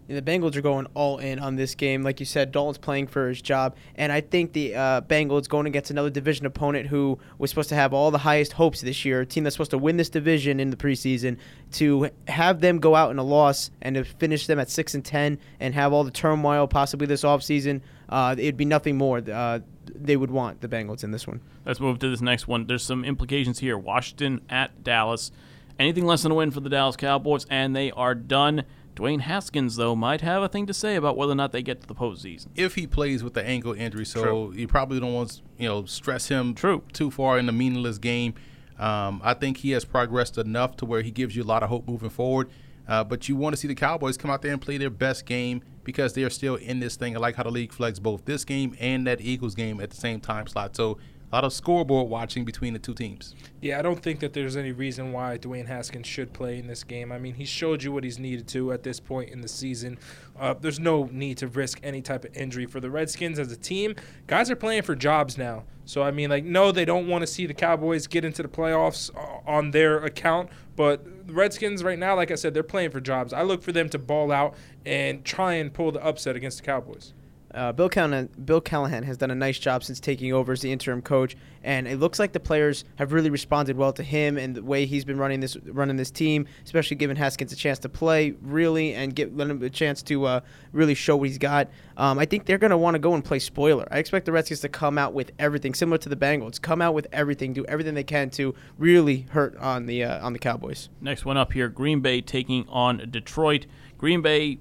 The 0.09 0.20
Bengals 0.22 0.57
are 0.57 0.61
going 0.61 0.86
all 0.94 1.18
in 1.18 1.38
on 1.38 1.55
this 1.55 1.76
game. 1.76 2.03
Like 2.03 2.18
you 2.18 2.26
said, 2.26 2.51
Dalton's 2.53 2.78
playing 2.78 3.07
for 3.07 3.28
his 3.28 3.40
job. 3.42 3.76
And 3.97 4.12
I 4.12 4.20
think 4.20 4.53
the 4.53 4.74
uh, 4.74 5.01
Bengals 5.03 5.49
going 5.49 5.66
against 5.66 5.90
another 5.90 6.11
division 6.11 6.47
opponent 6.47 6.88
who 6.88 7.18
was 7.38 7.51
supposed 7.51 7.68
to 7.70 7.74
have 7.74 7.92
all 7.92 8.12
the 8.12 8.18
highest 8.18 8.53
hopes 8.53 8.80
this 8.80 9.05
year, 9.05 9.20
a 9.20 9.26
team 9.26 9.42
that's 9.44 9.55
supposed 9.55 9.72
to 9.72 9.78
win 9.78 9.97
this 9.97 10.09
division 10.09 10.61
in 10.61 10.70
the 10.70 10.76
preseason, 10.76 11.38
to 11.72 12.09
have 12.28 12.61
them 12.61 12.78
go 12.78 12.94
out 12.94 13.11
in 13.11 13.18
a 13.18 13.24
loss 13.24 13.70
and 13.82 13.97
to 13.97 14.05
finish 14.05 14.47
them 14.47 14.61
at 14.61 14.70
6 14.70 14.94
and 14.94 15.05
10 15.05 15.38
and 15.59 15.74
have 15.74 15.92
all 15.92 16.05
the 16.05 16.12
turmoil 16.12 16.68
possibly 16.68 17.07
this 17.07 17.22
offseason, 17.22 17.80
uh, 18.09 18.34
it'd 18.38 18.57
be 18.57 18.64
nothing 18.64 18.97
more 18.97 19.22
uh, 19.32 19.59
they 19.92 20.16
would 20.16 20.30
want, 20.30 20.61
the 20.61 20.68
Bengals, 20.68 21.03
in 21.03 21.11
this 21.11 21.26
one. 21.26 21.40
Let's 21.64 21.80
move 21.80 21.99
to 22.01 22.09
this 22.09 22.20
next 22.20 22.47
one. 22.47 22.66
There's 22.66 22.84
some 22.84 23.05
implications 23.05 23.59
here. 23.59 23.76
Washington 23.76 24.40
at 24.49 24.84
Dallas. 24.84 25.32
Anything 25.79 26.07
less 26.07 26.22
than 26.22 26.33
a 26.33 26.35
win 26.35 26.51
for 26.51 26.61
the 26.61 26.70
Dallas 26.70 26.97
Cowboys, 26.97 27.47
and 27.51 27.77
they 27.77 27.91
are 27.93 28.14
done. 28.14 28.64
Dwayne 28.95 29.20
Haskins, 29.20 29.77
though, 29.77 29.95
might 29.95 30.22
have 30.22 30.43
a 30.43 30.49
thing 30.49 30.66
to 30.66 30.72
say 30.72 30.97
about 30.97 31.18
whether 31.18 31.33
or 31.33 31.35
not 31.35 31.53
they 31.53 31.62
get 31.62 31.83
to 31.83 31.87
the 31.87 31.95
postseason. 31.95 32.47
if 32.55 32.77
he 32.77 32.87
plays 32.87 33.22
with 33.22 33.35
the 33.35 33.45
ankle 33.45 33.74
injury, 33.74 34.07
so 34.07 34.22
True. 34.22 34.53
you 34.57 34.66
probably 34.66 34.99
don't 34.99 35.12
want 35.12 35.31
to 35.33 35.43
you 35.59 35.68
know 35.68 35.85
stress 35.85 36.29
him 36.29 36.55
True. 36.55 36.83
too 36.95 37.11
far 37.11 37.39
in 37.39 37.45
the 37.45 37.53
meaningless 37.53 37.99
game. 37.99 38.33
Um, 38.79 39.20
I 39.22 39.35
think 39.35 39.59
he 39.59 39.72
has 39.72 39.85
progressed 39.85 40.39
enough 40.39 40.77
to 40.79 40.87
where 40.87 41.03
he 41.03 41.11
gives 41.11 41.37
you 41.37 41.43
a 41.43 41.45
lot 41.45 41.62
of 41.62 41.68
hope 41.68 41.87
moving 41.87 42.11
forward. 42.11 42.49
Uh, 42.89 43.03
but 43.05 43.29
you 43.29 43.37
want 43.37 43.53
to 43.53 43.57
see 43.57 43.68
the 43.68 43.74
Cowboys 43.74 44.16
come 44.16 44.31
out 44.31 44.43
there 44.43 44.53
and 44.53 44.62
play 44.62 44.79
their 44.79 44.91
best 44.91 45.27
game 45.27 45.61
because 45.83 46.12
they 46.14 46.22
are 46.22 46.31
still 46.31 46.55
in 46.55 46.79
this 46.81 46.97
thing. 46.97 47.16
I 47.16 47.20
like 47.20 47.35
how 47.35 47.43
the 47.43 47.51
league 47.51 47.72
flex 47.72 47.99
both 47.99 48.24
this 48.24 48.45
game 48.45 48.77
and 48.79 49.07
that 49.07 49.20
Eagles 49.20 49.55
game 49.55 49.81
at 49.81 49.91
the 49.91 49.97
same 49.97 50.20
time 50.20 50.47
slot. 50.47 50.77
So 50.77 50.99
a 51.31 51.35
lot 51.35 51.45
of 51.45 51.53
scoreboard 51.53 52.09
watching 52.09 52.45
between 52.45 52.72
the 52.72 52.79
two 52.79 52.95
teams. 52.95 53.35
Yeah, 53.61 53.79
I 53.79 53.83
don't 53.83 54.01
think 54.01 54.20
that 54.20 54.33
there's 54.33 54.57
any 54.57 54.70
reason 54.70 55.12
why 55.12 55.39
Dwayne 55.39 55.66
Haskins 55.66 56.07
should 56.07 56.33
play 56.33 56.59
in 56.59 56.68
this 56.68 56.85
game. 56.85 57.11
I 57.11 57.18
mean, 57.18 57.35
he 57.35 57.45
showed 57.45 57.83
you 57.83 57.91
what 57.91 58.05
he's 58.05 58.18
needed 58.18 58.47
to 58.49 58.72
at 58.72 58.85
this 58.85 59.01
point 59.01 59.31
in 59.31 59.41
the 59.41 59.49
season. 59.49 59.99
Uh, 60.39 60.55
there's 60.55 60.79
no 60.79 61.09
need 61.11 61.39
to 61.39 61.49
risk 61.49 61.81
any 61.83 62.01
type 62.01 62.24
of 62.24 62.37
injury 62.37 62.66
for 62.66 62.79
the 62.79 62.91
Redskins 62.91 63.39
as 63.41 63.51
a 63.51 63.57
team. 63.57 63.97
Guys 64.29 64.51
are 64.51 64.57
playing 64.57 64.83
for 64.83 64.95
jobs 64.95 65.37
now. 65.37 65.64
So, 65.85 66.03
I 66.03 66.11
mean, 66.11 66.31
like, 66.31 66.45
no, 66.45 66.70
they 66.70 66.85
don't 66.85 67.09
want 67.09 67.22
to 67.22 67.27
see 67.27 67.47
the 67.47 67.55
Cowboys 67.55 68.07
get 68.07 68.24
into 68.24 68.43
the 68.43 68.49
playoffs 68.49 69.14
uh, 69.16 69.51
on 69.51 69.72
their 69.72 70.05
account. 70.05 70.51
But 70.77 71.27
the 71.27 71.33
Redskins, 71.33 71.83
right 71.83 71.99
now, 71.99 72.14
like 72.14 72.31
I 72.31 72.35
said, 72.35 72.55
they're 72.55 72.62
playing 72.62 72.91
for 72.91 73.01
jobs. 73.01 73.33
I 73.33 73.43
look 73.43 73.62
for 73.62 73.72
them 73.72 73.89
to 73.89 73.99
ball 73.99 74.31
out 74.31 74.55
and 74.85 75.24
try 75.24 75.55
and 75.55 75.72
pull 75.72 75.91
the 75.91 76.05
upset 76.05 76.37
against 76.37 76.59
the 76.59 76.64
Cowboys. 76.64 77.14
Uh, 77.57 77.72
Bill 77.72 77.88
Callahan, 77.88 78.28
Bill 78.44 78.61
Callahan 78.61 79.02
has 79.04 79.16
done 79.16 79.30
a 79.30 79.34
nice 79.34 79.59
job 79.59 79.82
since 79.82 79.98
taking 79.98 80.32
over 80.32 80.52
as 80.52 80.61
the 80.61 80.70
interim 80.70 81.00
coach, 81.00 81.36
and 81.64 81.88
it 81.88 81.98
looks 81.98 82.18
like 82.18 82.32
the 82.32 82.40
players 82.40 82.84
have 82.96 83.12
really 83.12 83.30
responded 83.30 83.76
well 83.78 83.92
to 83.94 84.02
him 84.02 84.36
and 84.36 84.54
the 84.54 84.62
way 84.62 84.84
he's 84.84 85.04
been 85.07 85.18
running 85.18 85.40
this 85.40 85.57
running 85.64 85.96
this 85.96 86.11
team, 86.11 86.46
especially 86.64 86.96
giving 86.96 87.16
Haskins 87.16 87.52
a 87.52 87.57
chance 87.57 87.78
to 87.80 87.88
play 87.88 88.34
really 88.42 88.94
and 88.94 89.16
get 89.16 89.34
let 89.34 89.48
him 89.48 89.62
a 89.62 89.70
chance 89.70 90.02
to 90.02 90.26
uh, 90.26 90.40
really 90.72 90.94
show 90.94 91.16
what 91.16 91.28
he's 91.28 91.38
got. 91.38 91.68
Um, 91.96 92.18
I 92.18 92.26
think 92.26 92.44
they're 92.44 92.59
going 92.59 92.70
to 92.72 92.76
want 92.76 92.94
to 92.94 92.98
go 92.98 93.14
and 93.14 93.24
play 93.24 93.38
spoiler. 93.38 93.88
I 93.90 93.98
expect 93.98 94.26
the 94.26 94.32
Redskins 94.32 94.61
to 94.61 94.68
come 94.68 94.98
out 94.98 95.14
with 95.14 95.32
everything, 95.38 95.72
similar 95.72 95.98
to 95.98 96.09
the 96.11 96.16
Bengals, 96.16 96.61
come 96.61 96.82
out 96.82 96.92
with 96.92 97.07
everything, 97.11 97.54
do 97.54 97.64
everything 97.64 97.94
they 97.94 98.04
can 98.04 98.28
to 98.30 98.54
really 98.76 99.26
hurt 99.30 99.57
on 99.57 99.86
the 99.86 100.04
uh, 100.04 100.24
on 100.24 100.34
the 100.34 100.38
Cowboys. 100.38 100.90
Next 101.00 101.24
one 101.24 101.38
up 101.38 101.54
here 101.54 101.68
Green 101.68 102.00
Bay 102.00 102.20
taking 102.20 102.66
on 102.68 103.09
Detroit. 103.11 103.66
Green 103.96 104.20
Bay, 104.20 104.59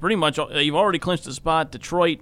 pretty 0.00 0.16
much, 0.16 0.38
you've 0.38 0.74
already 0.74 0.98
clinched 0.98 1.24
the 1.24 1.32
spot. 1.32 1.70
Detroit, 1.70 2.20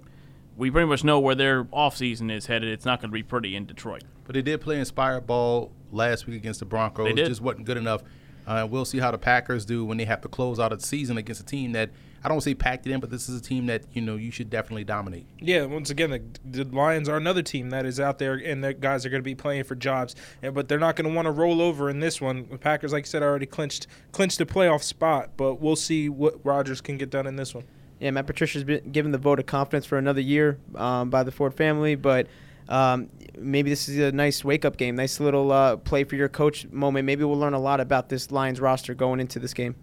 we 0.57 0.71
pretty 0.71 0.87
much 0.87 1.05
know 1.05 1.19
where 1.21 1.35
their 1.35 1.65
offseason 1.65 2.31
is 2.31 2.47
headed. 2.47 2.71
It's 2.71 2.85
not 2.85 3.01
going 3.01 3.11
to 3.11 3.15
be 3.15 3.23
pretty 3.23 3.57
in 3.57 3.67
Detroit. 3.67 4.05
But 4.25 4.35
they 4.35 4.43
did 4.43 4.61
play 4.61 4.79
inspired 4.79 5.27
ball 5.27 5.73
last 5.91 6.27
week 6.27 6.37
against 6.37 6.61
the 6.61 6.67
Broncos. 6.67 7.07
They 7.07 7.13
did. 7.15 7.27
Just 7.27 7.41
wasn't 7.41 7.67
good 7.67 7.77
enough. 7.77 8.03
Uh, 8.47 8.67
we'll 8.69 8.85
see 8.85 8.99
how 8.99 9.11
the 9.11 9.19
Packers 9.19 9.65
do 9.65 9.85
when 9.85 9.99
they 9.99 10.05
have 10.05 10.21
to 10.23 10.29
close 10.29 10.59
out 10.59 10.73
a 10.73 10.81
season 10.81 11.19
against 11.19 11.41
a 11.41 11.45
team 11.45 11.73
that 11.73 11.91
I 12.23 12.29
don't 12.29 12.41
say 12.41 12.55
packed 12.55 12.87
it 12.87 12.93
in, 12.93 13.01
but 13.01 13.11
this 13.11 13.29
is 13.29 13.39
a 13.39 13.43
team 13.43 13.67
that 13.67 13.85
you 13.93 14.03
know 14.03 14.17
you 14.17 14.31
should 14.31 14.51
definitely 14.51 14.85
dominate. 14.85 15.27
Yeah, 15.41 15.65
once 15.65 15.91
again, 15.91 16.11
the, 16.11 16.65
the 16.65 16.77
Lions 16.77 17.09
are 17.09 17.17
another 17.17 17.43
team 17.43 17.71
that 17.71 17.87
is 17.87 17.99
out 17.99 18.19
there, 18.19 18.35
and 18.35 18.63
the 18.63 18.75
guys 18.75 19.07
are 19.07 19.11
going 19.11 19.23
to 19.23 19.25
be 19.25 19.35
playing 19.35 19.65
for 19.65 19.75
jobs. 19.75 20.15
But 20.43 20.69
they're 20.69 20.79
not 20.79 20.97
going 20.97 21.09
to 21.09 21.15
want 21.15 21.27
to 21.27 21.33
roll 21.33 21.61
over 21.61 21.89
in 21.89 22.01
this 22.01 22.21
one. 22.21 22.47
The 22.51 22.59
Packers, 22.59 22.93
like 22.93 23.05
I 23.05 23.09
said, 23.09 23.23
already 23.23 23.47
clinched 23.47 23.87
clinched 24.13 24.39
the 24.39 24.47
playoff 24.47 24.83
spot, 24.83 25.31
but 25.37 25.55
we'll 25.61 25.77
see 25.77 26.09
what 26.09 26.45
Rodgers 26.45 26.81
can 26.81 26.99
get 26.99 27.11
done 27.11 27.27
in 27.27 27.37
this 27.37 27.55
one. 27.55 27.65
Yeah, 28.01 28.11
Matt 28.13 28.27
Patricia's 28.27 28.65
been 28.65 28.93
given 28.93 29.13
the 29.13 29.19
vote 29.19 29.39
of 29.39 29.47
confidence 29.47 29.85
for 29.85 29.99
another 29.99 30.23
year 30.23 30.59
um, 30.75 31.11
by 31.11 31.23
the 31.23 31.31
Ford 31.31 31.53
family, 31.55 31.97
but 31.97 32.29
um, 32.69 33.11
maybe 33.37 33.69
this 33.69 33.89
is 33.89 33.99
a 33.99 34.13
nice 34.13 34.45
wake-up 34.45 34.77
game, 34.77 34.97
nice 34.97 35.21
little 35.21 35.53
uh, 35.53 35.77
play 35.77 36.05
for 36.05 36.17
your 36.17 36.29
coach 36.29 36.67
moment. 36.69 37.05
Maybe 37.05 37.25
we'll 37.25 37.39
learn 37.39 37.53
a 37.53 37.61
lot 37.61 37.81
about 37.81 38.09
this 38.09 38.31
Lions 38.31 38.61
roster 38.61 38.95
going 38.95 39.21
into 39.21 39.39
this 39.39 39.53
game. 39.53 39.75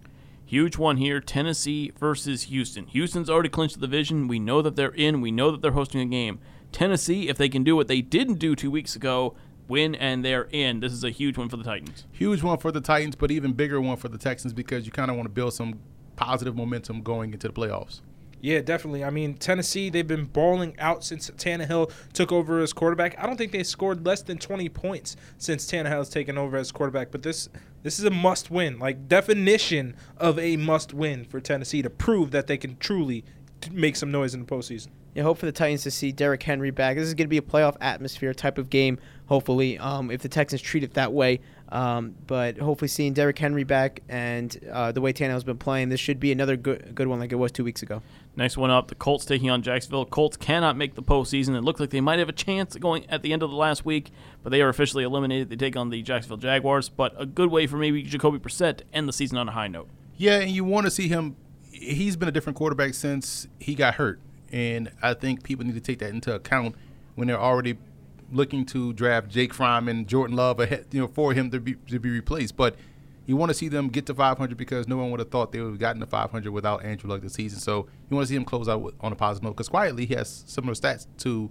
Huge 0.48 0.78
one 0.78 0.96
here 0.96 1.20
Tennessee 1.20 1.92
versus 2.00 2.44
Houston. 2.44 2.86
Houston's 2.86 3.28
already 3.28 3.50
clinched 3.50 3.78
the 3.78 3.86
division. 3.86 4.28
We 4.28 4.38
know 4.38 4.62
that 4.62 4.76
they're 4.76 4.94
in. 4.94 5.20
We 5.20 5.30
know 5.30 5.50
that 5.50 5.60
they're 5.60 5.72
hosting 5.72 6.00
a 6.00 6.06
game. 6.06 6.40
Tennessee, 6.72 7.28
if 7.28 7.36
they 7.36 7.50
can 7.50 7.64
do 7.64 7.76
what 7.76 7.86
they 7.86 8.00
didn't 8.00 8.38
do 8.38 8.56
two 8.56 8.70
weeks 8.70 8.96
ago, 8.96 9.36
win 9.68 9.94
and 9.94 10.24
they're 10.24 10.48
in. 10.50 10.80
This 10.80 10.94
is 10.94 11.04
a 11.04 11.10
huge 11.10 11.36
one 11.36 11.50
for 11.50 11.58
the 11.58 11.64
Titans. 11.64 12.06
Huge 12.12 12.42
one 12.42 12.56
for 12.56 12.72
the 12.72 12.80
Titans, 12.80 13.14
but 13.14 13.30
even 13.30 13.52
bigger 13.52 13.78
one 13.78 13.98
for 13.98 14.08
the 14.08 14.16
Texans 14.16 14.54
because 14.54 14.86
you 14.86 14.90
kind 14.90 15.10
of 15.10 15.18
want 15.18 15.26
to 15.26 15.32
build 15.32 15.52
some 15.52 15.80
positive 16.16 16.56
momentum 16.56 17.02
going 17.02 17.34
into 17.34 17.48
the 17.48 17.52
playoffs. 17.52 18.00
Yeah, 18.40 18.60
definitely. 18.60 19.02
I 19.02 19.10
mean, 19.10 19.34
Tennessee, 19.34 19.90
they've 19.90 20.06
been 20.06 20.26
balling 20.26 20.78
out 20.78 21.04
since 21.04 21.28
Tannehill 21.30 21.90
took 22.12 22.30
over 22.30 22.60
as 22.60 22.72
quarterback. 22.72 23.18
I 23.18 23.26
don't 23.26 23.36
think 23.36 23.52
they 23.52 23.64
scored 23.64 24.06
less 24.06 24.22
than 24.22 24.38
20 24.38 24.68
points 24.68 25.16
since 25.38 25.66
Tannehill's 25.70 26.08
taken 26.08 26.38
over 26.38 26.56
as 26.56 26.70
quarterback, 26.70 27.10
but 27.10 27.22
this 27.22 27.48
this 27.82 27.98
is 27.98 28.04
a 28.04 28.10
must 28.10 28.50
win. 28.50 28.78
Like 28.78 29.08
definition 29.08 29.96
of 30.16 30.38
a 30.38 30.56
must 30.56 30.94
win 30.94 31.24
for 31.24 31.40
Tennessee 31.40 31.82
to 31.82 31.90
prove 31.90 32.30
that 32.30 32.46
they 32.46 32.56
can 32.56 32.76
truly 32.76 33.24
make 33.72 33.96
some 33.96 34.10
noise 34.10 34.34
in 34.34 34.40
the 34.40 34.46
postseason. 34.46 34.88
Yeah, 35.14 35.24
hope 35.24 35.38
for 35.38 35.46
the 35.46 35.52
Titans 35.52 35.82
to 35.82 35.90
see 35.90 36.12
Derrick 36.12 36.42
Henry 36.42 36.70
back. 36.70 36.96
This 36.96 37.08
is 37.08 37.14
going 37.14 37.26
to 37.26 37.28
be 37.28 37.38
a 37.38 37.42
playoff 37.42 37.76
atmosphere 37.80 38.32
type 38.32 38.58
of 38.58 38.70
game, 38.70 38.98
hopefully, 39.26 39.78
um, 39.78 40.10
if 40.10 40.22
the 40.22 40.28
Texans 40.28 40.62
treat 40.62 40.84
it 40.84 40.94
that 40.94 41.12
way. 41.12 41.40
Um, 41.70 42.14
but 42.26 42.58
hopefully, 42.58 42.88
seeing 42.88 43.14
Derrick 43.14 43.38
Henry 43.38 43.64
back 43.64 44.02
and 44.08 44.56
uh, 44.70 44.92
the 44.92 45.00
way 45.00 45.12
Tannehill's 45.12 45.44
been 45.44 45.58
playing, 45.58 45.88
this 45.88 46.00
should 46.00 46.20
be 46.20 46.30
another 46.30 46.56
good 46.56 46.94
good 46.94 47.08
one 47.08 47.18
like 47.18 47.32
it 47.32 47.36
was 47.36 47.52
two 47.52 47.64
weeks 47.64 47.82
ago. 47.82 48.02
Next 48.38 48.56
one 48.56 48.70
up, 48.70 48.86
the 48.86 48.94
Colts 48.94 49.24
taking 49.24 49.50
on 49.50 49.62
Jacksonville. 49.62 50.04
Colts 50.06 50.36
cannot 50.36 50.76
make 50.76 50.94
the 50.94 51.02
postseason. 51.02 51.56
It 51.56 51.64
looked 51.64 51.80
like 51.80 51.90
they 51.90 52.00
might 52.00 52.20
have 52.20 52.28
a 52.28 52.32
chance 52.32 52.76
going 52.76 53.04
at 53.10 53.22
the 53.22 53.32
end 53.32 53.42
of 53.42 53.50
the 53.50 53.56
last 53.56 53.84
week, 53.84 54.12
but 54.44 54.50
they 54.50 54.62
are 54.62 54.68
officially 54.68 55.02
eliminated. 55.02 55.50
They 55.50 55.56
take 55.56 55.74
on 55.74 55.90
the 55.90 56.02
Jacksonville 56.02 56.36
Jaguars, 56.36 56.88
but 56.88 57.20
a 57.20 57.26
good 57.26 57.50
way 57.50 57.66
for 57.66 57.78
maybe 57.78 58.00
Jacoby 58.04 58.38
Brissett 58.38 58.76
to 58.76 58.84
end 58.92 59.08
the 59.08 59.12
season 59.12 59.38
on 59.38 59.48
a 59.48 59.50
high 59.50 59.66
note. 59.66 59.88
Yeah, 60.16 60.38
and 60.38 60.52
you 60.52 60.62
want 60.62 60.86
to 60.86 60.90
see 60.92 61.08
him. 61.08 61.34
He's 61.72 62.16
been 62.16 62.28
a 62.28 62.32
different 62.32 62.56
quarterback 62.56 62.94
since 62.94 63.48
he 63.58 63.74
got 63.74 63.96
hurt. 63.96 64.20
and 64.52 64.92
I 65.02 65.14
think 65.14 65.42
people 65.42 65.66
need 65.66 65.74
to 65.74 65.80
take 65.80 65.98
that 65.98 66.10
into 66.10 66.32
account 66.32 66.76
when 67.16 67.26
they're 67.26 67.40
already 67.40 67.76
looking 68.32 68.64
to 68.66 68.92
draft 68.92 69.30
Jake 69.30 69.52
Fromm 69.52 69.88
and 69.88 70.06
Jordan 70.06 70.36
Love 70.36 70.60
ahead, 70.60 70.86
you 70.92 71.00
know, 71.00 71.08
for 71.08 71.32
him 71.32 71.50
to 71.50 71.58
be 71.58 71.74
to 71.88 71.98
be 71.98 72.10
replaced. 72.10 72.56
But 72.56 72.76
you 73.28 73.36
want 73.36 73.50
to 73.50 73.54
see 73.54 73.68
them 73.68 73.88
get 73.88 74.06
to 74.06 74.14
500 74.14 74.56
because 74.56 74.88
no 74.88 74.96
one 74.96 75.10
would 75.10 75.20
have 75.20 75.30
thought 75.30 75.52
they 75.52 75.60
would 75.60 75.72
have 75.72 75.78
gotten 75.78 76.00
to 76.00 76.06
500 76.06 76.50
without 76.50 76.82
Andrew 76.82 77.10
Luck 77.10 77.20
this 77.20 77.34
season. 77.34 77.60
So 77.60 77.86
you 78.08 78.16
want 78.16 78.26
to 78.26 78.28
see 78.30 78.36
him 78.36 78.46
close 78.46 78.70
out 78.70 78.80
with, 78.80 78.94
on 79.00 79.12
a 79.12 79.16
positive 79.16 79.44
note 79.44 79.50
because 79.50 79.68
quietly 79.68 80.06
he 80.06 80.14
has 80.14 80.44
similar 80.46 80.72
stats 80.72 81.06
to 81.18 81.50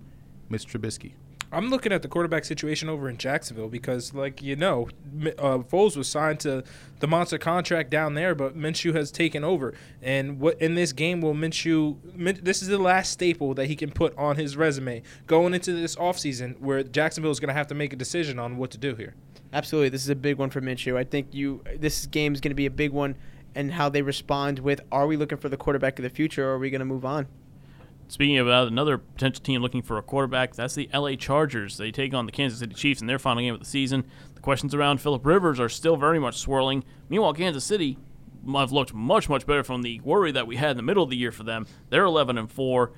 Mr. 0.50 0.76
Trubisky. 0.76 1.14
I'm 1.50 1.70
looking 1.70 1.94
at 1.94 2.02
the 2.02 2.10
quarterback 2.10 2.44
situation 2.44 2.90
over 2.90 3.08
in 3.08 3.18
Jacksonville 3.18 3.70
because, 3.70 4.14
like 4.14 4.42
you 4.42 4.58
know, 4.58 4.90
uh, 5.38 5.60
Foles 5.60 5.96
was 5.96 6.10
signed 6.10 6.42
to 6.42 6.64
the 7.00 7.08
monster 7.08 7.38
contract 7.38 7.90
down 7.90 8.16
there, 8.16 8.36
but 8.36 8.58
Minshew 8.58 8.94
has 8.96 9.12
taken 9.12 9.46
over. 9.46 9.74
And 10.02 10.40
what 10.42 10.62
in 10.62 10.76
this 10.76 10.92
game 10.92 11.22
will 11.22 11.34
Minshew? 11.34 11.98
Min, 12.14 12.40
this 12.44 12.62
is 12.62 12.68
the 12.68 12.78
last 12.78 13.12
staple 13.12 13.54
that 13.54 13.68
he 13.68 13.78
can 13.78 13.92
put 13.92 14.18
on 14.18 14.36
his 14.36 14.58
resume 14.58 15.04
going 15.26 15.54
into 15.54 15.74
this 15.74 15.96
offseason 15.96 16.60
where 16.60 16.84
Jacksonville 16.84 17.32
is 17.32 17.40
going 17.40 17.50
to 17.50 17.54
have 17.54 17.68
to 17.68 17.76
make 17.76 17.94
a 17.94 17.98
decision 17.98 18.40
on 18.40 18.58
what 18.58 18.72
to 18.72 18.78
do 18.78 18.96
here. 18.96 19.16
Absolutely, 19.54 19.90
this 19.90 20.04
is 20.04 20.10
a 20.10 20.16
big 20.16 20.38
one 20.38 20.50
for 20.50 20.60
Minshew. 20.60 20.98
I 20.98 21.06
think 21.06 21.34
you 21.34 21.64
this 21.78 22.08
game 22.08 22.34
is 22.34 22.42
going 22.42 22.52
to 22.52 22.56
be 22.56 22.66
a 22.66 22.72
big 22.72 22.92
one, 22.92 23.16
and 23.56 23.72
how 23.72 23.88
they 23.88 24.02
respond 24.02 24.60
with: 24.60 24.82
Are 24.92 25.08
we 25.08 25.16
looking 25.16 25.38
for 25.38 25.48
the 25.48 25.58
quarterback 25.58 25.98
of 25.98 26.04
the 26.04 26.10
future, 26.10 26.46
or 26.46 26.56
are 26.56 26.60
we 26.60 26.70
going 26.70 26.80
to 26.80 26.86
move 26.86 27.06
on? 27.06 27.28
Speaking 28.10 28.40
about 28.40 28.70
another 28.70 28.98
potential 28.98 29.44
team 29.44 29.62
looking 29.62 29.82
for 29.82 29.98
a 29.98 30.02
quarterback, 30.02 30.56
that's 30.56 30.76
the 30.76 30.90
LA 30.94 31.16
Chargers. 31.16 31.78
They 31.78 31.92
take 31.92 32.14
on 32.14 32.26
the 32.26 32.32
Kansas 32.32 32.60
City 32.60 32.74
Chiefs 32.74 33.02
in 33.02 33.08
their 33.08 33.20
final 33.20 33.44
game 33.44 33.54
of 33.54 33.60
the 33.60 33.66
season. 33.66 34.06
The 34.34 34.40
questions 34.40 34.74
around 34.74 35.02
Philip 35.02 35.26
Rivers 35.26 35.60
are 35.60 35.68
still 35.68 35.98
very 35.98 36.18
much 36.18 36.38
swirling. 36.38 36.86
Meanwhile, 37.10 37.34
Kansas 37.34 37.66
City 37.66 37.98
have 38.56 38.72
looked 38.72 38.94
much 38.94 39.28
much 39.28 39.46
better 39.46 39.64
from 39.64 39.82
the 39.82 40.00
worry 40.02 40.32
that 40.32 40.48
we 40.48 40.56
had 40.56 40.72
in 40.72 40.78
the 40.78 40.84
middle 40.84 41.04
of 41.04 41.10
the 41.10 41.18
year 41.18 41.34
for 41.34 41.44
them. 41.44 41.68
They're 41.90 42.06
11 42.06 42.38
and 42.38 42.50
4. 42.50 42.94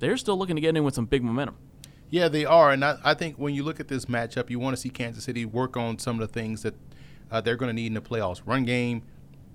They're 0.00 0.16
still 0.16 0.36
looking 0.36 0.56
to 0.56 0.62
get 0.62 0.76
in 0.76 0.82
with 0.82 0.94
some 0.94 1.06
big 1.06 1.22
momentum. 1.22 1.56
Yeah, 2.10 2.28
they 2.28 2.44
are, 2.44 2.72
and 2.72 2.84
I, 2.84 2.96
I 3.04 3.14
think 3.14 3.36
when 3.36 3.54
you 3.54 3.62
look 3.62 3.80
at 3.80 3.88
this 3.88 4.06
matchup, 4.06 4.48
you 4.48 4.58
want 4.58 4.74
to 4.74 4.80
see 4.80 4.88
Kansas 4.88 5.24
City 5.24 5.44
work 5.44 5.76
on 5.76 5.98
some 5.98 6.20
of 6.20 6.26
the 6.26 6.32
things 6.32 6.62
that 6.62 6.74
uh, 7.30 7.40
they're 7.42 7.56
going 7.56 7.68
to 7.68 7.74
need 7.74 7.88
in 7.88 7.94
the 7.94 8.00
playoffs: 8.00 8.40
run 8.44 8.64
game, 8.64 9.02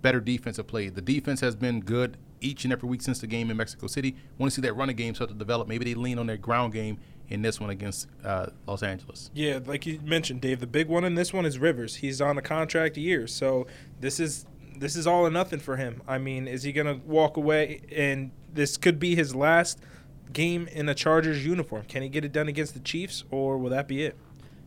better 0.01 0.21
defensive 0.21 0.67
play. 0.67 0.87
The 0.89 1.01
defense 1.01 1.41
has 1.41 1.55
been 1.55 1.81
good 1.81 2.17
each 2.43 2.63
and 2.63 2.73
every 2.73 2.89
week 2.89 3.01
since 3.01 3.19
the 3.19 3.27
game 3.27 3.49
in 3.49 3.57
Mexico 3.57 3.87
City. 3.87 4.15
Want 4.37 4.51
to 4.51 4.55
see 4.55 4.61
that 4.61 4.73
running 4.73 4.95
game 4.95 5.15
start 5.15 5.29
to 5.29 5.35
develop. 5.35 5.67
Maybe 5.67 5.85
they 5.85 5.95
lean 5.95 6.19
on 6.19 6.27
their 6.27 6.37
ground 6.37 6.73
game 6.73 6.99
in 7.29 7.41
this 7.41 7.59
one 7.59 7.69
against 7.69 8.07
uh, 8.23 8.47
Los 8.67 8.83
Angeles. 8.83 9.31
Yeah, 9.33 9.59
like 9.65 9.85
you 9.85 9.99
mentioned, 10.03 10.41
Dave, 10.41 10.59
the 10.59 10.67
big 10.67 10.87
one 10.87 11.03
in 11.03 11.15
this 11.15 11.33
one 11.33 11.45
is 11.45 11.57
Rivers. 11.57 11.95
He's 11.95 12.21
on 12.21 12.37
a 12.37 12.41
contract 12.41 12.97
year, 12.97 13.27
so 13.27 13.67
this 13.99 14.19
is 14.19 14.45
this 14.77 14.95
is 14.95 15.07
all 15.07 15.25
or 15.25 15.29
nothing 15.29 15.59
for 15.59 15.77
him. 15.77 16.01
I 16.07 16.17
mean, 16.17 16.47
is 16.47 16.63
he 16.63 16.71
going 16.71 16.87
to 16.87 17.05
walk 17.05 17.37
away 17.37 17.81
and 17.91 18.31
this 18.51 18.75
could 18.75 18.99
be 18.99 19.15
his 19.15 19.35
last 19.35 19.79
game 20.31 20.67
in 20.67 20.89
a 20.89 20.95
Chargers 20.95 21.45
uniform? 21.45 21.83
Can 21.87 22.01
he 22.01 22.09
get 22.09 22.25
it 22.25 22.31
done 22.31 22.47
against 22.47 22.73
the 22.73 22.79
Chiefs, 22.79 23.23
or 23.31 23.57
will 23.57 23.69
that 23.69 23.87
be 23.87 24.03
it? 24.03 24.17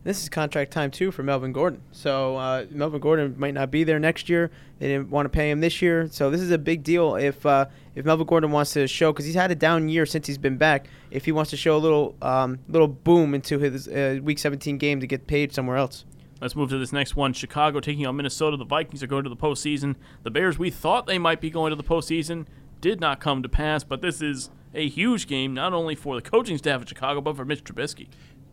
This 0.07 0.23
is 0.23 0.29
contract 0.29 0.71
time 0.71 0.89
too 0.89 1.11
for 1.11 1.21
Melvin 1.21 1.51
Gordon. 1.51 1.81
So 1.91 2.37
uh, 2.37 2.65
Melvin 2.71 3.01
Gordon 3.01 3.35
might 3.37 3.53
not 3.53 3.69
be 3.69 3.83
there 3.83 3.99
next 3.99 4.29
year. 4.29 4.51
They 4.79 4.87
didn't 4.87 5.09
want 5.09 5.25
to 5.25 5.29
pay 5.29 5.51
him 5.51 5.59
this 5.59 5.81
year. 5.81 6.07
So 6.09 6.29
this 6.29 6.39
is 6.39 6.49
a 6.49 6.57
big 6.57 6.81
deal 6.81 7.17
if 7.17 7.45
uh, 7.45 7.65
if 7.93 8.05
Melvin 8.05 8.25
Gordon 8.25 8.51
wants 8.51 8.71
to 8.71 8.87
show 8.87 9.11
because 9.11 9.25
he's 9.25 9.35
had 9.35 9.51
a 9.51 9.55
down 9.55 9.89
year 9.89 10.05
since 10.05 10.25
he's 10.25 10.37
been 10.37 10.55
back. 10.55 10.87
If 11.11 11.25
he 11.25 11.33
wants 11.33 11.51
to 11.51 11.57
show 11.57 11.75
a 11.75 11.77
little 11.77 12.15
um, 12.21 12.59
little 12.69 12.87
boom 12.87 13.35
into 13.35 13.59
his 13.59 13.89
uh, 13.89 14.19
Week 14.23 14.39
17 14.39 14.77
game 14.77 15.01
to 15.01 15.07
get 15.07 15.27
paid 15.27 15.53
somewhere 15.53 15.75
else. 15.75 16.05
Let's 16.39 16.55
move 16.55 16.69
to 16.69 16.77
this 16.77 16.93
next 16.93 17.17
one. 17.17 17.33
Chicago 17.33 17.81
taking 17.81 18.05
on 18.05 18.15
Minnesota. 18.15 18.55
The 18.55 18.63
Vikings 18.63 19.03
are 19.03 19.07
going 19.07 19.25
to 19.25 19.29
the 19.29 19.35
postseason. 19.35 19.95
The 20.23 20.31
Bears, 20.31 20.57
we 20.57 20.69
thought 20.69 21.05
they 21.05 21.19
might 21.19 21.41
be 21.41 21.49
going 21.49 21.71
to 21.71 21.75
the 21.75 21.83
postseason, 21.83 22.45
did 22.79 23.01
not 23.01 23.19
come 23.19 23.43
to 23.43 23.49
pass. 23.49 23.83
But 23.83 24.01
this 24.01 24.21
is 24.21 24.51
a 24.73 24.87
huge 24.87 25.27
game, 25.27 25.53
not 25.53 25.73
only 25.73 25.95
for 25.95 26.15
the 26.15 26.21
coaching 26.21 26.57
staff 26.57 26.83
of 26.83 26.87
Chicago, 26.87 27.19
but 27.19 27.35
for 27.35 27.43
Mitch 27.43 27.65
Trubisky. 27.65 28.07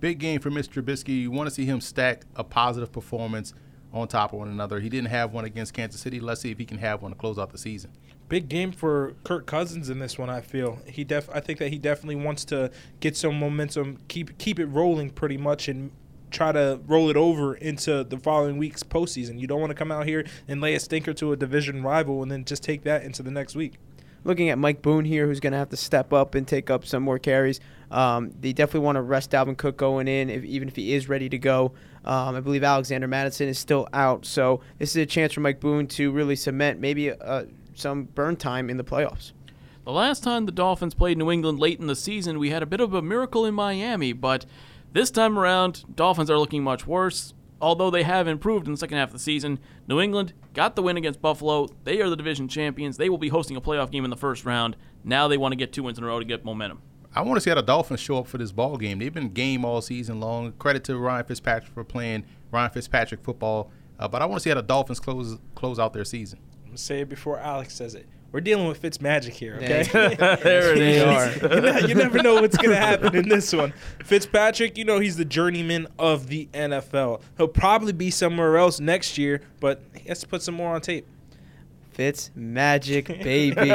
Big 0.05 0.19
game 0.19 0.39
for 0.39 0.51
Mr. 0.51 0.83
Trubisky. 0.83 1.23
You 1.23 1.31
want 1.31 1.49
to 1.49 1.51
see 1.55 1.65
him 1.65 1.81
stack 1.81 2.27
a 2.37 2.45
positive 2.45 2.93
performance 2.93 3.55
on 3.91 4.07
top 4.07 4.35
of 4.35 4.39
one 4.39 4.49
another. 4.49 4.79
He 4.79 4.91
didn't 4.91 5.09
have 5.09 5.33
one 5.33 5.47
against 5.47 5.73
Kansas 5.73 5.99
City. 5.99 6.21
Let's 6.21 6.43
see 6.43 6.51
if 6.51 6.59
he 6.59 6.67
can 6.67 6.77
have 6.77 7.01
one 7.01 7.13
to 7.13 7.17
close 7.17 7.39
out 7.39 7.53
the 7.53 7.57
season. 7.57 7.91
Big 8.29 8.51
game 8.51 8.71
for 8.71 9.15
Kirk 9.25 9.47
Cousins 9.47 9.89
in 9.89 10.01
this 10.01 10.19
one. 10.19 10.29
I 10.29 10.43
feel 10.43 10.79
he 10.87 11.05
def. 11.05 11.31
I 11.33 11.41
think 11.41 11.59
that 11.59 11.71
he 11.71 11.79
definitely 11.79 12.17
wants 12.17 12.45
to 12.45 12.71
get 13.01 13.17
some 13.17 13.39
momentum, 13.39 13.97
keep 14.09 14.37
keep 14.37 14.59
it 14.59 14.67
rolling 14.67 15.09
pretty 15.09 15.39
much, 15.39 15.69
and 15.69 15.91
try 16.31 16.53
to 16.53 16.81
roll 16.87 17.09
it 17.09 17.17
over 17.17 17.55
into 17.55 18.05
the 18.05 18.19
following 18.19 18.59
week's 18.59 18.83
postseason. 18.83 19.41
You 19.41 19.47
don't 19.47 19.61
want 19.61 19.71
to 19.71 19.75
come 19.75 19.91
out 19.91 20.05
here 20.05 20.27
and 20.47 20.61
lay 20.61 20.75
a 20.75 20.81
stinker 20.81 21.15
to 21.15 21.33
a 21.33 21.37
division 21.37 21.83
rival 21.83 22.23
and 22.23 22.31
then 22.31 22.45
just 22.45 22.63
take 22.63 22.83
that 22.83 23.05
into 23.05 23.23
the 23.23 23.31
next 23.31 23.57
week 23.57 23.79
looking 24.25 24.49
at 24.49 24.59
Mike 24.59 24.83
Boone 24.83 25.05
here, 25.05 25.27
who's 25.27 25.41
going 25.41 25.53
to 25.53 25.59
have 25.59 25.69
to 25.69 25.77
step 25.77 26.13
up 26.13 26.35
and 26.35 26.49
take 26.49 26.71
up 26.71 26.85
some 26.85 27.03
more 27.03 27.19
carries. 27.19 27.61
Um, 27.95 28.33
they 28.41 28.53
definitely 28.53 28.85
want 28.85 28.97
to 28.97 29.03
rest 29.03 29.31
Dalvin 29.31 29.57
Cook 29.57 29.77
going 29.77 30.09
in, 30.09 30.29
if, 30.29 30.45
even 30.45 30.69
if 30.69 30.77
he 30.77 30.95
is 30.95 31.09
ready 31.09 31.29
to 31.29 31.39
go. 31.39 31.73
Um, 32.05 32.35
I 32.35 32.41
believe 32.41 32.65
Alexander 32.65 33.07
Mattison 33.07 33.49
is 33.49 33.59
still 33.59 33.89
out, 33.93 34.27
so 34.27 34.61
this 34.79 34.91
is 34.91 34.97
a 34.97 35.07
chance 35.07 35.33
for 35.33 35.41
Mike 35.41 35.61
Boone 35.61 35.87
to 35.89 36.11
really 36.11 36.37
cement 36.37 36.81
maybe 36.81 37.13
uh, 37.13 37.45
some 37.75 38.05
burn 38.05 38.37
time 38.37 38.69
in 38.69 38.77
the 38.77 38.85
playoffs. 38.85 39.33
The 39.85 39.93
last 39.93 40.23
time 40.23 40.45
the 40.45 40.53
Dolphins 40.53 40.95
played 40.95 41.19
New 41.19 41.31
England 41.31 41.59
late 41.59 41.81
in 41.81 41.87
the 41.87 41.97
season, 41.97 42.39
we 42.39 42.51
had 42.51 42.63
a 42.63 42.67
bit 42.67 42.81
of 42.81 42.95
a 42.95 43.03
miracle 43.03 43.47
in 43.47 43.55
Miami, 43.55 44.13
but 44.13 44.45
this 44.93 45.11
time 45.11 45.39
around, 45.39 45.85
Dolphins 45.95 46.31
are 46.31 46.39
looking 46.39 46.63
much 46.63 46.87
worse 46.87 47.33
although 47.65 47.91
they 47.91 48.03
have 48.03 48.29
improved 48.29 48.67
in 48.67 48.73
the 48.73 48.79
second 48.79 48.99
half 48.99 49.09
of 49.09 49.15
the 49.15 49.19
season. 49.19 49.59
New 49.89 49.99
England 49.99 50.35
got 50.53 50.77
the 50.77 50.83
win 50.83 50.99
against 50.99 51.23
Buffalo. 51.23 51.69
They 51.85 52.01
are 52.03 52.11
the 52.11 52.17
division 52.17 52.47
champions. 52.47 52.99
They 52.99 53.09
will 53.09 53.17
be 53.17 53.29
hosting 53.29 53.57
a 53.57 53.61
playoff 53.61 53.91
game 53.91 54.05
in 54.05 54.11
the 54.11 54.19
first 54.19 54.45
round. 54.45 54.77
Now 55.03 55.29
they 55.29 55.39
want 55.39 55.53
to 55.53 55.57
get 55.57 55.73
two 55.73 55.83
wins 55.83 55.97
in 55.97 56.05
a 56.05 56.07
row 56.07 56.19
to 56.19 56.27
get 56.27 56.45
momentum. 56.45 56.83
I 57.17 57.23
want 57.23 57.37
to 57.37 57.41
see 57.41 57.51
how 57.51 57.57
the 57.57 57.63
Dolphins 57.63 58.01
show 58.01 58.19
up 58.19 58.27
for 58.27 58.39
this 58.39 58.51
ball 58.51 58.77
game. 58.77 58.99
They've 58.99 59.15
been 59.15 59.29
game 59.29 59.65
all 59.65 59.81
season 59.81 60.19
long. 60.21 60.53
Credit 60.53 60.83
to 60.85 60.99
Ryan 60.99 61.25
Fitzpatrick 61.25 61.73
for 61.73 61.85
playing 61.85 62.25
Ryan 62.51 62.71
Fitzpatrick 62.71 63.23
football. 63.23 63.71
Uh, 63.99 64.09
but 64.09 64.21
I 64.21 64.27
want 64.27 64.41
to 64.41 64.43
see 64.43 64.51
how 64.51 64.57
the 64.57 64.63
Dolphins 64.63 64.99
close 64.99 65.39
close 65.55 65.79
out 65.79 65.93
their 65.93 66.05
season. 66.05 66.41
I'm 66.63 66.71
gonna 66.71 66.79
say 66.79 67.01
it 67.01 67.09
before 67.09 67.39
Alex 67.39 67.75
says 67.75 67.95
it. 67.95 68.07
We're 68.35 68.41
dealing 68.41 68.67
with 68.67 68.79
Fitz 68.79 69.01
magic 69.01 69.33
here, 69.33 69.55
okay? 69.63 69.85
there 70.43 70.73
it 70.73 70.79
is. 70.79 71.43
you, 71.43 71.49
know, 71.49 71.79
you 71.87 71.95
never 71.95 72.21
know 72.21 72.41
what's 72.41 72.57
going 72.57 72.71
to 72.71 72.77
happen 72.77 73.15
in 73.15 73.29
this 73.29 73.53
one. 73.53 73.73
Fitzpatrick, 74.05 74.77
you 74.77 74.85
know, 74.85 74.99
he's 74.99 75.17
the 75.17 75.25
journeyman 75.25 75.87
of 76.01 76.27
the 76.27 76.49
NFL. 76.53 77.21
He'll 77.37 77.47
probably 77.47 77.93
be 77.93 78.11
somewhere 78.11 78.59
else 78.59 78.81
next 78.81 79.19
year, 79.19 79.41
but 79.61 79.85
he 79.95 80.09
has 80.09 80.19
to 80.19 80.27
put 80.27 80.43
some 80.43 80.57
more 80.57 80.75
on 80.75 80.81
tape. 80.81 81.07
Fitz 81.95 82.31
magic, 82.35 83.07
baby. 83.23 83.69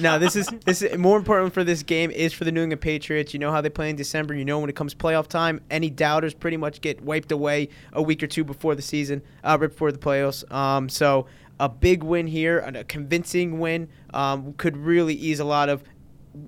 now 0.00 0.18
this 0.18 0.34
is 0.34 0.48
this 0.64 0.82
is 0.82 0.96
more 0.98 1.18
important 1.18 1.52
for 1.52 1.62
this 1.62 1.82
game 1.82 2.10
is 2.10 2.32
for 2.32 2.44
the 2.44 2.52
New 2.52 2.62
England 2.62 2.80
Patriots. 2.80 3.32
You 3.34 3.38
know 3.38 3.52
how 3.52 3.60
they 3.60 3.70
play 3.70 3.90
in 3.90 3.96
December. 3.96 4.34
You 4.34 4.44
know 4.44 4.58
when 4.58 4.70
it 4.70 4.76
comes 4.76 4.94
playoff 4.94 5.28
time, 5.28 5.60
any 5.70 5.90
doubters 5.90 6.34
pretty 6.34 6.56
much 6.56 6.80
get 6.80 7.00
wiped 7.02 7.30
away 7.30 7.68
a 7.92 8.02
week 8.02 8.22
or 8.22 8.26
two 8.26 8.44
before 8.44 8.74
the 8.74 8.82
season, 8.82 9.22
uh, 9.44 9.58
right 9.60 9.70
before 9.70 9.92
the 9.92 9.98
playoffs. 9.98 10.50
Um, 10.52 10.88
so 10.88 11.26
a 11.60 11.68
big 11.68 12.02
win 12.02 12.26
here, 12.26 12.60
a 12.60 12.84
convincing 12.84 13.58
win, 13.58 13.88
um, 14.14 14.54
could 14.54 14.76
really 14.76 15.14
ease 15.14 15.40
a 15.40 15.44
lot 15.44 15.68
of 15.68 15.82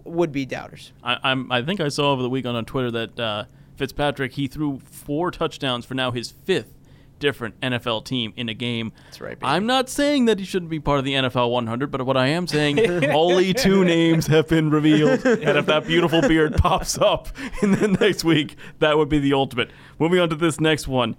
would-be 0.05 0.47
doubters. 0.47 0.93
I, 1.03 1.31
am 1.31 1.51
I 1.51 1.62
think 1.62 1.81
I 1.81 1.89
saw 1.89 2.12
over 2.12 2.22
the 2.22 2.31
weekend 2.31 2.57
on 2.57 2.64
Twitter 2.64 2.91
that 2.93 3.20
uh, 3.20 3.45
Fitzpatrick 3.76 4.33
he 4.33 4.47
threw 4.47 4.78
four 4.85 5.31
touchdowns 5.31 5.85
for 5.85 5.95
now 5.95 6.11
his 6.11 6.31
fifth 6.31 6.80
different 7.21 7.61
NFL 7.61 8.05
team 8.05 8.33
in 8.37 8.49
a 8.49 8.55
game. 8.55 8.93
That's 9.05 9.21
right. 9.21 9.39
Baby. 9.39 9.49
I'm 9.49 9.66
not 9.66 9.89
saying 9.89 10.25
that 10.25 10.41
he 10.41 10.45
shouldn't 10.45 10.71
be 10.71 10.81
part 10.81 10.99
of 10.99 11.05
the 11.05 11.14
NFL 11.14 11.51
100, 11.51 11.91
but 11.91 12.05
what 12.05 12.16
I 12.16 12.27
am 12.27 12.49
saying, 12.49 13.05
only 13.11 13.55
two 13.55 13.85
names 13.85 14.27
have 14.27 14.49
been 14.49 14.71
revealed, 14.71 15.25
and 15.25 15.57
if 15.59 15.66
that 15.66 15.87
beautiful 15.87 16.21
beard 16.23 16.55
pops 16.57 16.99
up 16.99 17.29
in 17.62 17.73
the 17.73 17.87
next 17.89 18.25
week, 18.25 18.57
that 18.81 18.99
would 18.99 19.09
be 19.09 19.21
the 19.21 19.33
ultimate. 19.33 19.71
Moving 20.01 20.18
on 20.18 20.29
to 20.31 20.37
this 20.37 20.59
next 20.59 20.89
one, 20.89 21.16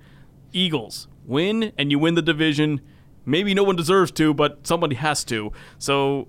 Eagles 0.52 1.08
win 1.26 1.72
and 1.78 1.92
you 1.92 2.00
win 2.00 2.16
the 2.16 2.22
division 2.22 2.82
maybe 3.26 3.54
no 3.54 3.64
one 3.64 3.76
deserves 3.76 4.12
to, 4.12 4.34
but 4.34 4.66
somebody 4.66 4.96
has 4.96 5.24
to. 5.26 5.52
So 5.78 6.28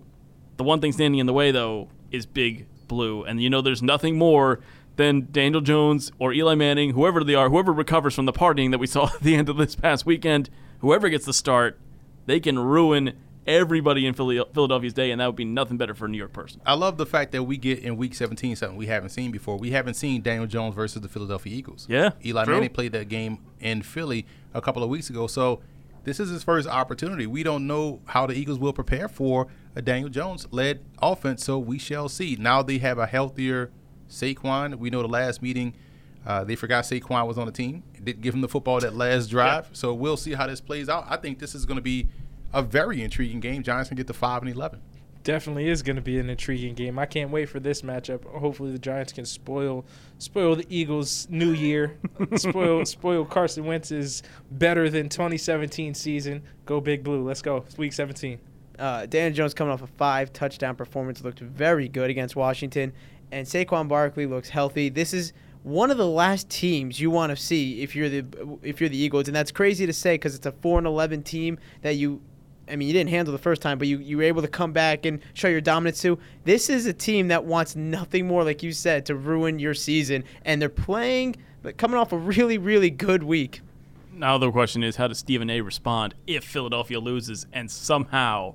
the 0.57 0.65
one 0.65 0.81
thing 0.81 0.93
standing 0.93 1.21
in 1.21 1.27
the 1.27 1.33
way, 1.33 1.51
though, 1.51 1.89
is 2.11 2.27
Big 2.27 2.67
Blue. 2.89 3.25
And 3.25 3.43
you 3.43 3.51
know, 3.51 3.63
there's 3.63 3.83
nothing 3.83 4.17
more 4.19 4.61
than 4.97 5.29
Daniel 5.31 5.61
Jones 5.61 6.13
or 6.19 6.33
Eli 6.33 6.55
Manning, 6.55 6.91
whoever 6.91 7.25
they 7.25 7.35
are, 7.35 7.49
whoever 7.49 7.73
recovers 7.73 8.15
from 8.15 8.27
the 8.27 8.33
partying 8.33 8.71
that 8.71 8.79
we 8.79 8.87
saw 8.87 9.07
at 9.15 9.21
the 9.21 9.35
end 9.35 9.49
of 9.49 9.57
this 9.57 9.75
past 9.75 10.07
weekend, 10.07 10.51
whoever 10.81 11.09
gets 11.09 11.25
the 11.25 11.33
start, 11.33 11.79
they 12.27 12.41
can 12.41 12.59
ruin 12.59 13.15
everybody 13.47 14.07
in 14.07 14.15
Philadelphia's 14.15 14.93
day, 14.93 15.11
and 15.11 15.21
that 15.21 15.27
would 15.27 15.37
be 15.37 15.45
nothing 15.45 15.77
better 15.77 15.95
for 15.95 16.07
a 16.07 16.09
New 16.09 16.19
York 16.19 16.33
person. 16.33 16.61
I 16.65 16.75
love 16.75 16.97
the 16.97 17.07
fact 17.07 17.33
that 17.33 17.43
we 17.43 17.57
get 17.57 17.81
in 17.81 17.97
Week 17.97 18.15
17 18.15 18.57
something 18.57 18.77
we 18.77 18.87
haven't 18.87 19.11
seen 19.11 19.31
before. 19.31 19.57
We 19.57 19.73
haven't 19.73 19.95
seen 19.95 20.23
Daniel 20.23 20.47
Jones 20.47 20.75
versus 20.75 21.03
the 21.03 21.09
Philadelphia 21.09 21.55
Eagles. 21.55 21.87
Yeah, 21.89 22.11
Eli 22.25 22.45
true. 22.45 22.55
Manning 22.55 22.71
played 22.71 22.93
that 22.93 23.09
game 23.09 23.39
in 23.61 23.83
Philly 23.83 24.27
a 24.55 24.61
couple 24.61 24.83
of 24.83 24.89
weeks 24.89 25.11
ago, 25.11 25.27
so 25.27 25.61
this 26.05 26.21
is 26.21 26.31
his 26.31 26.43
first 26.43 26.69
opportunity. 26.69 27.27
We 27.27 27.43
don't 27.43 27.67
know 27.67 28.01
how 28.07 28.27
the 28.27 28.35
Eagles 28.35 28.59
will 28.59 28.73
prepare 28.73 29.09
for 29.09 29.49
a 29.75 29.83
Daniel 29.83 30.09
Jones 30.09 30.47
led 30.51 30.85
offense, 31.01 31.45
so 31.45 31.59
we 31.59 31.79
shall 31.79 32.09
see. 32.09 32.37
Now 32.39 32.63
they 32.63 32.79
have 32.79 32.99
a 32.99 33.07
healthier 33.07 33.71
Saquon. 34.13 34.77
We 34.77 34.91
know 34.91 35.03
the 35.03 35.09
last 35.09 35.43
meeting 35.43 35.75
uh, 36.25 36.45
they 36.45 36.57
forgot 36.57 36.85
Saquon 36.85 37.27
was 37.27 37.39
on 37.39 37.47
the 37.47 37.53
team. 37.53 37.83
Didn't 38.03 38.23
give 38.23 38.35
him 38.35 38.41
the 38.41 38.49
football 38.49 38.81
that 38.81 38.95
last 38.95 39.29
drive. 39.29 39.67
Yeah. 39.67 39.71
So 39.73 39.95
we'll 39.95 40.17
see 40.17 40.35
how 40.35 40.47
this 40.47 40.61
plays 40.61 40.89
out. 40.89 41.07
I 41.09 41.17
think 41.17 41.39
this 41.39 41.55
is 41.55 41.67
going 41.67 41.77
to 41.77 41.83
be 41.83 42.09
a 42.53 42.63
very 42.63 43.03
intriguing 43.03 43.41
game. 43.41 43.63
Giants 43.63 43.89
can 43.89 43.97
get 43.97 44.07
to 44.07 44.13
five 44.13 44.43
and 44.43 44.51
eleven. 44.51 44.81
Definitely 45.25 45.69
is 45.69 45.83
going 45.83 45.97
to 45.97 46.03
be 46.03 46.19
an 46.19 46.29
intriguing 46.29 46.75
game. 46.75 46.99
I 46.99 47.07
can't 47.07 47.31
wait 47.31 47.49
for 47.49 47.61
this 47.61 47.83
matchup. 47.83 48.25
Hopefully, 48.25 48.73
the 48.73 48.79
Giants 48.79 49.13
can 49.13 49.25
spoil 49.25 49.85
spoil 50.19 50.57
the 50.57 50.67
Eagles' 50.69 51.29
new 51.31 51.53
year. 51.53 51.97
spoil 52.37 52.85
spoil 52.85 53.25
Carson 53.25 53.65
Wentz's 53.65 54.23
better 54.51 54.91
than 54.91 55.09
2017 55.09 55.95
season. 55.95 56.43
Go 56.67 56.81
Big 56.81 57.03
Blue. 57.03 57.23
Let's 57.25 57.43
go. 57.43 57.59
It's 57.59 57.79
week 57.79 57.93
17. 57.93 58.39
Uh, 58.79 59.07
Dan 59.07 59.35
Jones 59.35 59.55
coming 59.55 59.73
off 59.73 59.83
a 59.83 59.87
five 59.87 60.33
touchdown 60.33 60.75
performance 60.75 61.23
looked 61.23 61.41
very 61.41 61.89
good 61.89 62.11
against 62.11 62.35
Washington, 62.35 62.93
and 63.33 63.47
Saquon 63.47 63.89
Barkley 63.89 64.27
looks 64.27 64.51
healthy. 64.51 64.89
This 64.91 65.13
is 65.13 65.33
one 65.65 65.91
of 65.91 65.97
the 65.97 66.07
last 66.07 66.49
teams 66.49 67.01
you 67.01 67.11
want 67.11 67.31
to 67.31 67.37
see 67.37 67.83
if 67.83 67.97
you're 67.97 68.09
the 68.09 68.25
if 68.63 68.81
you're 68.81 68.91
the 68.91 68.97
Eagles, 68.97 69.27
and 69.27 69.35
that's 69.35 69.51
crazy 69.51 69.87
to 69.87 69.93
say 69.93 70.15
because 70.15 70.35
it's 70.35 70.47
a 70.47 70.53
four 70.53 70.79
and 70.79 70.87
eleven 70.87 71.23
team 71.23 71.59
that 71.81 71.97
you. 71.97 72.21
I 72.69 72.77
mean, 72.77 72.87
you 72.87 72.95
didn't 72.95 73.11
handle 73.11 73.33
the 73.33 73.39
first 73.39 73.61
time, 73.61 73.77
but 73.77 73.89
you, 73.89 73.99
you 73.99 74.17
were 74.17 74.23
able 74.23 74.41
to 74.41 74.49
come 74.49 74.73
back 74.73 75.05
and 75.05 75.21
show 75.35 75.49
your 75.49 75.61
dominance 75.61 76.01
too. 76.01 76.17
This 76.45 76.71
is 76.71 76.87
a 76.87 76.93
team 76.93 77.29
that 77.29 77.45
wants 77.45 77.75
nothing 77.75 78.29
more, 78.29 78.45
like 78.45 78.63
you 78.63 78.71
said, 78.71 79.05
to 79.07 79.17
ruin 79.17 79.59
your 79.59 79.75
season, 79.75 80.23
and 80.45 80.63
they're 80.63 80.69
playing, 80.69 81.37
but 81.63 81.77
coming 81.77 81.99
off 81.99 82.13
a 82.13 82.17
really, 82.17 82.59
really 82.59 82.89
good 82.89 83.25
week. 83.25 83.63
Now 84.15 84.39
the 84.39 84.51
question 84.53 84.85
is, 84.85 84.95
how 84.95 85.09
does 85.09 85.19
Stephen 85.19 85.51
A. 85.51 85.61
respond 85.61 86.15
if 86.27 86.45
Philadelphia 86.45 87.01
loses 87.01 87.47
and 87.53 87.69
somehow 87.69 88.55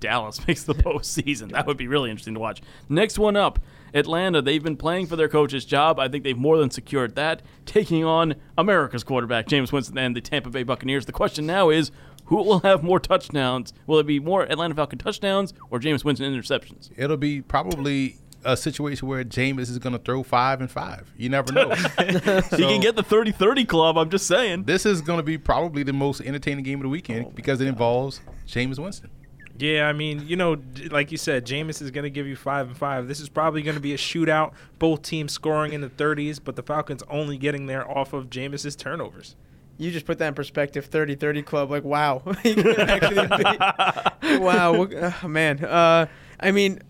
Dallas 0.00 0.46
makes 0.46 0.64
the 0.64 0.74
postseason? 0.74 1.50
That 1.52 1.66
would 1.66 1.78
be 1.78 1.88
really 1.88 2.10
interesting 2.10 2.34
to 2.34 2.40
watch. 2.40 2.60
Next 2.90 3.18
one 3.18 3.36
up, 3.36 3.58
Atlanta. 3.94 4.42
They've 4.42 4.62
been 4.62 4.76
playing 4.76 5.06
for 5.06 5.16
their 5.16 5.28
coach's 5.28 5.64
job. 5.64 5.98
I 5.98 6.08
think 6.08 6.24
they've 6.24 6.36
more 6.36 6.58
than 6.58 6.70
secured 6.70 7.14
that, 7.16 7.42
taking 7.64 8.04
on 8.04 8.34
America's 8.56 9.04
quarterback, 9.04 9.46
Jameis 9.46 9.72
Winston, 9.72 9.98
and 9.98 10.16
the 10.16 10.20
Tampa 10.20 10.50
Bay 10.50 10.62
Buccaneers. 10.62 11.06
The 11.06 11.12
question 11.12 11.46
now 11.46 11.70
is, 11.70 11.90
who 12.26 12.36
will 12.36 12.60
have 12.60 12.82
more 12.82 12.98
touchdowns? 12.98 13.72
Will 13.86 13.98
it 13.98 14.06
be 14.06 14.18
more 14.18 14.42
Atlanta 14.42 14.74
Falcon 14.74 14.98
touchdowns 14.98 15.54
or 15.70 15.78
Jameis 15.78 16.04
Winston 16.04 16.32
interceptions? 16.32 16.90
It'll 16.96 17.16
be 17.16 17.40
probably 17.40 18.16
a 18.44 18.56
situation 18.56 19.08
where 19.08 19.24
Jameis 19.24 19.70
is 19.70 19.78
going 19.78 19.92
to 19.92 19.98
throw 19.98 20.22
five 20.22 20.60
and 20.60 20.70
five. 20.70 21.12
You 21.16 21.28
never 21.28 21.52
know. 21.52 21.70
he 21.70 22.62
can 22.62 22.80
get 22.80 22.96
the 22.96 23.02
30-30 23.02 23.68
club. 23.68 23.98
I'm 23.98 24.10
just 24.10 24.26
saying. 24.26 24.64
This 24.64 24.86
is 24.86 25.00
going 25.02 25.18
to 25.18 25.22
be 25.22 25.36
probably 25.38 25.82
the 25.82 25.92
most 25.92 26.20
entertaining 26.20 26.64
game 26.64 26.78
of 26.78 26.84
the 26.84 26.88
weekend 26.88 27.26
oh 27.26 27.32
because 27.34 27.60
it 27.60 27.66
involves 27.66 28.20
Jameis 28.46 28.78
Winston. 28.78 29.10
Yeah, 29.58 29.88
I 29.88 29.92
mean, 29.92 30.26
you 30.26 30.36
know, 30.36 30.56
like 30.90 31.10
you 31.10 31.18
said, 31.18 31.46
Jameis 31.46 31.80
is 31.80 31.90
going 31.90 32.04
to 32.04 32.10
give 32.10 32.26
you 32.26 32.36
five 32.36 32.66
and 32.68 32.76
five. 32.76 33.08
This 33.08 33.20
is 33.20 33.28
probably 33.28 33.62
going 33.62 33.74
to 33.76 33.80
be 33.80 33.94
a 33.94 33.96
shootout. 33.96 34.52
Both 34.78 35.02
teams 35.02 35.32
scoring 35.32 35.72
in 35.72 35.80
the 35.80 35.88
30s, 35.88 36.40
but 36.42 36.56
the 36.56 36.62
Falcons 36.62 37.02
only 37.08 37.38
getting 37.38 37.66
there 37.66 37.88
off 37.90 38.12
of 38.12 38.28
Jameis's 38.28 38.76
turnovers. 38.76 39.36
You 39.78 39.90
just 39.90 40.06
put 40.06 40.18
that 40.18 40.28
in 40.28 40.34
perspective. 40.34 40.90
30-30 40.90 41.44
club. 41.44 41.70
Like, 41.70 41.84
wow. 41.84 42.22
Wow. 44.40 44.84
uh, 44.84 45.28
man. 45.28 45.64
Uh, 45.64 46.06
I 46.40 46.50
mean, 46.50 46.80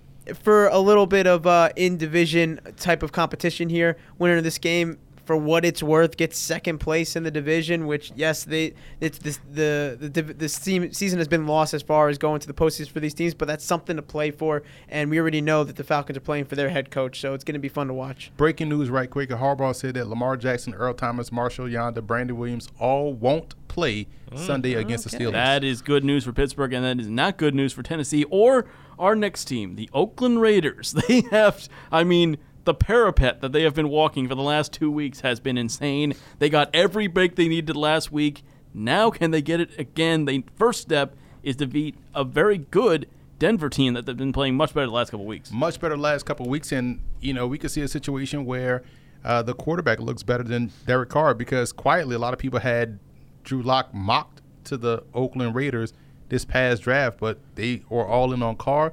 for 0.43 0.69
a 0.69 0.79
little 0.79 1.07
bit 1.07 1.27
of 1.27 1.47
uh, 1.47 1.71
in 1.77 1.97
division 1.97 2.61
type 2.77 3.03
of 3.03 3.13
competition 3.13 3.69
here, 3.69 3.97
winner 4.19 4.37
of 4.39 4.45
this 4.45 4.59
game, 4.59 4.99
for 5.27 5.37
what 5.37 5.65
it's 5.65 5.83
worth, 5.83 6.17
gets 6.17 6.39
second 6.39 6.79
place 6.79 7.17
in 7.17 7.25
the 7.25 7.31
division. 7.31 7.87
Which, 7.87 8.13
yes, 8.15 8.45
they 8.45 8.75
it's 9.01 9.19
this, 9.19 9.41
the 9.53 9.97
the 9.99 10.09
div- 10.09 10.39
the 10.39 10.49
season 10.49 11.19
has 11.19 11.29
been 11.29 11.47
lost 11.47 11.75
as 11.75 11.83
far 11.83 12.09
as 12.09 12.17
going 12.17 12.41
to 12.41 12.47
the 12.47 12.55
postseason 12.55 12.91
for 12.91 13.01
these 13.01 13.13
teams, 13.13 13.35
but 13.35 13.49
that's 13.49 13.65
something 13.65 13.97
to 13.97 14.03
play 14.03 14.31
for. 14.31 14.63
And 14.89 15.11
we 15.11 15.19
already 15.19 15.41
know 15.41 15.65
that 15.65 15.77
the 15.77 15.85
Falcons 15.85 16.17
are 16.17 16.21
playing 16.21 16.47
for 16.47 16.55
their 16.55 16.71
head 16.71 16.91
coach, 16.91 17.21
so 17.21 17.35
it's 17.35 17.45
going 17.45 17.55
to 17.55 17.61
be 17.61 17.69
fun 17.69 17.89
to 17.89 17.95
watch. 17.95 18.31
Breaking 18.37 18.69
news 18.69 18.89
right 18.89 19.11
quick. 19.11 19.31
Harbaugh 19.31 19.75
said 19.75 19.95
that 19.95 20.09
Lamar 20.09 20.37
Jackson, 20.37 20.73
Earl 20.75 20.95
Thomas, 20.95 21.33
Marshal 21.33 21.67
Yanda, 21.67 22.03
Brandon 22.03 22.37
Williams 22.37 22.69
all 22.79 23.13
won't 23.13 23.55
play 23.69 24.07
mm, 24.31 24.39
Sunday 24.39 24.75
against 24.75 25.05
the 25.05 25.17
Steelers. 25.17 25.33
That 25.33 25.65
is 25.65 25.83
good 25.83 26.05
news 26.05 26.25
for 26.25 26.33
Pittsburgh, 26.33 26.73
and 26.73 26.85
that 26.85 27.01
is 27.01 27.09
not 27.09 27.37
good 27.37 27.55
news 27.55 27.73
for 27.73 27.83
Tennessee 27.83 28.25
or 28.25 28.67
our 28.99 29.15
next 29.15 29.45
team, 29.47 29.77
the 29.77 29.91
Oakland 29.93 30.41
Raiders. 30.41 30.95
They 31.09 31.23
have, 31.31 31.69
I 31.93 32.03
mean, 32.05 32.39
the 32.67 32.75
parapet 32.75 33.41
that 33.41 33.53
they 33.53 33.63
have 33.63 33.75
been 33.75 33.89
walking 33.89 34.29
for 34.29 34.35
the 34.35 34.43
last 34.43 34.73
two 34.73 34.91
weeks 34.91 35.21
has 35.21 35.41
been 35.41 35.57
insane. 35.57 36.15
They 36.39 36.51
got 36.51 36.69
every 36.75 37.07
break 37.07 37.37
they 37.37 37.49
needed 37.49 37.77
last 37.77 38.13
week. 38.13 38.43
Now, 38.75 39.11
can 39.11 39.31
they 39.31 39.41
get 39.41 39.61
it 39.61 39.71
again? 39.79 40.27
The 40.27 40.45
first 40.57 40.83
step 40.83 41.17
is 41.43 41.57
to 41.57 41.67
beat 41.67 41.95
a 42.15 42.25
very 42.25 42.59
good 42.59 43.09
Denver 43.39 43.71
team 43.71 43.95
that 43.95 44.05
they've 44.05 44.17
been 44.17 44.33
playing 44.33 44.57
much 44.57 44.75
better 44.75 44.87
the 44.87 44.93
last 44.93 45.11
couple 45.11 45.27
weeks. 45.27 45.51
much 45.51 45.81
better 45.81 45.95
the 45.97 46.03
last 46.03 46.27
couple 46.27 46.49
weeks, 46.49 46.73
and 46.73 47.01
you 47.21 47.33
know 47.33 47.47
we 47.47 47.57
could 47.59 47.71
see 47.71 47.83
a 47.83 47.89
situation 47.89 48.45
where 48.45 48.83
uh, 49.25 49.43
the 49.43 49.55
quarterback 49.55 50.01
looks 50.01 50.23
better 50.23 50.43
than 50.43 50.71
Derek 50.87 51.09
Carr 51.09 51.35
because 51.35 51.73
quietly 51.73 52.17
a 52.17 52.19
lot 52.19 52.33
of 52.33 52.39
people 52.39 52.61
had 52.61 52.99
Drew 53.45 53.63
Lock 53.63 53.95
mocked 53.95 54.43
to 54.65 54.77
the 54.77 55.05
Oakland 55.15 55.55
Raiders 55.55 55.93
this 56.29 56.45
past 56.45 56.83
draft, 56.83 57.19
but 57.19 57.39
they 57.55 57.83
were 57.89 58.07
all 58.07 58.33
in 58.33 58.43
on 58.43 58.57
Carr. 58.57 58.93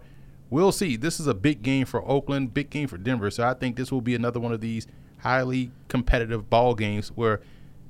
We'll 0.54 0.72
see. 0.72 0.98
This 0.98 1.20
is 1.20 1.26
a 1.26 1.34
big 1.34 1.64
game 1.64 1.88
for 1.88 2.08
Oakland, 2.08 2.54
big 2.54 2.70
game 2.70 2.88
for 2.88 3.00
Denver. 3.00 3.32
So 3.32 3.44
I 3.44 3.56
think 3.56 3.76
this 3.76 3.92
will 3.92 4.02
be 4.02 4.14
another 4.14 4.40
one 4.40 4.54
of 4.54 4.62
these 4.62 4.86
highly 5.22 5.72
competitive 5.88 6.48
ball 6.48 6.76
games 6.76 7.10
where 7.10 7.42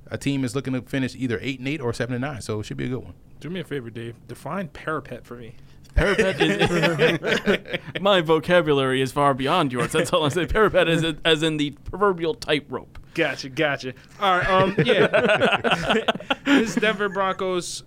a 0.10 0.18
team 0.18 0.46
is 0.46 0.56
looking 0.56 0.72
to 0.72 0.82
finish 0.82 1.14
either 1.14 1.38
eight 1.42 1.60
and 1.60 1.68
eight 1.68 1.82
or 1.82 1.92
seven 1.92 2.16
and 2.16 2.22
nine. 2.22 2.42
So 2.42 2.62
it 2.62 2.64
should 2.64 2.78
be 2.78 2.86
a 2.86 2.88
good 2.88 3.04
one. 3.04 3.16
Do 3.42 3.50
me 3.50 3.60
a 3.60 3.66
favor, 3.66 3.90
Dave. 3.90 4.16
Define 4.30 4.70
parapet 4.70 5.26
for 5.26 5.36
me. 5.36 5.56
Parapet 5.94 6.40
is 6.40 7.80
my 8.02 8.22
vocabulary 8.22 9.02
is 9.02 9.12
far 9.12 9.34
beyond 9.34 9.74
yours. 9.74 9.92
That's 9.92 10.14
all 10.14 10.24
I 10.24 10.30
say. 10.30 10.46
Parapet 10.46 10.88
is 10.88 11.04
as 11.26 11.44
in 11.44 11.58
the 11.58 11.72
proverbial 11.72 12.34
tightrope. 12.34 12.98
Gotcha, 13.14 13.50
gotcha. 13.50 13.94
All 14.22 14.38
right, 14.38 14.50
um, 14.50 14.74
yeah. 14.86 15.96
this 16.46 16.76
Denver 16.76 17.10
Broncos 17.10 17.84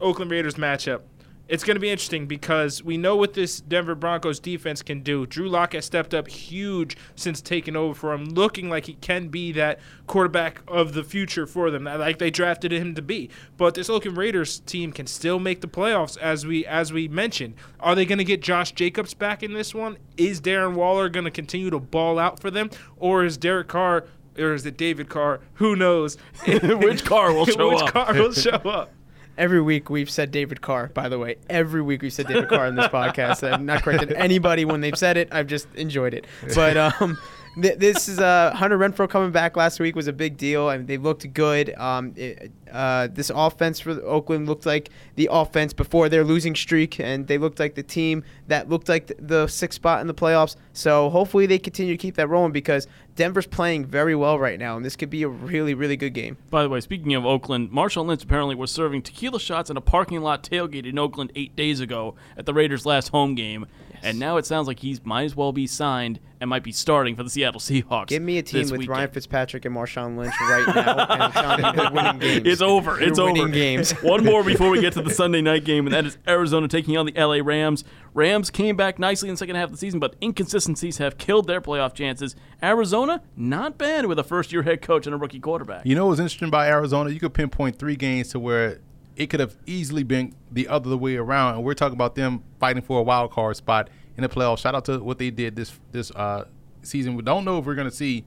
Oakland 0.00 0.30
Raiders 0.30 0.54
matchup. 0.54 1.02
It's 1.48 1.64
going 1.64 1.74
to 1.74 1.80
be 1.80 1.90
interesting 1.90 2.26
because 2.26 2.82
we 2.82 2.96
know 2.96 3.16
what 3.16 3.34
this 3.34 3.60
Denver 3.60 3.94
Broncos 3.94 4.40
defense 4.40 4.80
can 4.82 5.02
do. 5.02 5.26
Drew 5.26 5.48
Lock 5.48 5.74
has 5.74 5.84
stepped 5.84 6.14
up 6.14 6.28
huge 6.28 6.96
since 7.14 7.42
taking 7.42 7.76
over 7.76 7.94
for 7.94 8.12
him, 8.14 8.26
looking 8.26 8.70
like 8.70 8.86
he 8.86 8.94
can 8.94 9.28
be 9.28 9.52
that 9.52 9.80
quarterback 10.06 10.62
of 10.68 10.94
the 10.94 11.04
future 11.04 11.46
for 11.46 11.70
them, 11.70 11.84
like 11.84 12.18
they 12.18 12.30
drafted 12.30 12.72
him 12.72 12.94
to 12.94 13.02
be. 13.02 13.28
But 13.56 13.74
this 13.74 13.90
Oakland 13.90 14.16
Raiders 14.16 14.60
team 14.60 14.92
can 14.92 15.06
still 15.06 15.38
make 15.38 15.60
the 15.60 15.68
playoffs, 15.68 16.16
as 16.16 16.46
we 16.46 16.64
as 16.64 16.92
we 16.92 17.08
mentioned. 17.08 17.54
Are 17.80 17.94
they 17.94 18.06
going 18.06 18.18
to 18.18 18.24
get 18.24 18.40
Josh 18.40 18.72
Jacobs 18.72 19.12
back 19.12 19.42
in 19.42 19.52
this 19.52 19.74
one? 19.74 19.98
Is 20.16 20.40
Darren 20.40 20.74
Waller 20.74 21.08
going 21.08 21.24
to 21.24 21.30
continue 21.30 21.70
to 21.70 21.80
ball 21.80 22.18
out 22.18 22.40
for 22.40 22.50
them, 22.50 22.70
or 22.96 23.24
is 23.24 23.36
Derek 23.36 23.68
Carr 23.68 24.06
or 24.38 24.54
is 24.54 24.64
it 24.64 24.76
David 24.76 25.08
Carr? 25.08 25.40
Who 25.54 25.76
knows? 25.76 26.16
Which 26.46 27.04
car 27.04 27.32
will 27.34 27.44
show 27.46 27.70
Which 27.70 27.82
up? 27.82 27.92
car 27.92 28.14
will 28.14 28.32
show 28.32 28.50
up? 28.50 28.90
Every 29.38 29.62
week 29.62 29.88
we've 29.88 30.10
said 30.10 30.30
David 30.30 30.60
Carr, 30.60 30.88
by 30.88 31.08
the 31.08 31.18
way. 31.18 31.36
Every 31.48 31.80
week 31.80 32.02
we've 32.02 32.12
said 32.12 32.26
David 32.28 32.48
Carr 32.48 32.66
in 32.66 32.74
this 32.74 32.86
podcast. 32.88 33.50
I've 33.50 33.62
not 33.62 33.82
corrected 33.82 34.12
anybody 34.12 34.64
when 34.64 34.82
they've 34.82 34.96
said 34.96 35.16
it. 35.16 35.28
I've 35.32 35.46
just 35.46 35.66
enjoyed 35.74 36.14
it. 36.14 36.26
But 36.54 36.76
um, 36.76 37.18
this 37.56 38.08
is 38.08 38.18
uh, 38.18 38.52
Hunter 38.54 38.78
Renfrow 38.78 39.08
coming 39.08 39.30
back 39.30 39.56
last 39.56 39.78
week 39.78 39.94
was 39.94 40.08
a 40.08 40.12
big 40.12 40.36
deal. 40.36 40.68
I 40.68 40.78
mean, 40.78 40.86
they 40.86 40.96
looked 40.96 41.32
good. 41.34 41.74
Um, 41.74 42.14
it, 42.16 42.50
uh, 42.70 43.08
this 43.12 43.30
offense 43.34 43.80
for 43.80 43.90
Oakland 44.04 44.48
looked 44.48 44.64
like 44.64 44.88
the 45.16 45.28
offense 45.30 45.72
before 45.74 46.08
their 46.08 46.24
losing 46.24 46.54
streak, 46.54 46.98
and 46.98 47.26
they 47.26 47.36
looked 47.36 47.60
like 47.60 47.74
the 47.74 47.82
team 47.82 48.24
that 48.48 48.68
looked 48.68 48.88
like 48.88 49.08
th- 49.08 49.20
the 49.22 49.46
sixth 49.46 49.76
spot 49.76 50.00
in 50.00 50.06
the 50.06 50.14
playoffs. 50.14 50.56
So 50.72 51.10
hopefully 51.10 51.46
they 51.46 51.58
continue 51.58 51.92
to 51.92 51.98
keep 51.98 52.14
that 52.14 52.28
rolling 52.28 52.52
because 52.52 52.86
Denver's 53.14 53.46
playing 53.46 53.84
very 53.84 54.14
well 54.14 54.38
right 54.38 54.58
now, 54.58 54.76
and 54.76 54.84
this 54.84 54.96
could 54.96 55.10
be 55.10 55.22
a 55.22 55.28
really, 55.28 55.74
really 55.74 55.96
good 55.96 56.14
game. 56.14 56.38
By 56.48 56.62
the 56.62 56.70
way, 56.70 56.80
speaking 56.80 57.14
of 57.14 57.26
Oakland, 57.26 57.70
Marshawn 57.70 58.06
Lynch 58.06 58.24
apparently 58.24 58.54
was 58.54 58.70
serving 58.70 59.02
tequila 59.02 59.38
shots 59.38 59.68
in 59.68 59.76
a 59.76 59.82
parking 59.82 60.22
lot 60.22 60.42
tailgate 60.42 60.86
in 60.86 60.98
Oakland 60.98 61.30
eight 61.34 61.54
days 61.54 61.80
ago 61.80 62.14
at 62.38 62.46
the 62.46 62.54
Raiders' 62.54 62.86
last 62.86 63.08
home 63.08 63.34
game, 63.34 63.66
and 64.02 64.18
now 64.18 64.36
it 64.36 64.46
sounds 64.46 64.66
like 64.66 64.80
he 64.80 64.98
might 65.04 65.24
as 65.24 65.36
well 65.36 65.52
be 65.52 65.66
signed 65.66 66.20
and 66.40 66.50
might 66.50 66.64
be 66.64 66.72
starting 66.72 67.14
for 67.14 67.22
the 67.22 67.30
Seattle 67.30 67.60
Seahawks. 67.60 68.08
Give 68.08 68.22
me 68.22 68.38
a 68.38 68.42
team 68.42 68.62
with 68.62 68.72
weekend. 68.72 68.88
Ryan 68.88 69.10
Fitzpatrick 69.10 69.64
and 69.64 69.74
Marshawn 69.74 70.16
Lynch 70.16 70.34
right 70.40 70.74
now, 70.74 71.06
and 71.08 71.22
I'm 71.22 71.32
telling 71.32 71.64
you, 71.64 71.72
they're 71.82 71.92
winning 71.92 72.18
games. 72.20 72.46
It's 72.46 72.60
over. 72.62 72.96
They're 72.96 73.08
it's 73.08 73.20
winning 73.20 73.42
over. 73.42 73.52
games. 73.52 73.92
One 74.02 74.24
more 74.24 74.42
before 74.42 74.70
we 74.70 74.80
get 74.80 74.92
to 74.94 75.02
the 75.02 75.10
Sunday 75.10 75.40
night 75.40 75.64
game, 75.64 75.86
and 75.86 75.94
that 75.94 76.04
is 76.04 76.18
Arizona 76.26 76.66
taking 76.68 76.96
on 76.96 77.06
the 77.06 77.12
LA 77.12 77.38
Rams. 77.44 77.84
Rams 78.14 78.50
came 78.50 78.76
back 78.76 78.98
nicely 78.98 79.28
in 79.28 79.34
the 79.34 79.38
second 79.38 79.56
half 79.56 79.66
of 79.66 79.70
the 79.72 79.78
season, 79.78 80.00
but 80.00 80.16
inconsistencies 80.22 80.98
have 80.98 81.16
killed 81.16 81.46
their 81.46 81.60
playoff 81.60 81.94
chances. 81.94 82.34
Arizona, 82.62 83.22
not 83.36 83.78
bad 83.78 84.06
with 84.06 84.18
a 84.18 84.24
first 84.24 84.52
year 84.52 84.62
head 84.62 84.82
coach 84.82 85.06
and 85.06 85.14
a 85.14 85.18
rookie 85.18 85.40
quarterback. 85.40 85.86
You 85.86 85.94
know 85.94 86.06
what's 86.06 86.20
interesting 86.20 86.48
about 86.48 86.66
Arizona? 86.66 87.10
You 87.10 87.20
could 87.20 87.34
pinpoint 87.34 87.78
three 87.78 87.96
games 87.96 88.30
to 88.30 88.38
where 88.40 88.80
it 89.16 89.28
could 89.28 89.40
have 89.40 89.56
easily 89.66 90.02
been 90.02 90.34
the 90.50 90.68
other 90.68 90.96
way 90.96 91.16
around, 91.16 91.56
and 91.56 91.64
we're 91.64 91.74
talking 91.74 91.96
about 91.96 92.14
them 92.14 92.42
fighting 92.58 92.82
for 92.82 93.00
a 93.00 93.02
wild 93.02 93.30
card 93.30 93.56
spot 93.56 93.90
in 94.16 94.22
the 94.22 94.28
playoffs. 94.28 94.58
Shout 94.58 94.74
out 94.74 94.84
to 94.86 94.98
what 94.98 95.18
they 95.18 95.30
did 95.30 95.56
this 95.56 95.78
this 95.90 96.10
uh, 96.12 96.44
season. 96.82 97.14
We 97.14 97.22
don't 97.22 97.44
know 97.44 97.58
if 97.58 97.64
we're 97.64 97.74
going 97.74 97.90
to 97.90 97.94
see 97.94 98.24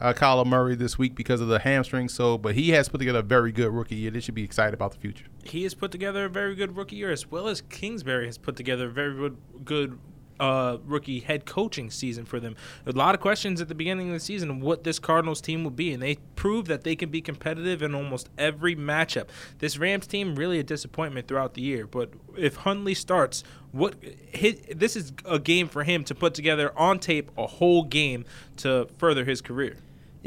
uh, 0.00 0.12
Kyler 0.12 0.46
Murray 0.46 0.74
this 0.74 0.98
week 0.98 1.14
because 1.14 1.40
of 1.40 1.48
the 1.48 1.58
hamstring. 1.58 2.08
So, 2.08 2.38
but 2.38 2.54
he 2.54 2.70
has 2.70 2.88
put 2.88 2.98
together 2.98 3.20
a 3.20 3.22
very 3.22 3.52
good 3.52 3.70
rookie 3.70 3.96
year. 3.96 4.10
They 4.10 4.20
should 4.20 4.34
be 4.34 4.44
excited 4.44 4.74
about 4.74 4.92
the 4.92 4.98
future. 4.98 5.26
He 5.44 5.62
has 5.64 5.74
put 5.74 5.90
together 5.90 6.26
a 6.26 6.28
very 6.28 6.54
good 6.54 6.76
rookie 6.76 6.96
year, 6.96 7.10
as 7.10 7.30
well 7.30 7.48
as 7.48 7.62
Kingsbury 7.62 8.26
has 8.26 8.38
put 8.38 8.56
together 8.56 8.86
a 8.86 8.90
very 8.90 9.14
good, 9.14 9.36
good 9.64 9.98
uh, 10.40 10.78
rookie 10.84 11.20
head 11.20 11.46
coaching 11.46 11.90
season 11.90 12.24
for 12.24 12.40
them. 12.40 12.56
A 12.86 12.92
lot 12.92 13.14
of 13.14 13.20
questions 13.20 13.60
at 13.60 13.68
the 13.68 13.74
beginning 13.74 14.08
of 14.08 14.14
the 14.14 14.20
season 14.20 14.60
what 14.60 14.84
this 14.84 14.98
Cardinals 14.98 15.40
team 15.40 15.64
will 15.64 15.70
be, 15.70 15.92
and 15.92 16.02
they 16.02 16.16
proved 16.36 16.68
that 16.68 16.84
they 16.84 16.96
can 16.96 17.10
be 17.10 17.20
competitive 17.20 17.82
in 17.82 17.94
almost 17.94 18.28
every 18.38 18.74
matchup. 18.76 19.28
This 19.58 19.78
Rams 19.78 20.06
team 20.06 20.36
really 20.36 20.58
a 20.58 20.62
disappointment 20.62 21.28
throughout 21.28 21.54
the 21.54 21.62
year, 21.62 21.86
but 21.86 22.12
if 22.36 22.56
Hundley 22.56 22.94
starts, 22.94 23.42
what 23.72 23.96
hit, 24.02 24.78
this 24.78 24.96
is 24.96 25.12
a 25.24 25.38
game 25.38 25.68
for 25.68 25.84
him 25.84 26.04
to 26.04 26.14
put 26.14 26.34
together 26.34 26.72
on 26.76 26.98
tape 26.98 27.30
a 27.36 27.46
whole 27.46 27.82
game 27.82 28.24
to 28.58 28.88
further 28.98 29.24
his 29.24 29.40
career. 29.40 29.76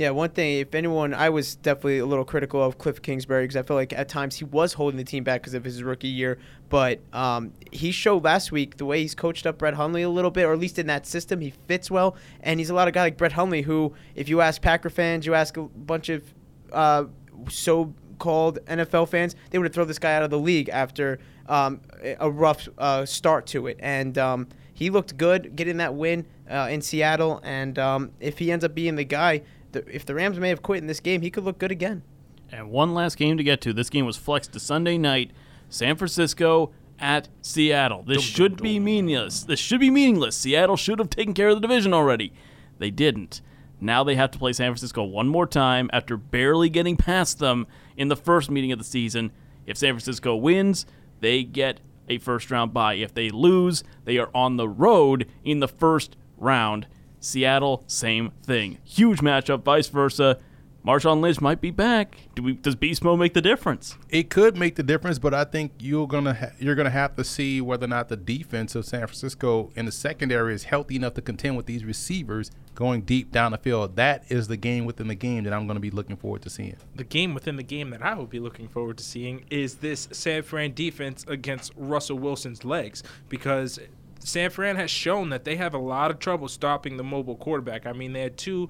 Yeah, 0.02 0.10
one 0.10 0.32
thing, 0.32 0.58
if 0.58 0.74
anyone, 0.74 1.14
I 1.14 1.30
was 1.30 1.58
definitely 1.58 2.00
a 2.00 2.08
little 2.08 2.26
critical 2.26 2.64
of 2.64 2.80
Cliff 2.80 3.04
Kingsbury 3.04 3.44
because 3.44 3.56
I 3.56 3.62
feel 3.62 3.78
like 3.78 3.94
at 3.94 4.10
times 4.10 4.36
he 4.36 4.46
was 4.46 4.74
holding 4.74 4.98
the 4.98 5.04
team 5.04 5.24
back 5.24 5.42
because 5.42 5.54
of 5.54 5.64
his 5.64 5.84
rookie 5.84 6.08
year. 6.08 6.40
But 6.70 7.02
um, 7.14 7.54
he 7.72 7.92
showed 7.92 8.24
last 8.24 8.52
week 8.52 8.78
the 8.78 8.86
way 8.86 9.04
he's 9.04 9.14
coached 9.14 9.46
up 9.46 9.60
Brett 9.60 9.76
Hundley 9.76 10.02
a 10.02 10.10
little 10.10 10.32
bit, 10.32 10.46
or 10.46 10.54
at 10.54 10.60
least 10.60 10.80
in 10.80 10.88
that 10.88 11.06
system, 11.06 11.40
he 11.40 11.54
fits 11.68 11.92
well. 11.92 12.16
And 12.40 12.60
he's 12.60 12.72
a 12.72 12.74
lot 12.74 12.88
of 12.88 12.96
guy 12.96 13.04
like 13.04 13.18
Brett 13.18 13.34
Hundley, 13.34 13.62
who, 13.62 13.94
if 14.16 14.28
you 14.28 14.42
ask 14.42 14.60
Packer 14.60 14.90
fans, 14.90 15.28
you 15.28 15.36
ask 15.36 15.56
a 15.56 15.66
bunch 15.66 16.10
of 16.10 16.24
uh, 16.72 17.04
so 17.48 17.94
called 18.18 18.58
NFL 18.66 19.08
fans, 19.08 19.36
they 19.52 19.60
would 19.60 19.66
have 19.66 19.74
thrown 19.76 19.88
this 19.88 20.00
guy 20.00 20.16
out 20.16 20.24
of 20.24 20.32
the 20.32 20.40
league 20.40 20.70
after 20.70 21.20
um, 21.48 21.80
a 22.20 22.32
rough 22.32 22.68
uh, 22.80 23.06
start 23.06 23.46
to 23.46 23.68
it. 23.68 23.78
And 23.80 24.18
um, 24.18 24.48
he 24.74 24.90
looked 24.90 25.16
good 25.16 25.56
getting 25.56 25.78
that 25.78 25.94
win 25.94 26.26
uh, 26.50 26.70
in 26.72 26.82
Seattle. 26.82 27.40
And 27.44 27.78
um, 27.78 28.14
if 28.20 28.40
he 28.40 28.52
ends 28.52 28.66
up 28.66 28.74
being 28.74 28.96
the 28.96 29.04
guy, 29.04 29.44
the, 29.72 29.88
if 29.94 30.06
the 30.06 30.16
Rams 30.16 30.40
may 30.40 30.50
have 30.50 30.62
quit 30.62 30.80
in 30.80 30.88
this 30.88 31.00
game, 31.00 31.22
he 31.22 31.30
could 31.30 31.44
look 31.44 31.60
good 31.60 31.72
again. 31.72 32.04
And 32.52 32.70
one 32.70 32.94
last 32.94 33.18
game 33.18 33.38
to 33.38 33.44
get 33.44 33.62
to. 33.62 33.74
This 33.74 33.90
game 33.90 34.06
was 34.06 34.18
flexed 34.18 34.52
to 34.54 34.60
Sunday 34.60 34.98
night. 34.98 35.32
San 35.70 35.96
Francisco 35.96 36.72
at 37.00 37.30
Seattle. 37.42 38.04
This 38.04 38.22
should 38.22 38.62
be 38.62 38.80
meaningless. 38.80 39.44
This 39.44 39.60
should 39.60 39.80
be 39.80 39.90
meaningless. 39.90 40.36
Seattle 40.36 40.76
should 40.76 41.00
have 41.00 41.10
taken 41.10 41.34
care 41.34 41.50
of 41.50 41.56
the 41.56 41.62
division 41.62 41.94
already. 41.94 42.34
They 42.78 42.92
didn't. 42.92 43.42
Now 43.80 44.04
they 44.04 44.16
have 44.16 44.32
to 44.32 44.40
play 44.40 44.54
San 44.54 44.72
Francisco 44.72 45.04
one 45.04 45.28
more 45.28 45.48
time 45.48 45.90
after 45.92 46.16
barely 46.18 46.70
getting 46.70 46.98
past 46.98 47.40
them 47.40 47.66
in 47.98 48.10
the 48.10 48.16
first 48.16 48.52
meeting 48.52 48.72
of 48.72 48.78
the 48.78 48.86
season. 48.86 49.32
If 49.66 49.78
San 49.78 49.94
Francisco 49.94 50.36
wins, 50.36 50.86
they 51.20 51.44
get 51.44 51.80
a 52.08 52.20
first 52.20 52.52
round 52.52 52.74
bye. 52.74 52.96
If 52.96 53.14
they 53.14 53.30
lose, 53.30 53.84
they 54.06 54.18
are 54.18 54.30
on 54.36 54.58
the 54.58 54.68
road 54.68 55.28
in 55.44 55.60
the 55.60 55.68
first 55.68 56.16
round. 56.38 56.86
Seattle, 57.22 57.84
same 57.88 58.32
thing. 58.44 58.80
Huge 58.84 59.20
matchup, 59.20 59.64
vice 59.64 59.88
versa. 59.88 60.40
Marshawn 60.86 61.22
Lynch 61.22 61.40
might 61.40 61.62
be 61.62 61.70
back. 61.70 62.18
Do 62.34 62.42
we, 62.42 62.54
does 62.54 62.74
Beast 62.74 63.04
Mode 63.04 63.20
make 63.20 63.36
the 63.36 63.42
difference? 63.42 63.98
It 64.10 64.32
could 64.32 64.58
make 64.58 64.76
the 64.76 64.84
difference, 64.84 65.20
but 65.20 65.32
I 65.32 65.44
think 65.44 65.74
you're 65.80 66.08
gonna 66.08 66.34
ha- 66.34 66.52
you're 66.60 66.74
gonna 66.74 66.90
have 66.90 67.16
to 67.18 67.24
see 67.24 67.62
whether 67.62 67.86
or 67.86 67.90
not 67.90 68.10
the 68.10 68.18
defense 68.18 68.74
of 68.74 68.86
San 68.86 69.02
Francisco 69.02 69.72
in 69.76 69.86
the 69.86 69.92
secondary 69.92 70.56
is 70.56 70.64
healthy 70.64 70.96
enough 70.96 71.14
to 71.14 71.22
contend 71.22 71.56
with 71.56 71.68
these 71.68 71.86
receivers 71.86 72.50
going 72.74 73.02
deep 73.02 73.32
down 73.32 73.52
the 73.52 73.60
field. 73.60 73.96
That 73.96 74.24
is 74.30 74.48
the 74.48 74.58
game 74.58 74.86
within 74.86 75.08
the 75.08 75.14
game 75.14 75.44
that 75.44 75.54
I'm 75.54 75.68
going 75.68 75.76
to 75.76 75.82
be 75.82 75.92
looking 75.92 76.16
forward 76.16 76.42
to 76.44 76.50
seeing. 76.50 76.76
The 76.96 77.04
game 77.04 77.36
within 77.36 77.58
the 77.58 77.64
game 77.64 77.92
that 77.92 78.02
I 78.02 78.16
will 78.16 78.26
be 78.26 78.40
looking 78.40 78.68
forward 78.68 78.98
to 78.98 79.04
seeing 79.04 79.46
is 79.52 79.76
this 79.76 80.08
San 80.12 80.42
Fran 80.42 80.74
defense 80.74 81.26
against 81.28 81.74
Russell 81.76 82.18
Wilson's 82.18 82.66
legs 82.66 83.04
because 83.30 83.78
San 84.24 84.50
Fran 84.50 84.76
has 84.76 84.92
shown 84.92 85.30
that 85.30 85.44
they 85.44 85.56
have 85.56 85.74
a 85.74 85.80
lot 85.80 86.12
of 86.12 86.20
trouble 86.20 86.48
stopping 86.48 86.98
the 86.98 87.04
mobile 87.04 87.36
quarterback. 87.36 87.86
I 87.86 87.94
mean, 87.94 88.14
they 88.14 88.22
had 88.22 88.38
two 88.38 88.70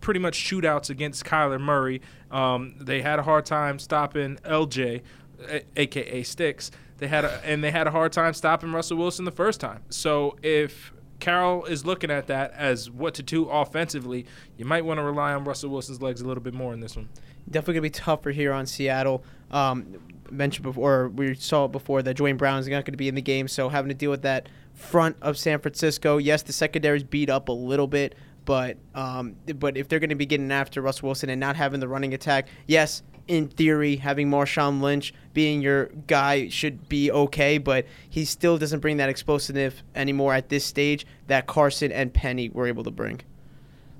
pretty 0.00 0.20
much 0.20 0.38
shootouts 0.38 0.90
against 0.90 1.24
Kyler 1.24 1.60
Murray. 1.60 2.02
Um, 2.30 2.74
they 2.80 3.02
had 3.02 3.18
a 3.18 3.22
hard 3.22 3.46
time 3.46 3.78
stopping 3.78 4.36
LJ, 4.44 5.02
a- 5.48 5.64
aka 5.76 6.22
Sticks. 6.22 6.70
They 6.98 7.08
had 7.08 7.24
a, 7.24 7.40
and 7.44 7.62
they 7.62 7.70
had 7.70 7.86
a 7.86 7.90
hard 7.90 8.12
time 8.12 8.34
stopping 8.34 8.72
Russell 8.72 8.98
Wilson 8.98 9.24
the 9.24 9.30
first 9.30 9.60
time. 9.60 9.82
So 9.90 10.36
if 10.42 10.92
Carroll 11.20 11.64
is 11.64 11.84
looking 11.86 12.10
at 12.10 12.26
that 12.26 12.52
as 12.52 12.90
what 12.90 13.14
to 13.14 13.22
do 13.22 13.48
offensively, 13.48 14.26
you 14.56 14.64
might 14.64 14.84
want 14.84 14.98
to 14.98 15.04
rely 15.04 15.32
on 15.32 15.44
Russell 15.44 15.70
Wilson's 15.70 16.02
legs 16.02 16.20
a 16.20 16.26
little 16.26 16.42
bit 16.42 16.54
more 16.54 16.72
in 16.72 16.80
this 16.80 16.96
one. 16.96 17.08
Definitely 17.48 17.74
gonna 17.74 17.82
be 17.82 17.90
tougher 17.90 18.30
here 18.30 18.52
on 18.52 18.66
Seattle. 18.66 19.24
Um, 19.50 19.98
mentioned 20.30 20.62
before, 20.64 21.08
we 21.08 21.34
saw 21.34 21.66
it 21.66 21.72
before 21.72 22.02
that 22.02 22.16
Duane 22.16 22.36
Brown 22.36 22.58
is 22.58 22.66
not 22.66 22.84
going 22.84 22.92
to 22.92 22.98
be 22.98 23.08
in 23.08 23.14
the 23.14 23.22
game, 23.22 23.48
so 23.48 23.68
having 23.68 23.88
to 23.88 23.94
deal 23.94 24.10
with 24.10 24.22
that 24.22 24.48
front 24.74 25.16
of 25.22 25.38
San 25.38 25.58
Francisco. 25.60 26.18
Yes, 26.18 26.42
the 26.42 26.52
secondary's 26.52 27.04
beat 27.04 27.30
up 27.30 27.48
a 27.48 27.52
little 27.52 27.86
bit, 27.86 28.14
but 28.44 28.76
um, 28.94 29.36
but 29.56 29.76
if 29.76 29.88
they're 29.88 30.00
going 30.00 30.10
to 30.10 30.16
be 30.16 30.26
getting 30.26 30.52
after 30.52 30.82
Russell 30.82 31.08
Wilson 31.08 31.30
and 31.30 31.40
not 31.40 31.56
having 31.56 31.80
the 31.80 31.88
running 31.88 32.12
attack, 32.14 32.48
yes, 32.66 33.02
in 33.26 33.48
theory, 33.48 33.96
having 33.96 34.28
Marshawn 34.28 34.80
Lynch 34.80 35.14
being 35.32 35.62
your 35.62 35.86
guy 36.06 36.48
should 36.48 36.88
be 36.88 37.10
okay, 37.10 37.58
but 37.58 37.86
he 38.08 38.24
still 38.24 38.58
doesn't 38.58 38.80
bring 38.80 38.98
that 38.98 39.08
explosiveness 39.08 39.82
anymore 39.94 40.34
at 40.34 40.48
this 40.48 40.64
stage 40.64 41.06
that 41.26 41.46
Carson 41.46 41.90
and 41.90 42.12
Penny 42.12 42.50
were 42.50 42.66
able 42.66 42.84
to 42.84 42.90
bring. 42.90 43.20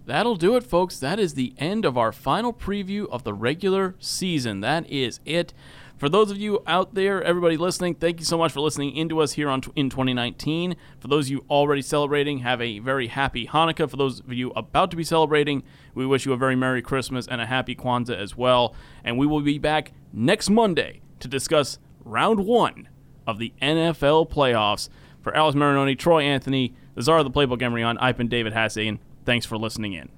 That'll 0.07 0.37
do 0.37 0.55
it, 0.57 0.65
folks. 0.65 0.99
That 0.99 1.19
is 1.19 1.33
the 1.33 1.55
end 1.57 1.87
of 1.87 1.97
our 1.97 2.13
final 2.13 2.53
preview 2.53 3.09
of 3.09 3.25
the 3.25 3.33
regular 3.33 3.95
season. 3.99 4.61
That 4.61 4.89
is 4.91 5.21
it. 5.25 5.55
For 5.97 6.09
those 6.09 6.33
of 6.33 6.39
you 6.39 6.61
out 6.67 6.95
there, 6.95 7.23
everybody 7.23 7.57
listening, 7.57 7.95
thank 7.95 8.19
you 8.19 8.27
so 8.27 8.37
much 8.37 8.51
for 8.51 8.61
listening 8.61 8.97
into 8.97 9.21
us 9.21 9.33
here 9.33 9.49
on 9.49 9.63
in 9.77 9.91
2019. 9.91 10.75
For 10.99 11.07
those 11.07 11.27
of 11.27 11.31
you 11.31 11.45
already 11.49 11.83
celebrating, 11.83 12.39
have 12.39 12.61
a 12.61 12.81
very 12.81 13.07
happy 13.07 13.47
Hanukkah. 13.47 13.89
For 13.89 13.97
those 13.97 14.19
of 14.19 14.33
you 14.33 14.51
about 14.57 14.91
to 14.91 14.97
be 14.97 15.05
celebrating, 15.05 15.63
we 15.95 16.05
wish 16.05 16.27
you 16.27 16.33
a 16.33 16.37
very 16.37 16.57
Merry 16.57 16.83
Christmas 16.83 17.29
and 17.29 17.41
a 17.41 17.47
happy 17.47 17.77
Kwanzaa 17.77 18.17
as 18.17 18.37
well. 18.37 18.75
And 19.05 19.17
we 19.17 19.27
will 19.27 19.41
be 19.41 19.59
back 19.59 19.93
next 20.13 20.51
Monday 20.51 21.01
to 21.21 21.29
discuss 21.29 21.79
round 22.05 22.41
one 22.41 22.89
of 23.25 23.39
the 23.39 23.53
NFL 23.63 24.29
playoffs. 24.31 24.89
For 25.23 25.35
Alex 25.35 25.57
Marinoni, 25.57 25.97
Troy 25.97 26.23
Anthony, 26.23 26.75
the 26.97 27.03
czar 27.03 27.19
of 27.19 27.25
the 27.25 27.31
playbook, 27.31 27.63
Emery 27.63 27.85
on, 27.85 27.99
I've 27.99 28.17
been 28.17 28.29
David 28.29 28.53
Hassan. 28.53 28.99
Thanks 29.25 29.47
for 29.47 29.57
listening 29.57 29.93
in. 29.93 30.11